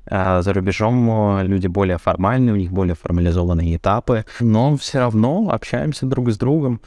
А 0.10 0.42
за 0.42 0.54
рубежом 0.54 1.42
люди 1.42 1.68
более 1.68 1.98
формальные, 1.98 2.54
у 2.54 2.58
них 2.58 2.72
более 2.72 2.96
формализованные 2.96 3.76
этапы, 3.76 4.26
но 4.40 4.76
все 4.78 5.00
равно 5.00 5.50
общаемся 5.52 6.06
друг 6.06 6.32
с 6.32 6.38
другом. 6.38 6.82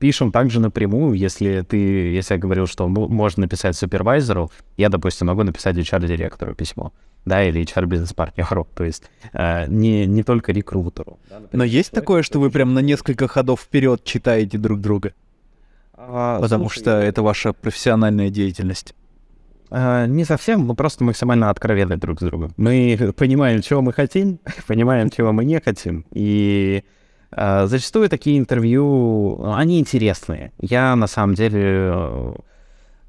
Пишем 0.00 0.32
также 0.32 0.60
напрямую, 0.60 1.14
если 1.14 1.60
ты, 1.60 1.76
если 1.76 2.34
я 2.34 2.40
говорил, 2.40 2.66
что 2.66 2.88
можно 2.88 3.42
написать 3.42 3.76
супервайзеру, 3.76 4.50
я, 4.76 4.88
допустим, 4.88 5.28
могу 5.28 5.42
написать 5.44 5.76
HR-директору 5.76 6.54
письмо 6.54 6.92
да, 7.24 7.44
или 7.44 7.62
HR-бизнес-партнеру, 7.62 8.66
то 8.74 8.84
есть 8.84 9.04
э, 9.32 9.66
не, 9.68 10.06
не 10.06 10.22
только 10.22 10.52
рекрутеру. 10.52 11.18
Да, 11.28 11.42
Но 11.52 11.64
есть 11.64 11.92
такое, 11.92 12.22
что 12.22 12.40
вы 12.40 12.50
прям 12.50 12.74
на 12.74 12.80
несколько 12.80 13.28
ходов 13.28 13.60
вперед 13.60 14.02
читаете 14.04 14.58
друг 14.58 14.80
друга? 14.80 15.12
А, 15.92 16.40
Потому 16.40 16.64
слушай, 16.64 16.80
что 16.80 16.90
это 16.92 17.22
ваша 17.22 17.52
профессиональная 17.52 18.30
деятельность. 18.30 18.94
Uh, 19.68 20.08
не 20.08 20.24
совсем, 20.24 20.62
мы 20.62 20.74
просто 20.74 21.04
максимально 21.04 21.48
откровенны 21.48 21.96
друг 21.96 22.18
с 22.18 22.24
другом. 22.24 22.52
Мы 22.56 23.12
понимаем, 23.16 23.62
чего 23.62 23.82
мы 23.82 23.92
хотим, 23.92 24.40
понимаем, 24.66 25.10
чего 25.10 25.30
мы 25.32 25.44
не 25.44 25.60
хотим. 25.60 26.04
И 26.10 26.82
зачастую 27.32 28.08
такие 28.08 28.38
интервью, 28.38 29.52
они 29.52 29.78
интересные. 29.78 30.52
Я 30.60 30.96
на 30.96 31.06
самом 31.06 31.34
деле 31.34 32.34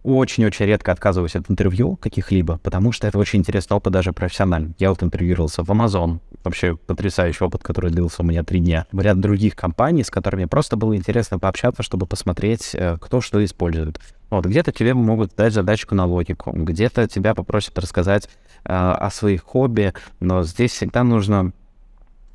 очень-очень 0.03 0.65
редко 0.65 0.91
отказываюсь 0.91 1.35
от 1.35 1.49
интервью 1.49 1.95
каких-либо, 1.95 2.57
потому 2.63 2.91
что 2.91 3.07
это 3.07 3.17
очень 3.17 3.39
интересный 3.39 3.77
опыт 3.77 3.93
даже 3.93 4.13
профессиональный. 4.13 4.73
Я 4.79 4.89
вот 4.89 5.03
интервьюировался 5.03 5.63
в 5.63 5.69
Amazon, 5.69 6.19
вообще 6.43 6.75
потрясающий 6.75 7.43
опыт, 7.43 7.63
который 7.63 7.91
длился 7.91 8.23
у 8.23 8.25
меня 8.25 8.43
три 8.43 8.59
дня. 8.59 8.87
В 8.91 8.99
ряд 8.99 9.19
других 9.19 9.55
компаний, 9.55 10.03
с 10.03 10.09
которыми 10.09 10.45
просто 10.45 10.75
было 10.75 10.95
интересно 10.95 11.37
пообщаться, 11.37 11.83
чтобы 11.83 12.07
посмотреть, 12.07 12.71
э, 12.73 12.97
кто 12.99 13.21
что 13.21 13.43
использует. 13.43 13.99
Вот, 14.29 14.45
где-то 14.45 14.71
тебе 14.71 14.93
могут 14.93 15.35
дать 15.35 15.53
задачку 15.53 15.93
на 15.93 16.05
логику, 16.05 16.51
где-то 16.51 17.07
тебя 17.07 17.35
попросят 17.35 17.77
рассказать 17.77 18.27
э, 18.63 18.73
о 18.73 19.09
своих 19.11 19.43
хобби, 19.43 19.93
но 20.19 20.43
здесь 20.43 20.71
всегда 20.71 21.03
нужно 21.03 21.51
э, 21.51 21.60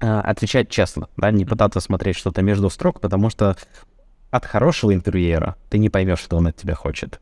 отвечать 0.00 0.68
честно, 0.68 1.08
да, 1.16 1.30
не 1.30 1.44
пытаться 1.44 1.80
смотреть 1.80 2.16
что-то 2.16 2.42
между 2.42 2.70
строк, 2.70 3.00
потому 3.00 3.30
что 3.30 3.56
от 4.30 4.44
хорошего 4.44 4.92
интервьюера 4.92 5.56
ты 5.70 5.78
не 5.78 5.88
поймешь, 5.88 6.20
что 6.20 6.36
он 6.36 6.48
от 6.48 6.56
тебя 6.56 6.74
хочет. 6.74 7.20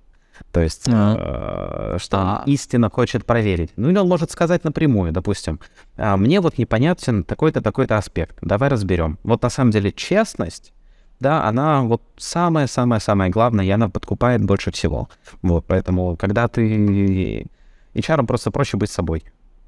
То 0.52 0.60
есть, 0.60 0.88
а. 0.88 1.94
э, 1.94 1.98
что 1.98 2.18
а. 2.18 2.42
истинно 2.46 2.90
хочет 2.90 3.24
проверить. 3.24 3.70
Ну, 3.76 3.90
или 3.90 3.98
он 3.98 4.08
может 4.08 4.30
сказать 4.30 4.64
напрямую, 4.64 5.12
допустим, 5.12 5.60
а, 5.96 6.16
мне 6.16 6.40
вот 6.40 6.58
непонятен 6.58 7.24
такой-то, 7.24 7.60
такой-то 7.60 7.96
аспект, 7.96 8.36
давай 8.40 8.68
разберем. 8.68 9.18
Вот 9.22 9.42
на 9.42 9.50
самом 9.50 9.70
деле 9.70 9.92
честность, 9.92 10.72
да, 11.20 11.44
она 11.44 11.82
вот 11.82 12.02
самое-самое-самое 12.16 13.30
главное, 13.30 13.64
и 13.64 13.70
она 13.70 13.88
подкупает 13.88 14.44
больше 14.44 14.72
всего. 14.72 15.08
Вот, 15.42 15.64
поэтому, 15.66 16.16
когда 16.16 16.48
ты... 16.48 17.46
HR 17.94 18.26
просто 18.26 18.50
проще 18.50 18.76
быть 18.76 18.90
собой. 18.90 19.22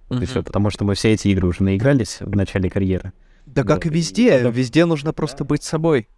Вот 0.09 0.23
и 0.23 0.27
все, 0.27 0.43
потому 0.43 0.71
что 0.71 0.85
мы 0.85 0.95
все 0.95 1.13
эти 1.13 1.29
игры 1.29 1.49
уже 1.49 1.63
наигрались 1.63 2.19
в 2.21 2.37
начале 2.37 2.71
карьеры. 2.71 3.13
Да 3.47 3.63
вот. 3.63 3.69
как 3.69 3.87
и 3.87 3.89
везде, 3.89 4.41
да. 4.43 4.51
везде 4.51 4.85
нужно 4.85 5.13
просто 5.13 5.39
да. 5.39 5.45
быть 5.45 5.63
собой. 5.63 6.09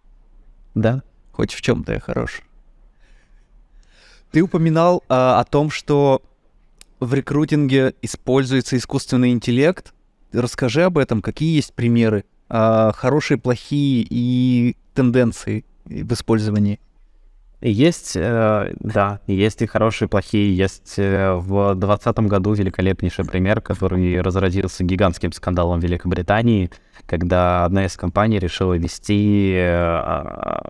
Да. 0.75 1.03
Хоть 1.31 1.53
в 1.53 1.61
чем-то 1.61 1.93
я 1.93 1.99
хорош. 1.99 2.41
Ты 4.31 4.41
упоминал 4.41 5.03
а, 5.09 5.39
о 5.39 5.43
том, 5.43 5.71
что 5.71 6.21
в 6.99 7.13
рекрутинге 7.13 7.95
используется 8.01 8.77
искусственный 8.77 9.31
интеллект. 9.31 9.93
Расскажи 10.31 10.83
об 10.83 10.97
этом, 10.97 11.21
какие 11.21 11.55
есть 11.55 11.73
примеры, 11.73 12.25
а, 12.47 12.91
хорошие, 12.91 13.37
плохие 13.37 14.05
и 14.07 14.75
тенденции 14.93 15.65
в 15.85 16.13
использовании. 16.13 16.79
Есть, 17.61 18.15
э, 18.15 18.73
да, 18.79 19.19
есть 19.27 19.61
и 19.61 19.65
хорошие, 19.65 20.07
и 20.07 20.09
плохие. 20.09 20.55
Есть 20.55 20.93
э, 20.97 21.33
в 21.33 21.75
2020 21.75 22.19
году 22.19 22.53
великолепнейший 22.53 23.25
пример, 23.25 23.59
который 23.59 24.21
разразился 24.21 24.85
гигантским 24.85 25.33
скандалом 25.33 25.81
в 25.81 25.83
Великобритании, 25.83 26.71
когда 27.05 27.65
одна 27.65 27.85
из 27.85 27.97
компаний 27.97 28.39
решила 28.39 28.75
вести 28.75 29.51
э, 29.55 29.67
а, 29.67 30.69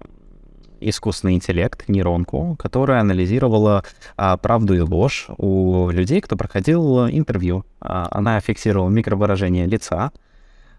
искусственный 0.80 1.36
интеллект, 1.36 1.88
нейронку, 1.88 2.56
которая 2.57 3.02
анализировала 3.02 3.84
а, 4.18 4.38
правду 4.38 4.74
и 4.74 4.80
ложь 4.80 5.28
у 5.38 5.90
людей, 5.90 6.22
кто 6.22 6.36
проходил 6.38 7.07
интервью. 7.07 7.66
А, 7.82 8.07
она 8.11 8.40
фиксировала 8.40 8.90
микровыражение 8.90 9.68
лица 9.68 10.11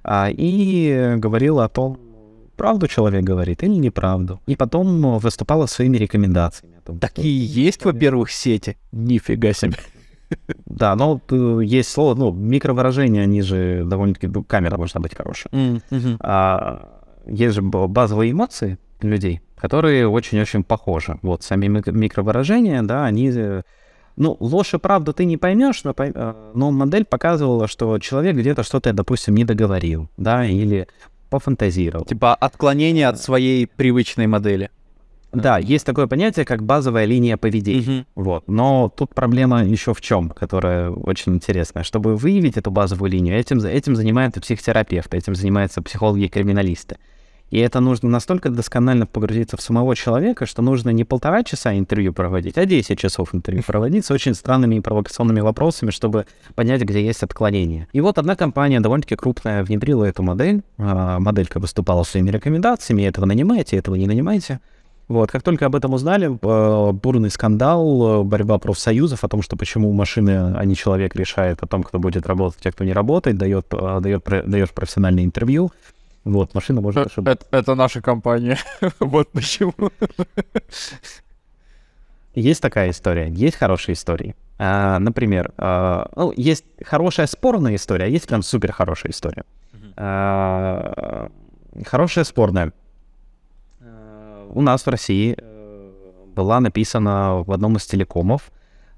а, 0.03 0.28
и 0.31 1.15
говорила 1.19 1.65
о 1.65 1.69
том, 1.69 1.99
правду 2.61 2.87
человек 2.89 3.24
говорит 3.24 3.62
или 3.62 3.78
неправду. 3.81 4.39
И 4.51 4.55
потом 4.57 5.19
выступала 5.19 5.66
своими 5.66 5.97
рекомендациями. 5.99 6.74
Том, 6.85 6.99
Такие 6.99 7.47
есть, 7.66 7.85
во-первых, 7.85 8.31
сети. 8.31 8.77
Нифига 8.93 9.53
себе. 9.55 9.73
Да, 10.66 10.95
но 10.97 11.20
э, 11.31 11.61
есть 11.78 11.89
слово, 11.91 12.15
ну, 12.15 12.32
микровыражения, 12.32 13.23
они 13.24 13.43
же 13.43 13.82
довольно-таки, 13.85 14.28
ну, 14.28 14.45
камера 14.45 14.77
должна 14.77 15.01
быть 15.01 15.16
хорошая. 15.16 15.51
А, 16.20 17.01
есть 17.27 17.55
же 17.55 17.62
базовые 17.62 18.31
эмоции 18.31 18.77
людей, 19.03 19.41
которые 19.57 20.07
очень-очень 20.07 20.62
похожи. 20.62 21.19
Вот 21.23 21.43
сами 21.43 21.66
мик- 21.69 21.91
микровыражения, 21.93 22.82
да, 22.82 23.07
они... 23.07 23.32
э, 23.35 23.62
Ну, 24.16 24.37
ложь 24.41 24.74
и 24.74 24.78
правду 24.78 25.12
ты 25.12 25.24
не 25.27 25.37
поймешь, 25.37 25.85
но, 25.85 25.91
пой- 25.93 26.12
э, 26.15 26.35
но 26.55 26.70
модель 26.70 27.05
показывала, 27.05 27.66
что 27.66 27.99
человек 27.99 28.37
где-то 28.37 28.62
что-то, 28.62 28.93
допустим, 28.93 29.35
не 29.35 29.45
договорил, 29.45 30.09
да, 30.16 30.45
или 30.47 30.87
пофантазировал. 31.31 32.05
Типа 32.05 32.35
отклонение 32.35 33.09
от 33.09 33.20
своей 33.20 33.66
привычной 33.66 34.27
модели. 34.27 34.70
Да, 35.32 35.59
есть 35.59 35.86
такое 35.86 36.07
понятие, 36.09 36.44
как 36.44 36.62
базовая 36.62 37.05
линия 37.05 37.36
поведения. 37.36 38.05
Вот. 38.16 38.48
Но 38.48 38.93
тут 38.94 39.15
проблема 39.15 39.65
еще 39.65 39.94
в 39.94 40.01
чем, 40.01 40.31
которая 40.31 40.90
очень 40.90 41.35
интересная. 41.36 41.85
Чтобы 41.85 42.16
выявить 42.16 42.57
эту 42.57 42.70
базовую 42.70 43.11
линию, 43.11 43.36
этим, 43.36 43.59
этим 43.61 43.94
занимается 43.94 44.40
психотерапевт, 44.40 45.15
этим 45.15 45.35
занимаются 45.35 45.82
психологи 45.82 46.24
и 46.24 46.28
криминалисты. 46.28 46.98
И 47.51 47.59
это 47.59 47.81
нужно 47.81 48.09
настолько 48.09 48.49
досконально 48.49 49.07
погрузиться 49.07 49.57
в 49.57 49.61
самого 49.61 49.97
человека, 49.97 50.47
что 50.47 50.63
нужно 50.63 50.91
не 50.91 51.05
полтора 51.05 51.43
часа 51.43 51.77
интервью 51.77 52.13
проводить, 52.13 52.57
а 52.57 52.65
10 52.65 52.99
часов 52.99 53.35
интервью 53.35 53.65
проводить 53.67 54.07
с 54.07 54.11
очень 54.11 54.35
странными 54.35 54.77
и 54.77 54.81
провокационными 54.81 55.41
вопросами, 55.41 55.91
чтобы 55.91 56.27
понять, 56.55 56.83
где 56.83 57.05
есть 57.05 57.23
отклонение. 57.23 57.89
И 57.93 58.01
вот 58.01 58.19
одна 58.19 58.37
компания 58.37 58.81
довольно-таки 58.81 59.17
крупная 59.17 59.65
внедрила 59.65 60.05
эту 60.05 60.23
модель. 60.23 60.63
А, 60.79 61.19
Моделька 61.19 61.59
выступала 61.59 62.05
своими 62.05 62.31
рекомендациями, 62.31 63.03
этого 63.03 63.27
нанимайте, 63.27 63.77
этого 63.77 63.97
не 63.97 64.07
нанимайте. 64.07 64.61
Вот, 65.09 65.33
как 65.33 65.43
только 65.43 65.67
об 65.67 65.75
этом 65.75 65.93
узнали, 65.93 66.29
э, 66.31 66.93
бурный 66.93 67.31
скандал, 67.31 68.21
э, 68.21 68.23
борьба 68.23 68.59
профсоюзов 68.59 69.25
о 69.25 69.29
том, 69.29 69.43
что 69.43 69.57
почему 69.57 69.93
машины, 69.93 70.55
а 70.57 70.65
не 70.65 70.77
человек 70.77 71.17
решает 71.17 71.65
о 71.65 71.67
том, 71.67 71.83
кто 71.83 71.99
будет 71.99 72.29
работать, 72.29 72.65
а 72.65 72.71
кто 72.71 72.85
не 72.85 72.93
работает, 72.93 73.37
дает, 73.37 73.67
э, 73.73 73.99
дает, 74.01 74.23
даешь 74.23 74.71
профессиональное 74.71 75.25
интервью. 75.25 75.73
Вот, 76.25 76.55
машина 76.55 76.81
может 76.81 77.07
ошибаться. 77.07 77.47
Это, 77.51 77.59
это 77.59 77.75
наша 77.75 78.03
компания. 78.03 78.59
вот 79.01 79.31
почему. 79.33 79.75
Есть 82.35 82.63
такая 82.63 82.91
история, 82.91 83.29
есть 83.29 83.57
хорошие 83.57 83.95
истории. 83.95 84.37
А, 84.59 84.99
например, 84.99 85.53
а, 85.57 86.11
ну, 86.15 86.33
есть 86.37 86.65
хорошая 86.85 87.27
спорная 87.27 87.75
история, 87.75 88.05
а 88.05 88.09
есть 88.09 88.29
прям 88.29 88.43
супер 88.43 88.73
хорошая 88.73 89.13
история. 89.13 89.45
А, 89.97 91.31
хорошая 91.87 92.25
спорная. 92.25 92.73
А, 93.81 94.47
У 94.53 94.63
нас 94.63 94.85
в 94.85 94.89
России 94.89 95.35
э, 95.37 95.91
была 96.35 96.61
написана 96.61 97.43
в 97.43 97.51
одном 97.51 97.77
из 97.77 97.87
телекомов 97.87 98.53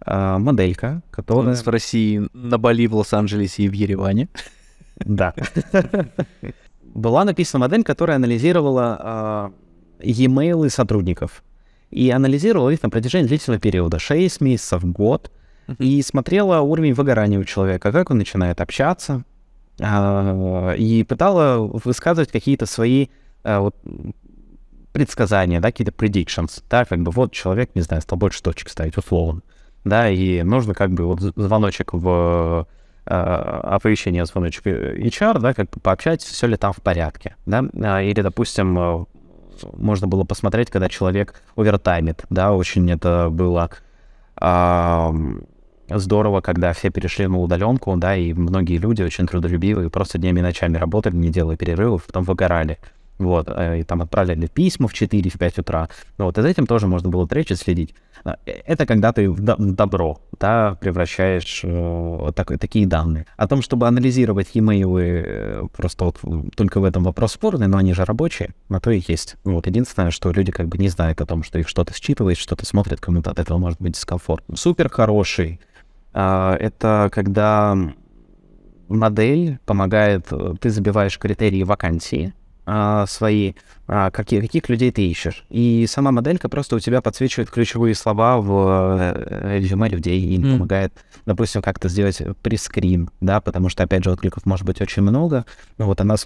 а, 0.05 0.39
моделька, 0.39 1.03
У 1.11 1.15
которая... 1.15 1.51
нас 1.51 1.65
в 1.65 1.69
России, 1.69 2.29
на 2.33 2.59
Бали, 2.59 2.87
в 2.87 2.97
Лос-Анджелесе 2.97 3.63
и 3.63 3.69
в 3.69 3.73
Ереване. 3.73 4.29
Да. 4.97 5.35
Была 6.95 7.25
написана 7.25 7.61
модель, 7.61 7.85
которая 7.85 8.17
анализировала 8.17 8.99
а, 9.01 9.53
e-mail 10.01 10.69
сотрудников. 10.69 11.43
И 11.91 12.11
анализировала 12.11 12.71
их 12.71 12.83
на 12.83 12.91
протяжении 12.91 13.29
длительного 13.29 13.61
периода, 13.61 13.99
6 13.99 14.41
месяцев, 14.41 14.85
год, 14.85 15.31
и 15.79 16.03
смотрела 16.03 16.61
уровень 16.61 16.95
выгорания 16.95 17.39
у 17.39 17.45
человека, 17.45 17.93
как 17.93 18.11
он 18.11 18.19
начинает 18.19 18.61
общаться, 18.61 19.25
а, 19.81 20.73
и 20.73 21.05
пытала 21.05 21.59
высказывать 21.59 22.31
какие-то 22.31 22.67
свои 22.67 23.09
а, 23.45 23.61
вот, 23.61 23.77
предсказания, 24.93 25.61
да, 25.61 25.71
какие-то 25.71 25.93
predictions, 25.93 26.63
да, 26.69 26.85
как 26.85 27.03
бы 27.03 27.11
вот 27.11 27.33
человек, 27.33 27.75
не 27.75 27.83
знаю, 27.83 28.03
стал 28.03 28.19
больше 28.19 28.43
точек 28.43 28.69
ставить, 28.69 28.97
условно, 28.97 29.43
да, 29.85 30.09
и 30.09 30.43
нужно 30.43 30.75
как 30.75 30.93
бы 30.93 31.07
вот 31.07 31.21
звоночек 31.21 31.93
в 31.93 32.67
э, 32.69 32.82
оповещение 33.05 34.25
звоночек 34.25 34.67
э, 34.67 34.97
HR, 34.97 35.41
да, 35.41 35.55
как 35.55 35.71
бы 35.71 35.81
пообщать, 35.81 36.23
все 36.23 36.47
ли 36.47 36.57
там 36.57 36.73
в 36.73 36.81
порядке, 36.81 37.37
да, 37.47 37.65
А, 37.83 38.03
или, 38.03 38.21
допустим, 38.21 38.79
э, 38.79 39.05
можно 39.73 40.07
было 40.07 40.25
посмотреть, 40.25 40.71
когда 40.71 40.89
человек 40.89 41.43
овертаймит, 41.57 42.25
да, 42.31 42.53
очень 42.53 42.91
это 42.91 43.29
было 43.31 43.71
ам, 44.37 45.43
здорово, 45.89 46.41
когда 46.41 46.73
все 46.73 46.91
перешли 46.91 47.27
на 47.27 47.39
удаленку, 47.39 47.97
да, 47.97 48.17
и 48.17 48.33
многие 48.33 48.79
люди 48.79 49.03
очень 49.03 49.27
трудолюбивые, 49.27 49.91
просто 49.91 50.19
днями 50.19 50.41
и 50.41 50.43
ночами 50.43 50.77
работали, 50.77 51.17
не 51.17 51.31
делая 51.31 51.57
перерывов, 51.57 52.05
потом 52.07 52.25
выгорали. 52.25 52.79
Вот, 53.23 53.49
э, 53.49 53.81
и 53.81 53.83
там 53.85 54.03
отправляли 54.03 54.47
письма 54.47 54.89
в 54.89 54.93
4-5 54.95 55.61
утра. 55.61 55.89
Ну, 56.19 56.25
вот, 56.27 56.39
и 56.39 56.43
за 56.43 56.49
этим 56.49 56.67
тоже 56.67 56.87
можно 56.87 57.09
было 57.09 57.27
тречь 57.29 57.51
и 57.51 57.55
следить. 57.55 57.95
А, 58.25 58.37
э, 58.47 58.53
Это 58.67 58.85
когда 58.87 59.13
ты 59.13 59.31
в 59.31 59.41
до- 59.41 59.57
в 59.57 59.73
добро, 59.75 60.19
да, 60.41 60.77
превращаешь 60.81 61.61
э, 61.65 62.33
так- 62.35 62.59
такие 62.59 62.87
данные. 62.87 63.27
О 63.37 63.47
том, 63.47 63.63
чтобы 63.63 63.87
анализировать 63.87 64.49
e-mail, 64.55 64.99
э, 65.01 65.63
просто 65.77 66.05
вот 66.07 66.21
только 66.57 66.81
в 66.81 66.85
этом 66.85 67.05
вопрос 67.05 67.33
спорный, 67.33 67.69
но 67.69 67.79
они 67.79 67.95
же 67.95 68.05
рабочие, 68.05 68.51
на 68.69 68.81
то 68.81 68.91
и 68.91 69.01
есть. 69.07 69.37
Вот, 69.45 69.67
единственное, 69.67 70.11
что 70.11 70.33
люди 70.33 70.51
как 70.53 70.69
бы 70.69 70.79
не 70.79 70.89
знают 70.89 71.21
о 71.21 71.27
том, 71.27 71.43
что 71.43 71.59
их 71.59 71.69
что-то 71.69 71.93
считывает, 71.95 72.39
что-то 72.39 72.67
смотрят, 72.67 73.01
кому-то 73.01 73.31
от 73.31 73.39
этого 73.39 73.59
может 73.59 73.81
быть 73.81 73.93
дискомфортно. 73.93 74.57
Супер 74.57 74.89
хороший. 74.89 75.61
а, 76.15 76.57
Это 76.57 77.09
когда 77.13 77.77
модель 78.89 79.59
помогает, 79.65 80.27
э, 80.31 80.55
ты 80.61 80.71
забиваешь 80.71 81.19
критерии 81.19 81.63
вакансии 81.63 82.35
а, 82.65 83.07
свои, 83.07 83.55
а, 83.89 84.11
какие, 84.11 84.41
каких 84.41 84.69
людей 84.69 84.93
ты 84.93 85.07
ищешь. 85.09 85.45
И 85.51 85.87
сама 85.89 86.13
моделька 86.13 86.49
просто 86.49 86.77
у 86.77 86.79
тебя 86.81 87.01
подсвечивает 87.01 87.51
ключевые 87.51 87.95
слова 87.95 88.39
в 88.39 88.97
э, 88.99 89.59
резюме 89.59 89.89
людей 89.89 90.21
и 90.21 90.37
М. 90.37 90.53
помогает, 90.55 90.93
допустим, 91.27 91.63
как-то 91.63 91.89
сделать 91.89 92.23
прескрин, 92.43 93.11
да, 93.21 93.41
потому 93.41 93.69
что, 93.69 93.83
опять 93.83 94.05
же, 94.05 94.11
откликов 94.11 94.47
может 94.47 94.65
быть 94.65 94.81
очень 94.81 95.03
много. 95.03 95.45
Но 95.79 95.87
вот 95.87 96.01
она, 96.01 96.17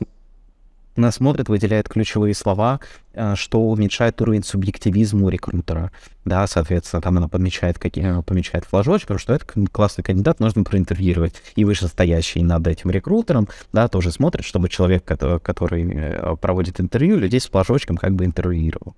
с- 0.96 0.98
она 0.98 1.12
смотрит, 1.12 1.48
выделяет 1.48 1.88
ключевые 1.88 2.34
слова, 2.34 2.80
а, 3.14 3.36
что 3.36 3.60
уменьшает 3.60 4.20
уровень 4.20 4.42
субъективизма 4.42 5.26
у 5.26 5.28
рекрутера. 5.28 5.90
Да, 6.24 6.46
соответственно, 6.46 7.02
там 7.02 7.16
она 7.18 7.28
помечает, 7.28 7.78
какие, 7.78 8.22
помечает 8.22 8.64
флажочек, 8.64 9.08
потому 9.08 9.18
что 9.18 9.34
это 9.34 9.46
классный 9.70 10.04
кандидат, 10.04 10.40
нужно 10.40 10.64
проинтервьюировать. 10.64 11.34
И 11.54 11.64
вышестоящий 11.64 12.42
над 12.42 12.66
этим 12.66 12.90
рекрутером, 12.90 13.48
да, 13.72 13.88
тоже 13.88 14.10
смотрит, 14.10 14.44
чтобы 14.44 14.68
человек, 14.68 15.04
кото- 15.04 15.38
который 15.38 15.88
э, 15.92 16.36
проводит 16.40 16.80
интервью, 16.80 17.18
людей 17.18 17.40
с 17.40 17.46
флажочком 17.48 17.96
как 17.96 18.14
бы 18.14 18.24
интервьюировал. 18.24 18.96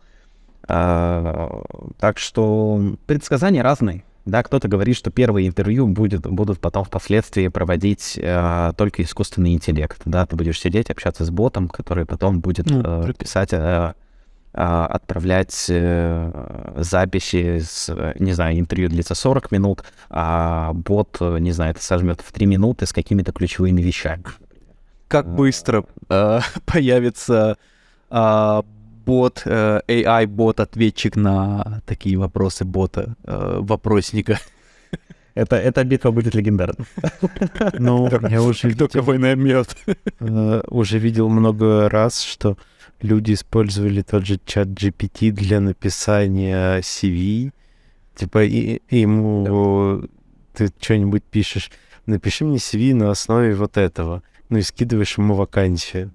А, 0.70 1.62
так 1.98 2.18
что 2.18 2.96
предсказания 3.06 3.62
разные. 3.62 4.04
Да, 4.28 4.42
кто-то 4.42 4.68
говорит, 4.68 4.94
что 4.94 5.10
первые 5.10 5.48
интервью 5.48 5.86
будет, 5.88 6.26
будут 6.26 6.60
потом 6.60 6.84
впоследствии 6.84 7.48
проводить 7.48 8.18
э, 8.20 8.72
только 8.76 9.02
искусственный 9.02 9.54
интеллект. 9.54 10.02
Да, 10.04 10.26
ты 10.26 10.36
будешь 10.36 10.60
сидеть, 10.60 10.90
общаться 10.90 11.24
с 11.24 11.30
ботом, 11.30 11.68
который 11.68 12.04
потом 12.04 12.40
будет 12.40 12.70
Ну, 12.70 12.82
э, 13.08 13.12
писать, 13.14 13.54
э, 13.54 13.94
э, 14.52 14.60
отправлять 14.60 15.66
э, 15.70 16.74
записи 16.76 17.60
с, 17.60 17.88
э, 17.88 18.16
не 18.18 18.34
знаю, 18.34 18.58
интервью 18.58 18.90
длится 18.90 19.14
40 19.14 19.50
минут, 19.50 19.82
а 20.10 20.74
бот, 20.74 21.16
э, 21.20 21.38
не 21.38 21.52
знаю, 21.52 21.70
это 21.70 21.82
сожмет 21.82 22.20
в 22.20 22.30
3 22.30 22.44
минуты 22.44 22.84
с 22.84 22.92
какими-то 22.92 23.32
ключевыми 23.32 23.80
вещами. 23.80 24.24
Как 25.08 25.26
быстро 25.26 25.86
э, 26.10 26.40
появится 26.66 27.56
а, 28.10 28.62
бот, 29.08 29.42
э, 29.46 29.80
AI-бот-ответчик 29.88 31.16
на 31.16 31.80
такие 31.86 32.18
вопросы 32.18 32.64
бота, 32.64 33.16
э, 33.24 33.58
вопросника. 33.60 34.38
Это, 35.34 35.56
эта 35.56 35.84
битва 35.84 36.10
будет 36.10 36.34
легендарна. 36.34 36.84
Ну, 37.78 38.08
я 38.30 38.42
уже 38.42 38.58
Кто 38.58 38.68
видел, 38.68 38.88
кого 38.88 39.14
наймет. 39.14 39.76
э, 40.20 40.62
уже 40.68 40.98
видел 40.98 41.28
много 41.30 41.88
раз, 41.88 42.20
что 42.20 42.58
люди 43.00 43.32
использовали 43.32 44.02
тот 44.02 44.26
же 44.26 44.38
чат 44.44 44.68
GPT 44.68 45.30
для 45.30 45.60
написания 45.60 46.80
CV. 46.80 47.52
Типа, 48.14 48.44
и, 48.44 48.82
и 48.90 49.00
ему 49.00 50.02
ты 50.52 50.70
что-нибудь 50.80 51.22
пишешь, 51.22 51.70
напиши 52.06 52.44
мне 52.44 52.56
CV 52.58 52.94
на 52.94 53.10
основе 53.10 53.54
вот 53.54 53.76
этого. 53.76 54.22
Ну 54.50 54.58
и 54.58 54.62
скидываешь 54.62 55.18
ему 55.18 55.34
вакансию. 55.34 56.10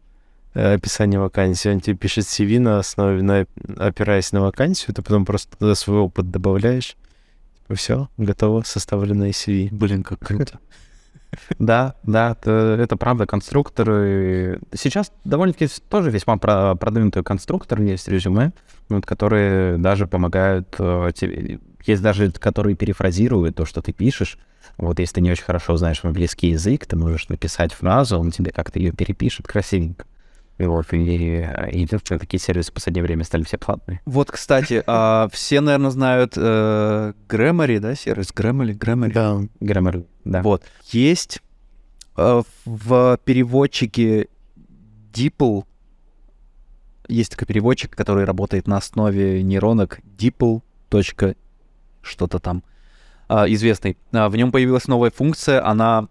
Э, 0.53 0.73
описание 0.73 1.19
вакансии. 1.19 1.69
Он 1.69 1.79
тебе 1.79 1.95
пишет 1.95 2.25
CV 2.25 2.59
на 2.59 2.79
основе, 2.79 3.21
на, 3.21 3.45
опираясь 3.77 4.31
на 4.31 4.41
вакансию, 4.41 4.93
ты 4.95 5.01
потом 5.01 5.25
просто 5.25 5.57
туда 5.57 5.75
свой 5.75 5.99
опыт 5.99 6.29
добавляешь. 6.31 6.95
Типа 7.63 7.75
все, 7.75 8.09
готово, 8.17 8.63
составленное 8.63 9.31
CV. 9.31 9.69
Блин, 9.71 10.03
как 10.03 10.19
круто. 10.19 10.59
Да, 11.57 11.95
да, 12.03 12.31
это, 12.39 12.77
это 12.79 12.95
правда, 12.95 13.25
конструкторы... 13.25 14.59
Сейчас 14.73 15.11
довольно-таки 15.23 15.67
тоже 15.89 16.11
весьма 16.11 16.37
про- 16.37 16.75
продвинутые 16.75 17.23
конструкторы 17.23 17.83
есть 17.85 18.07
резюме, 18.07 18.53
вот, 18.89 19.05
которые 19.05 19.77
даже 19.77 20.07
помогают 20.07 20.75
э, 20.77 21.11
тебе... 21.15 21.59
Есть 21.85 22.01
даже, 22.01 22.31
которые 22.31 22.75
перефразируют 22.75 23.55
то, 23.55 23.65
что 23.65 23.81
ты 23.81 23.91
пишешь. 23.91 24.37
Вот 24.77 24.99
если 24.99 25.15
ты 25.15 25.21
не 25.21 25.31
очень 25.31 25.43
хорошо 25.43 25.75
знаешь 25.75 25.99
английский 26.03 26.49
язык, 26.49 26.85
ты 26.85 26.95
можешь 26.95 27.29
написать 27.29 27.73
фразу, 27.73 28.19
он 28.19 28.31
тебе 28.31 28.51
как-то 28.51 28.79
ее 28.79 28.91
перепишет 28.91 29.47
красивенько. 29.47 30.05
И 30.59 30.65
вот, 30.65 30.93
и, 30.93 31.47
и 31.71 31.87
такие 31.87 32.39
сервисы 32.39 32.71
в 32.71 32.73
последнее 32.73 33.03
время 33.03 33.23
стали 33.23 33.43
все 33.43 33.57
платные. 33.57 34.01
Вот, 34.05 34.29
кстати, 34.29 34.83
а, 34.85 35.27
все, 35.31 35.61
наверное, 35.61 35.89
знают 35.89 36.33
э, 36.37 37.13
Grammarly, 37.27 37.79
да, 37.79 37.95
сервис 37.95 38.31
Grammarly, 38.35 38.77
Grammarly. 38.77 39.13
Да. 39.13 39.41
Граммар, 39.59 40.03
да. 40.23 40.43
Вот. 40.43 40.63
Есть 40.91 41.41
э, 42.17 42.43
в 42.65 43.19
переводчике 43.25 44.27
DeepL, 45.11 45.65
есть 47.07 47.31
такой 47.31 47.47
переводчик, 47.47 47.95
который 47.95 48.25
работает 48.25 48.67
на 48.67 48.77
основе 48.77 49.43
нейронок 49.43 49.99
DeepL. 50.17 50.61
что-то 52.01 52.39
там 52.39 52.63
а, 53.27 53.47
известный. 53.47 53.97
А, 54.11 54.29
в 54.29 54.35
нем 54.35 54.51
появилась 54.51 54.87
новая 54.87 55.11
функция, 55.11 55.65
она 55.65 56.07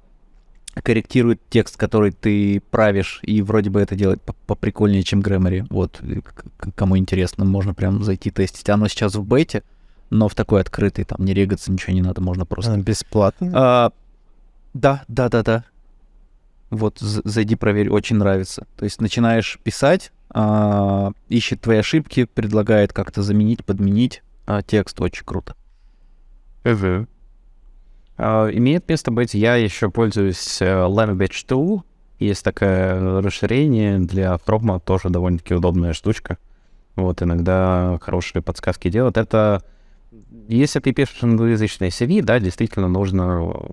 корректирует 0.74 1.40
текст, 1.50 1.76
который 1.76 2.12
ты 2.12 2.62
правишь, 2.70 3.20
и 3.22 3.42
вроде 3.42 3.70
бы 3.70 3.80
это 3.80 3.94
делает 3.94 4.22
поприкольнее, 4.22 5.02
чем 5.02 5.20
Grammarly. 5.20 5.66
Вот, 5.68 6.00
кому 6.74 6.96
интересно, 6.96 7.44
можно 7.44 7.74
прям 7.74 8.02
зайти 8.02 8.30
тестить. 8.30 8.70
Оно 8.70 8.88
сейчас 8.88 9.14
в 9.14 9.24
бете, 9.24 9.62
но 10.10 10.28
в 10.28 10.34
такой 10.34 10.60
открытый, 10.60 11.04
там 11.04 11.24
не 11.24 11.34
регаться, 11.34 11.70
ничего 11.70 11.92
не 11.92 12.02
надо, 12.02 12.20
можно 12.20 12.46
просто... 12.46 12.72
А, 12.72 12.76
бесплатно? 12.78 13.52
А, 13.54 13.92
да, 14.72 15.04
да, 15.08 15.28
да, 15.28 15.42
да. 15.42 15.64
Вот, 16.70 16.98
зайди, 17.00 17.54
проверь, 17.54 17.90
очень 17.90 18.16
нравится. 18.16 18.66
То 18.76 18.84
есть 18.84 19.00
начинаешь 19.00 19.58
писать, 19.62 20.10
а, 20.30 21.12
ищет 21.28 21.60
твои 21.60 21.78
ошибки, 21.78 22.24
предлагает 22.24 22.94
как-то 22.94 23.22
заменить, 23.22 23.64
подменить 23.64 24.22
а, 24.46 24.62
текст, 24.62 24.98
очень 25.00 25.24
круто. 25.24 25.54
Uh-huh. 26.64 27.06
Uh, 28.22 28.56
имеет 28.56 28.88
место 28.88 29.10
быть, 29.10 29.34
я 29.34 29.56
еще 29.56 29.90
пользуюсь 29.90 30.62
uh, 30.62 30.88
Language 30.88 31.44
Tool. 31.48 31.80
Есть 32.20 32.44
такое 32.44 33.20
расширение 33.20 33.98
для 33.98 34.34
Chrome, 34.46 34.80
тоже 34.80 35.08
довольно-таки 35.08 35.54
удобная 35.54 35.92
штучка. 35.92 36.38
Вот, 36.94 37.20
иногда 37.20 37.98
хорошие 38.00 38.40
подсказки 38.40 38.90
делают. 38.90 39.16
Это, 39.16 39.64
если 40.46 40.78
ты 40.78 40.92
пишешь 40.92 41.20
англоязычное 41.24 41.88
CV, 41.88 42.22
да, 42.22 42.38
действительно 42.38 42.86
нужно 42.86 43.72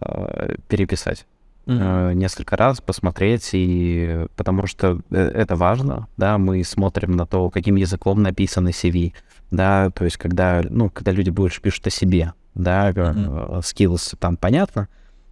uh, 0.00 0.60
переписать 0.66 1.24
mm-hmm. 1.66 2.14
несколько 2.14 2.56
раз, 2.56 2.80
посмотреть, 2.80 3.50
и 3.52 4.26
потому 4.34 4.66
что 4.66 5.00
э, 5.10 5.16
это 5.16 5.54
важно, 5.54 6.08
да, 6.16 6.36
мы 6.36 6.64
смотрим 6.64 7.12
на 7.12 7.26
то, 7.26 7.48
каким 7.48 7.76
языком 7.76 8.22
написаны 8.22 8.70
CV, 8.70 9.12
да, 9.52 9.90
то 9.90 10.04
есть 10.04 10.16
когда, 10.16 10.62
ну, 10.68 10.90
когда 10.90 11.12
люди 11.12 11.30
больше 11.30 11.60
пишут 11.60 11.86
о 11.86 11.90
себе, 11.90 12.32
да, 12.58 12.90
mm-hmm. 12.90 13.60
skills 13.60 14.16
там 14.18 14.36
понятно, 14.36 14.88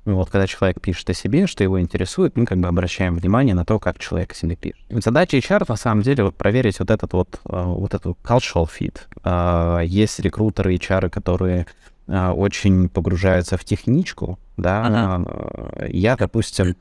вот, 0.07 0.31
когда 0.31 0.47
человек 0.47 0.81
пишет 0.81 1.11
о 1.11 1.15
себе, 1.15 1.47
что 1.47 1.65
его 1.65 1.81
интересует, 1.81 2.37
мы 2.37 2.47
как 2.47 2.59
бы 2.59 2.69
обращаем 2.69 3.17
внимание 3.17 3.55
на 3.55 3.65
то, 3.65 3.79
как 3.79 3.99
человек 3.99 4.33
о 4.33 4.35
себе 4.35 4.55
пишет. 4.55 4.81
Задача 4.89 5.37
HR, 5.37 5.65
на 5.69 5.77
самом 5.77 6.03
деле, 6.03 6.23
вот 6.23 6.37
проверить 6.37 6.79
вот 6.79 6.93
этот 6.93 7.13
вот, 7.13 7.41
вот 7.43 7.93
эту 7.93 8.17
cultural 8.23 8.69
fit. 8.71 9.85
Есть 9.85 10.21
рекрутеры 10.21 10.77
HR, 10.77 11.11
которые 11.11 11.67
очень 12.07 12.89
погружаются 12.89 13.57
в 13.57 13.65
техничку, 13.65 14.39
да. 14.57 14.87
Ага. 14.87 15.89
Я, 15.89 16.17
допустим, 16.17 16.77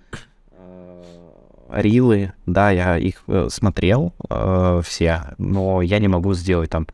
рилы, 1.69 2.33
да, 2.45 2.71
я 2.71 2.97
их 2.97 3.23
э, 3.27 3.47
смотрел 3.49 4.13
э, 4.29 4.81
все, 4.83 5.23
но 5.37 5.81
я 5.81 5.99
не 5.99 6.07
могу 6.07 6.33
сделать 6.33 6.69
там 6.69 6.87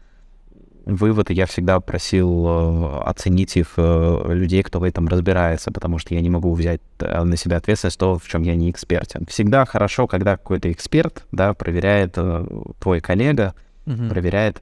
выводы 0.85 1.33
я 1.33 1.45
всегда 1.45 1.79
просил 1.79 2.47
э, 2.47 2.99
оценить 3.05 3.55
их 3.57 3.73
э, 3.77 4.33
людей, 4.33 4.63
кто 4.63 4.79
в 4.79 4.83
этом 4.83 5.07
разбирается, 5.07 5.71
потому 5.71 5.97
что 5.97 6.13
я 6.13 6.21
не 6.21 6.29
могу 6.29 6.53
взять 6.53 6.81
э, 6.99 7.23
на 7.23 7.37
себя 7.37 7.57
ответственность 7.57 7.99
то, 7.99 8.17
в 8.17 8.27
чем 8.27 8.43
я 8.43 8.55
не 8.55 8.71
экспертен. 8.71 9.25
Всегда 9.27 9.65
хорошо, 9.65 10.07
когда 10.07 10.37
какой-то 10.37 10.71
эксперт, 10.71 11.23
да, 11.31 11.53
проверяет 11.53 12.17
твой 12.79 12.99
коллега, 12.99 13.53
mm-hmm. 13.85 14.09
проверяет 14.09 14.61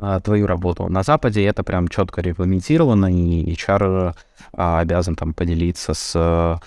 э, 0.00 0.20
твою 0.24 0.46
работу. 0.46 0.88
На 0.88 1.02
Западе 1.02 1.44
это 1.44 1.62
прям 1.62 1.88
четко 1.88 2.20
регламентировано, 2.20 3.06
и 3.12 3.52
HR 3.54 4.14
обязан 4.52 5.14
там 5.14 5.34
поделиться 5.34 5.94
с 5.94 6.60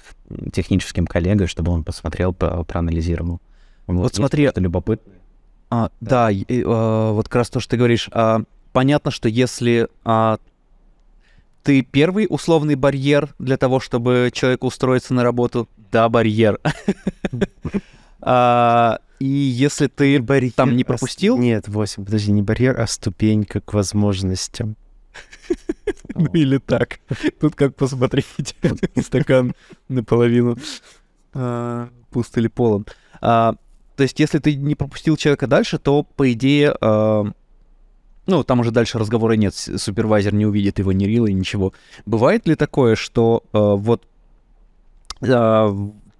техническим 0.53 1.07
коллегой, 1.07 1.47
чтобы 1.47 1.71
он 1.71 1.83
посмотрел, 1.83 2.31
проанализировал. 2.33 3.41
Вот, 3.87 4.03
вот 4.03 4.15
смотри, 4.15 4.43
это 4.43 4.61
любопытно. 4.61 5.13
А, 5.71 5.89
да, 6.01 6.29
и, 6.29 6.45
а, 6.65 7.13
вот 7.13 7.29
как 7.29 7.35
раз 7.37 7.49
то, 7.49 7.61
что 7.61 7.71
ты 7.71 7.77
говоришь. 7.77 8.09
А, 8.11 8.43
понятно, 8.73 9.09
что 9.09 9.29
если 9.29 9.87
а, 10.03 10.37
ты 11.63 11.81
первый 11.81 12.27
условный 12.29 12.75
барьер 12.75 13.33
для 13.39 13.55
того, 13.55 13.79
чтобы 13.79 14.31
человек 14.33 14.65
устроиться 14.65 15.13
на 15.13 15.23
работу, 15.23 15.69
да, 15.89 16.09
барьер. 16.09 16.59
а, 18.21 18.99
и 19.19 19.25
если 19.25 19.87
ты 19.87 20.19
барьер, 20.19 20.51
там 20.51 20.75
не 20.75 20.83
пропустил... 20.83 21.37
Нет, 21.37 21.69
8, 21.69 22.03
подожди, 22.03 22.33
не 22.33 22.41
барьер, 22.41 22.77
а 22.79 22.85
ступенька 22.85 23.61
к 23.61 23.73
возможностям. 23.73 24.75
Ну 26.13 26.25
или 26.33 26.57
так. 26.57 26.99
Тут 27.39 27.55
как 27.55 27.75
посмотреть. 27.75 28.55
Стакан 29.01 29.53
наполовину 29.87 30.57
а, 31.33 31.89
пуст 32.11 32.37
или 32.37 32.47
полон. 32.47 32.85
То 34.01 34.03
есть, 34.05 34.19
если 34.19 34.39
ты 34.39 34.55
не 34.55 34.73
пропустил 34.73 35.15
человека 35.15 35.45
дальше, 35.45 35.77
то, 35.77 36.01
по 36.01 36.33
идее, 36.33 36.75
э, 36.81 37.23
ну, 38.25 38.43
там 38.43 38.59
уже 38.61 38.71
дальше 38.71 38.97
разговора 38.97 39.33
нет, 39.33 39.53
супервайзер 39.53 40.33
не 40.33 40.47
увидит 40.47 40.79
его 40.79 40.91
ни 40.91 41.05
рила, 41.05 41.27
ничего. 41.27 41.73
Бывает 42.07 42.47
ли 42.47 42.55
такое, 42.55 42.95
что 42.95 43.43
э, 43.53 43.59
вот 43.59 44.01
э, 45.21 45.75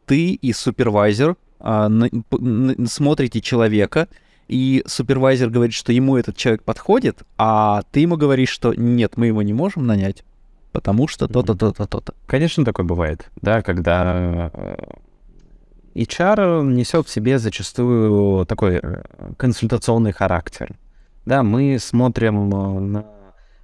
ты 0.05 0.33
и 0.33 0.53
супервайзер 0.53 1.31
э, 1.31 1.87
на, 1.87 2.07
на, 2.29 2.87
смотрите 2.87 3.41
человека, 3.41 4.07
и 4.47 4.83
супервайзер 4.85 5.49
говорит, 5.49 5.73
что 5.73 5.91
ему 5.91 6.17
этот 6.17 6.37
человек 6.37 6.61
подходит, 6.61 7.23
а 7.39 7.81
ты 7.91 8.01
ему 8.01 8.15
говоришь, 8.15 8.49
что 8.49 8.75
нет, 8.75 9.13
мы 9.17 9.25
его 9.25 9.41
не 9.41 9.53
можем 9.53 9.87
нанять, 9.87 10.23
потому 10.71 11.07
что 11.07 11.27
то-то, 11.27 11.55
то-то, 11.55 11.87
то-то. 11.87 12.13
Конечно, 12.27 12.63
такое 12.63 12.85
бывает, 12.85 13.31
да, 13.41 13.63
когда 13.63 14.51
э, 14.53 14.75
HR 15.95 16.63
несет 16.65 17.07
в 17.07 17.11
себе 17.11 17.39
зачастую 17.39 18.45
такой 18.45 18.79
э, 18.81 19.03
консультационный 19.37 20.11
характер. 20.11 20.75
Да, 21.25 21.43
мы 21.43 21.77
смотрим 21.79 22.53
э, 22.53 22.79
на 22.79 23.05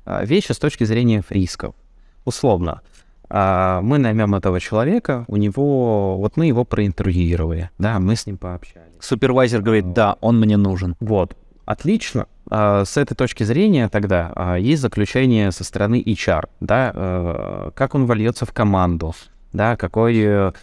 а, 0.07 0.23
вещи 0.23 0.53
с 0.53 0.57
точки 0.57 0.85
зрения 0.85 1.21
рисков. 1.29 1.75
Условно, 2.23 2.81
а, 3.29 3.81
мы 3.81 3.97
наймем 3.97 4.35
этого 4.35 4.59
человека, 4.61 5.25
у 5.27 5.35
него, 5.35 6.17
вот 6.17 6.37
мы 6.37 6.45
его 6.45 6.63
проинтервьюировали, 6.63 7.71
да, 7.77 7.99
мы 7.99 8.15
с 8.15 8.25
ним 8.25 8.37
пообщались. 8.37 8.87
Супервайзер 9.01 9.61
говорит, 9.61 9.91
да, 9.91 10.15
он 10.21 10.39
мне 10.39 10.55
нужен. 10.55 10.95
Вот, 11.01 11.35
отлично. 11.65 12.27
А, 12.49 12.85
с 12.85 12.95
этой 12.95 13.15
точки 13.15 13.43
зрения 13.43 13.89
тогда 13.89 14.55
есть 14.55 14.81
заключение 14.81 15.51
со 15.51 15.65
стороны 15.65 16.01
HR, 16.01 16.47
да, 16.61 16.91
э, 16.95 17.71
как 17.75 17.93
он 17.93 18.05
вольется 18.05 18.45
в 18.45 18.53
команду, 18.53 19.13
да, 19.51 19.75
какой 19.75 20.53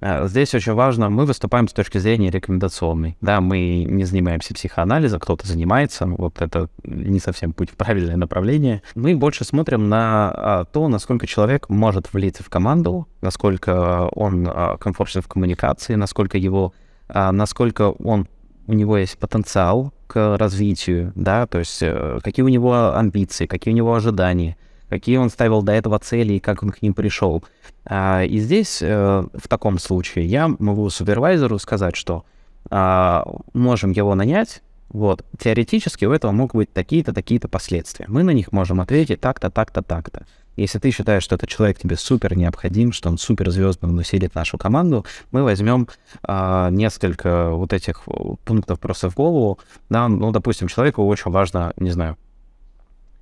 здесь 0.00 0.54
очень 0.54 0.72
важно, 0.72 1.10
мы 1.10 1.26
выступаем 1.26 1.68
с 1.68 1.72
точки 1.72 1.98
зрения 1.98 2.30
рекомендационной. 2.30 3.16
Да, 3.20 3.40
мы 3.40 3.84
не 3.84 4.04
занимаемся 4.04 4.54
психоанализом, 4.54 5.20
кто-то 5.20 5.46
занимается, 5.46 6.06
вот 6.06 6.40
это 6.40 6.68
не 6.84 7.20
совсем 7.20 7.52
путь 7.52 7.70
в 7.70 7.76
правильное 7.76 8.16
направление. 8.16 8.82
Мы 8.94 9.16
больше 9.16 9.44
смотрим 9.44 9.88
на 9.88 10.30
а, 10.34 10.64
то, 10.64 10.88
насколько 10.88 11.26
человек 11.26 11.68
может 11.68 12.12
влиться 12.12 12.42
в 12.42 12.48
команду, 12.48 13.08
насколько 13.20 14.08
он 14.14 14.46
а, 14.48 14.76
комфортен 14.78 15.22
в 15.22 15.28
коммуникации, 15.28 15.94
насколько 15.94 16.38
его, 16.38 16.72
а, 17.08 17.32
насколько 17.32 17.90
он 17.90 18.26
у 18.66 18.72
него 18.72 18.96
есть 18.96 19.18
потенциал 19.18 19.92
к 20.06 20.36
развитию, 20.38 21.12
да, 21.14 21.46
то 21.46 21.58
есть 21.58 21.78
э, 21.82 22.20
какие 22.22 22.44
у 22.44 22.48
него 22.48 22.96
амбиции, 22.96 23.46
какие 23.46 23.72
у 23.72 23.76
него 23.76 23.94
ожидания 23.94 24.56
какие 24.90 25.16
он 25.16 25.30
ставил 25.30 25.62
до 25.62 25.72
этого 25.72 25.98
цели 25.98 26.34
и 26.34 26.40
как 26.40 26.62
он 26.62 26.70
к 26.70 26.82
ним 26.82 26.92
пришел. 26.92 27.42
А, 27.86 28.24
и 28.24 28.38
здесь, 28.38 28.80
э, 28.82 29.24
в 29.32 29.48
таком 29.48 29.78
случае, 29.78 30.26
я 30.26 30.48
могу 30.48 30.90
супервайзеру 30.90 31.58
сказать, 31.58 31.96
что 31.96 32.24
а, 32.68 33.24
можем 33.54 33.92
его 33.92 34.14
нанять, 34.14 34.62
вот, 34.90 35.24
теоретически 35.38 36.04
у 36.04 36.12
этого 36.12 36.32
могут 36.32 36.56
быть 36.56 36.72
такие-то, 36.72 37.12
такие-то 37.12 37.48
последствия. 37.48 38.06
Мы 38.08 38.24
на 38.24 38.32
них 38.32 38.50
можем 38.50 38.80
ответить 38.80 39.20
так-то, 39.20 39.48
так-то, 39.48 39.82
так-то. 39.82 40.26
Если 40.56 40.80
ты 40.80 40.90
считаешь, 40.90 41.22
что 41.22 41.36
этот 41.36 41.48
человек 41.48 41.78
тебе 41.78 41.96
супер 41.96 42.36
необходим, 42.36 42.92
что 42.92 43.08
он 43.08 43.16
супер 43.16 43.50
звездный, 43.50 43.88
он 43.88 43.98
усилит 43.98 44.34
нашу 44.34 44.58
команду, 44.58 45.06
мы 45.30 45.44
возьмем 45.44 45.88
а, 46.24 46.70
несколько 46.70 47.50
вот 47.50 47.72
этих 47.72 48.02
пунктов 48.44 48.80
просто 48.80 49.08
в 49.08 49.14
голову. 49.14 49.60
Да, 49.88 50.08
ну, 50.08 50.32
допустим, 50.32 50.66
человеку 50.66 51.06
очень 51.06 51.30
важно, 51.30 51.72
не 51.76 51.92
знаю, 51.92 52.18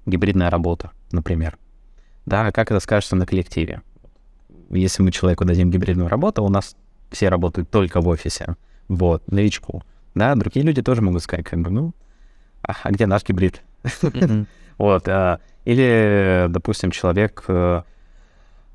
гибридная 0.06 0.50
работа, 0.50 0.90
например. 1.12 1.58
Да, 2.26 2.52
как 2.52 2.70
это 2.70 2.80
скажется 2.80 3.16
на 3.16 3.26
коллективе? 3.26 3.82
Если 4.70 5.02
мы 5.02 5.10
человеку 5.10 5.44
дадим 5.44 5.70
гибридную 5.70 6.08
работу, 6.08 6.42
у 6.42 6.48
нас 6.48 6.76
все 7.10 7.28
работают 7.28 7.70
только 7.70 8.00
в 8.00 8.08
офисе. 8.08 8.56
Вот, 8.88 9.30
новичку. 9.30 9.82
Да, 10.14 10.34
другие 10.34 10.64
люди 10.64 10.82
тоже 10.82 11.00
могут 11.00 11.22
сказать, 11.22 11.46
как 11.46 11.60
бы, 11.60 11.70
ну, 11.70 11.94
а, 12.62 12.74
а 12.82 12.90
где 12.90 13.06
наш 13.06 13.24
гибрид? 13.24 13.62
Вот. 14.78 15.08
А, 15.08 15.40
или, 15.64 16.46
допустим, 16.50 16.92
человек 16.92 17.44
э, 17.48 17.82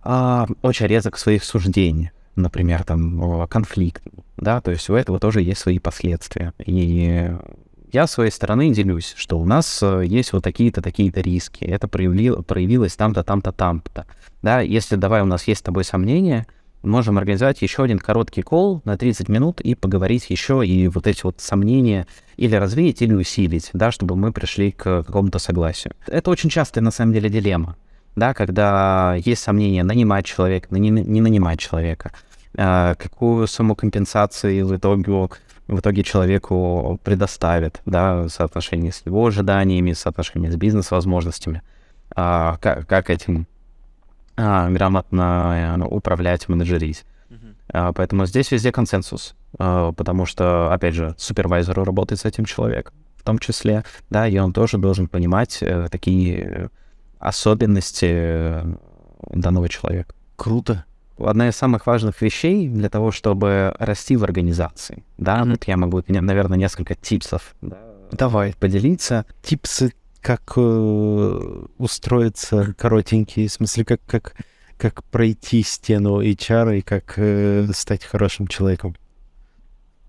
а, 0.04 0.48
очень 0.62 0.88
резок 0.88 1.16
в 1.16 1.20
своих 1.20 1.46
суждениях, 1.46 2.12
например, 2.36 2.84
там, 2.84 3.48
конфликт, 3.48 4.04
да, 4.36 4.60
то 4.60 4.72
есть 4.72 4.90
у 4.90 4.96
этого 4.96 5.18
тоже 5.18 5.42
есть 5.42 5.62
свои 5.62 5.80
последствия. 5.80 6.54
И 6.58 7.32
я 7.94 8.08
своей 8.08 8.32
стороны 8.32 8.74
делюсь, 8.74 9.14
что 9.16 9.40
у 9.40 9.46
нас 9.46 9.80
э, 9.84 10.04
есть 10.06 10.34
вот 10.34 10.44
такие-то, 10.44 10.82
такие-то 10.82 11.22
риски. 11.22 11.64
Это 11.64 11.88
проявило, 11.88 12.42
проявилось 12.42 12.96
там-то, 12.96 13.24
там-то, 13.24 13.52
там-то. 13.52 14.08
Да, 14.42 14.62
если 14.62 14.96
давай 14.96 15.22
у 15.22 15.26
нас 15.26 15.48
есть 15.48 15.60
с 15.60 15.64
тобой 15.64 15.84
сомнения, 15.84 16.48
можем 16.82 17.20
организовать 17.20 17.62
еще 17.62 17.84
один 17.84 18.00
короткий 18.00 18.42
кол 18.42 18.82
на 18.84 18.98
30 18.98 19.30
минут 19.30 19.62
и 19.62 19.76
поговорить 19.76 20.30
еще 20.30 20.66
и 20.66 20.88
вот 20.88 21.06
эти 21.06 21.24
вот 21.24 21.40
сомнения 21.40 22.08
или 22.36 22.56
развеять, 22.56 23.04
или 23.04 23.14
усилить, 23.14 23.70
да, 23.74 23.92
чтобы 23.92 24.16
мы 24.16 24.32
пришли 24.32 24.72
к 24.72 25.04
какому-то 25.04 25.38
согласию. 25.38 25.94
Это 26.08 26.32
очень 26.32 26.50
частая, 26.50 26.84
на 26.84 26.92
самом 26.92 27.14
деле, 27.14 27.30
дилемма, 27.30 27.78
да, 28.16 28.34
когда 28.34 29.16
есть 29.24 29.44
сомнения 29.44 29.84
нанимать 29.84 30.26
человека, 30.26 30.68
не, 30.72 30.90
не 30.90 31.22
нанимать 31.22 31.60
человека, 31.60 32.12
а, 32.58 32.96
какую 32.96 33.48
сумму 33.48 33.76
компенсации 33.76 34.64
в 34.64 34.76
итоге, 34.76 35.30
в 35.68 35.80
итоге 35.80 36.04
человеку 36.04 37.00
предоставят, 37.04 37.82
да, 37.86 38.24
в 38.24 38.30
соотношении 38.30 38.92
с 38.92 39.06
его 39.06 39.26
ожиданиями, 39.26 39.94
в 39.94 39.98
соотношении 39.98 40.50
с 40.50 40.56
бизнес-возможностями, 40.56 41.62
а, 42.16 42.58
как, 42.62 42.88
как 42.88 43.10
этим 43.10 43.48
а, 44.36 44.70
грамотно 44.70 45.76
ну, 45.78 45.88
управлять, 45.88 46.50
менеджерить. 46.50 47.06
Uh-huh. 47.30 47.56
А, 47.70 47.94
поэтому 47.94 48.26
здесь 48.26 48.52
везде 48.52 48.72
консенсус, 48.72 49.36
а, 49.58 49.92
потому 49.94 50.26
что, 50.26 50.72
опять 50.72 50.96
же, 50.96 51.16
супервайзеру 51.18 51.84
работает 51.84 52.20
с 52.20 52.26
этим 52.26 52.46
человеком 52.46 52.94
в 53.24 53.26
том 53.26 53.40
числе, 53.40 53.86
да, 54.10 54.28
и 54.28 54.38
он 54.38 54.52
тоже 54.52 54.78
должен 54.78 55.08
понимать 55.08 55.60
э, 55.62 55.88
такие 55.90 56.70
особенности 57.20 58.10
э, 58.10 58.76
данного 59.30 59.70
человека. 59.70 60.14
Круто. 60.36 60.84
Одна 61.18 61.50
из 61.50 61.56
самых 61.56 61.86
важных 61.86 62.22
вещей 62.22 62.68
для 62.68 62.90
того, 62.90 63.12
чтобы 63.12 63.76
расти 63.80 64.16
в 64.16 64.24
организации, 64.24 65.04
да, 65.18 65.42
mm-hmm. 65.42 65.52
вот 65.52 65.64
я 65.66 65.78
могу, 65.78 66.04
наверное, 66.08 66.58
несколько 66.58 66.96
типсов 66.96 67.56
да, 67.62 67.78
Давай. 68.12 68.56
поделиться. 68.60 69.26
Типсы 69.42 69.94
как 70.24 70.54
э, 70.56 71.66
устроиться 71.78 72.74
коротенький, 72.78 73.48
в 73.48 73.52
смысле, 73.52 73.86
как, 73.86 74.02
как, 74.08 74.36
как 74.78 75.04
пройти 75.04 75.62
стену 75.64 76.22
HR 76.22 76.80
и 76.80 76.82
как 76.82 77.14
э, 77.18 77.68
стать 77.74 78.06
хорошим 78.06 78.48
человеком 78.48 78.96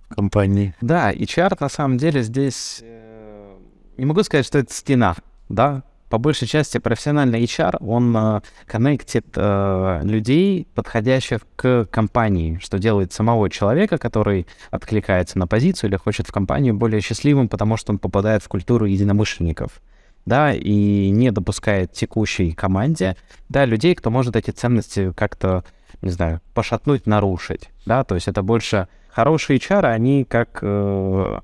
в 0.09 0.15
компании. 0.15 0.75
Да, 0.81 1.13
HR 1.13 1.57
на 1.61 1.69
самом 1.69 1.99
деле 1.99 2.23
здесь... 2.23 2.81
Э, 2.83 3.57
не 3.97 4.05
могу 4.07 4.23
сказать, 4.23 4.47
что 4.47 4.59
это 4.59 4.73
стена, 4.73 5.17
да, 5.49 5.83
по 6.15 6.19
большей 6.19 6.47
части 6.47 6.79
профессиональный 6.79 7.43
HR, 7.43 7.79
он 7.85 8.17
э, 8.17 8.41
коннектит 8.67 9.27
э, 9.35 10.01
людей, 10.05 10.69
подходящих 10.73 11.41
к 11.57 11.87
компании, 11.91 12.61
что 12.63 12.79
делает 12.79 13.13
самого 13.13 13.51
человека, 13.51 13.99
который 13.99 14.47
откликается 14.71 15.41
на 15.41 15.49
позицию 15.49 15.91
или 15.91 15.97
хочет 15.97 16.29
в 16.29 16.33
компанию 16.33 16.73
более 16.73 17.01
счастливым, 17.01 17.49
потому 17.49 17.77
что 17.77 17.91
он 17.91 17.99
попадает 17.99 18.45
в 18.45 18.49
культуру 18.49 18.87
единомышленников 18.87 19.83
да, 20.25 20.55
и 20.55 21.11
не 21.11 21.33
допускает 21.33 21.91
текущей 21.91 22.53
команде, 22.53 23.17
да, 23.49 23.65
людей, 23.65 23.97
кто 23.97 24.11
может 24.11 24.37
эти 24.37 24.53
ценности 24.53 25.13
как-то, 25.17 25.65
не 26.01 26.11
знаю, 26.11 26.41
пошатнуть, 26.55 27.09
нарушить, 27.09 27.71
да, 27.87 28.05
то 28.05 28.15
есть 28.15 28.29
это 28.29 28.45
больше 28.45 28.87
хорошие 29.11 29.59
чары, 29.59 29.89
они 29.89 30.23
как 30.23 30.61
э, 30.63 31.41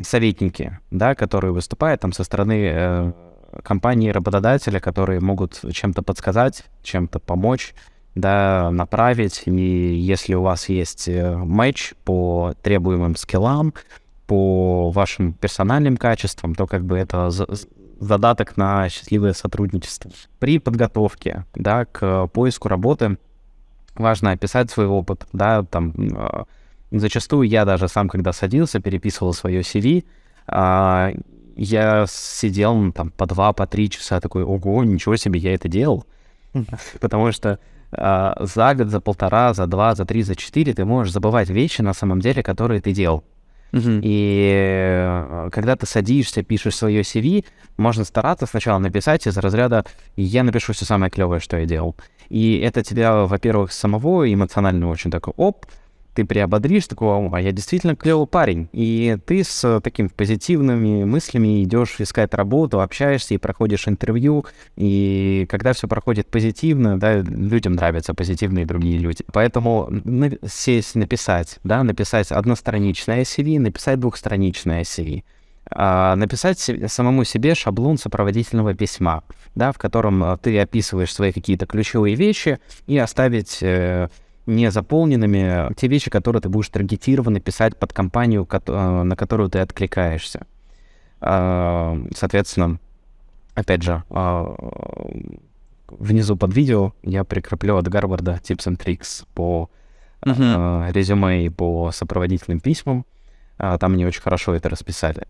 советники, 0.00 0.78
да, 0.90 1.14
которые 1.14 1.52
выступают 1.52 2.00
там 2.00 2.14
со 2.14 2.24
стороны 2.24 2.70
э, 2.72 3.12
компании 3.62 4.10
работодателя, 4.10 4.80
которые 4.80 5.20
могут 5.20 5.60
чем-то 5.72 6.02
подсказать, 6.02 6.64
чем-то 6.82 7.18
помочь, 7.18 7.74
да, 8.14 8.70
направить, 8.70 9.42
и 9.46 9.50
если 9.52 10.34
у 10.34 10.42
вас 10.42 10.68
есть 10.68 11.08
э, 11.08 11.36
матч 11.36 11.94
по 12.04 12.54
требуемым 12.62 13.16
скиллам, 13.16 13.74
по 14.26 14.90
вашим 14.90 15.32
персональным 15.32 15.96
качествам, 15.96 16.54
то 16.54 16.66
как 16.66 16.84
бы 16.84 16.98
это 16.98 17.30
задаток 18.00 18.56
на 18.56 18.88
счастливое 18.88 19.32
сотрудничество. 19.32 20.10
При 20.38 20.58
подготовке 20.58 21.44
да, 21.54 21.84
к 21.84 22.26
поиску 22.28 22.68
работы 22.68 23.18
важно 23.94 24.32
описать 24.32 24.70
свой 24.70 24.86
опыт. 24.86 25.26
Да, 25.32 25.62
там, 25.64 25.94
э, 25.96 26.44
зачастую 26.90 27.48
я 27.48 27.64
даже 27.64 27.88
сам, 27.88 28.08
когда 28.08 28.32
садился, 28.32 28.80
переписывал 28.80 29.32
свое 29.32 29.60
CV, 29.60 30.04
э, 30.46 31.14
я 31.58 32.06
сидел 32.08 32.74
ну, 32.74 32.92
там 32.92 33.10
по 33.10 33.26
два, 33.26 33.52
по 33.52 33.66
три 33.66 33.90
часа, 33.90 34.20
такой, 34.20 34.44
ого, 34.44 34.84
ничего 34.84 35.16
себе, 35.16 35.40
я 35.40 35.54
это 35.54 35.68
делал. 35.68 36.06
Потому 37.00 37.32
что 37.32 37.58
э, 37.92 38.32
за 38.40 38.74
год, 38.74 38.88
за 38.88 39.00
полтора, 39.00 39.52
за 39.54 39.66
два, 39.66 39.94
за 39.94 40.04
три, 40.04 40.22
за 40.22 40.36
четыре 40.36 40.72
ты 40.72 40.84
можешь 40.84 41.12
забывать 41.12 41.50
вещи 41.50 41.82
на 41.82 41.92
самом 41.92 42.20
деле, 42.20 42.42
которые 42.42 42.80
ты 42.80 42.92
делал. 42.92 43.24
Uh-huh. 43.72 44.00
И 44.02 44.50
э, 44.98 45.48
когда 45.52 45.76
ты 45.76 45.84
садишься, 45.84 46.42
пишешь 46.42 46.76
свое 46.76 47.02
CV, 47.02 47.44
можно 47.76 48.04
стараться 48.04 48.46
сначала 48.46 48.78
написать 48.78 49.26
из 49.26 49.36
разряда 49.36 49.84
«я 50.16 50.42
напишу 50.42 50.72
все 50.72 50.84
самое 50.84 51.10
клевое, 51.10 51.40
что 51.40 51.58
я 51.58 51.66
делал». 51.66 51.96
И 52.30 52.58
это 52.58 52.82
тебя, 52.82 53.24
во-первых, 53.24 53.72
самого 53.72 54.32
эмоционально 54.32 54.88
очень 54.88 55.10
такой 55.10 55.34
«оп», 55.36 55.66
ты 56.14 56.24
приободришь, 56.24 56.86
такого, 56.86 57.36
а 57.36 57.40
я 57.40 57.52
действительно 57.52 57.94
клевый 57.94 58.26
парень. 58.26 58.68
И 58.72 59.16
ты 59.26 59.44
с 59.44 59.80
такими 59.80 60.08
позитивными 60.08 61.04
мыслями 61.04 61.62
идешь 61.62 61.96
искать 62.00 62.34
работу, 62.34 62.80
общаешься 62.80 63.34
и 63.34 63.38
проходишь 63.38 63.86
интервью. 63.88 64.44
И 64.76 65.46
когда 65.48 65.72
все 65.72 65.86
проходит 65.88 66.26
позитивно, 66.28 66.98
да, 66.98 67.18
людям 67.18 67.74
нравятся 67.74 68.14
позитивные 68.14 68.66
другие 68.66 68.98
люди. 68.98 69.24
Поэтому 69.32 69.90
сесть, 70.46 70.94
написать, 70.94 71.58
да, 71.64 71.82
написать 71.82 72.32
одностраничное 72.32 73.22
CV, 73.22 73.60
написать 73.60 74.00
двухстраничное 74.00 74.82
CV. 74.82 75.22
А, 75.70 76.16
написать 76.16 76.70
самому 76.86 77.24
себе 77.24 77.54
шаблон 77.54 77.98
сопроводительного 77.98 78.74
письма, 78.74 79.22
да, 79.54 79.72
в 79.72 79.78
котором 79.78 80.24
а, 80.24 80.36
ты 80.38 80.58
описываешь 80.58 81.12
свои 81.12 81.32
какие-то 81.32 81.66
ключевые 81.66 82.14
вещи 82.14 82.58
и 82.86 82.96
оставить 82.96 83.58
э, 83.60 84.08
не 84.48 84.70
заполненными 84.70 85.72
те 85.74 85.88
вещи, 85.88 86.10
которые 86.10 86.40
ты 86.40 86.48
будешь 86.48 86.70
таргетированно 86.70 87.38
писать 87.38 87.76
под 87.76 87.92
компанию, 87.92 88.48
э, 88.50 89.02
на 89.02 89.14
которую 89.14 89.50
ты 89.50 89.58
откликаешься. 89.58 90.46
А, 91.20 91.98
соответственно, 92.16 92.78
опять 93.54 93.82
же, 93.82 94.02
а, 94.10 94.54
внизу 95.88 96.36
под 96.36 96.54
видео 96.54 96.92
я 97.02 97.24
прикреплю 97.24 97.76
от 97.76 97.88
Гарварда 97.88 98.40
tips 98.42 98.68
and 98.68 98.78
tricks 98.78 99.26
по 99.34 99.68
uh-huh. 100.22 100.92
резюме 100.92 101.44
и 101.44 101.48
по 101.48 101.90
сопроводительным 101.92 102.60
письмам. 102.60 103.04
Там 103.56 103.92
мне 103.92 104.06
очень 104.06 104.22
хорошо 104.22 104.54
это 104.54 104.68
расписали. 104.68 105.26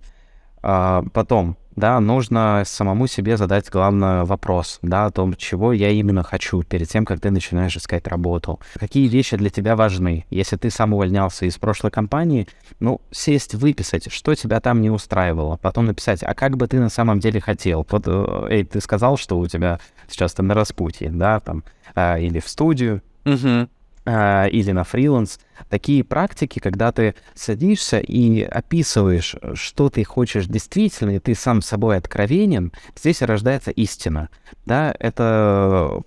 А, 0.62 1.04
потом, 1.12 1.56
да, 1.78 2.00
нужно 2.00 2.62
самому 2.66 3.06
себе 3.06 3.36
задать 3.36 3.70
главный 3.70 4.24
вопрос, 4.24 4.80
да, 4.82 5.06
о 5.06 5.10
том, 5.10 5.34
чего 5.34 5.72
я 5.72 5.90
именно 5.90 6.22
хочу 6.24 6.62
перед 6.64 6.88
тем, 6.88 7.04
как 7.04 7.20
ты 7.20 7.30
начинаешь 7.30 7.76
искать 7.76 8.08
работу. 8.08 8.58
Какие 8.74 9.06
вещи 9.06 9.36
для 9.36 9.48
тебя 9.48 9.76
важны? 9.76 10.26
Если 10.30 10.56
ты 10.56 10.70
сам 10.70 10.92
увольнялся 10.92 11.46
из 11.46 11.56
прошлой 11.56 11.92
компании, 11.92 12.48
ну, 12.80 13.00
сесть, 13.12 13.54
выписать, 13.54 14.10
что 14.12 14.34
тебя 14.34 14.60
там 14.60 14.80
не 14.80 14.90
устраивало, 14.90 15.56
потом 15.56 15.86
написать, 15.86 16.22
а 16.22 16.34
как 16.34 16.56
бы 16.56 16.66
ты 16.66 16.80
на 16.80 16.88
самом 16.88 17.20
деле 17.20 17.40
хотел? 17.40 17.86
Вот, 17.88 18.02
э, 18.06 18.46
эй, 18.50 18.64
ты 18.64 18.80
сказал, 18.80 19.16
что 19.16 19.38
у 19.38 19.46
тебя 19.46 19.78
сейчас 20.08 20.34
ты 20.34 20.42
на 20.42 20.54
распутье, 20.54 21.10
да, 21.10 21.38
там, 21.38 21.62
а, 21.94 22.18
или 22.18 22.40
в 22.40 22.48
студию, 22.48 23.02
uh-huh. 23.24 23.68
А, 24.10 24.46
или 24.46 24.72
на 24.72 24.84
фриланс. 24.84 25.38
Такие 25.68 26.02
практики, 26.02 26.60
когда 26.60 26.92
ты 26.92 27.14
садишься 27.34 27.98
и 27.98 28.40
описываешь, 28.40 29.36
что 29.52 29.90
ты 29.90 30.02
хочешь 30.02 30.46
действительно, 30.46 31.10
и 31.10 31.18
ты 31.18 31.34
сам 31.34 31.60
собой 31.60 31.98
откровенен, 31.98 32.72
здесь 32.96 33.20
рождается 33.20 33.70
истина. 33.70 34.30
Да, 34.64 34.94
это 34.98 36.00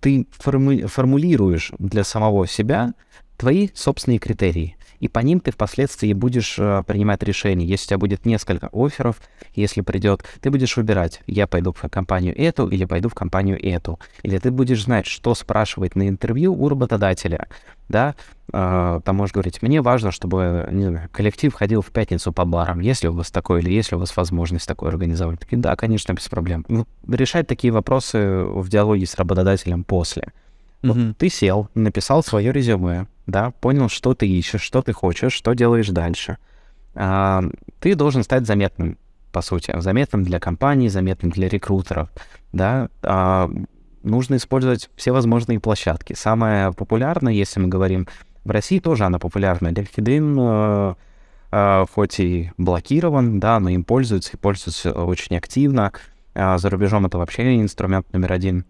ты 0.00 0.28
формулируешь 0.30 1.72
для 1.80 2.04
самого 2.04 2.46
себя 2.46 2.94
твои 3.36 3.70
собственные 3.74 4.20
критерии. 4.20 4.76
И 5.04 5.08
по 5.08 5.18
ним 5.18 5.38
ты 5.40 5.50
впоследствии 5.50 6.14
будешь 6.14 6.58
э, 6.58 6.82
принимать 6.86 7.22
решение. 7.22 7.68
Если 7.68 7.84
у 7.84 7.88
тебя 7.88 7.98
будет 7.98 8.24
несколько 8.24 8.70
офферов, 8.72 9.20
если 9.54 9.82
придет, 9.82 10.24
ты 10.40 10.50
будешь 10.50 10.78
выбирать, 10.78 11.20
я 11.26 11.46
пойду 11.46 11.74
в 11.74 11.90
компанию 11.90 12.34
эту 12.34 12.68
или 12.68 12.86
пойду 12.86 13.10
в 13.10 13.14
компанию 13.14 13.62
эту. 13.62 14.00
Или 14.22 14.38
ты 14.38 14.50
будешь 14.50 14.82
знать, 14.82 15.04
что 15.04 15.34
спрашивать 15.34 15.94
на 15.94 16.08
интервью 16.08 16.54
у 16.54 16.70
работодателя. 16.70 17.48
Да, 17.86 18.14
э, 18.50 19.00
там 19.04 19.16
можешь 19.16 19.34
говорить, 19.34 19.60
мне 19.60 19.82
важно, 19.82 20.10
чтобы 20.10 20.66
не 20.72 20.86
знаю, 20.86 21.10
коллектив 21.12 21.52
ходил 21.52 21.82
в 21.82 21.90
пятницу 21.90 22.32
по 22.32 22.46
барам, 22.46 22.80
если 22.80 23.08
у 23.08 23.12
вас 23.12 23.30
такое, 23.30 23.60
или 23.60 23.70
если 23.70 23.96
у 23.96 23.98
вас 23.98 24.16
возможность 24.16 24.66
такое 24.66 24.88
организовать. 24.88 25.40
Такие, 25.40 25.58
да, 25.58 25.76
конечно, 25.76 26.14
без 26.14 26.26
проблем. 26.30 26.64
Ну, 26.68 26.86
решать 27.06 27.46
такие 27.46 27.74
вопросы 27.74 28.44
в 28.46 28.70
диалоге 28.70 29.04
с 29.04 29.16
работодателем 29.16 29.84
после. 29.84 30.32
Вот 30.82 30.96
Мгм. 30.96 31.14
ты 31.14 31.28
сел, 31.28 31.68
написал 31.74 32.22
свое 32.22 32.52
резюме, 32.52 33.06
да, 33.26 33.50
понял, 33.52 33.88
что 33.88 34.14
ты 34.14 34.28
ищешь, 34.28 34.62
что 34.62 34.82
ты 34.82 34.92
хочешь, 34.92 35.32
что 35.32 35.54
делаешь 35.54 35.88
дальше. 35.88 36.38
А, 36.94 37.42
ты 37.80 37.94
должен 37.94 38.22
стать 38.22 38.46
заметным, 38.46 38.98
по 39.32 39.42
сути, 39.42 39.74
заметным 39.80 40.24
для 40.24 40.38
компаний, 40.40 40.88
заметным 40.88 41.30
для 41.30 41.48
рекрутеров, 41.48 42.10
да. 42.52 42.88
А, 43.02 43.50
нужно 44.02 44.36
использовать 44.36 44.90
все 44.96 45.12
возможные 45.12 45.58
площадки. 45.58 46.12
Самое 46.12 46.72
популярное, 46.72 47.32
если 47.32 47.60
мы 47.60 47.68
говорим 47.68 48.06
в 48.44 48.50
России, 48.50 48.78
тоже 48.78 49.04
она 49.04 49.18
популярна. 49.18 49.68
LinkedIn 49.68 50.36
э, 50.38 50.94
э, 51.50 51.86
хоть 51.92 52.20
и 52.20 52.52
блокирован, 52.58 53.40
да, 53.40 53.58
но 53.58 53.70
им 53.70 53.82
пользуются 53.82 54.32
и 54.34 54.36
пользуются 54.36 54.92
очень 54.92 55.36
активно. 55.36 55.92
А 56.34 56.58
за 56.58 56.68
рубежом 56.70 57.06
это 57.06 57.18
вообще 57.18 57.56
инструмент 57.60 58.12
номер 58.12 58.32
один. 58.32 58.64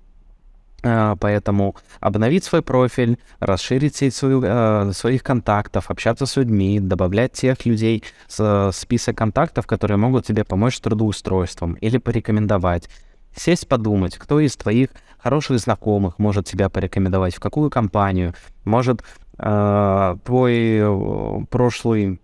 А, 0.84 1.16
Поэтому 1.16 1.74
обновить 2.00 2.44
свой 2.44 2.62
профиль, 2.62 3.18
расширить 3.40 3.96
сеть 3.96 4.14
свою- 4.14 4.42
э, 4.44 4.92
своих 4.92 5.22
контактов, 5.22 5.90
общаться 5.90 6.26
с 6.26 6.36
людьми, 6.36 6.78
добавлять 6.78 7.32
тех 7.32 7.64
людей 7.64 8.04
с 8.28 8.38
э, 8.40 8.70
список 8.72 9.16
контактов, 9.16 9.66
которые 9.66 9.96
могут 9.96 10.26
тебе 10.26 10.44
помочь 10.44 10.76
с 10.76 10.80
трудоустройством 10.80 11.74
или 11.74 11.96
порекомендовать. 11.98 12.88
Сесть 13.34 13.66
подумать, 13.66 14.16
кто 14.18 14.40
из 14.40 14.56
твоих 14.56 14.90
хороших 15.18 15.58
знакомых 15.58 16.18
может 16.18 16.46
тебя 16.46 16.68
порекомендовать, 16.68 17.34
в 17.34 17.40
какую 17.40 17.70
компанию. 17.70 18.34
Может, 18.64 19.02
э, 19.38 20.16
твой 20.24 20.54
э, 20.54 21.44
прошлый 21.50 22.20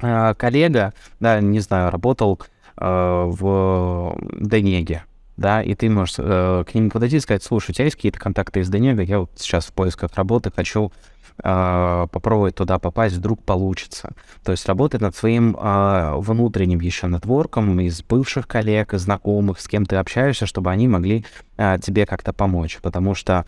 э, 0.00 0.34
коллега, 0.34 0.94
да, 1.20 1.40
не 1.40 1.60
знаю, 1.60 1.90
работал 1.90 2.40
э, 2.78 3.24
в 3.26 4.16
Денеге, 4.40 5.04
да, 5.36 5.62
и 5.62 5.74
ты 5.74 5.90
можешь 5.90 6.16
э, 6.18 6.64
к 6.66 6.74
ним 6.74 6.90
подойти 6.90 7.16
и 7.16 7.20
сказать, 7.20 7.42
слушай, 7.42 7.70
у 7.70 7.74
тебя 7.74 7.84
есть 7.84 7.96
какие-то 7.96 8.18
контакты 8.18 8.60
из 8.60 8.68
Денега, 8.68 9.02
я 9.02 9.20
вот 9.20 9.30
сейчас 9.36 9.66
в 9.66 9.72
поисках 9.72 10.14
работы 10.14 10.50
хочу 10.54 10.92
э, 11.42 12.06
попробовать 12.10 12.54
туда 12.54 12.78
попасть, 12.78 13.16
вдруг 13.16 13.42
получится. 13.42 14.14
То 14.44 14.52
есть 14.52 14.66
работать 14.66 15.00
над 15.00 15.14
своим 15.14 15.56
э, 15.56 16.14
внутренним 16.16 16.80
еще 16.80 17.06
нетворком 17.06 17.80
из 17.80 18.02
бывших 18.02 18.48
коллег, 18.48 18.94
из 18.94 19.02
знакомых, 19.02 19.60
с 19.60 19.68
кем 19.68 19.84
ты 19.84 19.96
общаешься, 19.96 20.46
чтобы 20.46 20.70
они 20.70 20.88
могли 20.88 21.24
э, 21.56 21.76
тебе 21.82 22.06
как-то 22.06 22.32
помочь. 22.32 22.78
Потому 22.80 23.14
что 23.14 23.44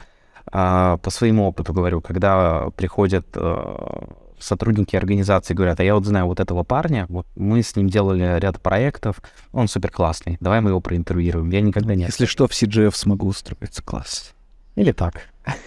э, 0.53 0.99
по 1.03 1.11
своему 1.11 1.49
опыту 1.49 1.73
говорю, 1.73 2.01
когда 2.01 2.69
приходят 2.77 3.27
э, 3.35 4.07
сотрудники 4.41 4.97
организации 4.97 5.55
говорят, 5.55 5.81
а 5.81 5.85
я 5.85 5.95
вот 5.95 6.05
знаю 6.05 6.27
вот 6.27 6.41
этого 6.41 6.65
парня, 6.65 7.07
вот 7.09 7.27
мы 7.37 7.63
с 7.63 7.75
ним 7.77 7.89
делали 7.89 8.39
ряд 8.39 8.61
проектов, 8.61 9.21
он 9.53 9.69
супер 9.69 9.91
классный, 9.91 10.37
давай 10.41 10.61
мы 10.61 10.71
его 10.71 10.81
проинтервьюируем. 10.81 11.51
Я 11.51 11.61
никогда 11.61 11.95
не... 11.95 12.05
Если 12.05 12.27
что, 12.27 12.47
в 12.47 12.53
CGF 12.53 12.95
смогу 12.95 13.29
устроиться. 13.29 13.83
Класс. 13.83 14.35
Или 14.77 14.93
так. 14.93 15.15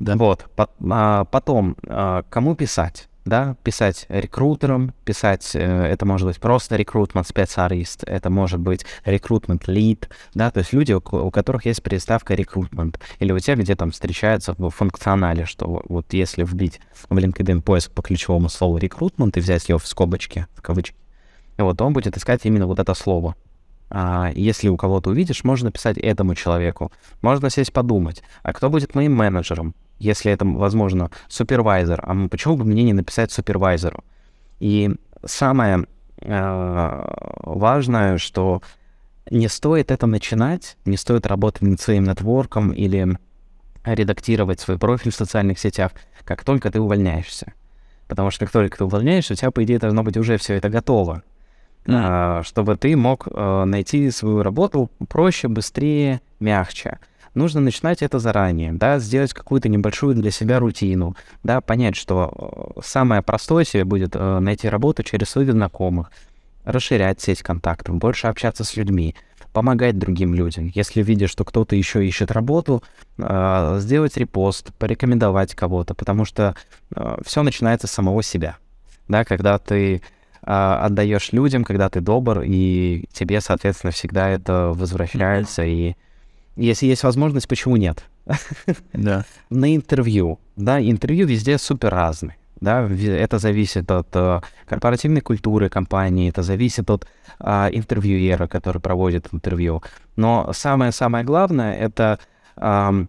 Да. 0.00 0.16
Вот. 0.16 0.46
А, 0.90 1.24
Потом, 1.26 1.76
а, 1.86 2.22
кому 2.30 2.54
писать? 2.54 3.09
Да, 3.26 3.54
писать 3.64 4.06
рекрутерам, 4.08 4.94
писать, 5.04 5.50
э, 5.54 5.60
это 5.60 6.06
может 6.06 6.26
быть 6.26 6.40
просто 6.40 6.76
рекрутмент 6.76 7.28
специалист, 7.28 8.02
это 8.04 8.30
может 8.30 8.60
быть 8.60 8.86
рекрутмент 9.04 9.68
лид, 9.68 10.08
да, 10.32 10.50
то 10.50 10.60
есть 10.60 10.72
люди, 10.72 10.94
у 10.94 11.00
у 11.00 11.30
которых 11.30 11.66
есть 11.66 11.82
приставка 11.82 12.34
рекрутмент, 12.34 12.98
или 13.18 13.32
у 13.32 13.38
тех, 13.38 13.58
где 13.58 13.76
там 13.76 13.90
встречается 13.90 14.54
в 14.56 14.70
функционале, 14.70 15.44
что 15.44 15.68
во- 15.68 15.82
вот 15.86 16.12
если 16.14 16.44
вбить 16.44 16.80
в 17.10 17.16
LinkedIn 17.16 17.60
поиск 17.60 17.92
по 17.92 18.00
ключевому 18.00 18.48
слову 18.48 18.78
рекрутмент 18.78 19.36
и 19.36 19.40
взять 19.40 19.68
его 19.68 19.78
в 19.78 19.86
скобочки, 19.86 20.46
в 20.54 20.62
кавычки, 20.62 20.96
вот 21.58 21.80
он 21.82 21.92
будет 21.92 22.16
искать 22.16 22.40
именно 22.46 22.66
вот 22.66 22.78
это 22.78 22.94
слово. 22.94 23.34
А 23.90 24.30
если 24.34 24.68
у 24.68 24.76
кого-то 24.78 25.10
увидишь, 25.10 25.44
можно 25.44 25.66
написать 25.66 25.98
этому 25.98 26.34
человеку. 26.34 26.90
Можно 27.20 27.50
сесть 27.50 27.72
подумать, 27.72 28.22
а 28.42 28.52
кто 28.54 28.70
будет 28.70 28.94
моим 28.94 29.14
менеджером? 29.14 29.74
Если 30.00 30.32
это, 30.32 30.44
возможно, 30.44 31.10
супервайзер, 31.28 32.00
а 32.02 32.28
почему 32.28 32.56
бы 32.56 32.64
мне 32.64 32.82
не 32.82 32.94
написать 32.94 33.30
супервайзеру? 33.30 34.02
И 34.58 34.90
самое 35.24 35.86
э, 36.22 37.04
важное, 37.42 38.18
что 38.18 38.62
не 39.30 39.46
стоит 39.48 39.90
это 39.90 40.06
начинать, 40.06 40.78
не 40.86 40.96
стоит 40.96 41.26
работать 41.26 41.62
над 41.62 41.80
своим 41.80 42.04
нетворком 42.04 42.70
или 42.72 43.18
редактировать 43.84 44.60
свой 44.60 44.78
профиль 44.78 45.12
в 45.12 45.16
социальных 45.16 45.58
сетях, 45.58 45.92
как 46.24 46.44
только 46.44 46.70
ты 46.70 46.80
увольняешься. 46.80 47.52
Потому 48.08 48.30
что 48.30 48.46
как 48.46 48.52
только 48.52 48.78
ты 48.78 48.84
увольняешься, 48.84 49.34
у 49.34 49.36
тебя, 49.36 49.50
по 49.50 49.62
идее, 49.62 49.78
должно 49.78 50.02
быть 50.02 50.16
уже 50.16 50.38
все 50.38 50.54
это 50.54 50.70
готово. 50.70 51.22
А, 51.86 52.42
чтобы 52.42 52.76
ты 52.76 52.96
мог 52.96 53.28
э, 53.30 53.64
найти 53.64 54.10
свою 54.10 54.42
работу 54.42 54.90
проще, 55.08 55.48
быстрее, 55.48 56.20
мягче. 56.40 56.98
Нужно 57.34 57.60
начинать 57.60 58.02
это 58.02 58.18
заранее, 58.18 58.72
да, 58.72 58.98
сделать 58.98 59.32
какую-то 59.32 59.68
небольшую 59.68 60.16
для 60.16 60.32
себя 60.32 60.58
рутину, 60.58 61.16
да, 61.44 61.60
понять, 61.60 61.94
что 61.94 62.74
э, 62.76 62.80
самое 62.84 63.22
простое 63.22 63.64
себе 63.64 63.84
будет 63.84 64.16
э, 64.16 64.38
найти 64.40 64.68
работу 64.68 65.04
через 65.04 65.28
своих 65.28 65.52
знакомых, 65.52 66.10
расширять 66.64 67.20
сеть 67.20 67.42
контактов, 67.42 67.96
больше 67.96 68.26
общаться 68.26 68.64
с 68.64 68.76
людьми, 68.76 69.14
помогать 69.52 69.96
другим 69.96 70.34
людям. 70.34 70.72
Если 70.74 71.02
видишь, 71.02 71.30
что 71.30 71.44
кто-то 71.44 71.76
еще 71.76 72.04
ищет 72.04 72.32
работу, 72.32 72.82
э, 73.18 73.76
сделать 73.78 74.16
репост, 74.16 74.72
порекомендовать 74.74 75.54
кого-то, 75.54 75.94
потому 75.94 76.24
что 76.24 76.56
все 77.24 77.44
начинается 77.44 77.86
с 77.86 77.92
самого 77.92 78.24
себя, 78.24 78.56
да, 79.06 79.24
когда 79.24 79.58
ты 79.58 80.02
отдаешь 80.42 81.32
людям, 81.32 81.64
когда 81.64 81.88
ты 81.90 82.00
добр, 82.00 82.42
и 82.44 83.04
тебе, 83.12 83.40
соответственно, 83.40 83.92
всегда 83.92 84.30
это 84.30 84.72
возвращается. 84.74 85.62
И 85.64 85.96
если 86.56 86.86
есть 86.86 87.02
возможность, 87.02 87.48
почему 87.48 87.76
нет? 87.76 88.04
Да. 88.92 89.24
На 89.50 89.74
интервью, 89.74 90.38
да, 90.56 90.80
интервью 90.80 91.26
везде 91.26 91.58
супер 91.58 91.90
разные. 91.90 92.36
Да, 92.60 92.86
это 92.86 93.38
зависит 93.38 93.90
от 93.90 94.08
э, 94.12 94.40
корпоративной 94.68 95.22
культуры 95.22 95.70
компании, 95.70 96.28
это 96.28 96.42
зависит 96.42 96.90
от 96.90 97.06
а, 97.38 97.70
интервьюера, 97.72 98.48
который 98.48 98.82
проводит 98.82 99.28
интервью. 99.32 99.82
Но 100.16 100.52
самое-самое 100.52 101.24
главное 101.24 101.74
это 101.74 102.18
ам, 102.56 103.08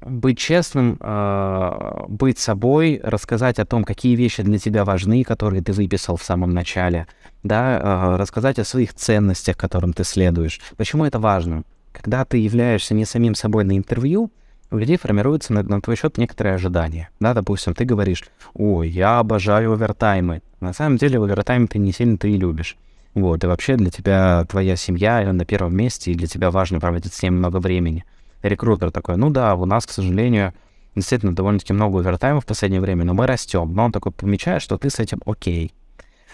быть 0.00 0.38
честным, 0.38 0.98
э, 1.00 2.04
быть 2.08 2.38
собой, 2.38 3.00
рассказать 3.02 3.58
о 3.58 3.66
том, 3.66 3.84
какие 3.84 4.14
вещи 4.16 4.42
для 4.42 4.58
тебя 4.58 4.84
важны, 4.84 5.24
которые 5.24 5.62
ты 5.62 5.72
выписал 5.72 6.16
в 6.16 6.22
самом 6.22 6.50
начале, 6.54 7.06
да, 7.42 7.78
э, 7.78 8.16
рассказать 8.16 8.58
о 8.58 8.64
своих 8.64 8.94
ценностях, 8.94 9.56
которым 9.56 9.92
ты 9.92 10.04
следуешь. 10.04 10.60
Почему 10.76 11.04
это 11.04 11.18
важно? 11.18 11.64
Когда 11.92 12.24
ты 12.24 12.38
являешься 12.38 12.94
не 12.94 13.04
самим 13.04 13.34
собой 13.34 13.64
на 13.64 13.76
интервью, 13.76 14.30
у 14.70 14.76
людей 14.76 14.96
формируется 14.96 15.52
на, 15.52 15.62
на 15.62 15.80
твой 15.80 15.96
счет 15.96 16.16
некоторые 16.18 16.54
ожидания. 16.54 17.10
Да, 17.18 17.34
допустим, 17.34 17.74
ты 17.74 17.84
говоришь, 17.84 18.24
ой, 18.54 18.88
я 18.88 19.18
обожаю 19.18 19.72
овертаймы. 19.72 20.42
На 20.60 20.72
самом 20.72 20.96
деле 20.96 21.18
овертайм 21.18 21.66
ты 21.66 21.78
не 21.78 21.92
сильно 21.92 22.16
ты 22.16 22.30
и 22.30 22.36
любишь. 22.36 22.76
Вот, 23.14 23.42
и 23.42 23.46
вообще 23.46 23.76
для 23.76 23.90
тебя 23.90 24.44
твоя 24.48 24.76
семья 24.76 25.32
на 25.32 25.44
первом 25.44 25.76
месте, 25.76 26.12
и 26.12 26.14
для 26.14 26.28
тебя 26.28 26.52
важно 26.52 26.78
проводить 26.78 27.12
с 27.12 27.22
ней 27.22 27.30
много 27.30 27.56
времени. 27.56 28.04
Рекрутер 28.42 28.92
такой, 28.92 29.16
ну 29.16 29.30
да, 29.30 29.54
у 29.56 29.64
нас, 29.64 29.86
к 29.86 29.90
сожалению, 29.90 30.54
действительно 30.94 31.34
довольно-таки 31.34 31.72
много 31.72 31.98
овертаймов 31.98 32.44
в 32.44 32.46
последнее 32.46 32.80
время, 32.80 33.04
но 33.04 33.14
мы 33.14 33.26
растем. 33.26 33.74
Но 33.74 33.86
он 33.86 33.92
такой 33.92 34.12
помечает, 34.12 34.62
что 34.62 34.78
ты 34.78 34.90
с 34.90 35.00
этим 35.00 35.20
окей. 35.26 35.72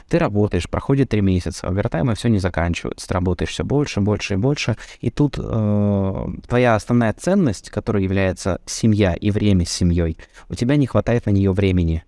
Ты 0.08 0.18
работаешь, 0.18 0.68
проходит 0.68 1.08
три 1.08 1.20
месяца, 1.20 1.66
овертаймы 1.66 2.14
все 2.14 2.28
не 2.28 2.38
заканчиваются, 2.38 3.08
ты 3.08 3.14
работаешь 3.14 3.50
все 3.50 3.64
больше, 3.64 4.00
больше 4.00 4.34
и 4.34 4.36
больше, 4.36 4.76
и 5.00 5.10
тут 5.10 5.36
э, 5.36 6.26
твоя 6.46 6.76
основная 6.76 7.12
ценность, 7.12 7.70
которая 7.70 8.04
является 8.04 8.60
семья 8.66 9.14
и 9.14 9.32
время 9.32 9.66
с 9.66 9.70
семьей, 9.70 10.16
у 10.48 10.54
тебя 10.54 10.76
не 10.76 10.86
хватает 10.86 11.26
на 11.26 11.30
нее 11.30 11.50
времени. 11.50 12.04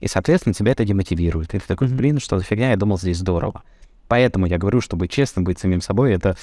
И, 0.00 0.08
соответственно, 0.08 0.52
тебя 0.52 0.72
это 0.72 0.84
демотивирует. 0.84 1.54
И 1.54 1.58
ты 1.58 1.64
такой, 1.66 1.88
блин, 1.88 2.18
что 2.18 2.36
за 2.36 2.44
фигня, 2.44 2.70
я 2.70 2.76
думал, 2.76 2.98
здесь 2.98 3.18
здорово. 3.18 3.62
Поэтому 4.08 4.46
я 4.46 4.58
говорю, 4.58 4.80
что 4.80 4.96
быть 4.96 5.10
честным, 5.10 5.44
быть 5.44 5.58
самим 5.58 5.80
собой, 5.80 6.12
это... 6.12 6.36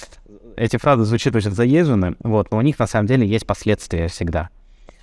Эти 0.56 0.76
фразы 0.76 1.04
звучат 1.04 1.36
очень 1.36 1.52
заезженно, 1.52 2.16
вот, 2.20 2.50
но 2.50 2.58
у 2.58 2.62
них 2.62 2.78
на 2.78 2.86
самом 2.86 3.06
деле 3.06 3.26
есть 3.26 3.46
последствия 3.46 4.08
всегда. 4.08 4.48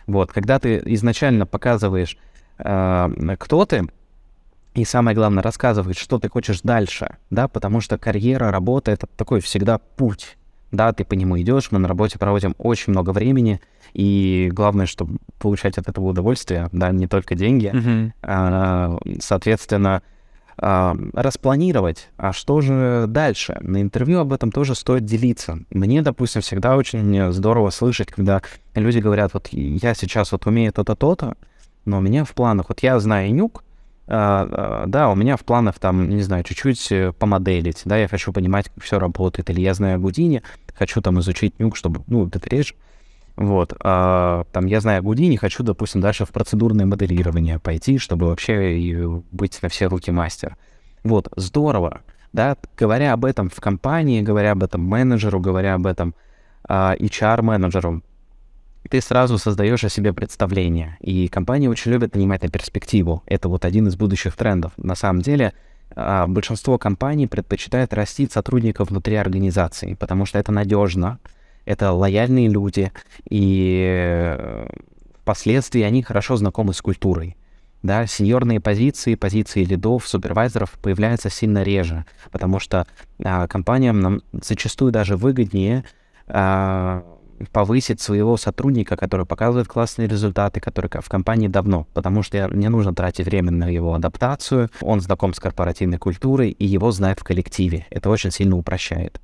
Вот, 0.05 0.33
когда 0.33 0.59
ты 0.59 0.81
изначально 0.85 1.45
показываешь, 1.45 2.17
э, 2.57 3.35
кто 3.39 3.65
ты, 3.65 3.87
и 4.77 4.85
самое 4.85 5.15
главное, 5.15 5.41
рассказываешь, 5.41 5.97
что 5.97 6.19
ты 6.19 6.29
хочешь 6.29 6.61
дальше, 6.61 7.17
да, 7.31 7.47
потому 7.47 7.81
что 7.81 7.97
карьера, 7.97 8.51
работа— 8.51 8.91
это 8.93 9.07
такой 9.07 9.41
всегда 9.41 9.79
путь, 9.79 10.37
да, 10.71 10.93
ты 10.93 11.03
по 11.03 11.15
нему 11.15 11.39
идешь, 11.41 11.71
мы 11.71 11.79
на 11.79 11.87
работе 11.87 12.19
проводим 12.19 12.53
очень 12.59 12.91
много 12.91 13.09
времени, 13.09 13.59
и 13.93 14.51
главное, 14.53 14.85
чтобы 14.85 15.17
получать 15.39 15.79
от 15.79 15.87
этого 15.89 16.05
удовольствие, 16.05 16.69
да, 16.71 16.91
не 16.91 17.07
только 17.07 17.33
деньги, 17.33 17.71
Мгм. 17.73 18.13
а, 18.21 18.99
соответственно, 19.19 20.03
а, 20.59 20.95
распланировать, 21.13 22.09
а 22.17 22.31
что 22.31 22.61
же 22.61 23.05
дальше. 23.07 23.57
На 23.61 23.81
интервью 23.81 24.19
об 24.19 24.31
этом 24.31 24.51
тоже 24.51 24.75
стоит 24.75 25.05
делиться. 25.05 25.57
Мне, 25.71 26.03
допустим, 26.03 26.41
всегда 26.43 26.75
очень 26.75 27.31
здорово 27.31 27.71
слышать, 27.71 28.09
когда 28.11 28.43
люди 28.75 28.99
говорят, 28.99 29.33
вот 29.33 29.47
я 29.47 29.95
сейчас 29.95 30.31
вот 30.31 30.45
умею 30.45 30.71
то-то, 30.71 30.95
то-то, 30.95 31.35
но 31.85 31.97
у 31.97 32.01
меня 32.01 32.25
в 32.25 32.33
планах, 32.33 32.69
вот 32.69 32.81
я 32.81 32.99
знаю 32.99 33.33
нюк, 33.33 33.63
да, 34.07 35.09
у 35.11 35.15
меня 35.15 35.35
в 35.35 35.43
планах 35.43 35.79
там, 35.79 36.09
не 36.09 36.21
знаю, 36.21 36.43
чуть-чуть 36.43 36.91
э, 36.91 37.11
помоделить, 37.11 37.81
да, 37.83 37.97
я 37.97 38.07
хочу 38.07 38.31
понимать, 38.31 38.69
как 38.69 38.83
все 38.83 38.99
работает, 38.99 39.49
или 39.49 39.59
я 39.59 39.73
знаю 39.73 39.99
Гудини, 39.99 40.43
хочу 40.73 41.01
там 41.01 41.19
изучить 41.19 41.59
нюк, 41.59 41.75
чтобы, 41.75 42.03
ну, 42.07 42.25
это 42.25 42.49
речь, 42.49 42.73
вот, 43.35 43.73
а, 43.81 44.45
там 44.51 44.65
я 44.65 44.81
знаю 44.81 45.03
Гудини, 45.03 45.35
хочу, 45.35 45.61
допустим, 45.61 46.01
дальше 46.01 46.25
в 46.25 46.31
процедурное 46.31 46.85
моделирование 46.85 47.59
пойти, 47.59 47.97
чтобы 47.97 48.27
вообще 48.27 48.79
и 48.79 49.05
быть 49.31 49.61
на 49.61 49.69
все 49.69 49.85
руки 49.85 50.09
мастер. 50.09 50.57
Вот, 51.03 51.27
здорово, 51.35 52.01
да, 52.33 52.57
говоря 52.77 53.13
об 53.13 53.25
этом 53.25 53.49
в 53.49 53.59
компании, 53.59 54.21
говоря 54.21 54.53
об 54.53 54.63
этом 54.63 54.81
менеджеру, 54.81 55.39
говоря 55.39 55.75
об 55.75 55.85
этом 55.85 56.15
а, 56.67 56.95
HR-менеджеру, 56.97 58.01
ты 58.87 59.01
сразу 59.01 59.37
создаешь 59.37 59.83
о 59.83 59.89
себе 59.89 60.13
представление. 60.13 60.97
И 60.99 61.27
компании 61.27 61.67
очень 61.67 61.91
любят 61.91 62.15
нанимать 62.15 62.43
на 62.43 62.49
перспективу. 62.49 63.23
Это 63.25 63.49
вот 63.49 63.65
один 63.65 63.87
из 63.87 63.95
будущих 63.95 64.35
трендов. 64.35 64.73
На 64.77 64.95
самом 64.95 65.21
деле, 65.21 65.53
а, 65.95 66.27
большинство 66.27 66.77
компаний 66.77 67.27
предпочитает 67.27 67.93
растить 67.93 68.31
сотрудников 68.31 68.89
внутри 68.89 69.15
организации, 69.15 69.95
потому 69.95 70.25
что 70.25 70.39
это 70.39 70.51
надежно, 70.51 71.19
это 71.65 71.91
лояльные 71.91 72.47
люди, 72.47 72.91
и 73.29 74.35
э, 74.37 74.67
впоследствии 75.21 75.81
они 75.81 76.01
хорошо 76.01 76.37
знакомы 76.37 76.73
с 76.73 76.81
культурой. 76.81 77.35
Да, 77.83 78.07
сеньорные 78.07 78.59
позиции, 78.59 79.15
позиции 79.15 79.63
лидов, 79.63 80.07
супервайзеров 80.07 80.71
появляются 80.81 81.29
сильно 81.29 81.63
реже, 81.63 82.05
потому 82.31 82.59
что 82.59 82.87
а, 83.23 83.47
компаниям 83.47 83.99
нам 83.99 84.21
зачастую 84.31 84.91
даже 84.91 85.15
выгоднее 85.15 85.83
а, 86.27 87.03
повысить 87.51 88.01
своего 88.01 88.37
сотрудника, 88.37 88.95
который 88.97 89.25
показывает 89.25 89.67
классные 89.67 90.07
результаты, 90.07 90.59
который 90.59 90.89
ко- 90.89 91.01
в 91.01 91.09
компании 91.09 91.47
давно, 91.47 91.87
потому 91.93 92.23
что 92.23 92.49
не 92.53 92.69
нужно 92.69 92.93
тратить 92.93 93.25
время 93.25 93.51
на 93.51 93.67
его 93.69 93.93
адаптацию, 93.93 94.69
он 94.81 95.01
знаком 95.01 95.33
с 95.33 95.39
корпоративной 95.39 95.97
культурой 95.97 96.49
и 96.49 96.65
его 96.65 96.91
знает 96.91 97.19
в 97.19 97.23
коллективе. 97.23 97.85
Это 97.89 98.09
очень 98.09 98.31
сильно 98.31 98.57
упрощает. 98.57 99.21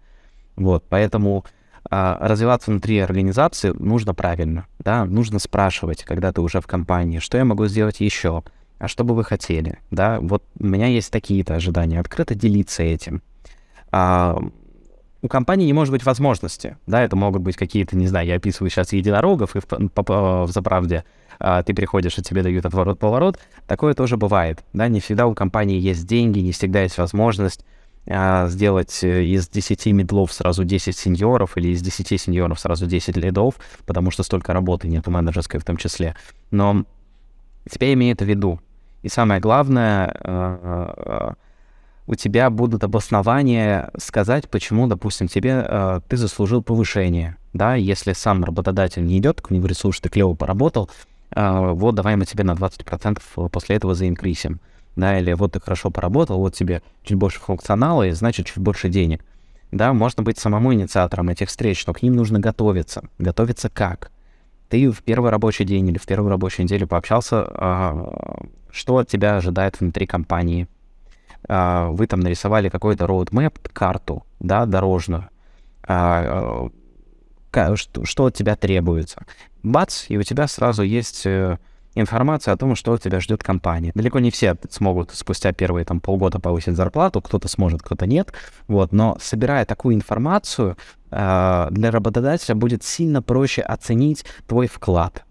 Вот, 0.55 0.85
поэтому 0.87 1.45
а, 1.89 2.17
развиваться 2.21 2.71
внутри 2.71 2.99
организации 2.99 3.73
нужно 3.77 4.13
правильно, 4.13 4.67
да, 4.79 5.05
нужно 5.05 5.39
спрашивать, 5.39 6.03
когда 6.03 6.31
ты 6.31 6.41
уже 6.41 6.61
в 6.61 6.67
компании, 6.67 7.19
что 7.19 7.37
я 7.37 7.45
могу 7.45 7.65
сделать 7.65 7.99
еще, 7.99 8.43
а 8.79 8.87
что 8.87 9.03
бы 9.03 9.15
вы 9.15 9.23
хотели, 9.23 9.79
да, 9.91 10.19
вот 10.19 10.43
у 10.59 10.65
меня 10.65 10.87
есть 10.87 11.11
такие-то 11.11 11.55
ожидания, 11.55 11.99
открыто 11.99 12.35
делиться 12.35 12.83
этим. 12.83 13.21
А, 13.91 14.37
у 15.23 15.29
компании 15.29 15.65
не 15.65 15.73
может 15.73 15.91
быть 15.93 16.05
возможности, 16.05 16.77
да, 16.85 17.01
это 17.01 17.15
могут 17.15 17.41
быть 17.41 17.55
какие-то, 17.55 17.95
не 17.95 18.07
знаю, 18.07 18.27
я 18.27 18.35
описываю 18.35 18.69
сейчас 18.69 18.91
единорогов, 18.91 19.55
и 19.55 19.61
в, 19.61 19.65
по- 19.65 20.03
по- 20.03 20.45
в 20.45 20.51
заправде 20.51 21.05
а, 21.39 21.63
ты 21.63 21.73
приходишь, 21.73 22.17
и 22.19 22.21
тебе 22.21 22.43
дают 22.43 22.65
отворот-поворот, 22.65 23.39
такое 23.65 23.93
тоже 23.93 24.17
бывает, 24.17 24.63
да, 24.73 24.89
не 24.89 24.99
всегда 24.99 25.25
у 25.25 25.33
компании 25.33 25.79
есть 25.79 26.05
деньги, 26.05 26.39
не 26.39 26.51
всегда 26.51 26.81
есть 26.81 26.97
возможность 26.97 27.65
а, 28.05 28.49
сделать 28.49 29.01
э, 29.01 29.23
из 29.23 29.47
10 29.47 29.85
медлов 29.93 30.33
сразу 30.33 30.65
10 30.65 30.95
сеньоров 30.95 31.55
или 31.55 31.69
из 31.69 31.81
10 31.81 32.19
сеньоров 32.19 32.59
сразу 32.59 32.85
10 32.85 33.15
лидов, 33.15 33.55
потому 33.85 34.11
что 34.11 34.23
столько 34.23 34.51
работы 34.51 34.89
нету 34.89 35.09
менеджерской 35.09 35.61
в 35.61 35.63
том 35.63 35.77
числе. 35.77 36.17
Но 36.51 36.83
тебя 37.69 37.93
имеет 37.93 38.21
в 38.21 38.25
виду. 38.25 38.59
И 39.03 39.07
самое 39.07 39.39
главное, 39.39 40.13
э, 40.21 41.33
у 42.05 42.15
тебя 42.15 42.49
будут 42.49 42.83
обоснования 42.83 43.91
сказать, 43.97 44.49
почему, 44.49 44.87
допустим, 44.87 45.27
тебе 45.27 45.65
э, 45.65 46.01
ты 46.07 46.17
заслужил 46.17 46.61
повышение. 46.61 47.37
Да, 47.53 47.75
если 47.75 48.13
сам 48.13 48.43
работодатель 48.43 49.05
не 49.05 49.19
идет 49.19 49.41
к 49.41 49.49
нему 49.51 49.61
говорит, 49.61 49.77
слушай, 49.77 50.01
ты 50.01 50.09
клево 50.09 50.33
поработал, 50.33 50.89
э, 51.35 51.71
вот 51.71 51.95
давай 51.95 52.15
мы 52.15 52.25
тебе 52.25 52.43
на 52.43 52.51
20% 52.51 53.49
после 53.49 53.75
этого 53.75 53.95
заинкрисим. 53.95 54.59
Да, 54.95 55.17
или 55.17 55.33
вот 55.33 55.53
ты 55.53 55.59
хорошо 55.59 55.89
поработал, 55.89 56.37
вот 56.37 56.53
тебе 56.53 56.83
чуть 57.03 57.17
больше 57.17 57.39
функционала, 57.39 58.03
и 58.03 58.11
значит 58.11 58.45
чуть 58.45 58.59
больше 58.59 58.89
денег. 58.89 59.23
Да, 59.71 59.91
можно 59.93 60.21
быть 60.21 60.37
самому 60.37 60.71
инициатором 60.73 61.29
этих 61.29 61.49
встреч, 61.49 61.85
но 61.87 61.93
к 61.93 62.03
ним 62.03 62.15
нужно 62.15 62.39
готовиться. 62.39 63.03
Готовиться 63.17 63.69
как? 63.69 64.11
Ты 64.69 64.91
в 64.91 65.01
первый 65.01 65.31
рабочий 65.31 65.65
день 65.65 65.87
или 65.87 65.97
в 65.97 66.05
первую 66.05 66.29
рабочую 66.29 66.65
неделю 66.65 66.87
пообщался, 66.87 67.43
а, 67.43 68.45
что 68.71 68.97
от 68.97 69.07
тебя 69.07 69.37
ожидает 69.37 69.79
внутри 69.79 70.05
компании. 70.05 70.67
А, 71.47 71.89
Вы 71.89 72.07
там 72.07 72.19
нарисовали 72.19 72.69
какой-то 72.69 73.05
roadmap, 73.05 73.55
карту, 73.73 74.23
да, 74.39 74.65
дорожную. 74.65 75.29
А, 75.87 76.69
а, 77.53 77.75
Что 77.75 78.25
от 78.25 78.33
тебя 78.33 78.55
требуется. 78.55 79.25
Бац, 79.61 80.05
и 80.09 80.17
у 80.17 80.23
тебя 80.23 80.47
сразу 80.47 80.83
есть 80.83 81.25
э, 81.25 81.57
информация 81.95 82.53
о 82.53 82.57
том, 82.57 82.75
что 82.75 82.97
тебя 82.97 83.19
ждет 83.19 83.43
компания. 83.43 83.91
Далеко 83.95 84.19
не 84.19 84.31
все 84.31 84.57
смогут 84.69 85.11
спустя 85.13 85.53
первые 85.53 85.85
там 85.85 85.99
полгода 85.99 86.39
повысить 86.39 86.75
зарплату, 86.75 87.21
кто-то 87.21 87.47
сможет, 87.47 87.81
кто-то 87.81 88.05
нет. 88.05 88.33
Вот, 88.67 88.91
но 88.91 89.17
собирая 89.21 89.65
такую 89.65 89.95
информацию, 89.95 90.77
для 91.11 91.91
работодателя 91.91 92.55
будет 92.55 92.83
сильно 92.83 93.21
проще 93.21 93.61
оценить 93.61 94.25
твой 94.47 94.65
вклад. 94.67 95.23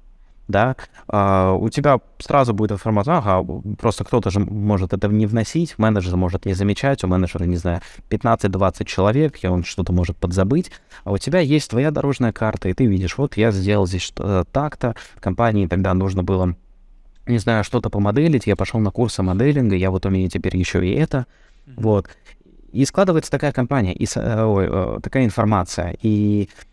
Да, 0.52 0.76
А, 1.08 1.52
у 1.52 1.68
тебя 1.70 1.98
сразу 2.18 2.52
будет 2.54 2.72
информация, 2.72 3.16
ага, 3.16 3.44
просто 3.78 4.04
кто-то 4.04 4.30
же 4.30 4.38
может 4.38 4.92
это 4.92 5.08
не 5.08 5.26
вносить, 5.26 5.78
менеджер 5.78 6.16
может 6.16 6.44
не 6.46 6.54
замечать, 6.54 7.02
у 7.04 7.08
менеджера, 7.08 7.44
не 7.44 7.56
знаю, 7.56 7.80
15-20 8.10 8.84
человек, 8.84 9.42
и 9.42 9.46
он 9.46 9.64
что-то 9.64 9.92
может 9.92 10.16
подзабыть, 10.16 10.70
а 11.04 11.12
у 11.12 11.18
тебя 11.18 11.40
есть 11.40 11.70
твоя 11.70 11.90
дорожная 11.90 12.32
карта, 12.32 12.68
и 12.68 12.74
ты 12.74 12.86
видишь, 12.86 13.16
вот 13.18 13.36
я 13.36 13.50
сделал 13.50 13.86
здесь 13.86 14.02
что- 14.02 14.44
так-то, 14.52 14.94
компании 15.20 15.66
тогда 15.66 15.94
нужно 15.94 16.22
было, 16.22 16.54
не 17.26 17.38
знаю, 17.38 17.64
что-то 17.64 17.88
помоделить, 17.90 18.46
я 18.46 18.54
пошел 18.54 18.78
на 18.78 18.90
курсы 18.90 19.22
моделинга, 19.22 19.74
я 19.74 19.90
вот 19.90 20.06
умею 20.06 20.28
теперь 20.28 20.56
еще 20.56 20.86
и 20.86 20.92
это, 20.94 21.26
вот. 21.76 22.08
И 22.72 22.84
складывается 22.84 23.30
такая 23.30 23.52
компания, 23.52 23.94
и, 23.94 24.06
э, 24.14 24.44
ой, 24.44 24.66
э, 24.68 24.98
такая 25.02 25.24
информация, 25.24 25.96
и 26.02 26.48
э, 26.48 26.72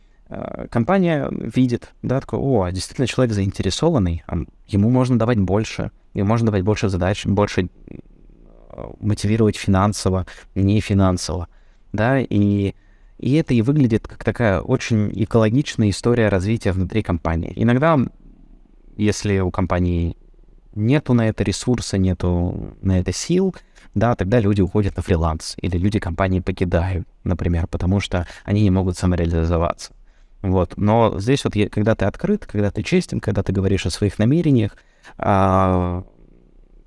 компания 0.70 1.28
видит, 1.32 1.92
да, 2.02 2.20
такой, 2.22 2.40
о, 2.40 2.64
а 2.64 2.72
действительно 2.72 3.08
человек 3.08 3.34
заинтересованный, 3.34 4.24
а 4.28 4.38
ему 4.68 4.90
можно 4.90 5.18
давать 5.18 5.40
больше, 5.40 5.92
ему 6.14 6.28
можно 6.28 6.48
давать 6.48 6.64
больше 6.64 6.90
задач, 6.90 7.26
больше 7.26 7.70
э, 7.90 8.84
мотивировать 9.00 9.56
финансово, 9.56 10.28
не 10.54 10.82
финансово, 10.82 11.48
да, 11.94 12.20
и, 12.20 12.76
и 13.18 13.34
это 13.34 13.54
и 13.56 13.62
выглядит 13.64 14.08
как 14.08 14.24
такая 14.24 14.62
очень 14.62 15.12
экологичная 15.16 15.90
история 15.90 16.30
развития 16.30 16.74
внутри 16.74 17.02
компании. 17.02 17.52
Иногда, 17.56 17.98
если 18.98 19.40
у 19.40 19.50
компании 19.50 20.16
нету 20.76 21.14
на 21.14 21.30
это 21.30 21.44
ресурса, 21.44 21.98
нету 21.98 22.76
на 22.84 23.00
это 23.00 23.12
сил, 23.12 23.56
да, 23.96 24.16
тогда 24.16 24.40
люди 24.40 24.62
уходят 24.62 24.96
на 24.96 25.02
фриланс, 25.02 25.56
или 25.60 25.76
люди 25.78 26.00
компании 26.00 26.40
покидают, 26.40 27.08
например, 27.24 27.66
потому 27.66 28.00
что 28.00 28.28
они 28.46 28.62
не 28.62 28.70
могут 28.70 28.96
самореализоваться. 28.96 29.92
Вот. 30.42 30.74
Но 30.78 31.20
здесь 31.20 31.44
вот, 31.44 31.54
когда 31.72 31.96
ты 31.96 32.06
открыт, 32.06 32.46
когда 32.46 32.72
ты 32.72 32.84
честен, 32.84 33.20
когда 33.20 33.44
ты 33.44 33.52
говоришь 33.52 33.86
о 33.86 33.90
своих 33.90 34.20
намерениях, 34.20 34.78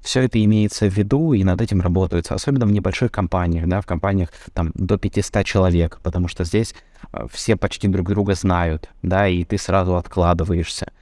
все 0.03 0.23
это 0.23 0.43
имеется 0.45 0.91
в 0.91 0.97
виду, 0.97 1.33
и 1.33 1.45
над 1.45 1.61
этим 1.61 1.81
работается, 1.81 2.35
особенно 2.35 2.67
в 2.67 2.73
небольших 2.73 3.13
компаниях, 3.13 3.69
да, 3.69 3.81
в 3.81 3.87
компаниях 3.87 4.31
там 4.53 4.73
до 4.75 4.99
500 4.99 5.45
человек, 5.45 6.01
потому 6.03 6.29
что 6.29 6.45
здесь 6.45 6.75
а, 7.13 7.29
все 7.29 7.57
почти 7.57 7.89
друг 7.89 8.09
друга 8.09 8.35
знают, 8.35 8.91
да, 9.03 9.29
и 9.29 9.45
ты 9.45 9.59
сразу 9.59 9.97
откладываешься. 9.97 10.93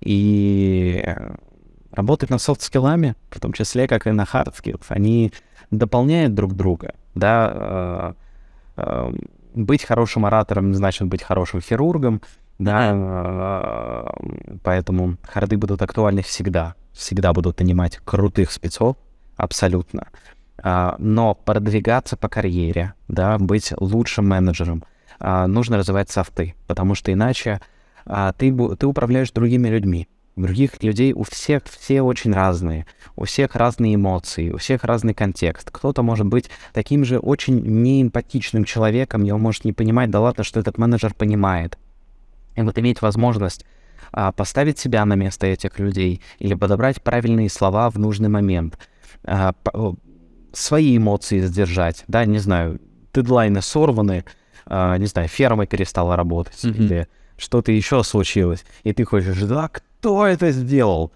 И 0.00 1.02
э, 1.04 1.34
работать 1.92 2.30
над 2.30 2.40
софт-скиллами, 2.40 3.14
в 3.30 3.40
том 3.40 3.52
числе, 3.52 3.86
как 3.88 4.06
и 4.06 4.10
на 4.10 4.24
skills, 4.24 4.84
они 4.88 5.32
дополняют 5.70 6.34
друг 6.34 6.54
друга, 6.54 6.94
да, 7.14 7.52
э, 7.54 8.12
э, 8.76 9.12
быть 9.56 9.84
хорошим 9.84 10.26
оратором 10.26 10.70
не 10.70 10.76
значит 10.76 11.08
быть 11.08 11.22
хорошим 11.22 11.60
хирургом, 11.60 12.22
да, 12.58 12.92
э, 12.94 14.56
поэтому 14.62 15.16
харды 15.22 15.56
будут 15.56 15.82
актуальны 15.82 16.22
всегда, 16.22 16.74
всегда 16.92 17.32
будут 17.32 17.58
нанимать 17.60 17.98
крутых 18.04 18.52
спецов, 18.52 18.96
абсолютно. 19.36 20.08
А, 20.62 20.96
Но 20.98 21.34
продвигаться 21.34 22.16
по 22.16 22.28
карьере, 22.28 22.94
да, 23.08 23.38
быть 23.38 23.72
лучшим 23.78 24.28
менеджером, 24.28 24.84
а, 25.18 25.46
нужно 25.46 25.76
развивать 25.76 26.10
софты, 26.10 26.54
потому 26.66 26.94
что 26.94 27.12
иначе 27.12 27.60
а, 28.06 28.32
ты, 28.32 28.54
ты 28.76 28.86
управляешь 28.86 29.30
другими 29.32 29.68
людьми, 29.68 30.08
других 30.36 30.82
людей, 30.82 31.12
у 31.12 31.22
всех 31.22 31.62
все 31.64 32.02
очень 32.02 32.32
разные. 32.32 32.86
У 33.16 33.24
всех 33.24 33.56
разные 33.56 33.94
эмоции, 33.94 34.50
у 34.50 34.58
всех 34.58 34.84
разный 34.84 35.14
контекст. 35.14 35.70
Кто-то 35.70 36.02
может 36.02 36.26
быть 36.26 36.50
таким 36.72 37.04
же 37.04 37.18
очень 37.18 37.60
неэмпатичным 37.60 38.64
человеком, 38.64 39.24
и 39.24 39.30
он 39.30 39.40
может 39.40 39.64
не 39.64 39.72
понимать, 39.72 40.10
да 40.10 40.20
ладно, 40.20 40.44
что 40.44 40.60
этот 40.60 40.76
менеджер 40.78 41.14
понимает. 41.14 41.78
И 42.54 42.62
вот 42.62 42.78
иметь 42.78 43.02
возможность 43.02 43.64
а, 44.12 44.32
поставить 44.32 44.78
себя 44.78 45.04
на 45.04 45.14
место 45.14 45.46
этих 45.46 45.78
людей 45.78 46.20
или 46.38 46.54
подобрать 46.54 47.02
правильные 47.02 47.48
слова 47.48 47.90
в 47.90 47.98
нужный 47.98 48.28
момент, 48.28 48.78
а, 49.24 49.52
по, 49.52 49.96
свои 50.52 50.96
эмоции 50.96 51.40
сдержать, 51.40 52.04
да, 52.08 52.24
не 52.24 52.38
знаю, 52.38 52.80
дедлайны 53.14 53.62
сорваны, 53.62 54.24
а, 54.66 54.96
не 54.98 55.06
знаю, 55.06 55.28
ферма 55.28 55.66
перестала 55.66 56.16
работать 56.16 56.64
mm-hmm. 56.64 56.76
или 56.76 57.08
что-то 57.36 57.72
еще 57.72 58.02
случилось, 58.02 58.64
и 58.82 58.92
ты 58.92 59.04
хочешь, 59.04 59.40
да, 59.42 59.70
кто 60.06 60.24
это 60.24 60.52
сделал? 60.52 61.10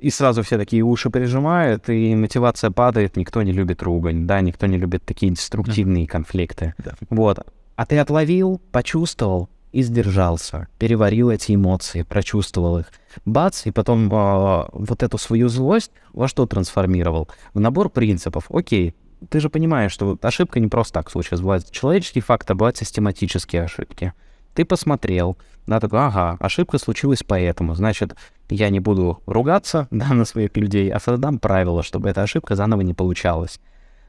И 0.00 0.10
сразу 0.10 0.42
все 0.42 0.58
такие 0.58 0.82
уши 0.82 1.08
прижимают, 1.08 1.88
и 1.88 2.12
мотивация 2.16 2.72
падает, 2.72 3.16
никто 3.16 3.42
не 3.42 3.52
любит 3.52 3.80
ругань, 3.80 4.26
да, 4.26 4.40
никто 4.40 4.66
не 4.66 4.76
любит 4.76 5.04
такие 5.04 5.30
деструктивные 5.30 6.08
конфликты. 6.08 6.74
Вот. 7.10 7.46
А 7.76 7.86
ты 7.86 7.98
отловил, 7.98 8.60
почувствовал, 8.72 9.48
и 9.70 9.82
сдержался, 9.82 10.66
переварил 10.78 11.30
эти 11.30 11.54
эмоции, 11.54 12.02
прочувствовал 12.02 12.78
их. 12.78 12.86
Бац, 13.24 13.66
и 13.66 13.70
потом 13.70 14.12
э, 14.12 14.64
вот 14.72 15.04
эту 15.04 15.16
свою 15.16 15.48
злость 15.48 15.92
во 16.12 16.26
что 16.26 16.46
трансформировал? 16.46 17.28
В 17.54 17.60
набор 17.60 17.88
принципов. 17.88 18.46
Окей, 18.50 18.96
ты 19.30 19.38
же 19.38 19.48
понимаешь, 19.48 19.92
что 19.92 20.18
ошибка 20.22 20.58
не 20.58 20.66
просто 20.66 20.94
так 20.94 21.08
случилась. 21.08 21.40
Бывает 21.40 21.70
человеческий 21.70 22.20
фактор, 22.20 22.56
бывают 22.56 22.76
систематические 22.76 23.62
ошибки. 23.62 24.12
Ты 24.54 24.64
посмотрел, 24.64 25.36
да, 25.66 25.80
такой, 25.80 26.00
ага, 26.00 26.36
ошибка 26.40 26.78
случилась 26.78 27.24
поэтому, 27.26 27.74
значит, 27.74 28.14
я 28.48 28.70
не 28.70 28.80
буду 28.80 29.20
ругаться, 29.26 29.88
да, 29.90 30.14
на 30.14 30.24
своих 30.24 30.56
людей, 30.56 30.90
а 30.90 31.00
создам 31.00 31.38
правила, 31.38 31.82
чтобы 31.82 32.08
эта 32.08 32.22
ошибка 32.22 32.54
заново 32.54 32.82
не 32.82 32.94
получалась. 32.94 33.60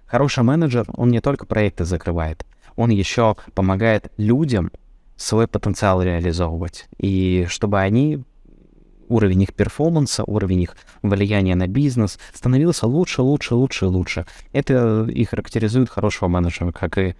Хороший 0.06 0.44
менеджер, 0.44 0.86
он 0.94 1.10
не 1.10 1.20
только 1.20 1.46
проекты 1.46 1.84
закрывает, 1.84 2.46
он 2.76 2.92
еще 2.92 3.36
помогает 3.56 4.12
людям 4.18 4.72
свой 5.16 5.48
потенциал 5.48 6.04
реализовывать. 6.04 6.88
И 6.98 7.48
чтобы 7.50 7.80
они, 7.80 8.24
уровень 9.08 9.44
их 9.44 9.54
перформанса, 9.54 10.24
уровень 10.26 10.64
их 10.64 10.76
влияния 11.02 11.56
на 11.56 11.68
бизнес 11.68 12.20
становился 12.34 12.86
лучше, 12.86 13.24
лучше, 13.24 13.56
лучше, 13.56 13.88
лучше. 13.88 14.26
Это 14.52 15.08
и 15.10 15.24
характеризует 15.24 15.90
хорошего 15.90 16.28
менеджера, 16.28 16.72
как 16.72 16.98
и 16.98 17.16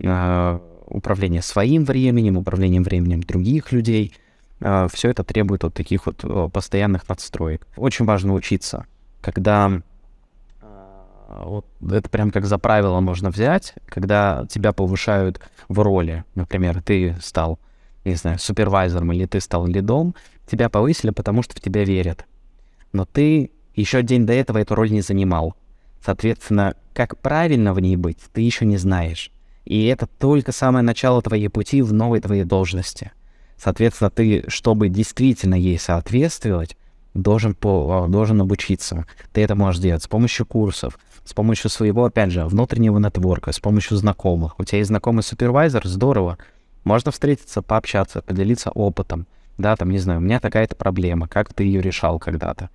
э, 0.00 0.60
управление 0.86 1.42
своим 1.42 1.84
временем, 1.84 2.36
управлением 2.36 2.82
временем 2.82 3.22
других 3.22 3.72
людей. 3.72 4.14
Э, 4.60 4.88
все 4.92 5.10
это 5.10 5.24
требует 5.24 5.62
вот 5.62 5.74
таких 5.74 6.06
вот 6.06 6.24
постоянных 6.52 7.08
надстроек. 7.08 7.66
Очень 7.76 8.04
важно 8.04 8.34
учиться, 8.34 8.86
когда 9.20 9.82
вот 11.28 11.66
это 11.90 12.08
прям 12.08 12.30
как 12.30 12.46
за 12.46 12.58
правило 12.58 13.00
можно 13.00 13.30
взять, 13.30 13.74
когда 13.86 14.46
тебя 14.48 14.72
повышают 14.72 15.40
в 15.68 15.80
роли. 15.80 16.24
Например, 16.34 16.82
ты 16.82 17.16
стал, 17.20 17.58
не 18.04 18.14
знаю, 18.14 18.38
супервайзером 18.38 19.12
или 19.12 19.26
ты 19.26 19.40
стал 19.40 19.66
лидом, 19.66 20.14
тебя 20.46 20.68
повысили, 20.68 21.10
потому 21.10 21.42
что 21.42 21.54
в 21.54 21.60
тебя 21.60 21.84
верят. 21.84 22.24
Но 22.92 23.04
ты 23.04 23.50
еще 23.74 24.02
день 24.02 24.26
до 24.26 24.32
этого 24.32 24.58
эту 24.58 24.74
роль 24.74 24.90
не 24.90 25.02
занимал. 25.02 25.54
Соответственно, 26.04 26.74
как 26.94 27.18
правильно 27.18 27.74
в 27.74 27.80
ней 27.80 27.96
быть, 27.96 28.18
ты 28.32 28.40
еще 28.40 28.64
не 28.64 28.76
знаешь. 28.76 29.30
И 29.66 29.86
это 29.86 30.06
только 30.06 30.52
самое 30.52 30.82
начало 30.82 31.20
твоей 31.20 31.48
пути 31.48 31.82
в 31.82 31.92
новой 31.92 32.20
твоей 32.20 32.44
должности. 32.44 33.12
Соответственно, 33.58 34.10
ты, 34.10 34.44
чтобы 34.48 34.88
действительно 34.88 35.56
ей 35.56 35.78
соответствовать, 35.78 36.76
должен, 37.14 37.54
по, 37.54 38.06
должен 38.08 38.40
обучиться. 38.40 39.06
Ты 39.32 39.42
это 39.42 39.54
можешь 39.54 39.80
делать 39.80 40.02
с 40.02 40.08
помощью 40.08 40.46
курсов, 40.46 40.98
с 41.24 41.34
помощью 41.34 41.68
своего, 41.68 42.04
опять 42.04 42.30
же, 42.30 42.44
внутреннего 42.44 42.98
нетворка, 42.98 43.52
с 43.52 43.58
помощью 43.58 43.96
знакомых. 43.96 44.58
У 44.60 44.64
тебя 44.64 44.78
есть 44.78 44.88
знакомый 44.88 45.24
супервайзер, 45.24 45.86
здорово. 45.86 46.38
Можно 46.84 47.10
встретиться, 47.10 47.62
пообщаться, 47.62 48.22
поделиться 48.22 48.70
опытом. 48.70 49.26
Да, 49.58 49.74
там, 49.74 49.90
не 49.90 49.98
знаю, 49.98 50.20
у 50.20 50.22
меня 50.22 50.38
такая-то 50.38 50.76
проблема, 50.76 51.26
как 51.26 51.52
ты 51.52 51.64
ее 51.64 51.80
решал 51.80 52.18
когда-то. 52.20 52.70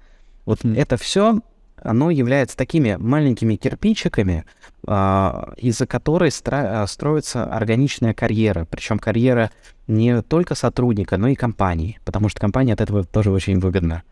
Вот 0.46 0.62
mm. 0.62 0.78
это 0.78 0.98
все, 0.98 1.40
оно 1.82 2.10
является 2.10 2.56
такими 2.56 2.96
маленькими 2.96 3.56
кирпичиками, 3.56 4.46
а, 4.88 5.54
из-за 5.58 5.86
которой 5.88 6.32
а, 6.46 6.86
строится 6.88 7.46
органичная 7.46 8.14
карьера. 8.14 8.66
Причем 8.70 9.00
карьера 9.00 9.52
не 9.88 10.22
только 10.22 10.56
сотрудника, 10.56 11.18
но 11.18 11.28
и 11.28 11.36
компании, 11.36 12.00
потому 12.06 12.30
что 12.30 12.40
компания 12.40 12.74
от 12.74 12.82
этого 12.82 13.04
тоже 13.04 13.32
очень 13.32 13.60
выгодна 13.60 14.04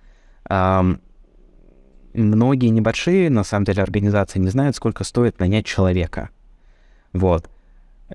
многие 2.13 2.69
небольшие, 2.69 3.29
на 3.29 3.43
самом 3.43 3.65
деле, 3.65 3.83
организации 3.83 4.39
не 4.39 4.49
знают, 4.49 4.75
сколько 4.75 5.03
стоит 5.03 5.39
нанять 5.39 5.65
человека. 5.65 6.29
Вот. 7.13 7.49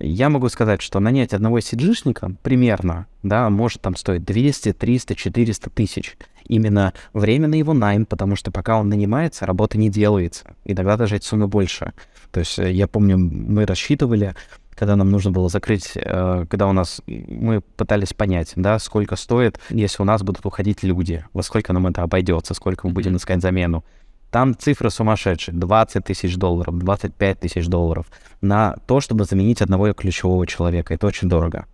Я 0.01 0.29
могу 0.29 0.49
сказать, 0.49 0.83
что 0.83 0.99
нанять 0.99 1.33
одного 1.33 1.61
сиджишника 1.61 2.35
примерно, 2.43 3.07
да, 3.23 3.49
может 3.49 3.81
там 3.81 3.95
стоить 3.95 4.25
200, 4.25 4.73
300, 4.73 5.15
400 5.15 5.71
тысяч. 5.71 6.17
Именно 6.47 6.93
время 7.13 7.49
на 7.49 7.55
его 7.55 7.73
найм, 7.73 8.07
потому 8.07 8.37
что 8.37 8.51
пока 8.51 8.79
он 8.79 8.89
нанимается, 8.89 9.47
работа 9.47 9.79
не 9.79 9.91
делается. 9.91 10.55
И 10.65 10.75
тогда 10.75 10.97
даже 10.97 11.17
эти 11.17 11.25
суммы 11.25 11.49
больше. 11.49 11.93
То 12.31 12.41
есть 12.41 12.59
э, 12.59 12.73
я 12.73 12.87
помню, 12.87 13.19
мы 13.19 13.67
рассчитывали 13.67 14.35
когда 14.77 14.97
нам 14.97 15.11
нужно 15.11 15.31
было 15.31 15.49
закрыть, 15.49 15.93
э, 15.95 16.47
когда 16.49 16.67
у 16.67 16.73
нас 16.73 17.01
мы 17.07 17.61
пытались 17.61 18.13
понять, 18.13 18.53
да, 18.57 18.79
сколько 18.79 19.17
стоит, 19.17 19.61
если 19.71 20.03
у 20.03 20.05
нас 20.05 20.23
будут 20.23 20.45
уходить 20.45 20.83
люди, 20.83 21.25
во 21.33 21.43
сколько 21.43 21.73
нам 21.73 21.87
это 21.87 22.03
обойдется, 22.03 22.55
сколько 22.55 22.89
мы 22.89 22.93
будем 22.93 23.17
искать 23.17 23.41
замену. 23.41 23.85
Там 24.31 24.57
цифры 24.59 24.91
сумасшедшие, 24.91 25.55
20 25.55 26.05
тысяч 26.05 26.37
долларов, 26.37 26.77
25 26.77 27.39
тысяч 27.39 27.69
долларов 27.69 28.07
на 28.41 28.75
то, 28.89 29.01
чтобы 29.01 29.25
заменить 29.27 29.63
одного 29.63 29.93
ключевого 29.93 30.45
человека. 30.45 30.93
Это 30.93 31.07
очень 31.07 31.29
дорого. 31.29 31.67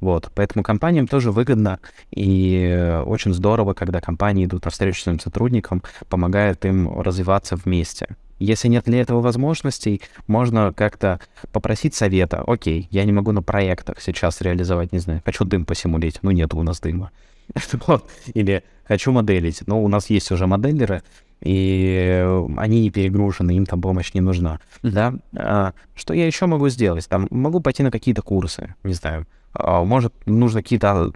Вот, 0.00 0.30
поэтому 0.34 0.62
компаниям 0.62 1.06
тоже 1.06 1.32
выгодно 1.32 1.80
и 2.10 3.00
очень 3.06 3.32
здорово, 3.32 3.72
когда 3.72 4.00
компании 4.00 4.44
идут 4.44 4.64
навстречу 4.64 5.00
своим 5.00 5.18
сотрудникам, 5.18 5.82
помогают 6.08 6.64
им 6.64 7.00
развиваться 7.00 7.56
вместе. 7.56 8.16
Если 8.38 8.68
нет 8.68 8.84
для 8.84 9.00
этого 9.00 9.22
возможностей, 9.22 10.02
можно 10.26 10.72
как-то 10.74 11.20
попросить 11.52 11.94
совета. 11.94 12.44
Окей, 12.46 12.88
я 12.90 13.04
не 13.04 13.12
могу 13.12 13.32
на 13.32 13.42
проектах 13.42 14.02
сейчас 14.02 14.42
реализовать, 14.42 14.92
не 14.92 14.98
знаю, 14.98 15.22
хочу 15.24 15.44
дым 15.44 15.64
посимулить, 15.64 16.18
ну 16.20 16.30
нет 16.30 16.52
у 16.52 16.62
нас 16.62 16.80
дыма. 16.80 17.10
Или 18.34 18.62
хочу 18.84 19.12
моделить, 19.12 19.62
но 19.66 19.82
у 19.82 19.88
нас 19.88 20.10
есть 20.10 20.30
уже 20.30 20.46
моделеры, 20.46 21.02
и 21.40 22.24
они 22.56 22.82
не 22.82 22.90
перегружены, 22.90 23.52
им 23.56 23.66
там 23.66 23.80
помощь 23.80 24.14
не 24.14 24.20
нужна. 24.20 24.60
Да? 24.82 25.14
А, 25.36 25.72
что 25.94 26.14
я 26.14 26.26
еще 26.26 26.46
могу 26.46 26.68
сделать? 26.68 27.08
Там 27.08 27.26
могу 27.30 27.60
пойти 27.60 27.82
на 27.82 27.90
какие-то 27.90 28.22
курсы, 28.22 28.74
не 28.84 28.94
знаю. 28.94 29.26
А, 29.52 29.84
может, 29.84 30.14
нужно 30.26 30.62
какие-то 30.62 31.12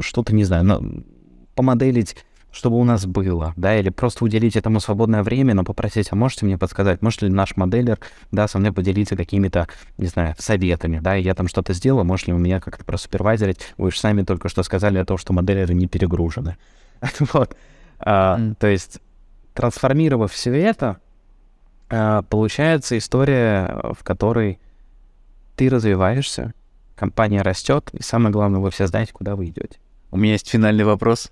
что-то, 0.00 0.34
не 0.34 0.44
знаю, 0.44 1.04
помоделить 1.54 2.16
чтобы 2.52 2.76
у 2.76 2.84
нас 2.84 3.06
было, 3.06 3.54
да, 3.56 3.78
или 3.78 3.90
просто 3.90 4.24
уделить 4.24 4.56
этому 4.56 4.80
свободное 4.80 5.22
время, 5.22 5.54
но 5.54 5.64
попросить, 5.64 6.08
а 6.10 6.16
можете 6.16 6.46
мне 6.46 6.58
подсказать, 6.58 7.02
может 7.02 7.22
ли 7.22 7.28
наш 7.28 7.56
моделер, 7.56 7.98
да, 8.32 8.48
со 8.48 8.58
мной 8.58 8.72
поделиться 8.72 9.16
какими-то, 9.16 9.68
не 9.98 10.06
знаю, 10.06 10.34
советами, 10.38 10.98
да, 11.00 11.14
я 11.14 11.34
там 11.34 11.48
что-то 11.48 11.72
сделал, 11.72 12.04
может 12.04 12.26
ли 12.26 12.32
у 12.32 12.38
меня 12.38 12.60
как-то 12.60 12.84
просупервайзерить, 12.84 13.60
вы 13.76 13.90
же 13.90 13.98
сами 13.98 14.22
только 14.22 14.48
что 14.48 14.62
сказали 14.62 14.98
о 14.98 15.04
том, 15.04 15.18
что 15.18 15.32
моделеры 15.32 15.74
не 15.74 15.86
перегружены. 15.86 16.56
вот. 17.32 17.56
А, 17.98 18.38
mm. 18.38 18.54
То 18.58 18.66
есть, 18.66 19.00
трансформировав 19.54 20.32
все 20.32 20.50
это, 20.50 20.98
а, 21.88 22.22
получается 22.22 22.98
история, 22.98 23.92
в 23.98 24.02
которой 24.02 24.58
ты 25.56 25.68
развиваешься, 25.68 26.54
компания 26.96 27.42
растет, 27.42 27.90
и 27.92 28.02
самое 28.02 28.32
главное, 28.32 28.60
вы 28.60 28.70
все 28.70 28.86
знаете, 28.86 29.12
куда 29.12 29.36
вы 29.36 29.46
идете. 29.46 29.78
У 30.10 30.16
меня 30.16 30.32
есть 30.32 30.48
финальный 30.48 30.84
вопрос. 30.84 31.30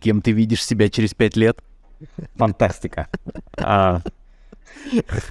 Кем 0.00 0.20
ты 0.20 0.32
видишь 0.32 0.64
себя 0.64 0.88
через 0.88 1.14
пять 1.14 1.36
лет? 1.36 1.62
Фантастика. 2.36 3.08
А, 3.56 4.02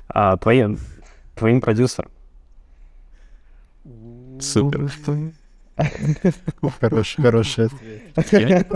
а, 0.07 0.37
твоим, 0.37 0.79
твоим 1.35 1.61
продюсером. 1.61 2.11
Супер. 4.39 4.91
Хороший, 6.79 7.21
хороший 7.21 7.65
ответ. 8.15 8.67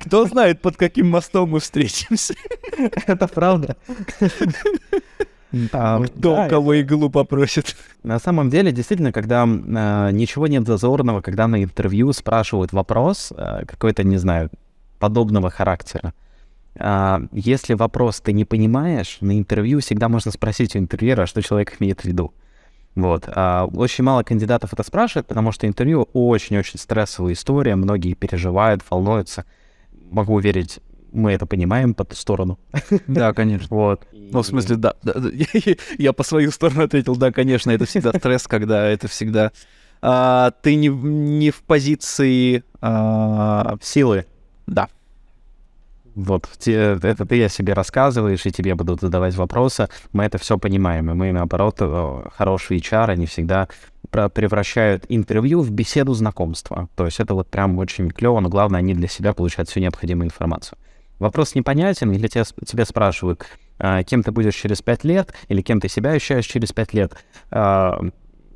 Кто 0.00 0.26
знает, 0.26 0.60
под 0.60 0.76
каким 0.76 1.10
мостом 1.10 1.50
мы 1.50 1.60
встретимся. 1.60 2.34
Это 3.06 3.28
правда. 3.28 3.76
А, 5.72 6.02
Кто 6.02 6.36
да, 6.36 6.48
кого 6.48 6.74
иглу 6.74 7.10
попросит? 7.10 7.76
На 8.02 8.18
самом 8.18 8.50
деле, 8.50 8.72
действительно, 8.72 9.12
когда 9.12 9.44
э, 9.44 10.10
ничего 10.12 10.46
нет 10.46 10.66
зазорного, 10.66 11.20
когда 11.20 11.46
на 11.46 11.62
интервью 11.62 12.12
спрашивают 12.12 12.72
вопрос 12.72 13.32
э, 13.36 13.64
какой-то, 13.66 14.04
не 14.04 14.16
знаю, 14.16 14.50
подобного 14.98 15.50
характера, 15.50 16.12
э, 16.74 17.18
если 17.32 17.74
вопрос 17.74 18.20
ты 18.20 18.32
не 18.32 18.44
понимаешь, 18.44 19.18
на 19.20 19.38
интервью 19.38 19.80
всегда 19.80 20.08
можно 20.08 20.30
спросить 20.30 20.74
у 20.76 20.78
интервьюера, 20.78 21.26
что 21.26 21.42
человек 21.42 21.76
имеет 21.80 22.00
в 22.00 22.04
виду. 22.04 22.32
Вот. 22.94 23.24
А 23.26 23.66
очень 23.74 24.04
мало 24.04 24.22
кандидатов 24.22 24.72
это 24.72 24.82
спрашивают, 24.82 25.26
потому 25.26 25.50
что 25.52 25.66
интервью 25.66 26.08
очень-очень 26.12 26.78
стрессовая 26.78 27.32
история, 27.32 27.74
многие 27.74 28.14
переживают, 28.14 28.82
волнуются. 28.88 29.44
Могу 30.10 30.34
уверить, 30.34 30.78
мы 31.14 31.32
это 31.32 31.46
понимаем 31.46 31.94
по 31.94 32.04
ту 32.04 32.14
сторону. 32.16 32.58
Да, 33.06 33.32
конечно. 33.32 33.68
Вот. 33.70 34.06
Ну, 34.12 34.42
в 34.42 34.46
смысле, 34.46 34.76
да. 34.76 34.94
да, 35.02 35.14
да. 35.14 35.28
Я 35.98 36.12
по 36.12 36.22
свою 36.24 36.50
сторону 36.50 36.82
ответил, 36.84 37.16
да, 37.16 37.32
конечно, 37.32 37.70
это 37.70 37.86
всегда 37.86 38.12
стресс, 38.12 38.46
когда 38.46 38.86
это 38.86 39.08
всегда... 39.08 39.52
а, 40.02 40.50
ты 40.62 40.74
не, 40.74 40.90
в- 40.90 41.04
не 41.04 41.50
в 41.50 41.62
позиции... 41.62 42.64
а, 42.80 43.76
Силы. 43.80 44.26
да. 44.66 44.88
Вот, 46.16 46.48
те- 46.58 46.96
это 47.02 47.26
ты 47.26 47.44
о 47.44 47.48
себе 47.48 47.72
рассказываешь, 47.72 48.46
и 48.46 48.52
тебе 48.52 48.76
будут 48.76 49.00
задавать 49.00 49.34
вопросы. 49.34 49.88
Мы 50.12 50.24
это 50.24 50.38
все 50.38 50.58
понимаем. 50.58 51.10
И 51.10 51.14
мы, 51.14 51.32
наоборот, 51.32 51.78
э, 51.80 52.22
хорошие 52.36 52.78
HR, 52.80 53.10
они 53.10 53.26
всегда 53.26 53.68
превращают 54.10 55.06
интервью 55.08 55.60
в 55.60 55.72
беседу 55.72 56.14
знакомства. 56.14 56.88
То 56.94 57.04
есть 57.06 57.18
это 57.18 57.34
вот 57.34 57.48
прям 57.48 57.78
очень 57.78 58.10
клево, 58.12 58.38
но 58.38 58.48
главное, 58.48 58.78
они 58.78 58.94
для 58.94 59.08
себя 59.08 59.32
получают 59.32 59.68
всю 59.68 59.80
необходимую 59.80 60.26
информацию. 60.26 60.78
Вопрос 61.18 61.54
непонятен, 61.54 62.12
или 62.12 62.26
тебя, 62.28 62.44
тебя 62.66 62.84
спрашивают, 62.84 63.44
а, 63.78 64.02
кем 64.02 64.22
ты 64.22 64.32
будешь 64.32 64.54
через 64.54 64.82
пять 64.82 65.04
лет, 65.04 65.32
или 65.48 65.62
кем 65.62 65.80
ты 65.80 65.88
себя 65.88 66.10
ощущаешь 66.12 66.46
через 66.46 66.72
пять 66.72 66.92
лет. 66.94 67.12
А, 67.50 68.00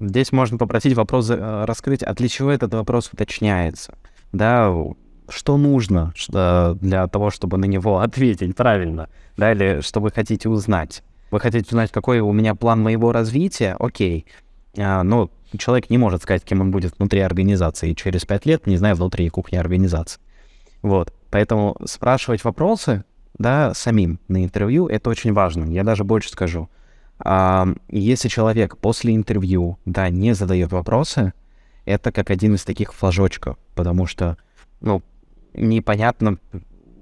Здесь 0.00 0.30
можно 0.30 0.58
попросить 0.58 0.94
вопрос 0.94 1.24
за- 1.24 1.66
раскрыть, 1.66 2.04
а 2.04 2.14
для 2.14 2.28
чего 2.28 2.52
этот 2.52 2.72
вопрос 2.72 3.10
уточняется. 3.12 3.98
Да, 4.30 4.72
что 5.28 5.56
нужно 5.56 6.12
для 6.28 7.08
того, 7.08 7.30
чтобы 7.30 7.58
на 7.58 7.64
него 7.64 7.98
ответить 8.00 8.54
правильно, 8.54 9.08
да, 9.36 9.50
или 9.52 9.80
что 9.80 9.98
вы 10.00 10.12
хотите 10.12 10.48
узнать. 10.48 11.02
Вы 11.32 11.40
хотите 11.40 11.66
узнать, 11.66 11.90
какой 11.90 12.20
у 12.20 12.32
меня 12.32 12.54
план 12.54 12.80
моего 12.80 13.10
развития? 13.10 13.74
Окей. 13.80 14.26
Но 14.76 15.30
человек 15.56 15.90
не 15.90 15.98
может 15.98 16.22
сказать, 16.22 16.44
кем 16.44 16.60
он 16.60 16.70
будет 16.70 16.96
внутри 16.98 17.18
организации 17.20 17.92
через 17.94 18.24
пять 18.24 18.46
лет, 18.46 18.68
не 18.68 18.76
зная 18.76 18.94
внутри 18.94 19.28
кухни 19.30 19.56
организации. 19.56 20.20
Вот. 20.82 21.12
Поэтому 21.30 21.76
спрашивать 21.84 22.44
вопросы, 22.44 23.04
да, 23.38 23.74
самим 23.74 24.18
на 24.28 24.44
интервью, 24.44 24.88
это 24.88 25.10
очень 25.10 25.32
важно. 25.32 25.64
Я 25.70 25.84
даже 25.84 26.04
больше 26.04 26.30
скажу. 26.30 26.68
А, 27.18 27.68
если 27.88 28.28
человек 28.28 28.78
после 28.78 29.14
интервью, 29.14 29.78
да, 29.84 30.08
не 30.08 30.34
задает 30.34 30.72
вопросы, 30.72 31.32
это 31.84 32.12
как 32.12 32.30
один 32.30 32.54
из 32.54 32.64
таких 32.64 32.92
флажочков, 32.92 33.56
потому 33.74 34.06
что, 34.06 34.36
ну, 34.80 35.02
непонятно, 35.54 36.38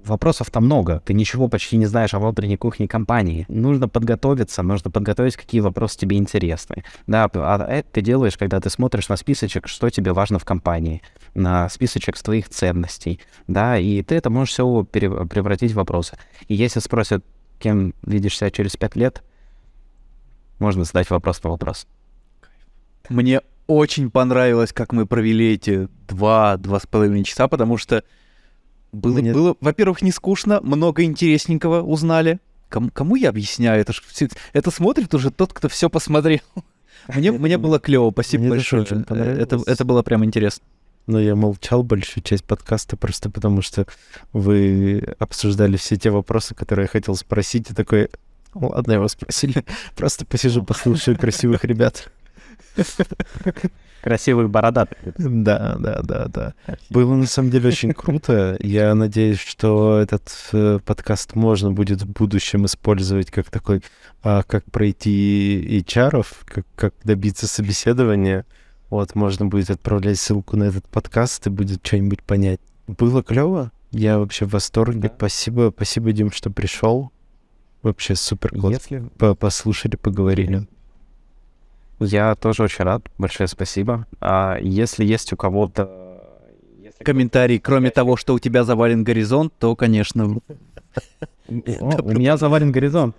вопросов 0.05 0.49
там 0.51 0.65
много, 0.65 1.01
ты 1.05 1.13
ничего 1.13 1.47
почти 1.47 1.77
не 1.77 1.85
знаешь 1.85 2.13
о 2.13 2.19
внутренней 2.19 2.57
кухне 2.57 2.87
компании. 2.87 3.45
Нужно 3.49 3.87
подготовиться, 3.87 4.63
нужно 4.63 4.91
подготовить, 4.91 5.35
какие 5.35 5.61
вопросы 5.61 5.97
тебе 5.97 6.17
интересны. 6.17 6.83
Да, 7.07 7.29
а 7.33 7.65
это 7.69 7.89
ты 7.91 8.01
делаешь, 8.01 8.37
когда 8.37 8.59
ты 8.59 8.69
смотришь 8.69 9.09
на 9.09 9.17
списочек, 9.17 9.67
что 9.67 9.89
тебе 9.89 10.13
важно 10.13 10.39
в 10.39 10.45
компании, 10.45 11.01
на 11.33 11.69
списочек 11.69 12.17
твоих 12.17 12.49
ценностей, 12.49 13.19
да, 13.47 13.77
и 13.77 14.01
ты 14.01 14.15
это 14.15 14.29
можешь 14.29 14.53
все 14.53 14.83
превратить 14.83 15.71
в 15.71 15.75
вопросы. 15.75 16.17
И 16.47 16.55
если 16.55 16.79
спросят, 16.79 17.23
кем 17.59 17.93
видишь 18.03 18.37
себя 18.37 18.51
через 18.51 18.77
пять 18.77 18.95
лет, 18.95 19.23
можно 20.59 20.83
задать 20.83 21.09
вопрос 21.09 21.43
на 21.43 21.51
вопрос. 21.51 21.87
Мне 23.09 23.41
очень 23.67 24.09
понравилось, 24.09 24.73
как 24.73 24.93
мы 24.93 25.05
провели 25.05 25.53
эти 25.53 25.87
два, 26.07 26.57
два 26.57 26.79
с 26.79 26.87
половиной 26.87 27.23
часа, 27.23 27.47
потому 27.47 27.77
что 27.77 28.03
было, 28.91 29.19
Мне- 29.19 29.33
было 29.33 29.55
во-первых, 29.61 30.01
не 30.01 30.11
скучно, 30.11 30.59
много 30.61 31.03
интересненького 31.03 31.81
узнали. 31.81 32.39
Кому, 32.69 32.89
кому 32.91 33.15
я 33.15 33.29
объясняю? 33.29 33.79
Это, 33.81 33.93
ж 33.93 34.01
это 34.53 34.71
смотрит 34.71 35.13
уже 35.13 35.31
тот, 35.31 35.53
кто 35.53 35.69
все 35.69 35.89
посмотрел. 35.89 36.41
Мне, 37.07 37.31
мне 37.31 37.57
было 37.57 37.79
клево, 37.79 38.11
спасибо 38.11 38.41
Мне 38.43 38.49
большое. 38.51 38.85
Э, 39.09 39.37
Это, 39.39 39.61
это 39.65 39.85
было 39.85 40.01
прям 40.03 40.25
интересно. 40.25 40.63
Но 41.05 41.21
я 41.21 41.35
молчал 41.35 41.83
большую 41.83 42.21
часть 42.23 42.43
подкаста 42.43 42.97
просто 42.97 43.29
потому, 43.29 43.61
что 43.61 43.85
вы 44.33 45.15
обсуждали 45.19 45.77
все 45.77 45.95
те 45.95 46.09
вопросы, 46.09 46.53
которые 46.53 46.83
я 46.85 46.89
хотел 46.89 47.15
спросить, 47.15 47.71
и 47.71 47.73
такой, 47.73 48.09
«Ну 48.53 48.67
ладно, 48.69 48.93
его 48.93 49.07
спросили, 49.07 49.63
просто 49.95 50.25
посижу, 50.25 50.63
послушаю 50.63 51.17
красивых 51.17 51.63
ребят. 51.63 52.11
Красивых 54.01 54.49
бородатых. 54.49 54.97
Да, 55.17 55.75
да, 55.79 56.01
да, 56.01 56.25
да. 56.27 56.53
Было 56.89 57.15
на 57.15 57.25
самом 57.25 57.49
деле 57.49 57.69
очень 57.69 57.93
круто. 57.93 58.57
Я 58.61 58.93
надеюсь, 58.95 59.39
что 59.39 59.99
этот 59.99 60.31
э, 60.53 60.79
подкаст 60.85 61.35
можно 61.35 61.71
будет 61.71 62.03
в 62.03 62.07
будущем 62.07 62.65
использовать 62.65 63.31
как 63.31 63.49
такой, 63.49 63.81
а, 64.23 64.43
как 64.43 64.65
пройти 64.71 65.81
HR, 65.81 66.25
как, 66.45 66.65
как 66.75 66.93
добиться 67.03 67.47
собеседования. 67.47 68.45
Вот, 68.89 69.15
можно 69.15 69.47
будет 69.47 69.69
отправлять 69.69 70.19
ссылку 70.19 70.55
на 70.55 70.65
этот 70.65 70.87
подкаст, 70.87 71.47
и 71.47 71.49
будет 71.49 71.85
что-нибудь 71.85 72.23
понять. 72.23 72.61
Было 72.87 73.23
клево. 73.23 73.71
Я 73.91 74.19
вообще 74.19 74.45
в 74.45 74.51
восторге. 74.51 74.99
Да. 74.99 75.13
Спасибо, 75.17 75.73
спасибо, 75.75 76.11
Дим, 76.11 76.31
что 76.31 76.49
пришел. 76.49 77.11
Вообще 77.81 78.15
супер. 78.15 78.51
Если 78.69 78.99
По- 79.17 79.35
Послушали, 79.35 79.95
поговорили. 79.95 80.67
Я 81.99 82.35
тоже 82.35 82.63
очень 82.63 82.85
рад. 82.85 83.03
Большое 83.17 83.47
спасибо. 83.47 84.05
А 84.19 84.57
если 84.61 85.05
есть 85.05 85.33
у 85.33 85.37
кого-то... 85.37 86.05
Комментарий, 87.03 87.59
кроме 87.59 87.91
того, 87.91 88.17
что 88.17 88.33
у 88.33 88.39
тебя 88.39 88.63
завален 88.63 89.03
горизонт, 89.03 89.53
то, 89.59 89.75
конечно, 89.75 90.39
О, 91.47 92.01
у 92.01 92.11
меня 92.11 92.37
завален 92.37 92.71
горизонт. 92.71 93.15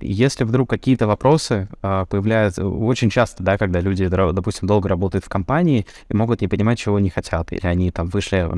Если 0.00 0.44
вдруг 0.44 0.68
какие-то 0.68 1.06
вопросы 1.06 1.68
а, 1.82 2.06
появляются 2.06 2.66
очень 2.66 3.10
часто, 3.10 3.42
да, 3.42 3.56
когда 3.56 3.80
люди, 3.80 4.08
допустим, 4.08 4.66
долго 4.66 4.88
работают 4.88 5.24
в 5.24 5.28
компании 5.28 5.86
и 6.08 6.16
могут 6.16 6.40
не 6.40 6.48
понимать, 6.48 6.78
чего 6.78 6.96
они 6.96 7.10
хотят, 7.10 7.52
или 7.52 7.66
они 7.66 7.90
там 7.92 8.08
вышли 8.08 8.48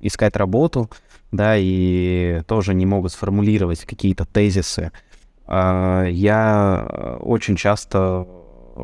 искать 0.00 0.36
работу, 0.36 0.90
да, 1.30 1.54
и 1.56 2.42
тоже 2.46 2.74
не 2.74 2.86
могут 2.86 3.12
сформулировать 3.12 3.84
какие-то 3.84 4.24
тезисы. 4.24 4.90
А, 5.46 6.04
Я 6.04 6.86
э, 6.88 7.16
очень 7.20 7.56
часто 7.56 8.26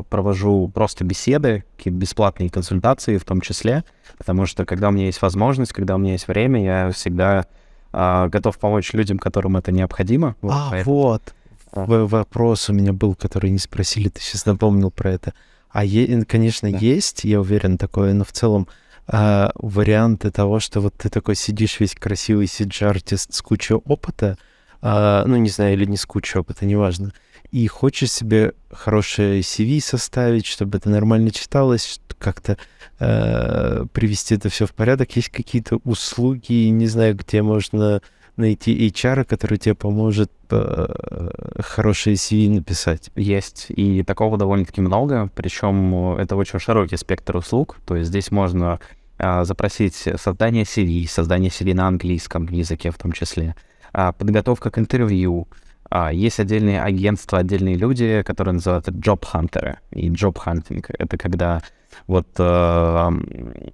провожу 0.09 0.69
просто 0.73 1.05
беседы, 1.05 1.65
какие-то 1.77 1.99
бесплатные 1.99 2.49
консультации 2.51 3.19
в 3.19 3.25
том 3.25 3.41
числе, 3.43 3.85
потому 4.17 4.47
что 4.47 4.65
когда 4.65 4.89
у 4.89 4.91
меня 4.91 5.07
есть 5.07 5.21
возможность, 5.21 5.73
когда 5.73 5.97
у 5.97 5.99
меня 5.99 6.13
есть 6.13 6.29
время, 6.29 6.65
я 6.65 6.91
всегда 6.93 7.47
а, 7.95 8.29
готов 8.29 8.59
помочь 8.59 8.93
людям, 8.95 9.19
которым 9.19 9.59
это 9.59 9.71
необходимо. 9.71 10.35
Вот, 10.41 10.53
А, 10.55 10.69
поэтому- 10.71 10.97
вот. 10.97 11.35
В- 11.73 12.07
Вопрос 12.07 12.71
у 12.71 12.73
меня 12.73 12.93
был, 12.95 13.15
который 13.15 13.51
не 13.51 13.59
спросили, 13.59 14.09
ты 14.09 14.21
сейчас 14.23 14.47
напомнил 14.47 14.91
про 14.91 15.11
это. 15.11 15.35
А, 15.71 15.85
е- 15.85 16.25
конечно, 16.25 16.71
Да. 16.71 16.79
есть, 16.79 17.25
я 17.25 17.39
уверен, 17.41 17.77
такое, 17.77 18.15
но 18.15 18.25
в 18.25 18.33
целом 18.33 18.67
а, 19.09 19.51
варианты 19.57 20.31
того, 20.31 20.59
что 20.61 20.81
вот 20.81 20.95
ты 20.97 21.09
такой 21.11 21.35
сидишь 21.35 21.81
весь 21.81 21.95
красивый 21.95 22.47
сиджи-артист 22.47 23.35
с 23.35 23.43
кучей 23.43 23.75
опыта, 23.75 24.39
а, 24.83 25.25
ну, 25.27 25.37
не 25.37 25.49
знаю, 25.49 25.75
или 25.75 25.85
не 25.85 25.97
с 25.97 26.05
кучей 26.05 26.39
опыта, 26.39 26.67
неважно, 26.67 27.13
и 27.53 27.67
хочешь 27.67 28.11
себе 28.11 28.53
хорошее 28.71 29.41
CV 29.41 29.81
составить, 29.81 30.47
чтобы 30.47 30.79
это 30.79 30.91
нормально 30.91 31.31
читалось, 31.31 32.01
как-то 32.19 32.57
э, 32.99 33.85
привести 33.93 34.37
это 34.37 34.49
все 34.49 34.67
в 34.67 34.73
порядок, 34.73 35.15
есть 35.17 35.29
какие-то 35.29 35.79
услуги, 35.85 36.69
не 36.69 36.87
знаю, 36.87 37.17
где 37.17 37.43
можно 37.43 38.01
найти 38.37 38.89
HR, 38.89 39.25
который 39.25 39.59
тебе 39.59 39.75
поможет 39.75 40.33
э, 40.51 41.31
хорошее 41.59 42.17
CV 42.17 42.49
написать. 42.49 43.11
Есть, 43.15 43.67
и 43.69 44.03
такого 44.03 44.39
довольно-таки 44.39 44.81
много, 44.81 45.31
причем 45.35 46.17
это 46.17 46.37
очень 46.37 46.59
широкий 46.59 46.97
спектр 46.97 47.37
услуг, 47.37 47.77
то 47.85 47.97
есть 47.97 48.09
здесь 48.09 48.31
можно 48.31 48.81
а, 49.19 49.45
запросить 49.45 50.09
создание 50.17 50.65
CV, 50.65 51.07
создание 51.09 51.51
CV 51.51 51.75
на 51.75 51.87
английском 51.87 52.47
языке 52.47 52.91
в 52.91 52.99
том 52.99 53.13
числе, 53.13 53.55
подготовка 53.93 54.71
к 54.71 54.79
интервью, 54.79 55.49
а, 55.95 56.11
есть 56.11 56.41
отдельные 56.41 56.81
агентства, 56.81 57.41
отдельные 57.41 57.77
люди, 57.77 58.23
которые 58.23 58.55
называются 58.55 58.93
job 58.93 59.23
hunter 59.31 59.77
и 59.91 60.09
job 60.09 60.37
hunting. 60.43 60.83
Это 60.99 61.19
когда 61.19 61.61
вот 62.07 62.29
э, 62.39 63.11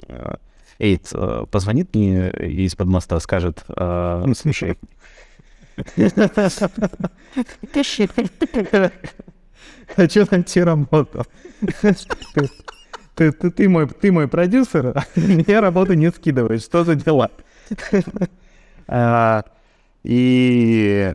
э, 0.09 0.35
Эйд 0.81 1.09
э, 1.13 1.47
позвонит 1.49 1.95
мне 1.95 2.31
из-под 2.31 2.89
моста, 2.89 3.21
скажет, 3.21 3.65
э, 3.69 4.25
слушай, 4.35 4.79
Хочу 9.95 10.27
найти 10.29 10.61
работу. 10.61 11.25
Ты, 13.15 13.33
ты, 13.33 13.51
ты, 13.51 13.69
мой, 13.69 13.89
ты 13.89 14.13
мой 14.13 14.27
продюсер, 14.27 14.87
а 14.89 15.05
мне 15.15 15.61
работу 15.61 15.95
не 15.95 16.11
скидываешь. 16.11 16.63
Что 16.63 16.85
за 16.85 16.97
дела? 16.97 17.31
И 20.09 21.13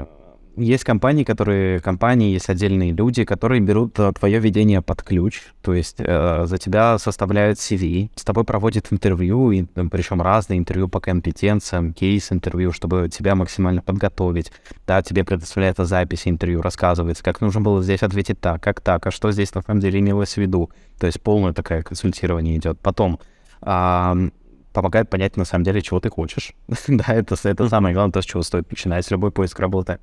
есть 0.56 0.84
компании, 0.84 1.24
которые, 1.24 1.80
компании, 1.80 2.32
есть 2.32 2.48
отдельные 2.48 2.92
люди, 2.92 3.26
которые 3.26 3.60
берут 3.60 3.98
э, 3.98 4.12
твое 4.14 4.38
ведение 4.38 4.84
под 4.84 5.02
ключ, 5.02 5.42
то 5.64 5.74
есть 5.74 5.96
э, 5.98 6.44
за 6.46 6.58
тебя 6.60 7.00
составляют 7.00 7.58
CV, 7.58 8.12
с 8.14 8.24
тобой 8.24 8.44
проводят 8.44 8.86
интервью, 8.92 9.50
и, 9.50 9.64
причем 9.64 10.22
разные 10.22 10.60
интервью 10.60 10.90
по 10.90 11.00
компетенциям, 11.00 11.92
кейс-интервью, 11.92 12.72
чтобы 12.72 13.10
тебя 13.10 13.34
максимально 13.34 13.82
подготовить. 13.82 14.52
Да, 14.86 15.02
тебе 15.02 15.24
предоставляется 15.24 15.86
запись 15.86 16.28
интервью, 16.28 16.62
рассказывается, 16.62 17.24
как 17.24 17.42
нужно 17.42 17.62
было 17.62 17.82
здесь 17.82 18.04
ответить 18.04 18.40
так, 18.40 18.62
как 18.62 18.80
так, 18.80 19.08
а 19.08 19.12
что 19.12 19.32
здесь 19.32 19.56
на 19.56 19.64
самом 19.64 19.80
деле 19.80 20.02
имелось 20.02 20.36
в 20.36 20.38
виду. 20.38 20.70
То 21.00 21.08
есть 21.08 21.20
полное 21.20 21.54
такое 21.54 21.82
консультирование 21.82 22.58
идет. 22.58 22.80
Потом 22.80 23.20
а, 23.60 24.16
помогает 24.74 25.10
понять 25.10 25.38
на 25.38 25.46
самом 25.46 25.64
деле, 25.64 25.82
чего 25.82 26.00
ты 26.00 26.10
хочешь. 26.10 26.54
да, 26.88 27.06
это, 27.08 27.36
это 27.44 27.70
самое 27.70 27.94
главное, 27.94 28.12
то, 28.12 28.22
с 28.22 28.26
чего 28.26 28.42
стоит 28.42 28.70
начинать 28.70 29.10
любой 29.12 29.32
поиск 29.32 29.60
работы. 29.60 30.00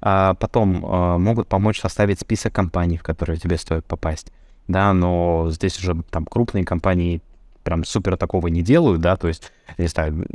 А 0.00 0.34
потом 0.34 0.84
а, 0.84 1.18
могут 1.18 1.48
помочь 1.48 1.80
составить 1.80 2.20
список 2.20 2.52
компаний, 2.52 2.98
в 2.98 3.02
которые 3.02 3.38
тебе 3.38 3.56
стоит 3.56 3.84
попасть. 3.84 4.32
Да, 4.68 4.92
но 4.92 5.48
здесь 5.50 5.78
уже 5.78 6.02
там 6.10 6.26
крупные 6.26 6.64
компании 6.64 7.22
прям 7.62 7.84
супер 7.84 8.16
такого 8.16 8.48
не 8.48 8.62
делают, 8.62 9.00
да, 9.00 9.16
то 9.16 9.28
есть, 9.28 9.52
не 9.78 9.88
знаю, 9.88 10.26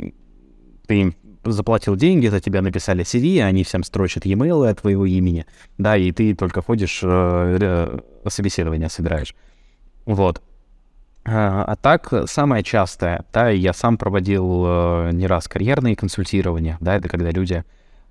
ты 0.86 1.00
им 1.00 1.14
заплатил 1.44 1.96
деньги, 1.96 2.26
за 2.26 2.40
тебя 2.40 2.62
написали 2.62 3.04
CV, 3.04 3.42
они 3.42 3.64
всем 3.64 3.84
строчат 3.84 4.24
e-mail 4.26 4.68
от 4.68 4.80
твоего 4.80 5.06
имени, 5.06 5.46
да, 5.78 5.96
и 5.96 6.10
ты 6.12 6.34
только 6.34 6.62
ходишь, 6.62 7.00
э, 7.02 8.00
собеседование 8.28 8.88
собираешь. 8.88 9.34
Вот. 10.04 10.42
А, 11.26 11.64
а 11.64 11.76
так, 11.76 12.12
самое 12.26 12.62
частое, 12.62 13.24
да, 13.32 13.48
я 13.48 13.72
сам 13.72 13.96
проводил 13.96 14.64
э, 14.66 15.10
не 15.12 15.26
раз 15.26 15.48
карьерные 15.48 15.96
консультирования, 15.96 16.76
да, 16.80 16.96
это 16.96 17.08
когда 17.08 17.30
люди 17.30 17.64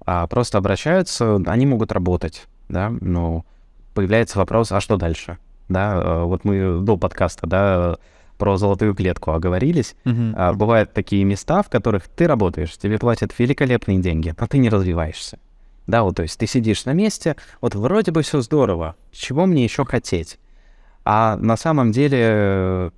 а, 0.05 0.25
просто 0.25 0.57
обращаются, 0.57 1.35
они 1.45 1.67
могут 1.67 1.91
работать, 1.91 2.47
да, 2.69 2.91
но 3.01 3.45
появляется 3.93 4.39
вопрос, 4.39 4.71
а 4.71 4.81
что 4.81 4.97
дальше? 4.97 5.37
Да, 5.69 6.01
э, 6.03 6.23
вот 6.23 6.43
мы 6.43 6.79
до 6.81 6.97
подкаста, 6.97 7.45
да, 7.45 7.97
про 8.37 8.57
золотую 8.57 8.95
клетку 8.95 9.31
оговорились. 9.31 9.95
Uh-huh. 10.05 10.33
А, 10.35 10.53
бывают 10.53 10.91
такие 10.93 11.23
места, 11.23 11.61
в 11.61 11.69
которых 11.69 12.07
ты 12.07 12.27
работаешь, 12.27 12.75
тебе 12.77 12.97
платят 12.97 13.37
великолепные 13.37 13.99
деньги, 13.99 14.33
но 14.37 14.47
ты 14.47 14.57
не 14.57 14.69
развиваешься. 14.69 15.37
Да, 15.85 16.03
вот, 16.03 16.15
то 16.15 16.23
есть 16.23 16.39
ты 16.39 16.47
сидишь 16.47 16.85
на 16.85 16.93
месте, 16.93 17.35
вот 17.61 17.75
вроде 17.75 18.11
бы 18.11 18.23
все 18.23 18.41
здорово, 18.41 18.95
чего 19.11 19.45
мне 19.45 19.63
еще 19.63 19.85
хотеть? 19.85 20.39
А 21.05 21.37
на 21.37 21.57
самом 21.57 21.91
деле 21.91 22.91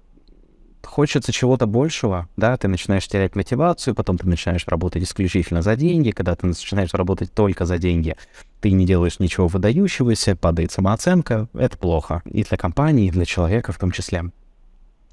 хочется 0.86 1.32
чего-то 1.32 1.68
большего, 1.68 2.28
да, 2.38 2.56
ты 2.58 2.68
начинаешь 2.68 3.08
терять 3.08 3.36
мотивацию, 3.36 3.96
потом 3.96 4.18
ты 4.18 4.28
начинаешь 4.28 4.68
работать 4.68 5.04
исключительно 5.04 5.62
за 5.62 5.76
деньги, 5.76 6.12
когда 6.12 6.36
ты 6.36 6.48
начинаешь 6.48 6.94
работать 6.94 7.34
только 7.34 7.66
за 7.66 7.78
деньги, 7.78 8.16
ты 8.62 8.72
не 8.72 8.86
делаешь 8.86 9.20
ничего 9.20 9.48
выдающегося, 9.48 10.36
падает 10.36 10.72
самооценка, 10.72 11.48
это 11.54 11.78
плохо. 11.78 12.22
И 12.26 12.44
для 12.44 12.58
компании, 12.58 13.08
и 13.08 13.12
для 13.12 13.26
человека 13.26 13.72
в 13.72 13.78
том 13.78 13.92
числе. 13.92 14.32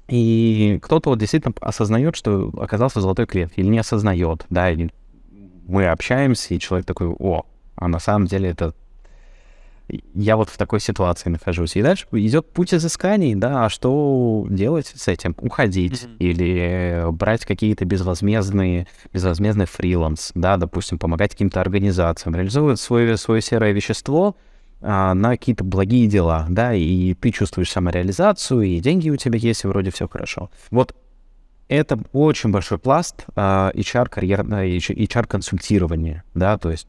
И 0.07 0.79
кто-то 0.81 1.09
вот 1.09 1.19
действительно 1.19 1.53
осознает, 1.61 2.15
что 2.15 2.51
оказался 2.57 2.99
в 2.99 3.01
золотой 3.01 3.25
клетке, 3.25 3.61
или 3.61 3.69
не 3.69 3.79
осознает, 3.79 4.45
да, 4.49 4.71
или 4.71 4.91
мы 5.65 5.87
общаемся, 5.87 6.53
и 6.53 6.59
человек 6.59 6.85
такой, 6.85 7.07
о, 7.07 7.45
а 7.75 7.87
на 7.87 7.99
самом 7.99 8.27
деле 8.27 8.49
это 8.49 8.73
я 9.87 10.37
вот 10.37 10.49
в 10.49 10.57
такой 10.57 10.79
ситуации 10.79 11.29
нахожусь. 11.29 11.75
И 11.75 11.81
дальше 11.81 12.07
идет 12.11 12.49
путь 12.51 12.73
изысканий, 12.73 13.35
да, 13.35 13.65
а 13.65 13.69
что 13.69 14.45
делать 14.49 14.87
с 14.95 15.07
этим? 15.07 15.35
Уходить 15.39 16.03
mm-hmm. 16.03 16.17
или 16.19 17.11
брать 17.11 17.45
какие-то 17.45 17.85
безвозмездные, 17.85 18.87
безвозмездный 19.11 19.65
фриланс, 19.65 20.31
да, 20.35 20.57
допустим, 20.57 20.99
помогать 20.99 21.31
каким-то 21.31 21.61
организациям, 21.61 22.35
реализовывать 22.35 22.79
свое, 22.79 23.17
свое 23.17 23.41
серое 23.41 23.71
вещество 23.71 24.35
а, 24.81 25.13
на 25.13 25.31
какие-то 25.31 25.63
благие 25.63 26.07
дела, 26.07 26.45
да, 26.49 26.73
и 26.73 27.13
ты 27.13 27.31
чувствуешь 27.31 27.71
самореализацию, 27.71 28.63
и 28.63 28.79
деньги 28.79 29.09
у 29.09 29.15
тебя 29.15 29.37
есть, 29.37 29.63
и 29.63 29.67
вроде 29.67 29.91
все 29.91 30.07
хорошо. 30.07 30.49
Вот 30.71 30.95
это 31.69 31.99
очень 32.11 32.51
большой 32.51 32.77
пласт 32.77 33.25
а, 33.35 33.71
HR, 33.73 34.09
карьерное, 34.09 34.67
HR-консультирования, 34.77 36.23
да, 36.33 36.57
то 36.57 36.69
есть 36.69 36.87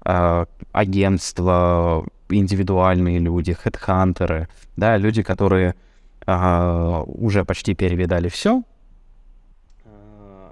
а, 0.00 0.46
агентства, 0.72 2.06
индивидуальные 2.28 3.18
люди, 3.18 3.52
хедхантеры, 3.52 4.48
да, 4.76 4.96
люди, 4.96 5.22
которые 5.22 5.74
а, 6.26 7.02
уже 7.06 7.44
почти 7.44 7.74
перевидали 7.74 8.28
все, 8.28 8.62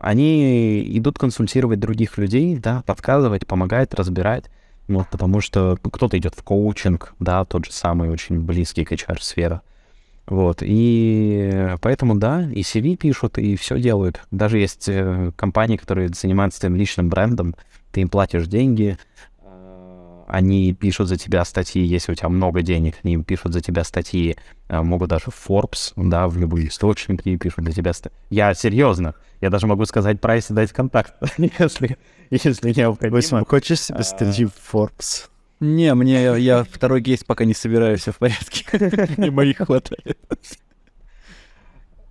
они 0.02 0.82
идут 0.98 1.18
консультировать 1.18 1.78
других 1.78 2.18
людей, 2.18 2.56
да, 2.58 2.82
подсказывать, 2.82 3.46
помогать, 3.46 3.94
разбирать, 3.94 4.50
вот, 4.88 5.06
потому 5.08 5.40
что 5.40 5.78
кто-то 5.80 6.18
идет 6.18 6.34
в 6.34 6.42
коучинг, 6.42 7.14
да, 7.20 7.44
тот 7.44 7.66
же 7.66 7.72
самый 7.72 8.10
очень 8.10 8.40
близкий 8.40 8.84
к 8.84 8.92
HR-сфера. 8.92 9.62
Вот, 10.26 10.58
и 10.60 11.76
поэтому, 11.80 12.16
да, 12.16 12.42
и 12.50 12.62
CV 12.62 12.96
пишут, 12.96 13.38
и 13.38 13.56
все 13.56 13.80
делают. 13.80 14.20
Даже 14.30 14.58
есть 14.58 14.88
э, 14.88 15.32
компании, 15.36 15.76
которые 15.76 16.08
занимаются 16.08 16.60
твоим 16.60 16.76
личным 16.76 17.08
брендом, 17.08 17.54
ты 17.92 18.00
им 18.02 18.08
платишь 18.08 18.46
деньги, 18.46 18.98
они 20.32 20.72
пишут 20.72 21.08
за 21.08 21.18
тебя 21.18 21.44
статьи, 21.44 21.82
если 21.84 22.12
у 22.12 22.14
тебя 22.14 22.30
много 22.30 22.62
денег, 22.62 22.94
они 23.04 23.22
пишут 23.22 23.52
за 23.52 23.60
тебя 23.60 23.84
статьи, 23.84 24.34
э, 24.68 24.80
могут 24.80 25.10
даже 25.10 25.26
в 25.26 25.46
Forbes, 25.46 25.92
да, 25.94 26.26
в 26.26 26.38
любые 26.38 26.68
источники 26.68 27.36
пишут 27.36 27.64
для 27.64 27.74
тебя 27.74 27.92
статьи. 27.92 28.16
Я 28.30 28.54
серьезно, 28.54 29.14
я 29.42 29.50
даже 29.50 29.66
могу 29.66 29.84
сказать 29.84 30.22
прайс 30.22 30.50
и 30.50 30.54
дать 30.54 30.72
контакт, 30.72 31.12
если, 31.58 31.98
если 32.30 32.72
необходимо. 32.72 33.16
Восьмой, 33.16 33.44
хочешь 33.44 33.82
себе 33.82 34.02
статью 34.02 34.48
в 34.48 34.74
Forbes? 34.74 35.28
Не, 35.60 35.92
мне 35.94 36.38
я 36.38 36.64
второй 36.64 37.02
кейс 37.02 37.22
пока 37.24 37.44
не 37.44 37.52
собираю, 37.52 37.98
все 37.98 38.12
в 38.12 38.16
порядке. 38.16 38.64
Не 39.18 39.28
моих 39.30 39.58
хватает. 39.58 40.18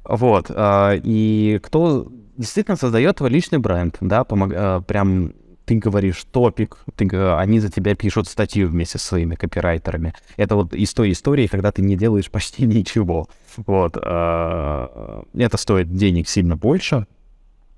Вот. 0.03 0.51
А, 0.51 0.93
и 0.93 1.59
кто 1.63 2.07
действительно 2.37 2.77
создает 2.77 3.17
твой 3.17 3.31
личный 3.31 3.57
бренд, 3.57 3.97
да, 3.99 4.23
помог, 4.23 4.51
а, 4.53 4.81
прям 4.81 5.33
ты 5.65 5.75
говоришь 5.75 6.23
топик, 6.31 6.77
ты, 6.95 7.07
они 7.15 7.59
за 7.59 7.69
тебя 7.69 7.95
пишут 7.95 8.27
статью 8.27 8.67
вместе 8.67 8.97
со 8.97 9.05
своими 9.05 9.35
копирайтерами. 9.35 10.13
Это 10.37 10.55
вот 10.55 10.73
из 10.73 10.93
той 10.93 11.11
истории, 11.11 11.47
когда 11.47 11.71
ты 11.71 11.81
не 11.81 11.95
делаешь 11.95 12.29
почти 12.29 12.65
ничего. 12.65 13.27
Вот. 13.57 13.97
А, 14.01 15.23
это 15.33 15.57
стоит 15.57 15.93
денег 15.95 16.27
сильно 16.27 16.55
больше. 16.55 17.07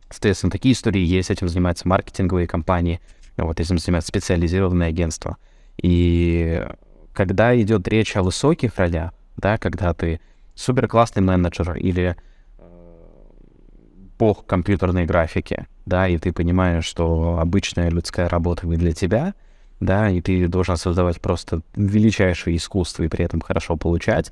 Соответственно, 0.09 0.51
такие 0.51 0.73
истории 0.73 1.01
есть, 1.01 1.31
этим 1.31 1.49
занимаются 1.49 1.87
маркетинговые 1.87 2.47
компании, 2.47 2.99
вот 3.35 3.59
этим 3.59 3.79
занимаются 3.79 4.09
специализированные 4.09 4.89
агентства. 4.89 5.37
И 5.81 6.63
когда 7.13 7.59
идет 7.59 7.87
речь 7.87 8.15
о 8.15 8.21
высоких 8.21 8.77
ролях, 8.77 9.11
да, 9.37 9.57
когда 9.57 9.93
ты 9.93 10.21
супер 10.55 10.87
классный 10.87 11.23
менеджер 11.23 11.75
или 11.77 12.15
бог 14.17 14.45
компьютерной 14.45 15.05
графики, 15.05 15.67
да, 15.85 16.07
и 16.07 16.17
ты 16.17 16.31
понимаешь, 16.31 16.85
что 16.85 17.37
обычная 17.39 17.89
людская 17.89 18.29
работа 18.29 18.67
не 18.67 18.77
для 18.77 18.93
тебя, 18.93 19.33
да, 19.79 20.09
и 20.09 20.21
ты 20.21 20.47
должен 20.47 20.77
создавать 20.77 21.19
просто 21.19 21.61
величайшее 21.75 22.55
искусство 22.57 23.03
и 23.03 23.07
при 23.09 23.25
этом 23.25 23.41
хорошо 23.41 23.75
получать. 23.75 24.31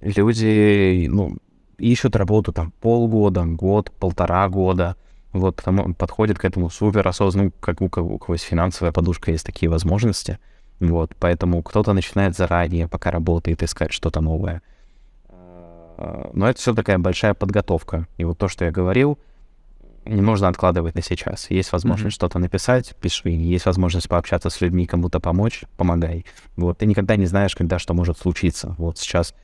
Люди, 0.00 1.06
ну, 1.08 1.36
ищут 1.76 2.16
работу 2.16 2.52
там 2.52 2.72
полгода, 2.80 3.44
год, 3.44 3.90
полтора 3.90 4.48
года, 4.48 4.96
вот 5.32 5.56
потому, 5.56 5.94
подходят 5.94 6.38
к 6.38 6.44
этому 6.44 6.70
супер 6.70 7.06
осознанно, 7.06 7.50
как 7.60 7.82
у 7.82 7.88
кого, 7.88 8.14
у 8.14 8.18
кого 8.18 8.34
есть 8.34 8.44
финансовая 8.44 8.92
подушка, 8.92 9.30
есть 9.32 9.44
такие 9.44 9.68
возможности, 9.68 10.38
вот, 10.80 11.14
поэтому 11.18 11.62
кто-то 11.62 11.92
начинает 11.92 12.36
заранее, 12.36 12.88
пока 12.88 13.10
работает, 13.10 13.62
искать 13.62 13.92
что-то 13.92 14.20
новое. 14.20 14.62
А, 15.98 16.30
но 16.32 16.48
это 16.48 16.58
все 16.58 16.74
такая 16.74 16.98
большая 16.98 17.34
подготовка. 17.34 18.06
И 18.16 18.24
вот 18.24 18.38
то, 18.38 18.48
что 18.48 18.64
я 18.64 18.70
говорил, 18.70 19.18
не 20.04 20.22
можно 20.22 20.48
откладывать 20.48 20.94
на 20.94 21.02
сейчас. 21.02 21.50
Есть 21.50 21.72
возможность 21.72 22.14
mm-hmm. 22.14 22.18
что-то 22.18 22.38
написать, 22.38 22.94
пиши. 23.00 23.28
Есть 23.28 23.66
возможность 23.66 24.08
пообщаться 24.08 24.48
с 24.48 24.60
людьми, 24.60 24.86
кому-то 24.86 25.20
помочь, 25.20 25.64
помогай. 25.76 26.24
Вот 26.56 26.78
ты 26.78 26.86
никогда 26.86 27.16
не 27.16 27.26
знаешь, 27.26 27.54
когда 27.54 27.78
что 27.78 27.92
может 27.92 28.18
случиться. 28.18 28.74
Вот 28.78 28.98
сейчас 28.98 29.34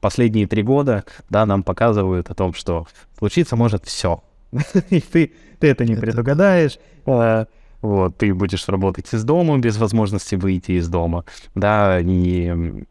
последние 0.00 0.46
три 0.46 0.62
года, 0.62 1.04
да, 1.28 1.46
нам 1.46 1.62
показывают 1.62 2.30
о 2.30 2.34
том, 2.34 2.54
что 2.54 2.88
случиться 3.18 3.54
может 3.54 3.84
все. 3.84 4.24
И 4.90 5.00
ты, 5.00 5.32
ты 5.60 5.68
это 5.68 5.84
не 5.84 5.94
предугадаешь. 5.94 6.78
А, 7.06 7.46
вот, 7.82 8.16
ты 8.16 8.34
будешь 8.34 8.68
работать 8.68 9.12
из 9.12 9.24
дома 9.24 9.58
без 9.58 9.76
возможности 9.78 10.34
выйти 10.34 10.72
из 10.72 10.88
дома, 10.88 11.24
да, 11.54 11.98
и 11.98 12.84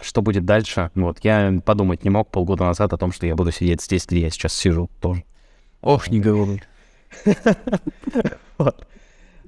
что 0.00 0.22
будет 0.22 0.44
дальше? 0.44 0.90
Вот, 0.94 1.18
я 1.22 1.60
подумать 1.64 2.04
не 2.04 2.10
мог 2.10 2.30
полгода 2.30 2.64
назад 2.64 2.92
о 2.92 2.96
том, 2.96 3.12
что 3.12 3.26
я 3.26 3.36
буду 3.36 3.52
сидеть 3.52 3.82
здесь, 3.82 4.06
где 4.06 4.20
я 4.20 4.30
сейчас 4.30 4.54
сижу 4.54 4.90
тоже. 5.00 5.24
Ох, 5.80 6.08
не 6.08 6.20
говори. 6.20 6.62
Вот. 8.58 8.86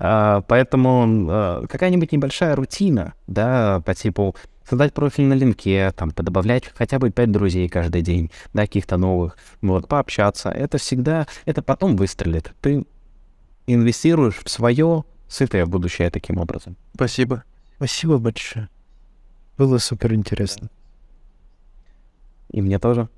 А, 0.01 0.43
поэтому 0.49 1.27
а, 1.31 1.67
какая-нибудь 1.69 2.11
небольшая 2.11 2.57
рутина, 2.57 3.15
да, 3.29 3.81
по 3.87 3.95
типу 3.95 4.35
создать 4.69 4.93
профиль 4.93 5.27
на 5.27 5.35
линке, 5.35 5.93
там, 5.93 6.11
подобавлять 6.11 6.65
хотя 6.75 6.99
бы 6.99 7.11
пять 7.11 7.31
друзей 7.31 7.69
каждый 7.69 8.03
день, 8.03 8.31
да, 8.53 8.63
каких-то 8.63 8.97
новых, 8.97 9.37
вот, 9.63 9.87
пообщаться, 9.87 10.51
это 10.51 10.79
всегда, 10.79 11.27
это 11.45 11.63
потом 11.63 11.97
выстрелит. 11.97 12.53
Ты 12.61 12.85
инвестируешь 13.67 14.41
в 14.43 14.51
свое 14.51 15.05
сытое 15.29 15.67
будущее 15.67 16.11
таким 16.11 16.39
образом. 16.39 16.77
Спасибо. 16.95 17.45
Спасибо 17.77 18.19
большое. 18.19 18.69
Было 19.57 19.79
супер 19.79 20.15
интересно. 20.15 20.71
И 22.51 22.61
мне 22.63 22.79
тоже. 22.79 23.09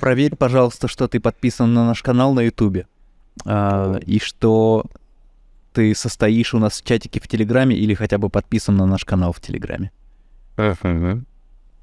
Проверь, 0.00 0.36
пожалуйста, 0.36 0.88
что 0.88 1.08
ты 1.08 1.20
подписан 1.20 1.72
на 1.72 1.86
наш 1.86 2.02
канал 2.02 2.34
на 2.34 2.40
Ютубе. 2.40 2.86
А, 3.46 3.98
и 4.06 4.18
что 4.18 4.84
ты 5.72 5.94
состоишь 5.94 6.54
у 6.54 6.58
нас 6.58 6.80
в 6.80 6.84
чатике 6.84 7.20
в 7.20 7.28
Телеграме 7.28 7.76
или 7.76 7.94
хотя 7.94 8.18
бы 8.18 8.28
подписан 8.28 8.76
на 8.76 8.86
наш 8.86 9.04
канал 9.04 9.32
в 9.32 9.40
Телеграме. 9.40 9.92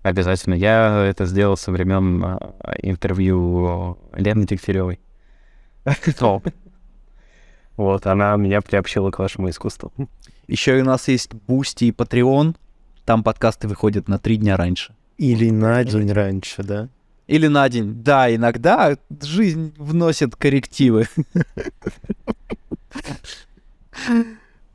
Обязательно. 0.04 0.54
Я 0.54 1.06
это 1.06 1.26
сделал 1.26 1.58
со 1.58 1.72
времен 1.72 2.24
а, 2.24 2.56
интервью 2.82 3.98
Лены 4.14 4.46
Дегтяревой. 4.46 5.00
Вот, 7.78 8.08
она 8.08 8.36
меня 8.36 8.62
приобщила 8.62 9.12
к 9.12 9.20
вашему 9.20 9.50
искусству. 9.50 9.94
Еще 10.48 10.80
и 10.80 10.82
у 10.82 10.86
нас 10.86 11.08
есть 11.08 11.34
Boosty 11.34 11.86
и 11.86 11.92
Patreon. 11.92 12.56
Там 13.08 13.24
подкасты 13.24 13.70
выходят 13.70 14.10
на 14.10 14.20
три 14.20 14.36
дня 14.36 14.58
раньше. 14.58 14.94
Или 15.18 15.50
на 15.50 15.82
день 15.86 16.12
раньше, 16.12 16.62
да? 16.62 16.90
Или 17.28 17.48
на 17.48 17.70
день. 17.70 18.04
Да, 18.04 18.36
иногда 18.36 18.98
жизнь 19.22 19.74
вносит 19.78 20.36
коррективы. 20.36 21.08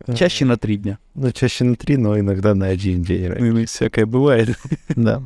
Чаще 0.14 0.46
на 0.46 0.56
три 0.56 0.78
дня. 0.78 0.98
Ну, 1.14 1.30
чаще 1.30 1.64
на 1.64 1.76
три, 1.76 1.98
но 1.98 2.18
иногда 2.18 2.54
на 2.54 2.68
один 2.68 3.02
день 3.02 3.26
раньше. 3.28 3.52
Ну, 3.52 3.66
всякое 3.66 4.06
бывает. 4.06 4.58
Да. 4.96 5.22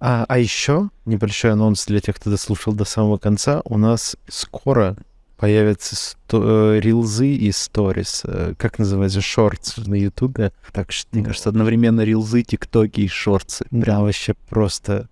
А, 0.00 0.24
а 0.28 0.38
еще 0.38 0.90
небольшой 1.04 1.52
анонс 1.52 1.86
для 1.86 2.00
тех, 2.00 2.16
кто 2.16 2.30
дослушал 2.30 2.72
до 2.72 2.84
самого 2.84 3.18
конца. 3.18 3.62
У 3.64 3.78
нас 3.78 4.16
скоро 4.26 4.96
появятся 5.38 5.96
сто- 5.96 6.74
э, 6.74 6.80
рилзы 6.80 7.28
и 7.34 7.50
сторис. 7.52 8.22
Э, 8.24 8.54
Как 8.58 8.78
называется? 8.78 9.20
Шортс 9.20 9.76
на 9.78 9.94
Ютубе. 9.94 10.52
Так 10.72 10.92
что, 10.92 11.08
Мне 11.16 11.24
кажется, 11.24 11.48
одновременно 11.48 12.02
рилзы, 12.02 12.42
тиктоки 12.42 13.00
и 13.02 13.08
шорты. 13.08 13.64
прям 13.70 14.02
вообще 14.02 14.34
просто... 14.48 15.08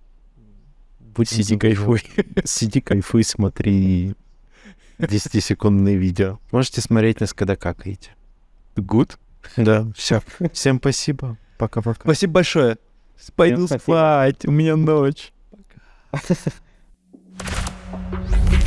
Будь 1.01 1.29
Сиди, 1.31 1.57
кайфуй. 1.57 2.03
Сиди, 2.45 2.81
кайфуй, 2.83 3.25
смотри 3.25 4.15
10-секундные 4.99 5.97
видео. 5.97 6.39
Можете 6.51 6.83
смотреть 6.83 7.21
нас, 7.21 7.33
когда 7.33 7.57
какаете. 7.57 8.11
Good. 8.75 9.17
Да, 9.57 9.87
все. 9.97 10.21
Всем 10.53 10.79
спасибо. 10.79 11.39
Пока-пока. 11.57 12.01
Спасибо 12.03 12.35
большое. 12.35 12.77
Пойду 13.35 13.67
спать, 13.67 14.45
у 14.45 14.51
меня 14.51 14.77
ночь. 14.77 15.33